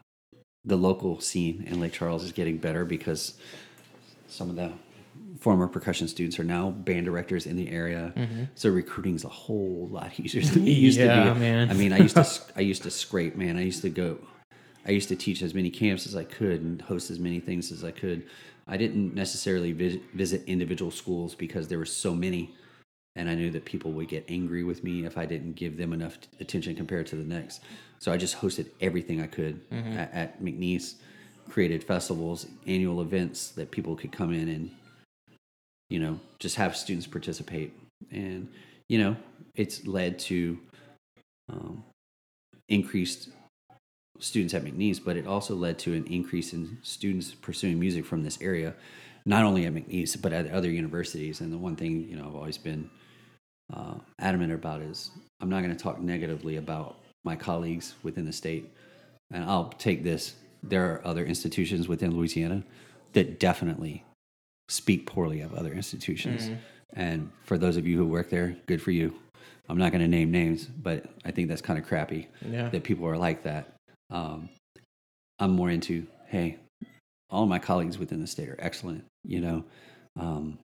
the 0.66 0.76
local 0.76 1.20
scene 1.20 1.64
in 1.68 1.80
lake 1.80 1.94
charles 1.94 2.24
is 2.24 2.32
getting 2.32 2.58
better 2.58 2.84
because 2.86 3.36
some 4.28 4.50
of 4.50 4.56
the 4.56 4.72
former 5.40 5.68
percussion 5.68 6.08
students 6.08 6.38
are 6.40 6.44
now 6.44 6.70
band 6.70 7.06
directors 7.06 7.46
in 7.46 7.56
the 7.56 7.70
area 7.70 8.14
mm-hmm. 8.16 8.44
so 8.56 8.70
recruiting's 8.70 9.24
a 9.24 9.30
whole 9.30 9.88
lot 9.92 10.20
easier 10.20 10.42
than 10.44 10.68
it 10.68 10.72
used 10.72 11.00
Yeah, 11.00 11.26
to 11.26 11.34
be 11.34 11.40
man. 11.40 11.70
i 11.70 11.74
mean 11.74 11.94
i 11.94 11.98
used 11.98 12.16
to 12.16 12.28
i 12.56 12.62
used 12.62 12.84
to 12.84 12.92
scrape 12.92 13.36
man 13.36 13.58
i 13.58 13.62
used 13.62 13.82
to 13.82 13.90
go 13.90 14.20
I 14.90 14.92
used 14.92 15.10
to 15.10 15.16
teach 15.16 15.42
as 15.42 15.54
many 15.54 15.70
camps 15.70 16.08
as 16.08 16.16
I 16.16 16.24
could 16.24 16.62
and 16.62 16.82
host 16.82 17.12
as 17.12 17.20
many 17.20 17.40
things 17.40 17.72
as 17.72 17.84
I 17.84 17.92
could. 17.92 18.26
I 18.68 18.78
didn't 18.78 19.14
necessarily 19.14 19.72
vis- 19.72 20.00
visit 20.14 20.44
individual 20.48 20.92
schools 20.92 21.36
because 21.36 21.68
there 21.68 21.78
were 21.78 21.86
so 21.86 22.16
many, 22.16 22.56
and 23.16 23.30
I 23.30 23.36
knew 23.36 23.52
that 23.52 23.66
people 23.66 23.92
would 23.94 24.08
get 24.08 24.26
angry 24.30 24.64
with 24.64 24.84
me 24.84 25.06
if 25.06 25.18
I 25.18 25.26
didn't 25.26 25.54
give 25.54 25.78
them 25.78 25.94
enough 25.94 26.18
attention 26.40 26.76
compared 26.76 27.08
to 27.08 27.16
the 27.16 27.24
next. 27.24 27.62
So 28.00 28.12
I 28.12 28.18
just 28.18 28.38
hosted 28.38 28.70
everything 28.80 29.22
I 29.22 29.28
could 29.28 29.70
mm-hmm. 29.70 29.98
at, 29.98 30.14
at 30.14 30.42
McNeese, 30.42 30.96
created 31.50 31.84
festivals, 31.84 32.48
annual 32.66 33.02
events 33.02 33.50
that 33.52 33.72
people 33.72 33.96
could 33.96 34.12
come 34.12 34.34
in 34.34 34.48
and, 34.48 34.72
you 35.90 36.00
know, 36.00 36.20
just 36.40 36.56
have 36.56 36.76
students 36.76 37.08
participate. 37.08 37.74
And, 38.12 38.48
you 38.88 39.00
know, 39.00 39.16
it's 39.56 39.86
led 39.86 40.20
to 40.20 40.60
um, 41.50 41.84
increased 42.68 43.30
students 44.20 44.54
at 44.54 44.64
McNeese, 44.64 45.04
but 45.04 45.18
it 45.18 45.26
also 45.26 45.56
led 45.56 45.80
to 45.80 45.94
an 45.94 46.06
increase 46.06 46.54
in 46.54 46.78
students 46.84 47.34
pursuing 47.34 47.80
music 47.80 48.06
from 48.06 48.24
this 48.24 48.40
area, 48.42 48.76
not 49.26 49.44
only 49.44 49.66
at 49.66 49.74
McNeese, 49.74 50.22
but 50.22 50.34
at 50.34 50.52
other 50.52 50.70
universities. 50.70 51.42
And 51.42 51.52
the 51.52 51.58
one 51.58 51.76
thing, 51.76 52.08
you 52.10 52.18
know, 52.18 52.28
I've 52.28 52.36
always 52.36 52.58
been 52.58 52.90
uh, 53.74 53.96
adamant 54.20 54.54
about 54.54 54.82
is 54.82 55.12
I'm 55.42 55.50
not 55.50 55.64
going 55.64 55.76
to 55.76 55.82
talk 55.82 56.00
negatively 56.00 56.58
about 56.58 56.98
my 57.24 57.36
colleagues 57.36 57.96
within 58.04 58.26
the 58.26 58.34
state. 58.34 58.70
And 59.32 59.44
I'll 59.44 59.70
take 59.70 60.04
this. 60.04 60.36
There 60.64 60.92
are 60.92 61.06
other 61.06 61.26
institutions 61.26 61.88
within 61.88 62.16
Louisiana 62.16 62.64
that 63.14 63.40
definitely 63.40 64.04
speak 64.70 65.06
poorly 65.06 65.42
of 65.42 65.54
other 65.54 65.74
institutions. 65.74 66.50
And 66.94 67.30
for 67.44 67.58
those 67.58 67.76
of 67.76 67.86
you 67.86 67.98
who 67.98 68.06
work 68.08 68.30
there, 68.30 68.56
good 68.66 68.82
for 68.82 68.92
you. 68.92 69.14
I'm 69.68 69.78
not 69.78 69.92
going 69.92 70.02
to 70.02 70.08
name 70.08 70.32
names, 70.32 70.66
but 70.66 71.06
I 71.26 71.32
think 71.32 71.48
that's 71.50 71.62
kind 71.62 71.78
of 71.78 71.86
crappy 71.86 72.28
Yeah. 72.42 72.70
that 72.70 72.84
people 72.84 73.06
are 73.08 73.18
like 73.18 73.44
that. 73.44 73.74
Um, 74.10 74.50
I'm 75.38 75.52
more 75.52 75.70
into, 75.70 76.08
hey, 76.28 76.58
all 77.30 77.46
my 77.46 77.60
colleagues 77.60 77.98
within 78.00 78.20
the 78.22 78.28
state 78.28 78.50
are 78.50 78.56
excellent. 78.60 79.04
You 79.24 79.42
know, 79.42 79.66
um, 80.20 80.58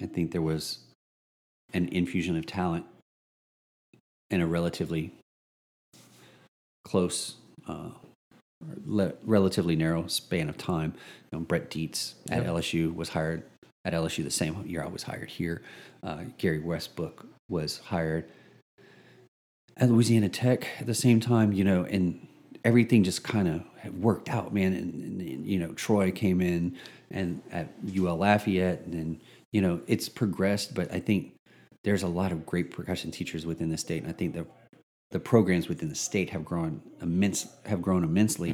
I 0.00 0.06
think 0.06 0.32
there 0.32 0.42
was 0.42 0.78
an 1.72 1.88
infusion 1.88 2.36
of 2.36 2.46
talent 2.46 2.84
in 4.30 4.40
a 4.40 4.46
relatively 4.46 5.12
close, 6.84 7.36
uh, 7.68 7.90
le- 8.84 9.14
relatively 9.24 9.76
narrow 9.76 10.06
span 10.06 10.48
of 10.48 10.58
time. 10.58 10.94
You 11.30 11.38
know, 11.38 11.44
Brett 11.44 11.70
Dietz 11.70 12.14
at. 12.30 12.44
LSU 12.44 12.94
was 12.94 13.10
hired 13.10 13.42
at 13.84 13.92
LSU 13.92 14.24
the 14.24 14.30
same 14.30 14.62
year 14.66 14.82
I 14.82 14.88
was 14.88 15.04
hired 15.04 15.30
here. 15.30 15.62
Uh, 16.02 16.24
Gary 16.38 16.58
Westbrook 16.58 17.26
was 17.48 17.78
hired 17.78 18.28
at 19.76 19.90
Louisiana 19.90 20.28
Tech 20.28 20.66
at 20.78 20.86
the 20.86 20.94
same 20.94 21.20
time, 21.20 21.52
you 21.52 21.64
know, 21.64 21.84
and 21.84 22.26
everything 22.64 23.02
just 23.02 23.24
kind 23.24 23.48
of 23.48 23.94
worked 23.94 24.28
out, 24.28 24.52
man. 24.52 24.74
And, 24.74 25.20
and, 25.20 25.46
you 25.46 25.58
know, 25.58 25.72
Troy 25.72 26.12
came 26.12 26.40
in 26.40 26.76
and 27.10 27.42
at 27.50 27.72
UL 27.96 28.16
Lafayette, 28.16 28.82
and 28.84 28.94
then, 28.94 29.20
you 29.52 29.60
know, 29.62 29.80
it's 29.86 30.08
progressed, 30.08 30.74
but 30.74 30.92
I 30.92 31.00
think 31.00 31.34
there's 31.82 32.02
a 32.02 32.08
lot 32.08 32.30
of 32.30 32.44
great 32.44 32.70
percussion 32.70 33.10
teachers 33.10 33.46
within 33.46 33.70
the 33.70 33.78
state. 33.78 34.02
And 34.02 34.10
I 34.10 34.12
think 34.12 34.34
the, 34.34 34.46
the 35.10 35.20
programs 35.20 35.68
within 35.68 35.88
the 35.88 35.94
state 35.94 36.30
have 36.30 36.44
grown 36.44 36.82
immense, 37.00 37.48
have 37.66 37.82
grown 37.82 38.04
immensely. 38.04 38.52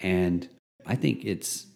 And 0.00 0.48
I 0.86 0.94
think 0.94 1.24
it's, 1.24 1.66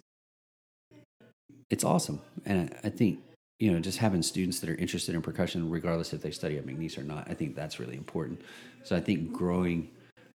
it's 1.71 1.85
awesome. 1.85 2.21
And 2.45 2.71
I, 2.85 2.87
I 2.87 2.91
think, 2.91 3.21
you 3.59 3.73
know, 3.73 3.81
just 3.81 3.99
having 3.99 4.23
students 4.23 4.61
that 4.61 4.71
are 4.71 4.75
interested 4.77 5.15
in 5.15 5.23
percussion, 5.23 5.71
regardless 5.71 6.13
if 6.13 6.23
they 6.23 6.31
study 6.31 6.59
at 6.59 6.67
McNeese 6.67 6.99
or 6.99 7.03
not, 7.03 7.29
I 7.29 7.35
think 7.35 7.55
that's 7.55 7.79
really 7.81 7.97
important. 7.97 8.41
So 8.85 8.97
I 8.97 9.01
think 9.01 9.33
growing 9.33 9.89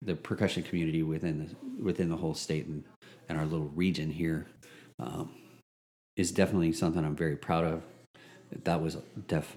the 0.03 0.15
percussion 0.15 0.63
community 0.63 1.03
within 1.03 1.39
the 1.39 1.83
within 1.83 2.11
the 2.11 2.17
whole 2.17 2.35
state 2.35 2.67
and, 2.67 2.85
and 3.29 3.39
our 3.39 3.47
little 3.47 3.69
region 3.69 4.11
here 4.11 4.47
um, 4.99 5.31
is 6.17 6.31
definitely 6.31 6.73
something 6.73 7.05
I'm 7.05 7.17
very 7.17 7.37
proud 7.37 7.65
of. 7.65 7.83
That 8.65 8.83
was 8.83 8.99
def- 9.27 9.57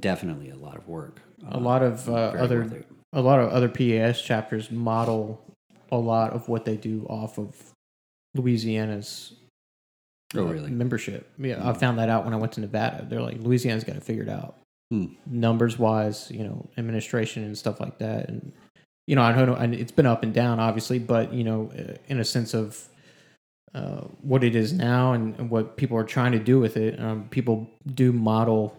definitely 0.00 0.50
a 0.50 0.56
lot 0.56 0.76
of 0.76 0.86
work. 0.88 1.20
A 1.50 1.58
lot 1.58 1.82
of 1.82 2.08
uh, 2.08 2.12
other 2.38 2.84
a 3.12 3.22
lot 3.22 3.40
of 3.40 3.48
other 3.50 3.68
PAS 3.68 4.20
chapters 4.20 4.70
model 4.70 5.42
a 5.90 5.96
lot 5.96 6.32
of 6.32 6.48
what 6.48 6.64
they 6.66 6.76
do 6.76 7.06
off 7.08 7.38
of 7.38 7.56
Louisiana's 8.34 9.34
Oh, 10.34 10.46
uh, 10.46 10.52
really? 10.52 10.70
membership. 10.70 11.30
Yeah, 11.38 11.66
I 11.66 11.72
found 11.72 11.98
that 11.98 12.10
out 12.10 12.24
when 12.24 12.34
I 12.34 12.36
went 12.36 12.52
to 12.52 12.60
Nevada. 12.60 13.06
They're 13.08 13.22
like 13.22 13.38
Louisiana's 13.40 13.82
got 13.84 13.96
it 13.96 14.02
figured 14.02 14.28
out, 14.28 14.56
Hmm. 14.92 15.06
numbers 15.24 15.78
wise, 15.78 16.30
you 16.30 16.44
know, 16.44 16.68
administration 16.76 17.44
and 17.44 17.56
stuff 17.56 17.80
like 17.80 17.98
that. 17.98 18.28
And 18.28 18.52
you 19.06 19.16
know, 19.16 19.22
I 19.22 19.32
don't 19.32 19.46
know, 19.46 19.54
and 19.54 19.74
it's 19.74 19.90
been 19.92 20.04
up 20.04 20.22
and 20.22 20.34
down, 20.34 20.60
obviously, 20.60 20.98
but 20.98 21.32
you 21.32 21.44
know, 21.44 21.70
uh, 21.78 21.94
in 22.08 22.20
a 22.20 22.24
sense 22.26 22.52
of 22.52 22.88
uh, 23.74 24.02
what 24.20 24.44
it 24.44 24.54
is 24.54 24.74
now 24.74 25.12
and, 25.14 25.34
and 25.38 25.48
what 25.48 25.78
people 25.78 25.96
are 25.96 26.04
trying 26.04 26.32
to 26.32 26.38
do 26.38 26.60
with 26.60 26.76
it, 26.76 27.00
um, 27.00 27.26
people 27.30 27.66
do 27.94 28.12
model 28.12 28.76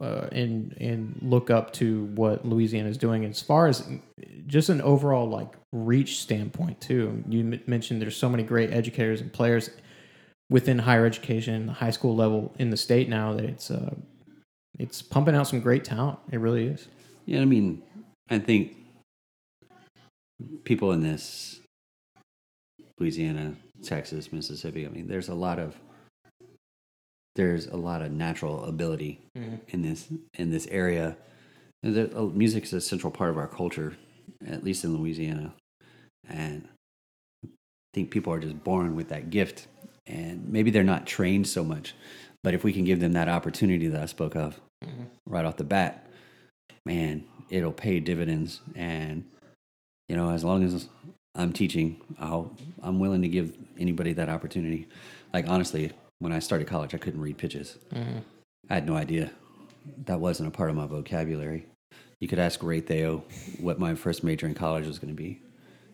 uh, 0.00 0.28
and 0.32 0.76
and 0.80 1.18
look 1.22 1.50
up 1.50 1.72
to 1.74 2.04
what 2.14 2.44
Louisiana 2.46 2.88
is 2.88 2.98
doing 2.98 3.24
as 3.24 3.42
far 3.42 3.66
as 3.66 3.86
just 4.46 4.68
an 4.68 4.80
overall 4.80 5.28
like 5.28 5.52
reach 5.72 6.20
standpoint 6.20 6.80
too. 6.80 7.22
You 7.28 7.40
m- 7.40 7.60
mentioned 7.66 8.00
there's 8.00 8.16
so 8.16 8.28
many 8.28 8.42
great 8.42 8.72
educators 8.72 9.20
and 9.20 9.32
players 9.32 9.70
within 10.50 10.78
higher 10.78 11.04
education, 11.04 11.66
the 11.66 11.72
high 11.72 11.90
school 11.90 12.14
level 12.14 12.54
in 12.58 12.70
the 12.70 12.76
state 12.76 13.08
now 13.08 13.34
that 13.34 13.44
it's 13.44 13.70
uh, 13.70 13.94
it's 14.78 15.02
pumping 15.02 15.34
out 15.34 15.46
some 15.46 15.60
great 15.60 15.84
talent. 15.84 16.18
It 16.30 16.38
really 16.38 16.66
is. 16.66 16.88
Yeah, 17.26 17.40
I 17.40 17.44
mean, 17.44 17.82
I 18.30 18.38
think 18.38 18.76
people 20.64 20.92
in 20.92 21.02
this 21.02 21.60
Louisiana, 22.98 23.54
Texas, 23.82 24.32
Mississippi. 24.32 24.86
I 24.86 24.88
mean, 24.88 25.06
there's 25.08 25.28
a 25.28 25.34
lot 25.34 25.58
of 25.58 25.76
there's 27.38 27.68
a 27.68 27.76
lot 27.76 28.02
of 28.02 28.10
natural 28.10 28.64
ability 28.64 29.20
in 29.68 29.82
this 29.82 30.08
in 30.34 30.50
this 30.50 30.66
area. 30.66 31.16
And 31.84 31.94
the, 31.94 32.18
uh, 32.18 32.22
music 32.24 32.64
is 32.64 32.72
a 32.72 32.80
central 32.80 33.12
part 33.12 33.30
of 33.30 33.38
our 33.38 33.46
culture, 33.46 33.96
at 34.44 34.64
least 34.64 34.82
in 34.82 34.98
Louisiana, 34.98 35.54
and 36.28 36.66
I 37.44 37.48
think 37.94 38.10
people 38.10 38.32
are 38.32 38.40
just 38.40 38.64
born 38.64 38.96
with 38.96 39.08
that 39.10 39.30
gift, 39.30 39.68
and 40.04 40.48
maybe 40.48 40.72
they're 40.72 40.82
not 40.82 41.06
trained 41.06 41.46
so 41.46 41.62
much, 41.62 41.94
but 42.42 42.54
if 42.54 42.64
we 42.64 42.72
can 42.72 42.82
give 42.84 42.98
them 42.98 43.12
that 43.12 43.28
opportunity 43.28 43.86
that 43.86 44.02
I 44.02 44.06
spoke 44.06 44.34
of 44.34 44.60
right 45.24 45.44
off 45.44 45.56
the 45.56 45.64
bat, 45.64 46.10
man, 46.84 47.24
it'll 47.50 47.72
pay 47.72 48.00
dividends. 48.00 48.60
And 48.74 49.24
you 50.08 50.16
know, 50.16 50.30
as 50.30 50.42
long 50.42 50.64
as 50.64 50.88
I'm 51.36 51.52
teaching, 51.52 52.00
I'll 52.18 52.52
I'm 52.82 52.98
willing 52.98 53.22
to 53.22 53.28
give 53.28 53.56
anybody 53.78 54.12
that 54.14 54.28
opportunity. 54.28 54.88
Like 55.32 55.48
honestly, 55.48 55.92
when 56.18 56.32
I 56.32 56.38
started 56.38 56.66
college, 56.66 56.94
I 56.94 56.98
couldn't 56.98 57.20
read 57.20 57.38
pitches. 57.38 57.78
Mm-hmm. 57.92 58.18
I 58.70 58.74
had 58.74 58.86
no 58.86 58.96
idea. 58.96 59.30
That 60.04 60.20
wasn't 60.20 60.48
a 60.48 60.50
part 60.50 60.70
of 60.70 60.76
my 60.76 60.86
vocabulary. 60.86 61.66
You 62.20 62.28
could 62.28 62.38
ask 62.38 62.62
Ray 62.62 62.80
Theo 62.80 63.24
what 63.60 63.78
my 63.78 63.94
first 63.94 64.24
major 64.24 64.46
in 64.46 64.54
college 64.54 64.86
was 64.86 64.98
going 64.98 65.14
to 65.14 65.16
be. 65.16 65.40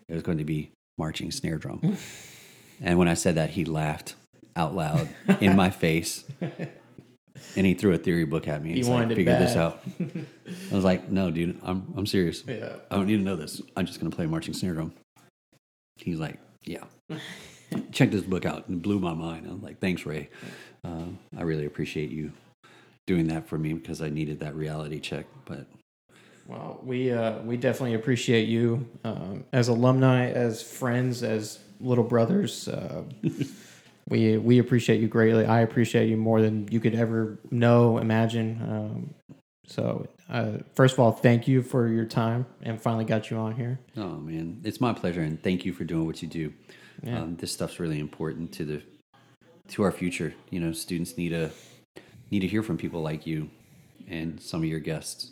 It 0.07 0.13
was 0.13 0.23
going 0.23 0.39
to 0.39 0.43
be 0.43 0.71
marching 0.97 1.31
snare 1.31 1.57
drum. 1.57 1.97
and 2.81 2.97
when 2.97 3.07
I 3.07 3.13
said 3.13 3.35
that, 3.35 3.51
he 3.51 3.65
laughed 3.65 4.15
out 4.55 4.75
loud 4.75 5.07
in 5.39 5.55
my 5.55 5.69
face. 5.71 6.23
And 7.55 7.65
he 7.65 7.73
threw 7.73 7.93
a 7.93 7.97
theory 7.97 8.25
book 8.25 8.47
at 8.47 8.63
me. 8.63 8.69
He 8.69 8.75
He's 8.77 8.87
like, 8.87 8.93
wanted 8.93 9.11
it 9.11 9.15
figure 9.15 9.37
this 9.37 9.55
out. 9.55 9.83
I 9.99 10.75
was 10.75 10.83
like, 10.85 11.09
no, 11.09 11.31
dude, 11.31 11.59
I'm, 11.63 11.93
I'm 11.95 12.05
serious. 12.05 12.43
Yeah. 12.47 12.77
I 12.89 12.95
don't 12.95 13.07
need 13.07 13.17
to 13.17 13.23
know 13.23 13.35
this. 13.35 13.61
I'm 13.75 13.85
just 13.85 13.99
going 13.99 14.09
to 14.09 14.15
play 14.15 14.25
marching 14.25 14.53
snare 14.53 14.73
drum. 14.73 14.93
He's 15.97 16.19
like, 16.19 16.39
yeah. 16.63 16.83
Check 17.91 18.11
this 18.11 18.23
book 18.23 18.45
out. 18.45 18.67
And 18.67 18.77
it 18.77 18.81
blew 18.81 18.99
my 18.99 19.13
mind. 19.13 19.47
I'm 19.47 19.61
like, 19.61 19.79
thanks, 19.79 20.05
Ray. 20.05 20.29
Uh, 20.83 21.05
I 21.37 21.41
really 21.41 21.65
appreciate 21.65 22.09
you 22.11 22.31
doing 23.05 23.27
that 23.27 23.47
for 23.47 23.57
me 23.57 23.73
because 23.73 24.01
I 24.01 24.09
needed 24.09 24.39
that 24.39 24.55
reality 24.55 24.99
check. 24.99 25.25
But 25.45 25.67
Well, 26.47 26.79
we 26.83 27.11
uh, 27.11 27.39
we 27.39 27.57
definitely 27.57 27.95
appreciate 27.95 28.47
you 28.47 28.87
um, 29.03 29.45
as 29.53 29.67
alumni, 29.67 30.29
as 30.29 30.61
friends, 30.61 31.23
as 31.23 31.59
little 31.79 32.03
brothers. 32.03 32.67
Uh, 32.67 33.03
we 34.09 34.37
we 34.37 34.59
appreciate 34.59 34.99
you 35.01 35.07
greatly. 35.07 35.45
I 35.45 35.61
appreciate 35.61 36.09
you 36.09 36.17
more 36.17 36.41
than 36.41 36.67
you 36.71 36.79
could 36.79 36.95
ever 36.95 37.39
know, 37.51 37.97
imagine. 37.97 38.61
Um, 38.61 39.13
so, 39.67 40.07
uh, 40.29 40.59
first 40.75 40.93
of 40.93 40.99
all, 40.99 41.11
thank 41.11 41.47
you 41.47 41.63
for 41.63 41.87
your 41.87 42.05
time 42.05 42.45
and 42.61 42.79
finally 42.79 43.05
got 43.05 43.31
you 43.31 43.37
on 43.37 43.55
here. 43.55 43.79
oh 43.97 44.17
man, 44.17 44.61
it's 44.63 44.79
my 44.79 44.93
pleasure, 44.93 45.21
and 45.21 45.41
thank 45.41 45.65
you 45.65 45.73
for 45.73 45.83
doing 45.83 46.05
what 46.05 46.21
you 46.21 46.27
do. 46.27 46.53
Yeah. 47.03 47.21
Um, 47.21 47.35
this 47.37 47.51
stuff's 47.51 47.79
really 47.79 47.99
important 47.99 48.51
to 48.53 48.65
the 48.65 48.81
to 49.69 49.83
our 49.83 49.91
future. 49.91 50.33
You 50.49 50.59
know, 50.59 50.71
students 50.71 51.17
need 51.17 51.29
to 51.29 51.49
need 52.31 52.39
to 52.41 52.47
hear 52.47 52.63
from 52.63 52.77
people 52.77 53.01
like 53.01 53.25
you 53.27 53.49
and 54.07 54.39
some 54.41 54.61
of 54.61 54.67
your 54.67 54.79
guests. 54.79 55.31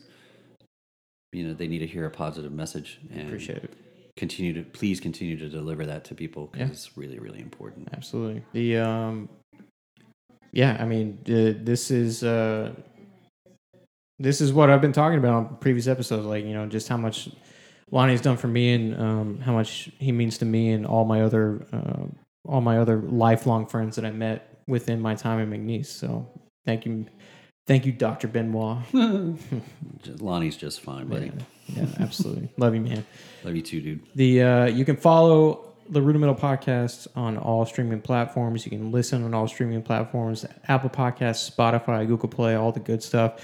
You 1.31 1.47
know, 1.47 1.53
they 1.53 1.67
need 1.67 1.79
to 1.79 1.87
hear 1.87 2.05
a 2.05 2.11
positive 2.11 2.51
message 2.51 2.99
and 3.11 3.27
Appreciate 3.27 3.63
it. 3.63 3.73
continue 4.17 4.53
to 4.53 4.63
please 4.63 4.99
continue 4.99 5.37
to 5.37 5.49
deliver 5.49 5.85
that 5.85 6.03
to 6.05 6.15
people 6.15 6.47
because 6.51 6.67
Yeah. 6.67 6.73
it's 6.73 6.97
really 6.97 7.19
really 7.19 7.41
important. 7.41 7.89
Absolutely. 7.93 8.43
The 8.53 8.77
um, 8.77 9.29
yeah, 10.51 10.77
I 10.79 10.85
mean, 10.85 11.17
uh, 11.27 11.57
this 11.63 11.89
is 11.89 12.23
uh, 12.23 12.73
this 14.19 14.39
is 14.41 14.53
what 14.53 14.69
I've 14.69 14.81
been 14.81 14.93
talking 14.93 15.17
about 15.17 15.33
on 15.33 15.57
previous 15.57 15.87
episodes. 15.87 16.25
Like, 16.25 16.45
you 16.45 16.53
know, 16.53 16.67
just 16.67 16.87
how 16.87 16.97
much 16.97 17.29
Lonny's 17.93 18.21
done 18.21 18.37
for 18.37 18.47
me, 18.47 18.73
and 18.73 18.99
um, 18.99 19.39
how 19.39 19.53
much 19.53 19.89
he 19.99 20.11
means 20.11 20.39
to 20.39 20.45
me, 20.45 20.71
and 20.71 20.85
all 20.85 21.05
my 21.05 21.21
other 21.21 21.65
uh, 21.71 22.07
all 22.45 22.59
my 22.59 22.79
other 22.79 22.97
lifelong 22.97 23.67
friends 23.67 23.95
that 23.95 24.03
I 24.03 24.11
met 24.11 24.61
within 24.67 24.99
my 24.99 25.13
time 25.15 25.39
in 25.39 25.49
McNeese. 25.49 25.85
So, 25.85 26.27
thank 26.65 26.85
you, 26.85 27.05
Thank 27.65 27.85
you, 27.85 27.93
Dr. 27.93 28.27
Benoit. 28.27 28.79
Lonny's 30.19 30.57
just 30.57 30.81
fine, 30.81 31.07
buddy. 31.07 31.31
Yeah, 31.67 31.83
yeah, 31.83 31.87
absolutely. 31.99 32.49
Love 32.57 32.75
you, 32.75 32.81
man. 32.81 33.05
Love 33.45 33.55
you 33.55 33.61
too, 33.61 33.79
dude. 33.79 34.01
The 34.15 34.41
uh, 34.41 34.65
you 34.65 34.83
can 34.83 34.97
follow 34.97 35.73
the 35.89 36.01
Rudimental 36.01 36.35
Podcast 36.35 37.07
on 37.15 37.37
all 37.37 37.65
streaming 37.65 38.01
platforms. 38.01 38.65
You 38.65 38.71
can 38.71 38.91
listen 38.91 39.23
on 39.23 39.33
all 39.33 39.47
streaming 39.47 39.81
platforms: 39.81 40.45
Apple 40.67 40.89
Podcasts, 40.89 41.49
Spotify, 41.49 42.05
Google 42.05 42.27
Play, 42.27 42.55
all 42.55 42.73
the 42.73 42.81
good 42.81 43.01
stuff. 43.01 43.39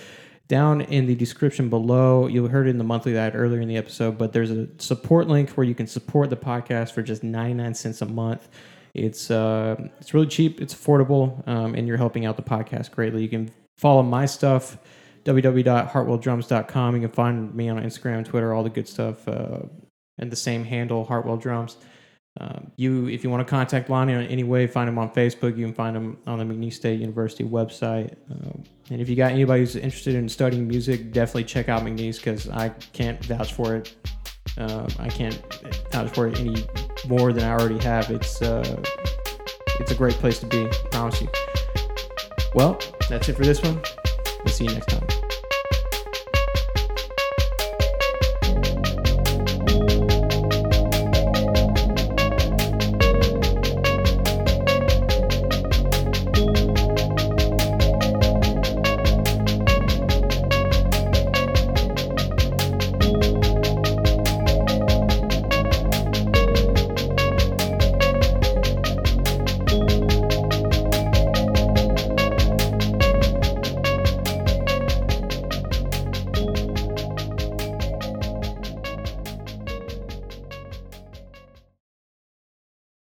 Down 0.49 0.81
in 0.81 1.05
the 1.05 1.13
description 1.13 1.69
below, 1.69 2.25
you 2.25 2.47
heard 2.47 2.65
it 2.65 2.71
in 2.71 2.79
the 2.79 2.83
monthly 2.83 3.13
that 3.13 3.35
earlier 3.35 3.61
in 3.61 3.67
the 3.67 3.77
episode, 3.77 4.17
but 4.17 4.33
there's 4.33 4.49
a 4.49 4.67
support 4.79 5.27
link 5.27 5.51
where 5.51 5.63
you 5.63 5.75
can 5.75 5.85
support 5.85 6.31
the 6.31 6.35
podcast 6.35 6.91
for 6.91 7.03
just 7.03 7.23
99 7.23 7.75
cents 7.75 8.01
a 8.01 8.07
month. 8.07 8.49
It's 8.95 9.29
uh, 9.29 9.75
it's 9.99 10.15
really 10.15 10.25
cheap, 10.25 10.59
it's 10.59 10.73
affordable, 10.73 11.47
um, 11.47 11.75
and 11.75 11.87
you're 11.87 11.97
helping 11.97 12.25
out 12.25 12.35
the 12.35 12.41
podcast 12.41 12.89
greatly. 12.89 13.21
You 13.21 13.29
can 13.29 13.51
follow 13.77 14.01
my 14.01 14.25
stuff 14.25 14.79
www.hartwelldrums.com. 15.23 16.95
You 16.95 17.01
can 17.01 17.11
find 17.11 17.53
me 17.53 17.69
on 17.69 17.83
Instagram, 17.83 18.25
Twitter, 18.25 18.51
all 18.51 18.63
the 18.63 18.69
good 18.69 18.87
stuff, 18.87 19.27
uh, 19.27 19.59
and 20.17 20.31
the 20.31 20.35
same 20.35 20.63
handle, 20.63 21.05
Hartwell 21.05 21.37
Drums. 21.37 21.77
Um, 22.39 22.71
you, 22.77 23.07
if 23.07 23.23
you 23.23 23.29
want 23.29 23.45
to 23.45 23.49
contact 23.49 23.89
Lonny 23.89 24.13
in 24.13 24.21
any 24.21 24.43
way, 24.43 24.65
find 24.65 24.87
him 24.87 24.97
on 24.97 25.11
Facebook. 25.11 25.57
You 25.57 25.65
can 25.65 25.73
find 25.73 25.95
him 25.95 26.17
on 26.25 26.39
the 26.39 26.45
McNeese 26.45 26.73
State 26.73 26.99
University 26.99 27.43
website. 27.43 28.15
Um, 28.31 28.63
and 28.89 29.01
if 29.01 29.09
you 29.09 29.15
got 29.15 29.31
anybody 29.31 29.61
who's 29.61 29.75
interested 29.75 30.15
in 30.15 30.27
studying 30.27 30.67
music, 30.67 31.11
definitely 31.11 31.43
check 31.43 31.69
out 31.69 31.83
McNeese 31.83 32.17
because 32.17 32.49
I 32.49 32.69
can't 32.69 33.23
vouch 33.25 33.53
for 33.53 33.75
it. 33.75 33.95
Uh, 34.57 34.89
I 34.97 35.09
can't 35.09 35.41
vouch 35.91 36.09
for 36.13 36.27
it 36.27 36.39
any 36.39 36.65
more 37.07 37.31
than 37.31 37.43
I 37.43 37.51
already 37.51 37.79
have. 37.83 38.09
It's 38.09 38.41
uh, 38.41 38.81
it's 39.79 39.91
a 39.91 39.95
great 39.95 40.15
place 40.15 40.39
to 40.39 40.47
be. 40.47 40.65
I 40.65 40.87
promise 40.91 41.21
you. 41.21 41.29
Well, 42.55 42.79
that's 43.09 43.29
it 43.29 43.35
for 43.35 43.43
this 43.43 43.61
one. 43.61 43.79
We'll 44.43 44.53
see 44.53 44.65
you 44.65 44.71
next 44.71 44.87
time. 44.89 45.18